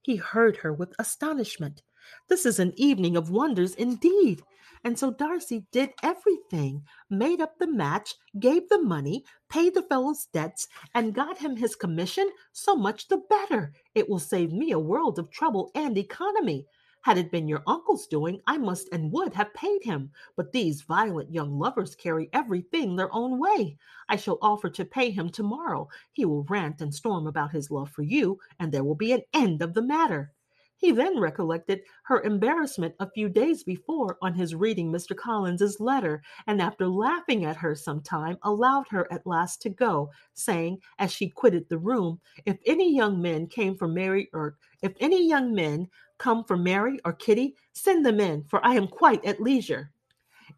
He 0.03 0.15
heard 0.15 0.57
her 0.57 0.71
with 0.71 0.93
astonishment. 0.99 1.81
This 2.29 2.45
is 2.45 2.59
an 2.59 2.73
evening 2.75 3.17
of 3.17 3.29
wonders 3.29 3.75
indeed. 3.75 4.41
And 4.83 4.97
so 4.97 5.11
Darcy 5.11 5.65
did 5.71 5.89
everything 6.03 6.83
made 7.09 7.41
up 7.41 7.57
the 7.57 7.67
match, 7.67 8.15
gave 8.39 8.69
the 8.69 8.81
money, 8.81 9.25
paid 9.49 9.73
the 9.73 9.81
fellow's 9.81 10.27
debts, 10.31 10.67
and 10.93 11.13
got 11.15 11.39
him 11.39 11.55
his 11.55 11.75
commission. 11.75 12.29
So 12.53 12.75
much 12.75 13.07
the 13.07 13.17
better. 13.29 13.73
It 13.95 14.07
will 14.07 14.19
save 14.19 14.53
me 14.53 14.71
a 14.71 14.79
world 14.79 15.19
of 15.19 15.31
trouble 15.31 15.71
and 15.75 15.97
economy. 15.97 16.67
Had 17.01 17.17
it 17.17 17.31
been 17.31 17.47
your 17.47 17.63
uncle's 17.67 18.05
doing, 18.07 18.41
I 18.47 18.57
must 18.57 18.89
and 18.91 19.11
would 19.13 19.33
have 19.33 19.53
paid 19.53 19.83
him. 19.83 20.11
But 20.35 20.51
these 20.51 20.81
violent 20.81 21.33
young 21.33 21.57
lovers 21.57 21.95
carry 21.95 22.29
everything 22.33 22.95
their 22.95 23.13
own 23.13 23.39
way. 23.39 23.77
I 24.09 24.15
shall 24.15 24.37
offer 24.41 24.69
to 24.69 24.85
pay 24.85 25.11
him 25.11 25.29
tomorrow. 25.29 25.87
He 26.11 26.25
will 26.25 26.43
rant 26.43 26.81
and 26.81 26.93
storm 26.93 27.25
about 27.25 27.51
his 27.51 27.71
love 27.71 27.89
for 27.89 28.03
you, 28.03 28.39
and 28.59 28.71
there 28.71 28.83
will 28.83 28.95
be 28.95 29.11
an 29.13 29.21
end 29.33 29.61
of 29.61 29.73
the 29.73 29.81
matter. 29.81 30.33
He 30.77 30.91
then 30.91 31.19
recollected 31.19 31.81
her 32.03 32.21
embarrassment 32.21 32.93
a 32.99 33.09
few 33.09 33.29
days 33.29 33.63
before 33.63 34.17
on 34.21 34.35
his 34.35 34.53
reading 34.53 34.91
Mr. 34.91 35.15
Collins's 35.15 35.79
letter, 35.79 36.21
and 36.45 36.61
after 36.61 36.87
laughing 36.87 37.45
at 37.45 37.57
her 37.57 37.73
some 37.73 38.01
time, 38.01 38.37
allowed 38.43 38.87
her 38.89 39.11
at 39.11 39.25
last 39.25 39.61
to 39.63 39.69
go, 39.69 40.11
saying, 40.35 40.79
as 40.99 41.11
she 41.11 41.29
quitted 41.29 41.67
the 41.67 41.79
room, 41.79 42.19
If 42.45 42.57
any 42.65 42.95
young 42.95 43.19
men 43.19 43.47
came 43.47 43.75
for 43.75 43.87
Mary 43.87 44.29
or 44.33 44.57
if 44.83 44.93
any 44.99 45.27
young 45.27 45.51
men 45.53 45.89
come 46.19 46.43
for 46.43 46.57
Mary 46.57 46.99
or 47.03 47.13
Kitty, 47.13 47.55
send 47.73 48.05
them 48.05 48.19
in, 48.19 48.43
for 48.43 48.63
I 48.65 48.75
am 48.75 48.87
quite 48.87 49.25
at 49.25 49.41
leisure. 49.41 49.91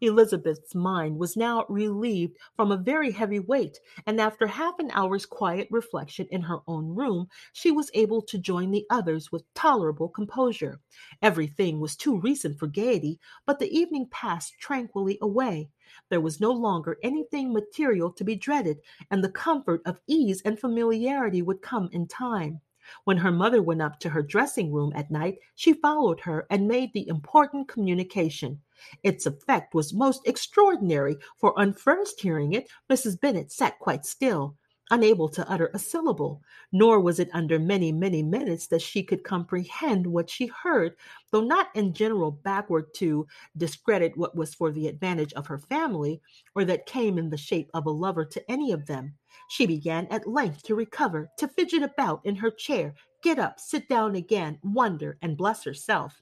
Elizabeth's 0.00 0.74
mind 0.74 1.18
was 1.18 1.36
now 1.36 1.64
relieved 1.68 2.36
from 2.56 2.72
a 2.72 2.76
very 2.76 3.10
heavy 3.10 3.38
weight, 3.38 3.78
and 4.06 4.20
after 4.20 4.46
half 4.46 4.78
an 4.78 4.90
hour's 4.92 5.26
quiet 5.26 5.68
reflection 5.70 6.26
in 6.30 6.42
her 6.42 6.60
own 6.66 6.94
room, 6.94 7.28
she 7.52 7.70
was 7.70 7.90
able 7.92 8.22
to 8.22 8.38
join 8.38 8.70
the 8.70 8.86
others 8.88 9.30
with 9.30 9.52
tolerable 9.54 10.08
composure. 10.08 10.80
Everything 11.20 11.80
was 11.80 11.96
too 11.96 12.18
recent 12.20 12.58
for 12.58 12.66
gaiety, 12.66 13.18
but 13.46 13.58
the 13.58 13.70
evening 13.70 14.08
passed 14.10 14.54
tranquilly 14.58 15.18
away. 15.20 15.68
There 16.08 16.20
was 16.20 16.40
no 16.40 16.52
longer 16.52 16.98
anything 17.02 17.52
material 17.52 18.12
to 18.12 18.24
be 18.24 18.36
dreaded, 18.36 18.78
and 19.10 19.22
the 19.22 19.30
comfort 19.30 19.82
of 19.84 20.00
ease 20.06 20.40
and 20.44 20.58
familiarity 20.58 21.42
would 21.42 21.62
come 21.62 21.88
in 21.92 22.06
time. 22.06 22.60
When 23.04 23.18
her 23.18 23.30
mother 23.30 23.62
went 23.62 23.82
up 23.82 24.00
to 24.00 24.10
her 24.10 24.22
dressing 24.22 24.72
room 24.72 24.92
at 24.94 25.10
night, 25.10 25.38
she 25.54 25.72
followed 25.72 26.20
her 26.20 26.46
and 26.48 26.66
made 26.66 26.92
the 26.92 27.06
important 27.08 27.68
communication. 27.68 28.62
Its 29.02 29.26
effect 29.26 29.74
was 29.74 29.92
most 29.92 30.26
extraordinary, 30.26 31.16
for 31.36 31.58
on 31.58 31.74
first 31.74 32.20
hearing 32.20 32.52
it, 32.54 32.68
Mrs. 32.88 33.20
Bennet 33.20 33.52
sat 33.52 33.78
quite 33.78 34.06
still, 34.06 34.56
unable 34.90 35.28
to 35.28 35.48
utter 35.50 35.70
a 35.74 35.78
syllable, 35.78 36.42
nor 36.72 37.00
was 37.00 37.18
it 37.18 37.30
under 37.32 37.58
many, 37.58 37.92
many 37.92 38.22
minutes 38.22 38.66
that 38.68 38.82
she 38.82 39.02
could 39.02 39.24
comprehend 39.24 40.06
what 40.06 40.28
she 40.28 40.46
heard, 40.46 40.96
though 41.30 41.40
not 41.40 41.68
in 41.74 41.92
general 41.92 42.30
backward 42.30 42.92
to 42.94 43.26
discredit 43.56 44.16
what 44.16 44.36
was 44.36 44.54
for 44.54 44.70
the 44.72 44.88
advantage 44.88 45.32
of 45.34 45.46
her 45.46 45.58
family, 45.58 46.20
or 46.54 46.64
that 46.64 46.86
came 46.86 47.18
in 47.18 47.30
the 47.30 47.36
shape 47.36 47.70
of 47.74 47.86
a 47.86 47.90
lover 47.90 48.24
to 48.24 48.50
any 48.50 48.72
of 48.72 48.86
them. 48.86 49.14
She 49.48 49.66
began 49.66 50.06
at 50.08 50.26
length 50.26 50.62
to 50.64 50.74
recover, 50.74 51.30
to 51.38 51.48
fidget 51.48 51.82
about 51.82 52.20
in 52.24 52.36
her 52.36 52.50
chair, 52.50 52.94
get 53.22 53.38
up, 53.38 53.60
sit 53.60 53.88
down 53.88 54.16
again, 54.16 54.58
wonder, 54.62 55.18
and 55.22 55.36
bless 55.36 55.64
herself. 55.64 56.20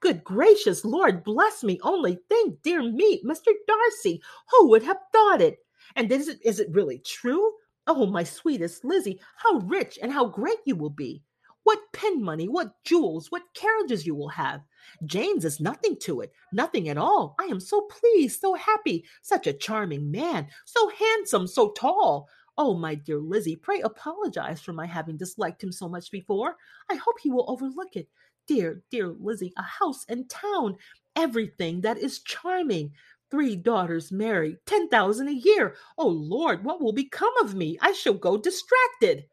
Good 0.00 0.24
gracious, 0.24 0.84
Lord 0.84 1.24
bless 1.24 1.62
me, 1.64 1.78
only 1.82 2.18
think, 2.28 2.62
dear 2.62 2.82
me, 2.82 3.22
Mr. 3.24 3.52
Darcy, 3.66 4.22
who 4.50 4.68
would 4.68 4.82
have 4.84 4.98
thought 5.12 5.40
it? 5.40 5.58
And 5.96 6.10
is 6.10 6.28
it, 6.28 6.38
is 6.44 6.60
it 6.60 6.70
really 6.70 6.98
true? 6.98 7.52
Oh, 7.86 8.06
my 8.06 8.24
sweetest 8.24 8.84
Lizzie, 8.84 9.20
how 9.36 9.58
rich 9.60 9.98
and 10.02 10.12
how 10.12 10.26
great 10.26 10.58
you 10.64 10.74
will 10.74 10.90
be! 10.90 11.22
What 11.62 11.78
pin 11.92 12.22
money, 12.22 12.48
what 12.48 12.82
jewels, 12.84 13.30
what 13.30 13.42
carriages 13.54 14.06
you 14.06 14.14
will 14.14 14.28
have! 14.30 14.60
Jane's 15.04 15.44
is 15.44 15.60
nothing 15.60 15.96
to 16.00 16.20
it, 16.20 16.32
nothing 16.52 16.88
at 16.88 16.98
all. 16.98 17.36
I 17.40 17.44
am 17.44 17.60
so 17.60 17.82
pleased, 17.82 18.40
so 18.40 18.54
happy, 18.54 19.04
such 19.22 19.46
a 19.46 19.52
charming 19.52 20.10
man, 20.10 20.48
so 20.64 20.90
handsome, 20.90 21.46
so 21.46 21.70
tall. 21.72 22.28
Oh, 22.58 22.74
my 22.74 22.94
dear 22.94 23.18
Lizzie, 23.18 23.56
pray 23.56 23.80
apologize 23.80 24.60
for 24.60 24.72
my 24.72 24.86
having 24.86 25.16
disliked 25.16 25.62
him 25.62 25.72
so 25.72 25.88
much 25.88 26.10
before. 26.10 26.56
I 26.90 26.94
hope 26.94 27.16
he 27.20 27.30
will 27.30 27.44
overlook 27.48 27.94
it. 27.94 28.08
Dear, 28.46 28.82
dear 28.90 29.08
Lizzie, 29.08 29.52
a 29.56 29.62
house 29.62 30.04
and 30.08 30.28
town, 30.30 30.76
everything 31.16 31.80
that 31.82 31.98
is 31.98 32.20
charming. 32.20 32.92
Three 33.30 33.56
daughters 33.56 34.12
married, 34.12 34.58
ten 34.66 34.88
thousand 34.88 35.28
a 35.28 35.34
year. 35.34 35.74
Oh 35.98 36.08
Lord, 36.08 36.64
what 36.64 36.80
will 36.80 36.92
become 36.92 37.32
of 37.42 37.54
me? 37.54 37.76
I 37.80 37.92
shall 37.92 38.14
go 38.14 38.36
distracted. 38.36 39.24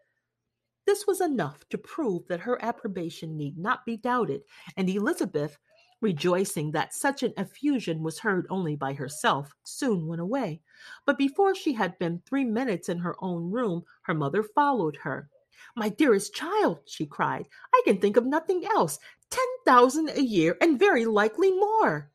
This 0.85 1.05
was 1.07 1.21
enough 1.21 1.63
to 1.69 1.77
prove 1.77 2.27
that 2.27 2.41
her 2.41 2.63
approbation 2.63 3.37
need 3.37 3.57
not 3.57 3.85
be 3.85 3.97
doubted, 3.97 4.41
and 4.77 4.89
Elizabeth, 4.89 5.57
rejoicing 6.01 6.71
that 6.71 6.93
such 6.93 7.23
an 7.23 7.33
effusion 7.37 8.03
was 8.03 8.19
heard 8.19 8.45
only 8.49 8.75
by 8.75 8.93
herself, 8.93 9.55
soon 9.63 10.07
went 10.07 10.21
away. 10.21 10.59
But 11.05 11.17
before 11.17 11.55
she 11.55 11.71
had 11.71 11.97
been 11.99 12.21
three 12.25 12.43
minutes 12.43 12.89
in 12.89 12.97
her 12.97 13.15
own 13.21 13.49
room, 13.51 13.83
her 14.01 14.13
mother 14.13 14.43
followed 14.43 14.97
her. 14.97 15.29
My 15.75 15.89
dearest 15.89 16.33
child, 16.33 16.79
she 16.85 17.05
cried, 17.05 17.47
I 17.73 17.81
can 17.85 17.99
think 17.99 18.17
of 18.17 18.25
nothing 18.25 18.65
else. 18.65 18.99
Ten 19.29 19.45
thousand 19.65 20.09
a 20.09 20.21
year, 20.21 20.57
and 20.61 20.77
very 20.77 21.05
likely 21.05 21.51
more. 21.51 22.11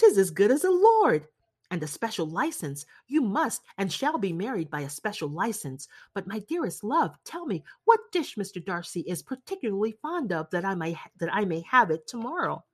Tis 0.00 0.16
as 0.16 0.30
good 0.30 0.50
as 0.50 0.64
a 0.64 0.70
lord. 0.70 1.26
And 1.70 1.82
a 1.82 1.86
special 1.86 2.26
license. 2.26 2.86
You 3.06 3.20
must 3.20 3.62
and 3.76 3.92
shall 3.92 4.16
be 4.16 4.32
married 4.32 4.70
by 4.70 4.80
a 4.80 4.88
special 4.88 5.28
license. 5.28 5.88
But 6.14 6.26
my 6.26 6.38
dearest 6.38 6.82
love, 6.82 7.14
tell 7.22 7.44
me 7.44 7.62
what 7.84 8.10
dish 8.10 8.36
Mr. 8.36 8.64
Darcy 8.64 9.00
is 9.00 9.22
particularly 9.22 9.92
fond 10.00 10.32
of 10.32 10.48
that 10.50 10.64
I 10.64 10.74
may 10.74 10.98
that 11.18 11.32
I 11.32 11.44
may 11.44 11.60
have 11.68 11.90
it 11.90 12.06
tomorrow. 12.06 12.64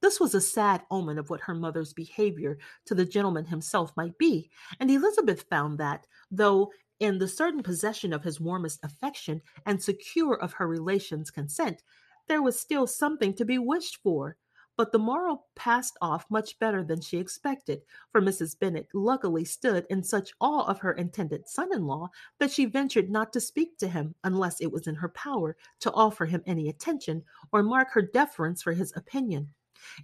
This 0.00 0.18
was 0.18 0.34
a 0.34 0.40
sad 0.40 0.82
omen 0.90 1.18
of 1.18 1.30
what 1.30 1.40
her 1.42 1.54
mother's 1.54 1.92
behavior 1.92 2.58
to 2.86 2.96
the 2.96 3.06
gentleman 3.06 3.44
himself 3.44 3.96
might 3.96 4.18
be, 4.18 4.50
and 4.80 4.90
Elizabeth 4.90 5.42
found 5.48 5.78
that, 5.78 6.08
though 6.32 6.72
in 6.98 7.18
the 7.18 7.28
certain 7.28 7.62
possession 7.62 8.12
of 8.12 8.24
his 8.24 8.40
warmest 8.40 8.80
affection 8.82 9.40
and 9.66 9.80
secure 9.80 10.34
of 10.34 10.52
her 10.54 10.66
relations' 10.66 11.30
consent, 11.30 11.84
there 12.26 12.42
was 12.42 12.58
still 12.58 12.88
something 12.88 13.32
to 13.34 13.44
be 13.44 13.58
wished 13.58 13.98
for. 14.02 14.36
But 14.76 14.90
the 14.90 14.98
morrow 14.98 15.44
passed 15.54 15.98
off 16.00 16.30
much 16.30 16.58
better 16.58 16.82
than 16.82 17.00
she 17.00 17.18
expected, 17.18 17.82
for 18.10 18.22
Mrs. 18.22 18.58
Bennet 18.58 18.88
luckily 18.94 19.44
stood 19.44 19.86
in 19.90 20.02
such 20.02 20.32
awe 20.40 20.64
of 20.64 20.78
her 20.78 20.92
intended 20.92 21.46
son 21.48 21.74
in 21.74 21.86
law 21.86 22.08
that 22.38 22.50
she 22.50 22.64
ventured 22.64 23.10
not 23.10 23.32
to 23.34 23.40
speak 23.40 23.76
to 23.78 23.88
him 23.88 24.14
unless 24.24 24.60
it 24.60 24.72
was 24.72 24.86
in 24.86 24.94
her 24.94 25.10
power 25.10 25.56
to 25.80 25.92
offer 25.92 26.24
him 26.24 26.42
any 26.46 26.68
attention 26.68 27.22
or 27.52 27.62
mark 27.62 27.92
her 27.92 28.02
deference 28.02 28.62
for 28.62 28.72
his 28.72 28.92
opinion. 28.96 29.52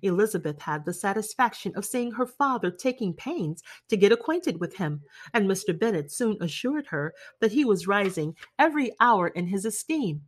Elizabeth 0.03 0.61
had 0.61 0.85
the 0.85 0.93
satisfaction 0.93 1.73
of 1.75 1.85
seeing 1.85 2.11
her 2.13 2.27
father 2.27 2.71
taking 2.71 3.15
pains 3.15 3.63
to 3.89 3.97
get 3.97 4.13
acquainted 4.13 4.61
with 4.61 4.77
him, 4.77 5.03
and 5.33 5.49
Mr. 5.49 5.77
Bennet 5.79 6.11
soon 6.11 6.37
assured 6.43 6.87
her 6.89 7.15
that 7.41 7.53
he 7.53 7.65
was 7.65 7.87
rising 7.87 8.35
every 8.59 8.93
hour 9.01 9.29
in 9.29 9.47
his 9.47 9.65
esteem. 9.65 10.23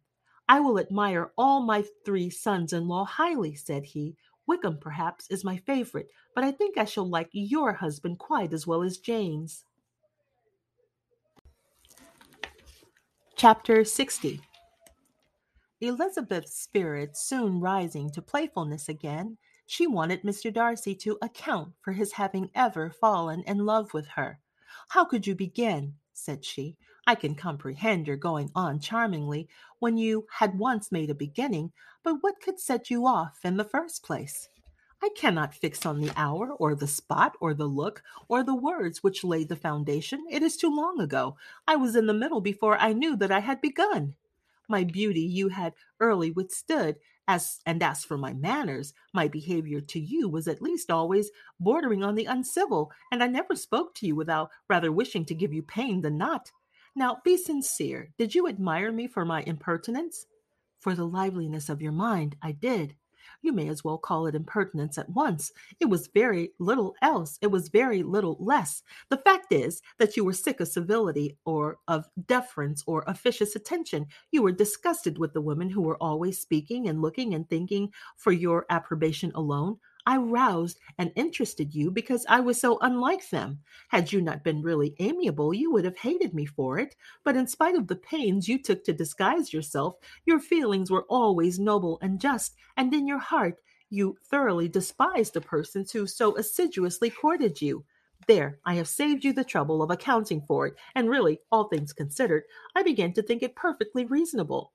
I 0.48 0.58
will 0.58 0.80
admire 0.80 1.30
all 1.38 1.60
my 1.60 1.84
three 2.04 2.28
sons 2.28 2.72
in 2.72 2.88
law 2.88 3.04
highly, 3.04 3.54
said 3.54 3.84
he. 3.84 4.16
Wickham, 4.51 4.78
perhaps, 4.78 5.28
is 5.31 5.44
my 5.44 5.59
favorite, 5.59 6.09
but 6.35 6.43
I 6.43 6.51
think 6.51 6.77
I 6.77 6.85
shall 6.85 7.09
like 7.09 7.28
your 7.31 7.72
husband 7.72 8.18
quite 8.18 8.52
as 8.52 8.66
well 8.66 8.82
as 8.82 8.98
Jane's. 8.98 9.64
Chapter 13.36 13.85
60 13.85 14.40
Elizabeth's 15.81 16.52
spirits 16.52 17.22
soon 17.22 17.60
rising 17.60 18.10
to 18.10 18.20
playfulness 18.20 18.89
again, 18.89 19.39
she 19.66 19.86
wanted 19.86 20.24
Mr. 20.24 20.52
Darcy 20.52 20.97
to 20.97 21.16
account 21.22 21.72
for 21.81 21.93
his 21.93 22.10
having 22.10 22.51
ever 22.56 22.90
fallen 22.90 23.44
in 23.47 23.59
love 23.59 23.94
with 23.94 24.09
her. 24.09 24.40
How 24.89 25.05
could 25.05 25.28
you 25.28 25.36
begin? 25.36 25.94
said 26.12 26.44
she. 26.44 26.77
I 27.11 27.16
can 27.16 27.35
comprehend 27.35 28.07
your 28.07 28.16
going 28.16 28.53
on 28.55 28.78
charmingly 28.78 29.49
when 29.81 29.99
you 29.99 30.28
had 30.39 30.57
once 30.57 30.93
made 30.93 31.11
a 31.11 31.15
beginning, 31.16 31.73
but 32.05 32.19
what 32.20 32.41
could 32.41 32.61
set 32.61 32.89
you 32.89 33.05
off 33.05 33.41
in 33.43 33.57
the 33.57 33.65
first 33.65 34.05
place? 34.05 34.49
I 35.03 35.09
cannot 35.16 35.53
fix 35.53 35.85
on 35.85 36.01
the 36.01 36.12
hour, 36.15 36.53
or 36.53 36.77
the 36.77 36.87
spot, 36.87 37.37
or 37.41 37.53
the 37.53 37.66
look, 37.66 38.05
or 38.28 38.45
the 38.45 38.55
words 38.55 39.03
which 39.03 39.24
laid 39.24 39.49
the 39.49 39.57
foundation. 39.57 40.24
It 40.31 40.45
is 40.45 40.57
too 40.57 40.73
long 40.73 41.01
ago. 41.01 41.37
I 41.66 41.74
was 41.74 41.97
in 41.97 42.07
the 42.07 42.15
middle 42.15 42.41
before 42.41 42.78
I 42.78 42.93
knew 42.93 43.16
that 43.16 43.32
I 43.32 43.41
had 43.41 43.61
begun 43.61 44.15
my 44.70 44.85
beauty 44.85 45.20
you 45.20 45.49
had 45.49 45.74
early 45.99 46.31
withstood 46.31 46.97
as 47.27 47.59
and 47.66 47.82
as 47.82 48.05
for 48.05 48.16
my 48.16 48.32
manners 48.32 48.95
my 49.12 49.27
behavior 49.27 49.81
to 49.81 49.99
you 49.99 50.28
was 50.28 50.47
at 50.47 50.62
least 50.62 50.91
always 50.91 51.31
bordering 51.59 52.05
on 52.05 52.15
the 52.15 52.24
uncivil 52.24 52.91
and 53.11 53.23
i 53.23 53.27
never 53.27 53.57
spoke 53.57 53.95
to 53.95 54.07
you 54.07 54.15
without 54.15 54.49
rather 54.69 54.93
wishing 54.93 55.24
to 55.24 55.35
give 55.35 55.53
you 55.53 55.62
pain 55.62 56.01
than 56.01 56.16
not 56.16 56.53
now 56.94 57.18
be 57.24 57.36
sincere 57.36 58.10
did 58.18 58.34
you 58.34 58.48
admire 58.48 58.92
me 58.92 59.06
for 59.06 59.24
my 59.24 59.42
impertinence 59.42 60.26
for 60.78 60.94
the 60.94 61.06
liveliness 61.06 61.68
of 61.68 61.82
your 61.82 61.92
mind 61.92 62.36
i 62.42 62.52
did 62.52 62.94
you 63.42 63.52
may 63.52 63.68
as 63.68 63.82
well 63.82 63.98
call 63.98 64.26
it 64.26 64.34
impertinence 64.34 64.98
at 64.98 65.08
once. 65.10 65.52
It 65.78 65.86
was 65.86 66.08
very 66.08 66.52
little 66.58 66.94
else. 67.02 67.38
It 67.40 67.48
was 67.48 67.68
very 67.68 68.02
little 68.02 68.36
less. 68.38 68.82
The 69.08 69.16
fact 69.18 69.52
is 69.52 69.80
that 69.98 70.16
you 70.16 70.24
were 70.24 70.32
sick 70.32 70.60
of 70.60 70.68
civility 70.68 71.36
or 71.44 71.78
of 71.88 72.08
deference 72.26 72.82
or 72.86 73.04
officious 73.06 73.56
attention. 73.56 74.06
You 74.30 74.42
were 74.42 74.52
disgusted 74.52 75.18
with 75.18 75.32
the 75.32 75.40
women 75.40 75.70
who 75.70 75.82
were 75.82 76.02
always 76.02 76.38
speaking 76.38 76.88
and 76.88 77.00
looking 77.00 77.34
and 77.34 77.48
thinking 77.48 77.92
for 78.16 78.32
your 78.32 78.66
approbation 78.68 79.32
alone. 79.34 79.78
I 80.11 80.16
roused 80.16 80.81
and 80.99 81.12
interested 81.15 81.73
you 81.73 81.93
because 81.93 82.27
I 82.28 82.41
was 82.41 82.61
so 82.61 82.81
unlike 82.81 83.31
them. 83.31 83.61
Had 83.91 84.11
you 84.11 84.20
not 84.20 84.43
been 84.43 84.61
really 84.61 84.97
amiable, 84.99 85.55
you 85.55 85.70
would 85.70 85.85
have 85.85 85.97
hated 85.97 86.35
me 86.35 86.47
for 86.47 86.81
it. 86.81 86.97
But 87.23 87.37
in 87.37 87.47
spite 87.47 87.77
of 87.77 87.87
the 87.87 87.95
pains 87.95 88.49
you 88.49 88.61
took 88.61 88.82
to 88.82 88.93
disguise 88.93 89.53
yourself, 89.53 89.99
your 90.27 90.41
feelings 90.41 90.91
were 90.91 91.05
always 91.09 91.61
noble 91.61 91.97
and 92.03 92.20
just, 92.20 92.57
and 92.77 92.93
in 92.93 93.07
your 93.07 93.20
heart 93.20 93.62
you 93.89 94.16
thoroughly 94.24 94.66
despised 94.66 95.35
the 95.35 95.41
persons 95.41 95.93
who 95.93 96.09
so 96.09 96.37
assiduously 96.37 97.09
courted 97.09 97.62
you. 97.62 97.85
There, 98.27 98.59
I 98.65 98.74
have 98.74 98.89
saved 98.89 99.24
you 99.24 99.32
the 99.32 99.45
trouble 99.45 99.81
of 99.81 99.93
accounting 99.93 100.43
for 100.43 100.66
it, 100.66 100.74
and 100.97 101.09
really, 101.09 101.39
all 101.53 101.69
things 101.69 101.93
considered, 101.93 102.43
I 102.74 102.82
began 102.82 103.12
to 103.12 103.23
think 103.23 103.45
it 103.45 103.55
perfectly 103.55 104.07
reasonable. 104.07 104.73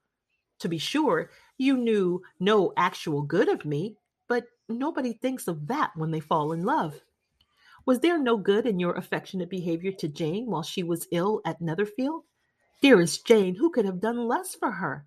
To 0.59 0.69
be 0.69 0.77
sure, 0.77 1.29
you 1.57 1.75
knew 1.75 2.21
no 2.39 2.71
actual 2.77 3.21
good 3.21 3.49
of 3.49 3.65
me, 3.65 3.97
nobody 4.69 5.13
thinks 5.13 5.47
of 5.47 5.67
that 5.67 5.91
when 5.95 6.11
they 6.11 6.19
fall 6.19 6.51
in 6.51 6.63
love. 6.63 7.01
Was 7.85 7.99
there 7.99 8.17
no 8.17 8.37
good 8.37 8.65
in 8.65 8.79
your 8.79 8.95
affectionate 8.95 9.49
behavior 9.49 9.91
to 9.91 10.07
Jane 10.07 10.47
while 10.47 10.63
she 10.63 10.81
was 10.81 11.07
ill 11.11 11.41
at 11.45 11.61
Netherfield? 11.61 12.23
Dearest 12.81 13.25
Jane, 13.25 13.55
who 13.55 13.69
could 13.69 13.85
have 13.85 14.01
done 14.01 14.27
less 14.27 14.55
for 14.55 14.71
her? 14.71 15.05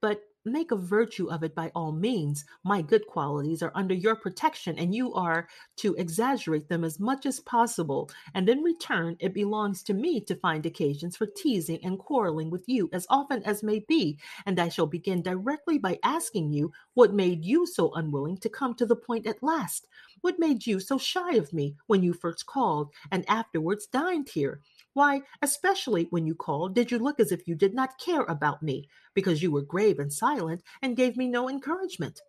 But 0.00 0.22
make 0.46 0.70
a 0.70 0.76
virtue 0.76 1.30
of 1.30 1.42
it 1.42 1.54
by 1.54 1.70
all 1.74 1.92
means. 1.92 2.44
My 2.64 2.80
good 2.80 3.06
qualities 3.06 3.62
are 3.62 3.72
under 3.74 3.94
your 3.94 4.16
protection, 4.16 4.78
and 4.78 4.94
you 4.94 5.12
are 5.14 5.48
to 5.76 5.94
exaggerate 5.96 6.68
them 6.68 6.84
as 6.84 7.00
much 7.00 7.26
as 7.26 7.40
possible. 7.40 8.10
And 8.34 8.48
in 8.48 8.62
return, 8.62 9.16
it 9.20 9.34
belongs 9.34 9.82
to 9.84 9.94
me 9.94 10.20
to 10.22 10.36
find 10.36 10.64
occasions 10.64 11.16
for 11.16 11.26
teasing 11.26 11.80
and 11.84 11.98
quarreling 11.98 12.50
with 12.50 12.64
you 12.68 12.88
as 12.92 13.06
often 13.10 13.42
as 13.42 13.62
may 13.62 13.80
be. 13.80 14.18
And 14.46 14.58
I 14.58 14.68
shall 14.68 14.86
begin 14.86 15.22
directly 15.22 15.78
by 15.78 15.98
asking 16.02 16.52
you 16.52 16.72
what 16.94 17.12
made 17.12 17.44
you 17.44 17.66
so 17.66 17.92
unwilling 17.94 18.38
to 18.38 18.48
come 18.48 18.74
to 18.76 18.86
the 18.86 18.96
point 18.96 19.26
at 19.26 19.42
last? 19.42 19.86
What 20.20 20.38
made 20.38 20.66
you 20.66 20.80
so 20.80 20.98
shy 20.98 21.34
of 21.34 21.52
me 21.52 21.76
when 21.86 22.02
you 22.02 22.12
first 22.12 22.46
called 22.46 22.90
and 23.10 23.28
afterwards 23.28 23.86
dined 23.86 24.28
here? 24.30 24.60
Why, 24.96 25.20
especially 25.42 26.06
when 26.08 26.26
you 26.26 26.34
called, 26.34 26.74
did 26.74 26.90
you 26.90 26.98
look 26.98 27.20
as 27.20 27.30
if 27.30 27.46
you 27.46 27.54
did 27.54 27.74
not 27.74 27.98
care 27.98 28.22
about 28.22 28.62
me, 28.62 28.88
because 29.12 29.42
you 29.42 29.50
were 29.50 29.60
grave 29.60 29.98
and 29.98 30.10
silent 30.10 30.62
and 30.80 30.96
gave 30.96 31.18
me 31.18 31.28
no 31.28 31.50
encouragement? 31.50 32.22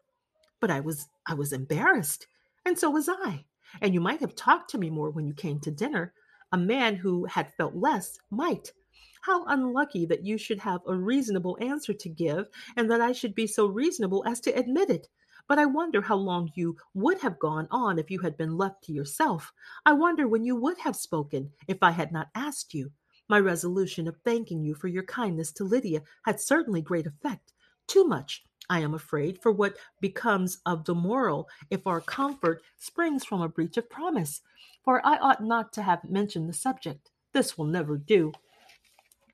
But 0.59 0.69
I 0.69 0.81
was 0.81 1.07
I 1.25 1.33
was 1.33 1.53
embarrassed, 1.53 2.27
and 2.65 2.77
so 2.77 2.89
was 2.89 3.07
I. 3.07 3.45
And 3.79 3.93
you 3.93 4.01
might 4.01 4.19
have 4.19 4.35
talked 4.35 4.69
to 4.71 4.77
me 4.77 4.89
more 4.89 5.11
when 5.11 5.25
you 5.25 5.33
came 5.33 5.61
to 5.61 5.71
dinner. 5.71 6.13
A 6.51 6.57
man 6.57 6.97
who 6.97 7.23
had 7.23 7.53
felt 7.55 7.73
less 7.73 8.17
might. 8.31 8.73
How 9.21 9.45
unlucky 9.45 10.05
that 10.07 10.25
you 10.25 10.37
should 10.37 10.59
have 10.59 10.81
a 10.85 10.93
reasonable 10.93 11.57
answer 11.61 11.93
to 11.93 12.09
give, 12.09 12.49
and 12.75 12.91
that 12.91 12.99
I 12.99 13.13
should 13.13 13.33
be 13.33 13.47
so 13.47 13.67
reasonable 13.67 14.25
as 14.27 14.41
to 14.41 14.51
admit 14.51 14.89
it. 14.89 15.07
But 15.47 15.59
I 15.59 15.65
wonder 15.65 16.01
how 16.01 16.17
long 16.17 16.51
you 16.55 16.77
would 16.93 17.19
have 17.19 17.39
gone 17.39 17.67
on 17.71 17.99
if 17.99 18.11
you 18.11 18.19
had 18.19 18.37
been 18.37 18.57
left 18.57 18.83
to 18.83 18.93
yourself. 18.93 19.53
I 19.85 19.93
wonder 19.93 20.27
when 20.27 20.43
you 20.43 20.55
would 20.55 20.77
have 20.79 20.95
spoken 20.95 21.51
if 21.67 21.77
I 21.81 21.91
had 21.91 22.11
not 22.11 22.27
asked 22.35 22.73
you. 22.73 22.91
My 23.29 23.39
resolution 23.39 24.07
of 24.07 24.17
thanking 24.23 24.63
you 24.63 24.73
for 24.73 24.87
your 24.87 25.03
kindness 25.03 25.51
to 25.53 25.63
Lydia 25.63 26.01
had 26.25 26.39
certainly 26.39 26.81
great 26.81 27.07
effect. 27.07 27.53
Too 27.87 28.05
much, 28.05 28.43
I 28.69 28.79
am 28.79 28.93
afraid, 28.93 29.41
for 29.41 29.51
what 29.51 29.77
becomes 30.01 30.59
of 30.65 30.85
the 30.85 30.95
moral 30.95 31.47
if 31.69 31.87
our 31.87 32.01
comfort 32.01 32.61
springs 32.77 33.23
from 33.23 33.41
a 33.41 33.49
breach 33.49 33.77
of 33.77 33.89
promise. 33.89 34.41
For 34.83 35.05
I 35.05 35.17
ought 35.17 35.43
not 35.43 35.73
to 35.73 35.81
have 35.81 36.09
mentioned 36.09 36.49
the 36.49 36.53
subject. 36.53 37.11
This 37.33 37.57
will 37.57 37.65
never 37.65 37.97
do. 37.97 38.31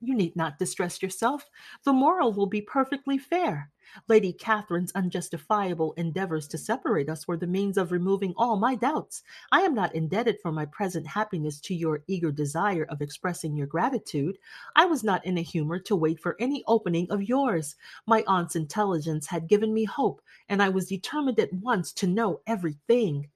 You 0.02 0.16
need 0.16 0.36
not 0.36 0.60
distress 0.60 1.02
yourself. 1.02 1.46
The 1.86 1.94
moral 1.94 2.34
will 2.34 2.48
be 2.48 2.62
perfectly 2.62 3.18
fair. 3.18 3.72
Lady 4.08 4.34
Catherine's 4.34 4.92
unjustifiable 4.94 5.94
endeavors 5.94 6.48
to 6.48 6.58
separate 6.58 7.10
us 7.10 7.28
were 7.28 7.38
the 7.38 7.48
means 7.48 7.78
of 7.78 7.92
removing 7.92 8.34
all 8.38 8.56
my 8.56 8.76
doubts. 8.76 9.24
I 9.52 9.62
am 9.62 9.74
not 9.74 9.94
indebted 9.96 10.40
for 10.42 10.52
my 10.52 10.66
present 10.66 11.06
happiness 11.08 11.60
to 11.62 11.76
your 11.76 12.04
eager 12.08 12.32
desire 12.32 12.86
of 12.90 13.02
expressing 13.02 13.56
your 13.56 13.68
gratitude. 13.68 14.38
I 14.76 14.86
was 14.86 15.04
not 15.04 15.26
in 15.26 15.38
a 15.38 15.42
humor 15.42 15.80
to 15.80 15.96
wait 15.96 16.20
for 16.20 16.36
any 16.40 16.64
opening 16.68 17.10
of 17.12 17.24
yours. 17.24 17.76
My 18.06 18.24
aunt's 18.28 18.56
intelligence 18.56 19.28
had 19.28 19.48
given 19.48 19.74
me 19.74 19.84
hope, 19.86 20.22
and 20.50 20.62
I 20.62 20.70
was 20.70 20.88
determined 20.88 21.40
at 21.40 21.54
once 21.54 21.92
to 21.94 22.08
know 22.08 22.42
everything. 22.48 23.30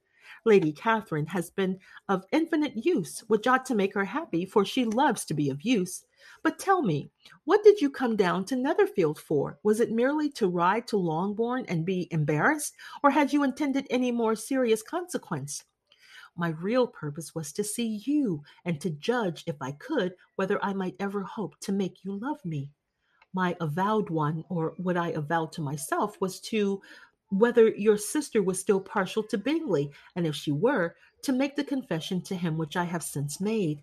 Lady 0.48 0.72
Catherine 0.72 1.26
has 1.26 1.50
been 1.50 1.78
of 2.08 2.26
infinite 2.32 2.86
use, 2.86 3.20
which 3.28 3.48
ought 3.48 3.66
to 3.66 3.76
make 3.76 3.94
her 3.94 4.06
happy, 4.06 4.46
for 4.46 4.64
she 4.64 4.86
loves 4.86 5.26
to 5.26 5.34
be 5.34 5.50
of 5.50 5.62
use. 5.62 6.06
But 6.42 6.58
tell 6.58 6.82
me, 6.82 7.12
what 7.44 7.64
did 7.64 7.82
you 7.82 7.90
come 7.90 8.16
down 8.16 8.46
to 8.46 8.56
Netherfield 8.56 9.20
for? 9.20 9.60
Was 9.64 9.82
it 9.82 9.92
merely 9.92 10.30
to 10.32 10.48
ride 10.48 10.88
to 10.88 10.98
Longbourn 10.98 11.66
and 11.68 11.86
be 11.86 12.08
embarrassed, 12.12 12.76
or 13.04 13.12
had 13.12 13.34
you 13.34 13.44
intended 13.44 13.88
any 13.90 14.10
more 14.10 14.36
serious 14.36 14.82
consequence? 14.82 15.66
My 16.38 16.50
real 16.50 16.88
purpose 16.88 17.36
was 17.36 17.52
to 17.52 17.64
see 17.64 18.02
you 18.06 18.42
and 18.64 18.80
to 18.80 18.90
judge, 18.90 19.44
if 19.48 19.58
I 19.62 19.74
could, 19.74 20.14
whether 20.38 20.64
I 20.64 20.72
might 20.72 20.96
ever 21.00 21.24
hope 21.24 21.60
to 21.62 21.74
make 21.74 22.06
you 22.06 22.18
love 22.18 22.44
me. 22.46 22.72
My 23.34 23.56
avowed 23.60 24.10
one, 24.10 24.46
or 24.48 24.74
what 24.78 24.98
I 24.98 25.10
avowed 25.10 25.52
to 25.54 25.62
myself, 25.62 26.20
was 26.22 26.40
to 26.42 26.82
whether 27.30 27.70
your 27.70 27.98
sister 27.98 28.42
was 28.42 28.60
still 28.60 28.80
partial 28.80 29.24
to 29.24 29.38
Bingley, 29.38 29.92
and 30.16 30.26
if 30.26 30.36
she 30.36 30.52
were, 30.52 30.96
to 31.24 31.32
make 31.32 31.56
the 31.56 31.64
confession 31.64 32.22
to 32.22 32.36
him 32.36 32.58
which 32.58 32.78
I 32.78 32.86
have 32.86 33.04
since 33.04 33.42
made. 33.42 33.82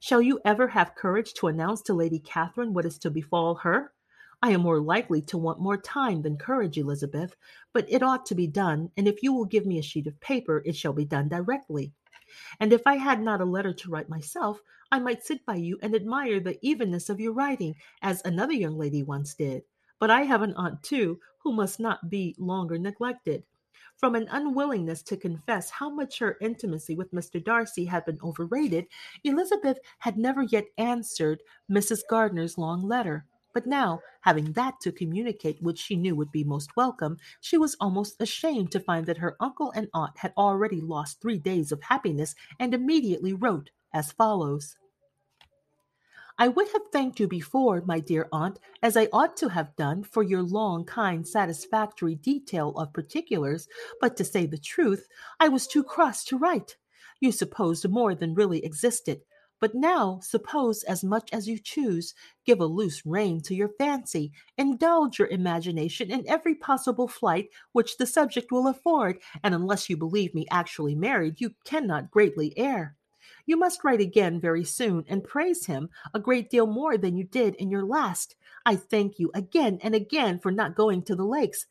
Shall 0.00 0.22
you 0.22 0.40
ever 0.44 0.68
have 0.68 0.94
courage 0.94 1.34
to 1.34 1.48
announce 1.48 1.82
to 1.82 1.94
Lady 1.94 2.18
Catherine 2.18 2.72
what 2.74 2.84
is 2.84 2.98
to 2.98 3.10
befall 3.10 3.56
her? 3.56 3.92
I 4.40 4.50
am 4.50 4.60
more 4.60 4.80
likely 4.80 5.20
to 5.22 5.38
want 5.38 5.60
more 5.60 5.76
time 5.76 6.22
than 6.22 6.36
courage, 6.36 6.78
Elizabeth, 6.78 7.34
but 7.72 7.86
it 7.88 8.04
ought 8.04 8.24
to 8.26 8.36
be 8.36 8.46
done, 8.46 8.90
and 8.96 9.08
if 9.08 9.22
you 9.22 9.32
will 9.32 9.44
give 9.44 9.66
me 9.66 9.78
a 9.78 9.82
sheet 9.82 10.06
of 10.06 10.20
paper, 10.20 10.62
it 10.64 10.76
shall 10.76 10.92
be 10.92 11.04
done 11.04 11.28
directly. 11.28 11.92
And 12.60 12.72
if 12.72 12.86
I 12.86 12.96
had 12.96 13.20
not 13.20 13.40
a 13.40 13.44
letter 13.44 13.72
to 13.72 13.90
write 13.90 14.08
myself, 14.08 14.60
I 14.92 15.00
might 15.00 15.24
sit 15.24 15.44
by 15.44 15.56
you 15.56 15.78
and 15.82 15.94
admire 15.94 16.38
the 16.38 16.58
evenness 16.62 17.08
of 17.08 17.18
your 17.18 17.32
writing, 17.32 17.74
as 18.00 18.22
another 18.24 18.52
young 18.52 18.78
lady 18.78 19.02
once 19.02 19.34
did. 19.34 19.64
But 19.98 20.10
I 20.10 20.22
have 20.22 20.42
an 20.42 20.54
aunt, 20.54 20.82
too, 20.82 21.20
who 21.38 21.52
must 21.52 21.80
not 21.80 22.10
be 22.10 22.34
longer 22.38 22.78
neglected. 22.78 23.44
From 23.96 24.14
an 24.14 24.28
unwillingness 24.30 25.02
to 25.04 25.16
confess 25.16 25.70
how 25.70 25.90
much 25.90 26.20
her 26.20 26.36
intimacy 26.40 26.94
with 26.94 27.12
Mr. 27.12 27.42
Darcy 27.42 27.86
had 27.86 28.04
been 28.04 28.20
overrated, 28.22 28.86
Elizabeth 29.24 29.78
had 29.98 30.16
never 30.16 30.42
yet 30.42 30.66
answered 30.78 31.42
Mrs. 31.68 32.00
Gardiner's 32.08 32.56
long 32.58 32.86
letter. 32.86 33.26
But 33.54 33.66
now, 33.66 34.00
having 34.20 34.52
that 34.52 34.78
to 34.82 34.92
communicate 34.92 35.60
which 35.60 35.80
she 35.80 35.96
knew 35.96 36.14
would 36.14 36.30
be 36.30 36.44
most 36.44 36.76
welcome, 36.76 37.16
she 37.40 37.58
was 37.58 37.76
almost 37.80 38.20
ashamed 38.20 38.70
to 38.72 38.80
find 38.80 39.04
that 39.06 39.18
her 39.18 39.36
uncle 39.40 39.72
and 39.72 39.88
aunt 39.92 40.16
had 40.18 40.32
already 40.36 40.80
lost 40.80 41.20
three 41.20 41.38
days 41.38 41.72
of 41.72 41.82
happiness, 41.82 42.36
and 42.60 42.72
immediately 42.72 43.32
wrote 43.32 43.70
as 43.92 44.12
follows 44.12 44.76
I 46.40 46.46
would 46.46 46.68
have 46.68 46.92
thanked 46.92 47.18
you 47.18 47.26
before, 47.26 47.82
my 47.84 47.98
dear 47.98 48.28
aunt, 48.30 48.60
as 48.80 48.96
I 48.96 49.08
ought 49.12 49.36
to 49.38 49.48
have 49.48 49.74
done, 49.74 50.04
for 50.04 50.22
your 50.22 50.44
long, 50.44 50.84
kind, 50.84 51.26
satisfactory 51.26 52.14
detail 52.14 52.70
of 52.76 52.92
particulars, 52.92 53.66
but 54.00 54.16
to 54.18 54.24
say 54.24 54.46
the 54.46 54.56
truth, 54.56 55.08
I 55.40 55.48
was 55.48 55.66
too 55.66 55.82
cross 55.82 56.22
to 56.26 56.38
write. 56.38 56.76
You 57.18 57.32
supposed 57.32 57.88
more 57.88 58.14
than 58.14 58.36
really 58.36 58.64
existed. 58.64 59.22
But 59.60 59.74
now 59.74 60.20
suppose 60.22 60.84
as 60.84 61.02
much 61.02 61.28
as 61.32 61.48
you 61.48 61.58
choose, 61.58 62.14
give 62.46 62.60
a 62.60 62.66
loose 62.66 63.04
rein 63.04 63.40
to 63.40 63.56
your 63.56 63.70
fancy, 63.70 64.30
indulge 64.56 65.18
your 65.18 65.26
imagination 65.26 66.12
in 66.12 66.28
every 66.28 66.54
possible 66.54 67.08
flight 67.08 67.48
which 67.72 67.96
the 67.96 68.06
subject 68.06 68.52
will 68.52 68.68
afford, 68.68 69.18
and 69.42 69.56
unless 69.56 69.90
you 69.90 69.96
believe 69.96 70.32
me 70.36 70.46
actually 70.52 70.94
married, 70.94 71.40
you 71.40 71.56
cannot 71.64 72.12
greatly 72.12 72.56
err. 72.56 72.96
You 73.48 73.56
must 73.56 73.82
write 73.82 74.02
again 74.02 74.38
very 74.42 74.62
soon 74.62 75.06
and 75.08 75.24
praise 75.24 75.64
him 75.64 75.88
a 76.12 76.20
great 76.20 76.50
deal 76.50 76.66
more 76.66 76.98
than 76.98 77.16
you 77.16 77.24
did 77.24 77.54
in 77.54 77.70
your 77.70 77.82
last. 77.82 78.36
I 78.66 78.76
thank 78.76 79.18
you 79.18 79.30
again 79.32 79.78
and 79.82 79.94
again 79.94 80.38
for 80.38 80.52
not 80.52 80.74
going 80.74 81.02
to 81.04 81.16
the 81.16 81.24
lakes. 81.24 81.64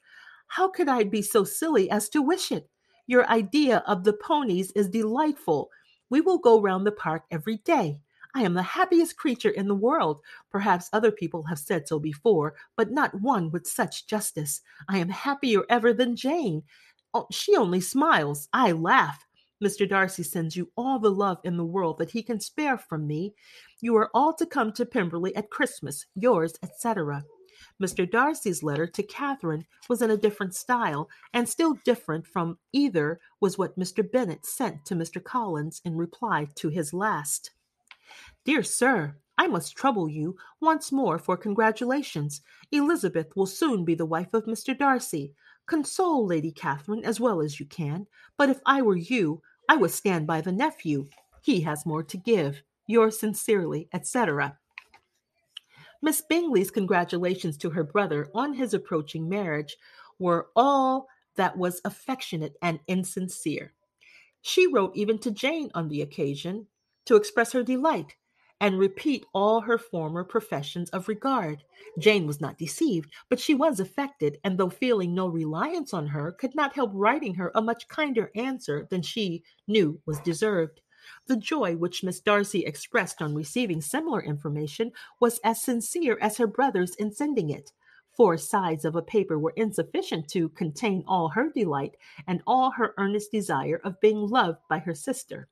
How 0.48 0.70
could 0.70 0.90
I 0.90 1.04
be 1.04 1.22
so 1.22 1.44
silly 1.44 1.88
as 1.92 2.10
to 2.10 2.22
wish 2.24 2.52
it? 2.52 2.68
Your 3.06 3.30
idea 3.30 3.84
of 3.86 4.04
the 4.04 4.14
ponies 4.14 4.72
is 4.72 4.90
delightful. 4.90 5.70
We 6.10 6.20
will 6.20 6.40
go 6.40 6.60
round 6.60 6.88
the 6.88 6.92
park 6.92 7.26
every 7.30 7.58
day. 7.58 8.00
I 8.34 8.42
am 8.42 8.56
the 8.56 8.64
happiest 8.64 9.16
creature 9.16 9.52
in 9.52 9.68
the 9.68 9.76
world. 9.76 10.22
Perhaps 10.50 10.90
other 10.94 11.12
people 11.12 11.44
have 11.44 11.60
said 11.60 11.88
so 11.88 12.00
before, 12.00 12.56
but 12.76 12.90
not 12.90 13.22
one 13.22 13.52
with 13.52 13.68
such 13.68 14.08
justice. 14.08 14.62
I 14.90 14.98
am 14.98 15.10
happier 15.10 15.62
ever 15.70 15.94
than 15.94 16.16
Jane. 16.16 16.64
Oh, 17.14 17.28
she 17.32 17.56
only 17.56 17.82
smiles. 17.82 18.50
I 18.52 18.72
laugh. 18.72 19.27
Mr. 19.64 19.90
Darcy 19.90 20.24
sends 20.24 20.56
you 20.56 20.72
all 20.78 21.00
the 21.00 21.10
love 21.10 21.40
in 21.44 21.58
the 21.58 21.66
world 21.66 21.98
that 21.98 22.12
he 22.12 22.22
can 22.22 22.40
spare 22.40 22.78
from 22.78 23.08
me. 23.08 23.34
You 23.82 23.96
are 23.96 24.12
all 24.14 24.34
to 24.34 24.46
come 24.46 24.72
to 24.74 24.86
Pemberley 24.86 25.36
at 25.36 25.50
Christmas, 25.50 26.06
yours, 26.16 26.54
etc. 26.62 27.24
Mr. 27.82 28.10
Darcy's 28.10 28.64
letter 28.64 28.88
to 28.88 29.04
Catherine 29.04 29.66
was 29.90 30.02
in 30.02 30.12
a 30.12 30.18
different 30.18 30.56
style, 30.56 31.10
and 31.34 31.48
still 31.48 31.74
different 31.86 32.26
from 32.26 32.58
either 32.72 33.20
was 33.40 33.58
what 33.58 33.78
Mr. 33.78 34.10
Bennet 34.10 34.46
sent 34.46 34.86
to 34.86 34.96
Mr. 34.96 35.24
Collins 35.24 35.82
in 35.84 35.96
reply 35.96 36.48
to 36.56 36.70
his 36.70 36.94
last. 36.94 37.52
Dear 38.46 38.64
Sir, 38.64 39.18
I 39.38 39.48
must 39.48 39.76
trouble 39.76 40.10
you 40.10 40.36
once 40.60 40.92
more 40.92 41.20
for 41.20 41.38
congratulations. 41.38 42.42
Elizabeth 42.72 43.36
will 43.36 43.46
soon 43.46 43.86
be 43.86 43.94
the 43.94 44.06
wife 44.06 44.34
of 44.34 44.46
Mr. 44.46 44.78
Darcy. 44.78 45.34
Console 45.68 46.26
Lady 46.26 46.52
Catherine 46.52 47.04
as 47.06 47.20
well 47.20 47.42
as 47.42 47.60
you 47.60 47.66
can, 47.66 48.08
but 48.38 48.50
if 48.50 48.60
I 48.66 48.82
were 48.82 48.96
you, 48.96 49.42
I 49.70 49.76
would 49.76 49.92
stand 49.92 50.26
by 50.26 50.42
the 50.42 50.52
nephew. 50.52 51.10
He 51.42 51.62
has 51.62 51.86
more 51.86 52.04
to 52.04 52.18
give. 52.18 52.64
Yours 52.88 53.20
sincerely, 53.20 53.90
etc. 53.94 54.58
Miss 56.02 56.22
Bingley's 56.22 56.72
congratulations 56.72 57.58
to 57.58 57.70
her 57.72 57.84
brother 57.84 58.30
on 58.34 58.54
his 58.54 58.74
approaching 58.74 59.28
marriage 59.28 59.76
were 60.20 60.48
all 60.56 61.08
that 61.36 61.58
was 61.58 61.82
affectionate 61.84 62.56
and 62.62 62.80
insincere. 62.88 63.74
She 64.42 64.68
wrote 64.68 64.96
even 64.96 65.20
to 65.20 65.32
Jane 65.32 65.70
on 65.74 65.90
the 65.90 66.02
occasion 66.02 66.68
to 67.06 67.16
express 67.16 67.52
her 67.52 67.64
delight 67.64 68.16
and 68.60 68.80
repeat 68.80 69.26
all 69.34 69.62
her 69.62 69.78
former 69.78 70.24
professions 70.24 70.90
of 70.90 71.08
regard. 71.08 71.64
Jane 72.00 72.26
was 72.26 72.42
not 72.42 72.58
deceived, 72.58 73.12
but 73.30 73.40
she 73.40 73.54
was 73.54 73.80
affected, 73.80 74.38
and 74.44 74.58
though 74.58 74.70
feeling 74.70 75.14
no 75.14 75.28
reliance 75.28 75.94
on 75.94 76.08
her, 76.08 76.32
could 76.32 76.56
not 76.56 76.74
help 76.74 76.92
writing 76.94 77.36
her 77.36 77.52
a 77.54 77.62
much 77.62 77.88
kinder 77.88 78.32
answer 78.36 78.88
than 78.90 79.02
she 79.02 79.44
knew 79.68 80.02
was 80.06 80.20
deserved. 80.22 80.82
The 81.28 81.38
joy 81.38 81.78
which 81.78 82.04
Miss 82.04 82.20
Darcy 82.20 82.66
expressed 82.66 83.22
on 83.22 83.36
receiving 83.36 83.82
similar 83.82 84.22
information 84.22 84.92
was 85.20 85.40
as 85.44 85.62
sincere 85.62 86.18
as 86.20 86.38
her 86.38 86.48
brother's 86.48 86.96
in 86.96 87.14
sending 87.14 87.50
it. 87.50 87.72
Four 88.18 88.38
sides 88.38 88.84
of 88.84 88.96
a 88.96 89.02
paper 89.04 89.38
were 89.38 89.54
insufficient 89.56 90.28
to 90.30 90.50
contain 90.50 91.04
all 91.08 91.30
her 91.30 91.52
delight 91.52 91.96
and 92.26 92.42
all 92.48 92.72
her 92.72 92.96
earnest 92.98 93.32
desire 93.32 93.80
of 93.84 94.02
being 94.02 94.18
loved 94.18 94.60
by 94.68 94.80
her 94.80 94.96
sister. 94.96 95.48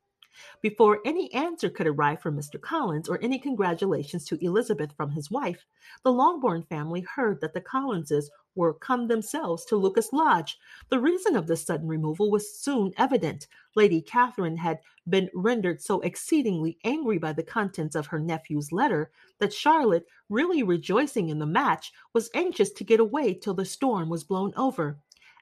Before 0.61 1.01
any 1.05 1.33
answer 1.33 1.69
could 1.69 1.87
arrive 1.87 2.21
from 2.21 2.37
Mr. 2.37 2.59
Collins 2.59 3.07
or 3.07 3.19
any 3.21 3.39
congratulations 3.39 4.25
to 4.25 4.43
Elizabeth 4.43 4.91
from 4.97 5.11
his 5.11 5.31
wife, 5.31 5.65
the 6.03 6.11
Longbourn 6.11 6.63
family 6.63 7.01
heard 7.01 7.41
that 7.41 7.53
the 7.53 7.61
Collinses 7.61 8.29
were 8.55 8.73
come 8.73 9.07
themselves 9.07 9.65
to 9.65 9.75
Lucas 9.75 10.13
Lodge. 10.13 10.57
The 10.89 10.99
reason 10.99 11.35
of 11.35 11.47
this 11.47 11.65
sudden 11.65 11.87
removal 11.87 12.31
was 12.31 12.57
soon 12.57 12.93
evident. 12.97 13.47
Lady 13.75 14.01
Catherine 14.01 14.57
had 14.57 14.79
been 15.07 15.29
rendered 15.33 15.81
so 15.81 15.99
exceedingly 16.01 16.77
angry 16.83 17.17
by 17.17 17.33
the 17.33 17.43
contents 17.43 17.95
of 17.95 18.07
her 18.07 18.19
nephew's 18.19 18.71
letter 18.71 19.11
that 19.39 19.53
Charlotte, 19.53 20.05
really 20.29 20.63
rejoicing 20.63 21.29
in 21.29 21.39
the 21.39 21.45
match, 21.45 21.91
was 22.13 22.29
anxious 22.33 22.71
to 22.71 22.83
get 22.83 22.99
away 22.99 23.33
till 23.33 23.53
the 23.53 23.65
storm 23.65 24.09
was 24.09 24.23
blown 24.23 24.53
over. 24.55 24.97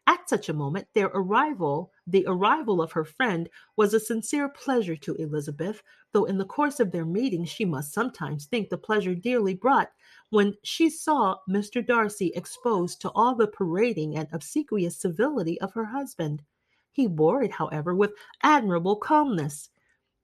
At 0.05 0.27
such 0.27 0.49
a 0.49 0.53
moment, 0.53 0.87
their 0.93 1.07
arrival, 1.07 1.93
the 2.05 2.25
arrival 2.27 2.81
of 2.81 2.91
her 2.91 3.05
friend, 3.05 3.49
was 3.77 3.93
a 3.93 3.99
sincere 3.99 4.49
pleasure 4.49 4.97
to 4.97 5.15
Elizabeth, 5.15 5.81
though 6.11 6.25
in 6.25 6.37
the 6.37 6.45
course 6.45 6.81
of 6.81 6.91
their 6.91 7.05
meeting 7.05 7.45
she 7.45 7.63
must 7.63 7.93
sometimes 7.93 8.45
think 8.45 8.69
the 8.69 8.77
pleasure 8.77 9.15
dearly 9.15 9.53
bought 9.53 9.91
when 10.29 10.55
she 10.61 10.89
saw 10.89 11.37
Mr. 11.49 11.85
Darcy 11.85 12.33
exposed 12.35 12.99
to 13.01 13.11
all 13.11 13.33
the 13.33 13.47
parading 13.47 14.17
and 14.17 14.27
obsequious 14.33 14.97
civility 14.97 15.59
of 15.61 15.73
her 15.73 15.85
husband. 15.85 16.43
He 16.91 17.07
bore 17.07 17.41
it, 17.41 17.51
however, 17.51 17.95
with 17.95 18.13
admirable 18.41 18.97
calmness. 18.97 19.69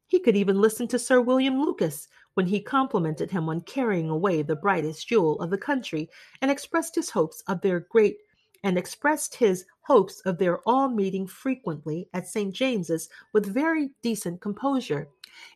He 0.07 0.19
could 0.19 0.35
even 0.35 0.59
listen 0.59 0.87
to 0.89 0.99
Sir 0.99 1.21
William 1.21 1.61
Lucas 1.61 2.07
when 2.33 2.47
he 2.47 2.61
complimented 2.61 3.31
him 3.31 3.47
on 3.47 3.61
carrying 3.61 4.09
away 4.09 4.41
the 4.41 4.55
brightest 4.55 5.07
jewel 5.07 5.39
of 5.39 5.51
the 5.51 5.57
country, 5.57 6.09
and 6.41 6.51
expressed 6.51 6.95
his 6.95 7.11
hopes 7.11 7.41
of 7.47 7.61
their 7.61 7.79
great 7.79 8.17
and 8.63 8.77
expressed 8.77 9.35
his 9.35 9.65
hopes 9.81 10.21
of 10.21 10.37
their 10.37 10.59
all 10.67 10.89
meeting 10.89 11.27
frequently 11.27 12.07
at 12.13 12.27
St. 12.27 12.53
James's 12.53 13.09
with 13.33 13.45
very 13.45 13.91
decent 14.01 14.41
composure. 14.41 15.07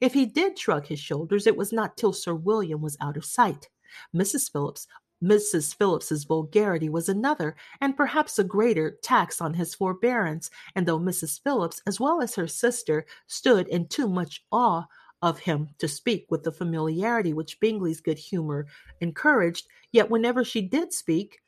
If 0.01 0.13
he 0.13 0.25
did 0.25 0.57
shrug 0.57 0.85
his 0.88 0.99
shoulders, 0.99 1.47
it 1.47 1.57
was 1.57 1.73
not 1.73 1.97
till 1.97 2.13
Sir 2.13 2.35
William 2.35 2.81
was 2.81 2.97
out 3.01 3.17
of 3.17 3.25
sight. 3.25 3.69
Mrs. 4.15 4.51
Phillips 4.51 4.88
Mrs. 5.23 5.73
Phillips's 5.77 6.25
vulgarity 6.25 6.89
was 6.89 7.07
another, 7.07 7.55
and 7.80 7.95
perhaps 7.95 8.38
a 8.39 8.43
greater, 8.43 8.97
tax 9.01 9.39
on 9.39 9.53
his 9.53 9.73
forbearance, 9.73 10.49
and 10.75 10.85
though 10.85 10.99
Mrs. 10.99 11.41
Phillips, 11.41 11.81
as 11.88 11.97
well 11.97 12.21
as 12.21 12.35
her 12.35 12.47
sister, 12.47 13.05
stood 13.27 13.69
in 13.69 13.88
too 13.88 14.09
much 14.09 14.43
awe 14.51 14.84
of 15.21 15.39
him 15.39 15.69
to 15.77 15.88
speak 15.88 16.25
with 16.30 16.43
the 16.43 16.51
familiarity 16.51 17.31
which 17.31 17.57
Bingley's 17.61 18.01
good 18.01 18.17
humor 18.17 18.67
encouraged, 18.99 19.67
yet 19.93 20.09
whenever 20.09 20.43
she 20.43 20.61
did 20.61 20.91
speak, 20.91 21.39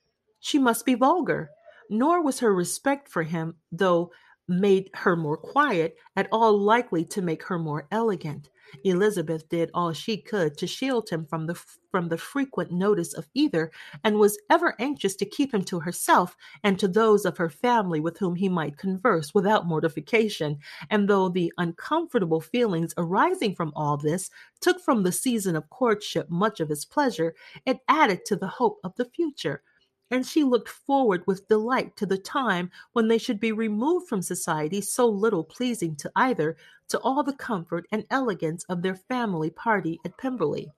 she 0.45 0.59
must 0.59 0.85
be 0.85 0.93
vulgar. 0.93 1.49
Nor 1.89 2.21
was 2.21 2.39
her 2.39 2.53
respect 2.53 3.09
for 3.09 3.23
him, 3.23 3.55
though 3.71 4.11
made 4.47 4.91
her 4.93 5.15
more 5.15 5.37
quiet, 5.37 5.97
at 6.15 6.27
all 6.31 6.55
likely 6.55 7.03
to 7.03 7.21
make 7.23 7.41
her 7.45 7.57
more 7.57 7.87
elegant. 7.89 8.51
Elizabeth 8.83 9.49
did 9.49 9.71
all 9.73 9.91
she 9.91 10.17
could 10.17 10.55
to 10.59 10.67
shield 10.67 11.09
him 11.09 11.25
from 11.25 11.47
the 11.47 11.55
from 11.89 12.09
the 12.09 12.17
frequent 12.19 12.71
notice 12.71 13.15
of 13.15 13.27
either, 13.33 13.71
and 14.03 14.19
was 14.19 14.37
ever 14.51 14.75
anxious 14.79 15.15
to 15.15 15.25
keep 15.25 15.51
him 15.51 15.63
to 15.63 15.79
herself 15.79 16.37
and 16.63 16.77
to 16.77 16.87
those 16.87 17.25
of 17.25 17.37
her 17.37 17.49
family 17.49 17.99
with 17.99 18.19
whom 18.19 18.35
he 18.35 18.47
might 18.47 18.77
converse 18.77 19.33
without 19.33 19.65
mortification. 19.65 20.59
And 20.91 21.09
though 21.09 21.27
the 21.27 21.51
uncomfortable 21.57 22.41
feelings 22.41 22.93
arising 22.97 23.55
from 23.55 23.73
all 23.75 23.97
this 23.97 24.29
took 24.61 24.79
from 24.79 25.01
the 25.01 25.11
season 25.11 25.55
of 25.55 25.71
courtship 25.71 26.29
much 26.29 26.59
of 26.59 26.69
its 26.69 26.85
pleasure, 26.85 27.33
it 27.65 27.79
added 27.87 28.25
to 28.25 28.35
the 28.35 28.47
hope 28.47 28.77
of 28.83 28.93
the 28.95 29.05
future 29.05 29.63
and 30.11 30.25
she 30.25 30.43
looked 30.43 30.69
forward 30.69 31.23
with 31.25 31.47
delight 31.47 31.95
to 31.97 32.05
the 32.05 32.17
time 32.17 32.69
when 32.93 33.07
they 33.07 33.17
should 33.17 33.39
be 33.39 33.51
removed 33.51 34.07
from 34.07 34.21
society 34.21 34.81
so 34.81 35.07
little 35.07 35.43
pleasing 35.43 35.95
to 35.95 36.11
either, 36.15 36.55
to 36.89 36.99
all 36.99 37.23
the 37.23 37.33
comfort 37.33 37.87
and 37.91 38.05
elegance 38.09 38.63
of 38.65 38.81
their 38.81 38.95
family 38.95 39.49
party 39.49 39.99
at 40.05 40.17
Pemberley. 40.17 40.71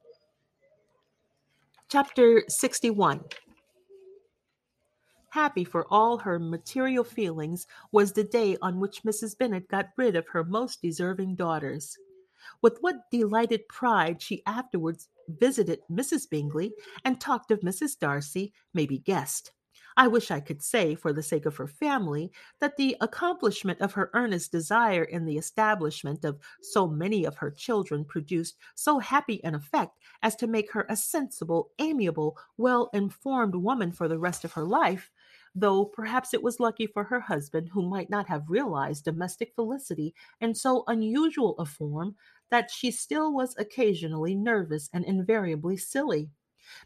Chapter 1.90 2.44
61 2.48 3.24
Happy 5.30 5.64
for 5.64 5.86
all 5.90 6.18
her 6.18 6.40
material 6.40 7.04
feelings 7.04 7.68
was 7.92 8.14
the 8.14 8.24
day 8.24 8.58
on 8.62 8.80
which 8.80 9.04
Mrs. 9.04 9.38
Bennet 9.38 9.68
got 9.68 9.90
rid 9.98 10.16
of 10.16 10.28
her 10.30 10.44
most 10.44 10.82
deserving 10.82 11.36
daughters. 11.36 11.98
With 12.62 12.78
what 12.82 13.10
delighted 13.12 13.68
pride 13.68 14.22
she 14.22 14.44
afterwards 14.46 15.10
visited 15.28 15.80
Mrs. 15.92 16.30
Bingley 16.30 16.74
and 17.04 17.20
talked 17.20 17.52
of 17.52 17.62
Mrs. 17.62 17.98
Darcy 18.00 18.54
may 18.74 18.86
be 18.86 19.00
guessed. 19.00 19.52
I 20.00 20.08
wish 20.08 20.30
I 20.30 20.40
could 20.40 20.62
say, 20.62 20.94
for 20.94 21.12
the 21.12 21.24
sake 21.24 21.48
of 21.48 21.58
her 21.58 21.66
family, 21.66 22.32
that 22.60 22.78
the 22.78 22.96
accomplishment 23.02 23.82
of 23.82 23.94
her 23.94 24.12
earnest 24.14 24.52
desire 24.52 25.04
in 25.04 25.26
the 25.26 25.38
establishment 25.38 26.24
of 26.24 26.38
so 26.62 26.88
many 26.88 27.26
of 27.26 27.36
her 27.38 27.50
children 27.50 28.06
produced 28.06 28.58
so 28.76 29.00
happy 29.00 29.44
an 29.44 29.56
effect 29.56 29.98
as 30.22 30.36
to 30.36 30.46
make 30.46 30.72
her 30.72 30.86
a 30.88 30.96
sensible, 30.96 31.72
amiable, 31.80 32.38
well 32.58 32.92
informed 32.94 33.56
woman 33.56 33.92
for 33.92 34.08
the 34.08 34.20
rest 34.20 34.46
of 34.46 34.54
her 34.54 34.66
life, 34.66 35.10
though 35.60 35.86
perhaps 35.86 36.34
it 36.34 36.44
was 36.44 36.60
lucky 36.60 36.86
for 36.86 37.04
her 37.06 37.20
husband, 37.20 37.70
who 37.70 37.90
might 37.90 38.10
not 38.10 38.28
have 38.28 38.50
realized 38.50 39.06
domestic 39.06 39.54
felicity 39.56 40.14
in 40.40 40.54
so 40.54 40.84
unusual 40.88 41.56
a 41.58 41.66
form, 41.66 42.16
that 42.50 42.70
she 42.70 42.92
still 42.92 43.34
was 43.34 43.56
occasionally 43.58 44.36
nervous 44.36 44.90
and 44.94 45.04
invariably 45.06 45.76
silly. 45.76 46.30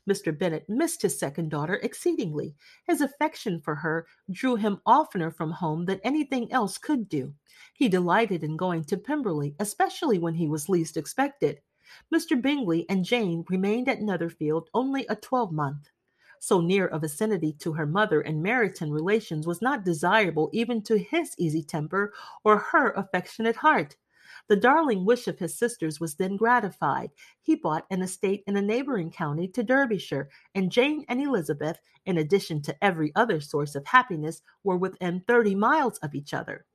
Mr. 0.09 0.37
Bennet 0.37 0.69
missed 0.69 1.01
his 1.01 1.17
second 1.19 1.49
daughter 1.49 1.79
exceedingly. 1.83 2.55
His 2.85 3.01
affection 3.01 3.59
for 3.59 3.75
her 3.75 4.05
drew 4.29 4.55
him 4.55 4.79
oftener 4.85 5.31
from 5.31 5.51
home 5.51 5.85
than 5.85 5.99
anything 6.03 6.51
else 6.51 6.77
could 6.77 7.09
do. 7.09 7.33
He 7.73 7.89
delighted 7.89 8.43
in 8.43 8.57
going 8.57 8.83
to 8.85 8.97
Pemberley, 8.97 9.55
especially 9.59 10.19
when 10.19 10.35
he 10.35 10.47
was 10.47 10.69
least 10.69 10.97
expected. 10.97 11.61
Mr. 12.13 12.41
Bingley 12.41 12.85
and 12.89 13.03
Jane 13.03 13.43
remained 13.49 13.89
at 13.89 14.01
Netherfield 14.01 14.69
only 14.73 15.05
a 15.07 15.15
twelvemonth. 15.15 15.89
So 16.43 16.59
near 16.59 16.87
a 16.87 16.97
vicinity 16.97 17.53
to 17.59 17.73
her 17.73 17.85
mother 17.85 18.19
and 18.19 18.43
Meryton 18.43 18.91
relations 18.91 19.45
was 19.45 19.61
not 19.61 19.85
desirable 19.85 20.49
even 20.51 20.81
to 20.85 20.97
his 20.97 21.35
easy 21.37 21.61
temper 21.61 22.13
or 22.43 22.57
her 22.57 22.93
affectionate 22.93 23.57
heart. 23.57 23.95
The 24.47 24.55
darling 24.55 25.05
wish 25.05 25.27
of 25.27 25.37
his 25.37 25.55
sisters 25.55 25.99
was 25.99 26.15
then 26.15 26.37
gratified. 26.37 27.11
He 27.43 27.53
bought 27.53 27.85
an 27.91 28.01
estate 28.01 28.43
in 28.47 28.57
a 28.57 28.61
neighboring 28.61 29.11
county 29.11 29.47
to 29.49 29.61
Derbyshire, 29.61 30.29
and 30.55 30.71
Jane 30.71 31.05
and 31.07 31.21
Elizabeth, 31.21 31.77
in 32.07 32.17
addition 32.17 32.63
to 32.63 32.83
every 32.83 33.11
other 33.15 33.39
source 33.39 33.75
of 33.75 33.85
happiness, 33.85 34.41
were 34.63 34.77
within 34.77 35.21
thirty 35.27 35.53
miles 35.53 35.99
of 35.99 36.15
each 36.15 36.33
other. 36.33 36.65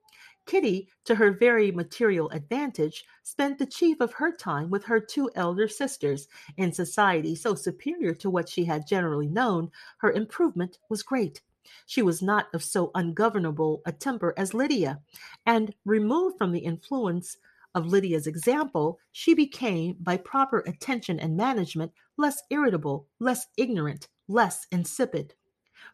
Kitty, 0.47 0.89
to 1.05 1.14
her 1.14 1.32
very 1.32 1.70
material 1.70 2.31
advantage, 2.31 3.05
spent 3.23 3.59
the 3.59 3.66
chief 3.66 4.01
of 4.01 4.12
her 4.14 4.32
time 4.32 4.70
with 4.70 4.85
her 4.85 5.01
two 5.01 5.31
elder 5.35 5.68
sisters. 5.68 6.28
In 6.56 6.73
society 6.73 7.35
so 7.35 7.55
superior 7.55 8.14
to 8.14 8.31
what 8.31 8.48
she 8.48 8.64
had 8.64 8.86
generally 8.86 9.28
known, 9.28 9.70
her 9.98 10.12
improvement 10.12 10.78
was 10.89 11.02
great. 11.02 11.43
She 11.86 12.01
was 12.01 12.23
not 12.23 12.47
of 12.55 12.62
so 12.62 12.93
ungovernable 12.94 13.82
a 13.86 13.93
temper 13.93 14.32
as 14.36 14.55
Lydia, 14.55 15.01
and 15.47 15.74
removed 15.85 16.39
from 16.39 16.52
the 16.52 16.60
influence 16.60 17.36
of 17.74 17.86
Lydia's 17.86 18.27
example, 18.27 18.98
she 19.12 19.35
became, 19.35 19.97
by 20.01 20.16
proper 20.16 20.60
attention 20.60 21.20
and 21.20 21.36
management, 21.36 21.93
less 22.16 22.43
irritable, 22.51 23.06
less 23.18 23.48
ignorant, 23.59 24.09
less 24.28 24.66
insipid. 24.73 25.35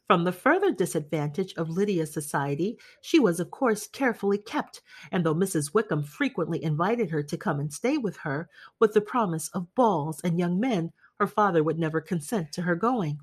From 0.07 0.25
the 0.25 0.33
further 0.33 0.73
disadvantage 0.73 1.55
of 1.55 1.71
Lydia's 1.71 2.13
society, 2.13 2.79
she 3.01 3.19
was, 3.19 3.41
of 3.41 3.51
course, 3.51 3.87
carefully 3.87 4.39
kept, 4.39 4.83
and 5.11 5.25
though 5.25 5.35
Mrs. 5.35 5.75
Wickham 5.75 6.03
frequently 6.03 6.63
invited 6.63 7.11
her 7.11 7.23
to 7.23 7.37
come 7.37 7.61
and 7.61 7.73
stay 7.73 7.99
with 7.99 8.17
her, 8.19 8.49
with 8.79 8.93
the 8.95 9.01
promise 9.01 9.49
of 9.51 9.75
balls 9.75 10.21
and 10.23 10.39
young 10.39 10.59
men, 10.61 10.93
her 11.19 11.27
father 11.27 11.63
would 11.63 11.79
never 11.79 12.01
consent 12.01 12.53
to 12.53 12.63
her 12.63 12.77
going. 12.77 13.21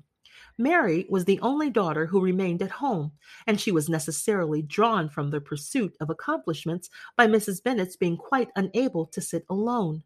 Mary 0.58 1.06
was 1.08 1.24
the 1.24 1.40
only 1.40 1.70
daughter 1.70 2.06
who 2.06 2.20
remained 2.20 2.60
at 2.60 2.70
home, 2.70 3.12
and 3.46 3.60
she 3.60 3.72
was 3.72 3.88
necessarily 3.88 4.62
drawn 4.62 5.08
from 5.08 5.30
the 5.30 5.40
pursuit 5.40 5.96
of 6.00 6.10
accomplishments 6.10 6.90
by 7.16 7.26
Mrs. 7.26 7.62
Bennet's 7.62 7.96
being 7.96 8.16
quite 8.16 8.50
unable 8.56 9.06
to 9.06 9.20
sit 9.20 9.44
alone. 9.48 10.02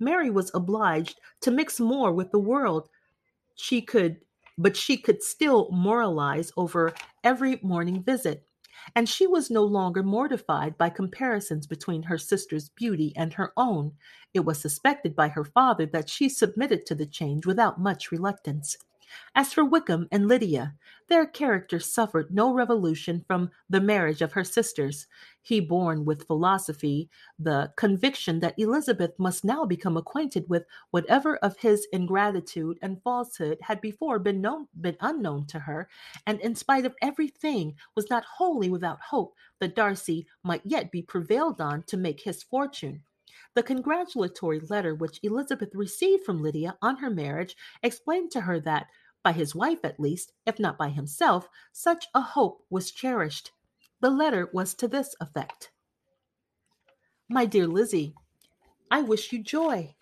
Mary 0.00 0.30
was 0.30 0.50
obliged 0.54 1.20
to 1.40 1.50
mix 1.50 1.78
more 1.80 2.12
with 2.12 2.30
the 2.30 2.38
world. 2.38 2.88
She 3.54 3.80
could, 3.80 4.20
but 4.58 4.76
she 4.76 4.96
could 4.96 5.22
still 5.22 5.68
moralize 5.70 6.52
over 6.56 6.92
every 7.24 7.58
morning 7.62 8.02
visit. 8.02 8.46
And 8.96 9.08
she 9.08 9.26
was 9.26 9.50
no 9.50 9.62
longer 9.64 10.02
mortified 10.02 10.76
by 10.76 10.90
comparisons 10.90 11.66
between 11.66 12.02
her 12.02 12.18
sister's 12.18 12.70
beauty 12.70 13.12
and 13.16 13.32
her 13.34 13.52
own. 13.56 13.92
It 14.34 14.40
was 14.40 14.58
suspected 14.58 15.14
by 15.14 15.28
her 15.28 15.44
father 15.44 15.86
that 15.86 16.08
she 16.08 16.28
submitted 16.28 16.86
to 16.86 16.94
the 16.94 17.06
change 17.06 17.46
without 17.46 17.80
much 17.80 18.10
reluctance. 18.10 18.76
As 19.34 19.52
for 19.52 19.64
Wickham 19.64 20.08
and 20.12 20.28
Lydia, 20.28 20.74
their 21.08 21.26
characters 21.26 21.86
suffered 21.86 22.34
no 22.34 22.52
revolution 22.52 23.24
from 23.26 23.50
the 23.68 23.80
marriage 23.80 24.22
of 24.22 24.32
her 24.32 24.44
sisters. 24.44 25.06
He 25.40 25.58
born 25.60 26.04
with 26.04 26.26
philosophy 26.26 27.10
the 27.38 27.72
conviction 27.76 28.40
that 28.40 28.58
Elizabeth 28.58 29.18
must 29.18 29.44
now 29.44 29.64
become 29.64 29.96
acquainted 29.96 30.48
with 30.48 30.64
whatever 30.90 31.36
of 31.38 31.56
his 31.58 31.86
ingratitude 31.92 32.78
and 32.82 33.02
falsehood 33.02 33.58
had 33.62 33.80
before 33.80 34.18
been 34.18 34.40
known 34.40 34.68
been 34.80 34.96
unknown 35.00 35.46
to 35.46 35.58
her, 35.60 35.88
and 36.26 36.40
in 36.40 36.54
spite 36.54 36.84
of 36.86 36.94
everything 37.02 37.74
was 37.94 38.10
not 38.10 38.24
wholly 38.24 38.68
without 38.68 39.00
hope 39.00 39.34
that 39.60 39.74
Darcy 39.74 40.26
might 40.42 40.62
yet 40.64 40.90
be 40.90 41.02
prevailed 41.02 41.60
on 41.60 41.82
to 41.84 41.96
make 41.96 42.20
his 42.20 42.42
fortune. 42.42 43.02
The 43.54 43.62
congratulatory 43.62 44.60
letter 44.60 44.94
which 44.94 45.20
Elizabeth 45.22 45.74
received 45.74 46.24
from 46.24 46.42
Lydia 46.42 46.78
on 46.80 46.96
her 46.96 47.10
marriage 47.10 47.54
explained 47.82 48.30
to 48.30 48.40
her 48.40 48.58
that 48.60 48.86
by 49.22 49.32
his 49.32 49.54
wife 49.54 49.84
at 49.84 50.00
least, 50.00 50.32
if 50.46 50.58
not 50.58 50.78
by 50.78 50.88
himself, 50.88 51.48
such 51.72 52.06
a 52.14 52.20
hope 52.20 52.64
was 52.70 52.90
cherished. 52.90 53.52
The 54.00 54.10
letter 54.10 54.50
was 54.52 54.74
to 54.74 54.88
this 54.88 55.14
effect 55.20 55.70
My 57.28 57.46
dear 57.46 57.66
Lizzie, 57.66 58.14
I 58.90 59.02
wish 59.02 59.32
you 59.32 59.42
joy. 59.42 59.94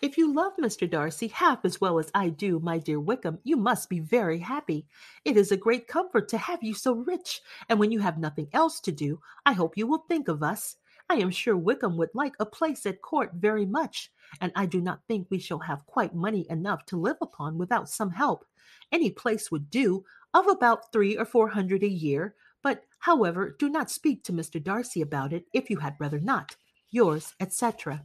If 0.00 0.16
you 0.16 0.32
love 0.32 0.52
Mr. 0.56 0.88
Darcy 0.88 1.26
half 1.26 1.64
as 1.64 1.80
well 1.80 1.98
as 1.98 2.08
I 2.14 2.28
do, 2.28 2.60
my 2.60 2.78
dear 2.78 3.00
Wickham, 3.00 3.40
you 3.42 3.56
must 3.56 3.88
be 3.88 3.98
very 3.98 4.38
happy. 4.38 4.86
It 5.24 5.36
is 5.36 5.50
a 5.50 5.56
great 5.56 5.88
comfort 5.88 6.28
to 6.28 6.38
have 6.38 6.62
you 6.62 6.72
so 6.72 6.92
rich, 6.92 7.40
and 7.68 7.80
when 7.80 7.90
you 7.90 7.98
have 7.98 8.16
nothing 8.16 8.48
else 8.52 8.80
to 8.82 8.92
do, 8.92 9.20
I 9.44 9.54
hope 9.54 9.76
you 9.76 9.88
will 9.88 10.04
think 10.08 10.28
of 10.28 10.40
us. 10.40 10.76
I 11.10 11.16
am 11.16 11.30
sure 11.32 11.56
Wickham 11.56 11.96
would 11.96 12.14
like 12.14 12.34
a 12.38 12.46
place 12.46 12.86
at 12.86 13.02
court 13.02 13.32
very 13.34 13.66
much, 13.66 14.12
and 14.40 14.52
I 14.54 14.66
do 14.66 14.80
not 14.80 15.00
think 15.06 15.26
we 15.28 15.38
shall 15.38 15.60
have 15.60 15.86
quite 15.86 16.14
money 16.14 16.46
enough 16.50 16.84
to 16.86 16.96
live 17.00 17.18
upon 17.20 17.58
without 17.58 17.88
some 17.88 18.10
help. 18.10 18.44
Any 18.92 19.10
place 19.10 19.50
would 19.50 19.70
do, 19.70 20.04
of 20.34 20.46
about 20.46 20.92
three 20.92 21.16
or 21.16 21.24
four 21.24 21.48
hundred 21.48 21.82
a 21.82 21.88
year. 21.88 22.34
But, 22.62 22.84
however, 22.98 23.54
do 23.58 23.68
not 23.68 23.90
speak 23.90 24.24
to 24.24 24.32
Mr. 24.32 24.62
Darcy 24.62 25.00
about 25.00 25.32
it 25.32 25.46
if 25.52 25.70
you 25.70 25.78
had 25.78 25.96
rather 25.98 26.20
not. 26.20 26.56
Yours, 26.90 27.34
etc. 27.40 28.04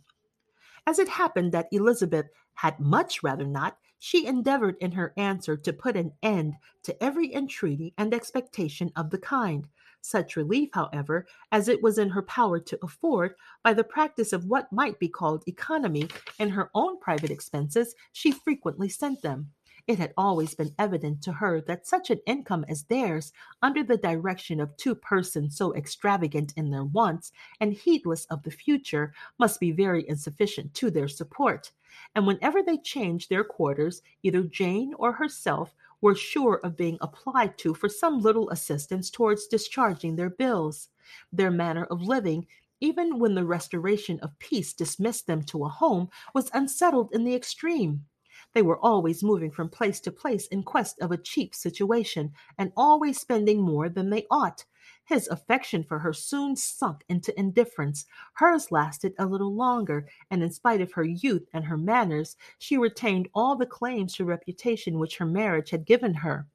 As 0.86 1.00
it 1.00 1.10
happened 1.10 1.52
that 1.52 1.70
Elizabeth 1.72 2.28
had 2.56 2.80
much 2.80 3.24
rather 3.24 3.46
not, 3.46 3.78
she 4.00 4.26
endeavored 4.26 4.76
in 4.82 4.92
her 4.92 5.14
answer 5.16 5.56
to 5.56 5.72
put 5.72 5.96
an 5.96 6.12
end 6.22 6.56
to 6.84 7.04
every 7.04 7.34
entreaty 7.34 7.94
and 7.98 8.14
expectation 8.14 8.92
of 8.96 9.10
the 9.10 9.18
kind. 9.18 9.68
Such 10.06 10.36
relief, 10.36 10.70
however, 10.74 11.26
as 11.50 11.70
it 11.70 11.82
was 11.82 11.98
in 11.98 12.10
her 12.10 12.22
power 12.22 12.60
to 12.60 12.78
afford, 12.84 13.36
by 13.64 13.74
the 13.74 13.86
practice 13.86 14.34
of 14.34 14.44
what 14.44 14.72
might 14.72 15.00
be 15.00 15.08
called 15.08 15.48
economy 15.48 16.10
in 16.38 16.50
her 16.50 16.70
own 16.76 17.00
private 17.00 17.32
expenses, 17.32 17.96
she 18.12 18.34
frequently 18.34 18.90
sent 18.90 19.22
them. 19.22 19.54
It 19.88 20.00
had 20.00 20.14
always 20.18 20.56
been 20.56 20.76
evident 20.78 21.22
to 21.24 21.32
her 21.32 21.62
that 21.62 21.88
such 21.88 22.10
an 22.10 22.20
income 22.26 22.66
as 22.68 22.84
theirs, 22.84 23.32
under 23.62 23.82
the 23.82 23.96
direction 23.96 24.60
of 24.60 24.76
two 24.76 24.94
persons 24.94 25.56
so 25.56 25.74
extravagant 25.74 26.54
in 26.58 26.70
their 26.70 26.84
wants 26.84 27.32
and 27.62 27.72
heedless 27.72 28.26
of 28.26 28.44
the 28.44 28.52
future, 28.52 29.14
must 29.40 29.62
be 29.62 29.72
very 29.72 30.08
insufficient 30.10 30.74
to 30.74 30.92
their 30.92 31.08
support. 31.08 31.72
And 32.14 32.28
whenever 32.28 32.62
they 32.62 32.78
changed 32.78 33.30
their 33.30 33.46
quarters, 33.46 34.02
either 34.22 34.44
Jane 34.44 34.94
or 34.98 35.14
herself 35.14 35.74
were 36.04 36.14
sure 36.14 36.60
of 36.64 36.78
being 36.78 37.00
applied 37.02 37.58
to 37.58 37.74
for 37.74 37.90
some 37.90 38.20
little 38.20 38.50
assistance 38.52 39.10
towards 39.10 39.48
discharging 39.48 40.16
their 40.16 40.30
bills. 40.30 40.90
Their 41.32 41.50
manner 41.50 41.86
of 41.86 42.04
living 42.04 42.46
even 42.84 43.18
when 43.18 43.34
the 43.34 43.46
restoration 43.46 44.20
of 44.20 44.38
peace 44.40 44.74
dismissed 44.74 45.26
them 45.26 45.42
to 45.42 45.64
a 45.64 45.70
home, 45.70 46.10
was 46.34 46.52
unsettled 46.54 47.10
in 47.14 47.24
the 47.24 47.34
extreme. 47.34 48.06
They 48.54 48.62
were 48.62 48.78
always 48.78 49.24
moving 49.24 49.52
from 49.52 49.70
place 49.70 50.02
to 50.02 50.12
place 50.12 50.48
in 50.48 50.64
quest 50.64 51.00
of 51.00 51.10
a 51.10 51.18
cheap 51.18 51.56
situation, 51.56 52.34
and 52.58 52.74
always 52.76 53.22
spending 53.22 53.62
more 53.62 53.88
than 53.88 54.10
they 54.10 54.26
ought. 54.30 54.66
His 55.06 55.28
affection 55.28 55.84
for 55.84 56.00
her 56.00 56.14
soon 56.14 56.56
sunk 56.56 57.04
into 57.10 57.38
indifference. 57.38 58.06
Hers 58.34 58.72
lasted 58.72 59.14
a 59.20 59.26
little 59.26 59.54
longer, 59.54 60.08
and 60.32 60.42
in 60.42 60.52
spite 60.52 60.80
of 60.82 60.94
her 60.94 61.04
youth 61.04 61.50
and 61.54 61.66
her 61.66 61.78
manners, 61.78 62.38
she 62.58 62.78
retained 62.78 63.28
all 63.34 63.56
the 63.56 63.66
claims 63.66 64.16
to 64.16 64.26
reputation 64.26 65.00
which 65.00 65.18
her 65.18 65.26
marriage 65.26 65.72
had 65.72 65.86
given 65.86 66.14
her. 66.14 66.48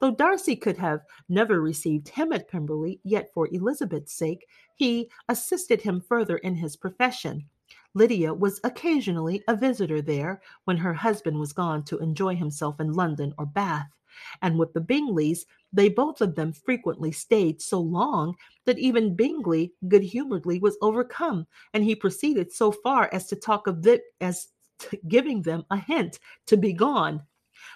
Though 0.00 0.10
Darcy 0.10 0.54
could 0.54 0.76
have 0.76 1.00
never 1.28 1.60
received 1.60 2.10
him 2.10 2.32
at 2.32 2.48
Pemberley, 2.48 3.00
yet 3.02 3.32
for 3.32 3.48
Elizabeth's 3.48 4.12
sake, 4.12 4.46
he 4.76 5.10
assisted 5.28 5.80
him 5.80 6.00
further 6.00 6.36
in 6.36 6.54
his 6.54 6.76
profession. 6.76 7.48
Lydia 7.94 8.32
was 8.32 8.60
occasionally 8.64 9.42
a 9.48 9.56
visitor 9.56 10.00
there 10.00 10.40
when 10.64 10.76
her 10.76 10.94
husband 10.94 11.38
was 11.38 11.52
gone 11.52 11.84
to 11.84 11.98
enjoy 11.98 12.36
himself 12.36 12.80
in 12.80 12.92
London 12.92 13.34
or 13.38 13.46
Bath. 13.46 13.88
And 14.42 14.58
with 14.58 14.72
the 14.72 14.80
Bingleys, 14.80 15.44
they 15.72 15.88
both 15.88 16.20
of 16.20 16.34
them 16.34 16.52
frequently 16.52 17.12
stayed 17.12 17.62
so 17.62 17.80
long 17.80 18.34
that 18.66 18.78
even 18.78 19.16
Bingley 19.16 19.72
good 19.88 20.02
humoredly 20.02 20.58
was 20.58 20.76
overcome, 20.82 21.46
and 21.74 21.82
he 21.82 21.94
proceeded 21.94 22.52
so 22.52 22.72
far 22.72 23.08
as 23.12 23.26
to 23.28 23.36
talk 23.36 23.66
of 23.66 23.86
it 23.86 24.02
as 24.20 24.48
giving 25.08 25.42
them 25.42 25.64
a 25.70 25.76
hint 25.76 26.18
to 26.46 26.56
be 26.56 26.72
gone. 26.72 27.22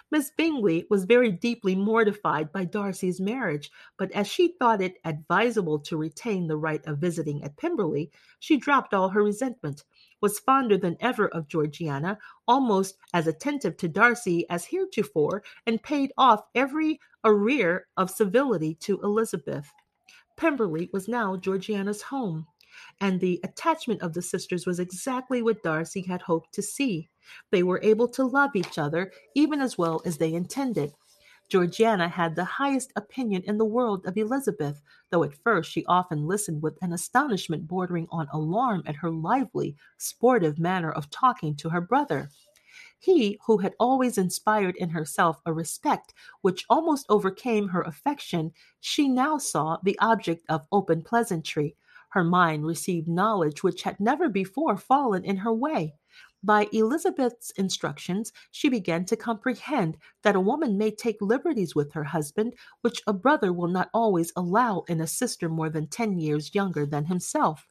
Miss 0.09 0.31
Bingley 0.31 0.87
was 0.89 1.03
very 1.03 1.31
deeply 1.31 1.75
mortified 1.75 2.53
by 2.53 2.63
Darcy's 2.63 3.19
marriage, 3.19 3.69
but 3.97 4.09
as 4.13 4.25
she 4.25 4.55
thought 4.57 4.81
it 4.81 4.95
advisable 5.03 5.79
to 5.79 5.97
retain 5.97 6.47
the 6.47 6.55
right 6.55 6.85
of 6.87 6.99
visiting 6.99 7.43
at 7.43 7.57
Pemberley, 7.57 8.09
she 8.39 8.55
dropped 8.55 8.93
all 8.93 9.09
her 9.09 9.21
resentment, 9.21 9.83
was 10.21 10.39
fonder 10.39 10.77
than 10.77 10.95
ever 11.01 11.27
of 11.27 11.49
Georgiana, 11.49 12.17
almost 12.47 12.97
as 13.13 13.27
attentive 13.27 13.75
to 13.77 13.89
Darcy 13.89 14.49
as 14.49 14.63
heretofore, 14.63 15.43
and 15.65 15.83
paid 15.83 16.13
off 16.17 16.43
every 16.55 17.01
arrear 17.25 17.87
of 17.97 18.09
civility 18.09 18.75
to 18.75 19.01
Elizabeth. 19.01 19.73
Pemberley 20.37 20.89
was 20.93 21.09
now 21.09 21.35
Georgiana's 21.35 22.03
home, 22.03 22.47
and 23.01 23.19
the 23.19 23.41
attachment 23.43 24.01
of 24.01 24.13
the 24.13 24.21
sisters 24.21 24.65
was 24.65 24.79
exactly 24.79 25.41
what 25.41 25.63
Darcy 25.63 26.03
had 26.03 26.21
hoped 26.21 26.53
to 26.53 26.61
see. 26.61 27.09
They 27.51 27.63
were 27.63 27.79
able 27.83 28.07
to 28.09 28.25
love 28.25 28.55
each 28.55 28.77
other 28.77 29.11
even 29.35 29.61
as 29.61 29.77
well 29.77 30.01
as 30.05 30.17
they 30.17 30.33
intended. 30.33 30.93
Georgiana 31.49 32.09
had 32.09 32.35
the 32.35 32.43
highest 32.43 32.91
opinion 32.97 33.41
in 33.43 33.57
the 33.57 33.63
world 33.63 34.05
of 34.05 34.17
Elizabeth, 34.17 34.81
though 35.11 35.23
at 35.23 35.33
first 35.33 35.71
she 35.71 35.85
often 35.85 36.27
listened 36.27 36.61
with 36.61 36.77
an 36.81 36.91
astonishment 36.91 37.67
bordering 37.67 38.05
on 38.11 38.27
alarm 38.33 38.83
at 38.85 38.97
her 38.97 39.09
lively, 39.09 39.77
sportive 39.97 40.59
manner 40.59 40.91
of 40.91 41.09
talking 41.09 41.55
to 41.55 41.69
her 41.69 41.79
brother. 41.79 42.29
He, 42.99 43.39
who 43.45 43.59
had 43.59 43.75
always 43.79 44.17
inspired 44.17 44.75
in 44.75 44.89
herself 44.89 45.39
a 45.45 45.53
respect 45.53 46.13
which 46.41 46.65
almost 46.69 47.05
overcame 47.07 47.69
her 47.69 47.81
affection, 47.83 48.51
she 48.81 49.07
now 49.07 49.37
saw 49.37 49.77
the 49.83 49.97
object 49.99 50.43
of 50.49 50.67
open 50.71 51.01
pleasantry. 51.01 51.77
Her 52.09 52.23
mind 52.23 52.65
received 52.65 53.07
knowledge 53.07 53.63
which 53.63 53.83
had 53.83 53.99
never 53.99 54.27
before 54.27 54.75
fallen 54.75 55.23
in 55.23 55.37
her 55.37 55.53
way. 55.53 55.95
By 56.47 56.69
Elizabeth's 56.71 57.51
instructions, 57.57 58.31
she 58.51 58.69
began 58.69 59.03
to 59.07 59.17
comprehend 59.17 59.97
that 60.23 60.37
a 60.37 60.39
woman 60.39 60.77
may 60.77 60.91
take 60.91 61.17
liberties 61.19 61.75
with 61.75 61.91
her 61.91 62.05
husband 62.05 62.53
which 62.79 63.01
a 63.05 63.11
brother 63.11 63.51
will 63.51 63.67
not 63.67 63.89
always 63.93 64.31
allow 64.33 64.85
in 64.87 65.01
a 65.01 65.07
sister 65.07 65.49
more 65.49 65.69
than 65.69 65.87
ten 65.87 66.17
years 66.17 66.55
younger 66.55 66.85
than 66.85 67.03
himself. 67.03 67.67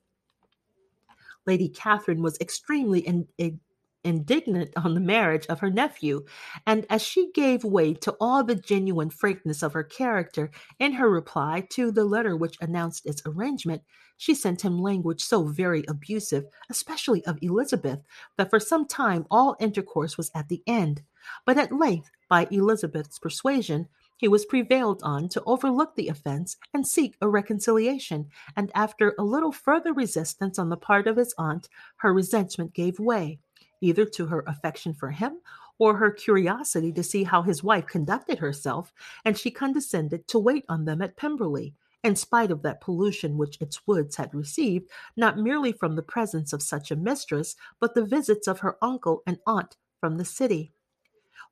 Lady 1.46 1.70
Catherine 1.70 2.20
was 2.20 2.38
extremely 2.38 3.00
in, 3.00 3.26
in, 3.38 3.60
indignant 4.04 4.74
on 4.76 4.92
the 4.92 5.00
marriage 5.00 5.46
of 5.46 5.60
her 5.60 5.70
nephew, 5.70 6.26
and 6.66 6.84
as 6.90 7.00
she 7.00 7.32
gave 7.32 7.64
way 7.64 7.94
to 7.94 8.14
all 8.20 8.44
the 8.44 8.54
genuine 8.54 9.08
frankness 9.08 9.62
of 9.62 9.72
her 9.72 9.84
character 9.84 10.50
in 10.78 10.92
her 10.92 11.08
reply 11.08 11.66
to 11.70 11.90
the 11.90 12.04
letter 12.04 12.36
which 12.36 12.58
announced 12.60 13.06
its 13.06 13.22
arrangement, 13.24 13.80
she 14.16 14.34
sent 14.34 14.64
him 14.64 14.80
language 14.80 15.22
so 15.22 15.44
very 15.44 15.84
abusive, 15.88 16.47
especially 16.70 17.24
of 17.26 17.38
Elizabeth, 17.43 18.02
that 18.36 18.51
for 18.51 18.60
some 18.60 18.86
time 18.86 19.26
all 19.30 19.56
intercourse 19.60 20.16
was 20.16 20.30
at 20.34 20.48
the 20.48 20.62
end. 20.66 21.02
But 21.44 21.59
at 21.59 21.72
length, 21.72 22.10
by 22.28 22.47
Elizabeth's 22.51 23.18
persuasion, 23.18 23.88
he 24.16 24.28
was 24.28 24.47
prevailed 24.47 25.02
on 25.02 25.28
to 25.28 25.43
overlook 25.44 25.94
the 25.94 26.09
offense 26.09 26.56
and 26.72 26.86
seek 26.86 27.16
a 27.20 27.28
reconciliation, 27.28 28.30
and 28.56 28.72
after 28.74 29.14
a 29.18 29.24
little 29.24 29.52
further 29.52 29.93
resistance 29.93 30.59
on 30.59 30.70
the 30.70 30.76
part 30.76 31.06
of 31.06 31.18
his 31.18 31.34
aunt, 31.36 31.68
her 31.97 32.14
resentment 32.14 32.72
gave 32.72 32.98
way, 32.98 33.38
either 33.82 34.06
to 34.06 34.26
her 34.26 34.43
affection 34.47 34.94
for 34.94 35.10
him 35.10 35.40
or 35.78 35.98
her 35.98 36.10
curiosity 36.10 36.90
to 36.93 37.02
see 37.02 37.24
how 37.24 37.43
his 37.43 37.62
wife 37.62 37.86
conducted 37.86 38.38
herself, 38.38 38.94
and 39.24 39.36
she 39.36 39.51
condescended 39.51 40.26
to 40.28 40.38
wait 40.38 40.64
on 40.68 40.86
them 40.86 41.02
at 41.02 41.16
Pemberley, 41.16 41.74
in 42.06 42.14
spite 42.14 42.52
of 42.52 42.62
that 42.62 42.80
pollution 42.80 43.36
which 43.36 43.60
its 43.60 43.84
woods 43.84 44.14
had 44.14 44.32
received, 44.32 44.88
not 45.16 45.38
merely 45.38 45.72
from 45.72 45.96
the 45.96 46.02
presence 46.02 46.52
of 46.52 46.62
such 46.62 46.92
a 46.92 46.96
mistress, 46.96 47.56
but 47.80 47.94
the 47.94 48.04
visits 48.04 48.46
of 48.46 48.60
her 48.60 48.76
uncle 48.80 49.24
and 49.26 49.38
aunt 49.44 49.76
from 49.98 50.16
the 50.16 50.24
city. 50.24 50.72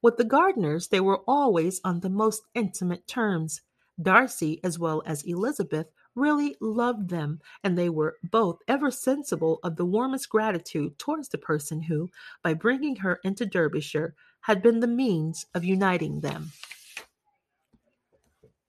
With 0.01 0.17
the 0.17 0.25
Gardiners, 0.25 0.89
they 0.89 1.01
were 1.01 1.23
always 1.27 1.81
on 1.83 1.99
the 1.99 2.09
most 2.09 2.43
intimate 2.55 3.09
terms. 3.09 3.63
Darcy, 4.01 4.61
as 4.63 4.79
well 4.79 5.03
as 5.07 5.25
Elizabeth, 5.25 5.89
really 6.15 6.57
loved 6.61 7.09
them, 7.09 7.41
and 7.65 7.77
they 7.77 7.89
were 7.89 8.19
both 8.23 8.61
ever 8.69 8.93
sensible 8.93 9.59
of 9.65 9.75
the 9.75 9.85
warmest 9.85 10.29
gratitude 10.29 10.97
towards 11.01 11.31
the 11.31 11.39
person 11.39 11.83
who, 11.83 12.09
by 12.45 12.55
bringing 12.55 12.95
her 12.95 13.19
into 13.25 13.45
Derbyshire, 13.45 14.15
had 14.43 14.63
been 14.63 14.79
the 14.79 14.87
means 14.87 15.47
of 15.55 15.65
uniting 15.65 16.21
them. 16.21 16.53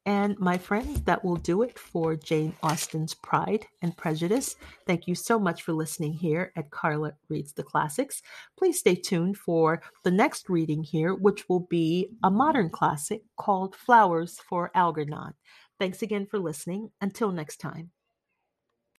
And 0.08 0.38
my 0.38 0.60
friends, 0.60 1.02
that 1.02 1.26
will 1.26 1.38
do 1.38 1.64
it 1.64 1.80
for 1.80 2.16
Jane 2.16 2.54
Austen's 2.62 3.16
Pride 3.16 3.66
and 3.82 3.98
Prejudice. 3.98 4.56
Thank 4.86 5.08
you 5.08 5.16
so 5.16 5.40
much 5.40 5.64
for 5.64 5.74
listening 5.74 6.14
here 6.14 6.52
at 6.56 6.70
Carla 6.70 7.14
Reads 7.28 7.54
the 7.54 7.64
Classics. 7.64 8.22
Please 8.56 8.78
stay 8.78 8.94
tuned 8.94 9.36
for 9.36 9.82
the 10.04 10.12
next 10.12 10.48
reading 10.48 10.84
here, 10.84 11.16
which 11.16 11.50
will 11.50 11.68
be 11.72 12.10
a 12.24 12.30
modern 12.30 12.70
classic 12.70 13.22
called 13.36 13.76
Flowers 13.76 14.40
for 14.48 14.70
Algernon. 14.76 15.34
Thanks 15.80 16.04
again 16.04 16.28
for 16.30 16.38
listening. 16.38 16.92
Until 17.02 17.32
next 17.32 17.58
time. 17.58 17.90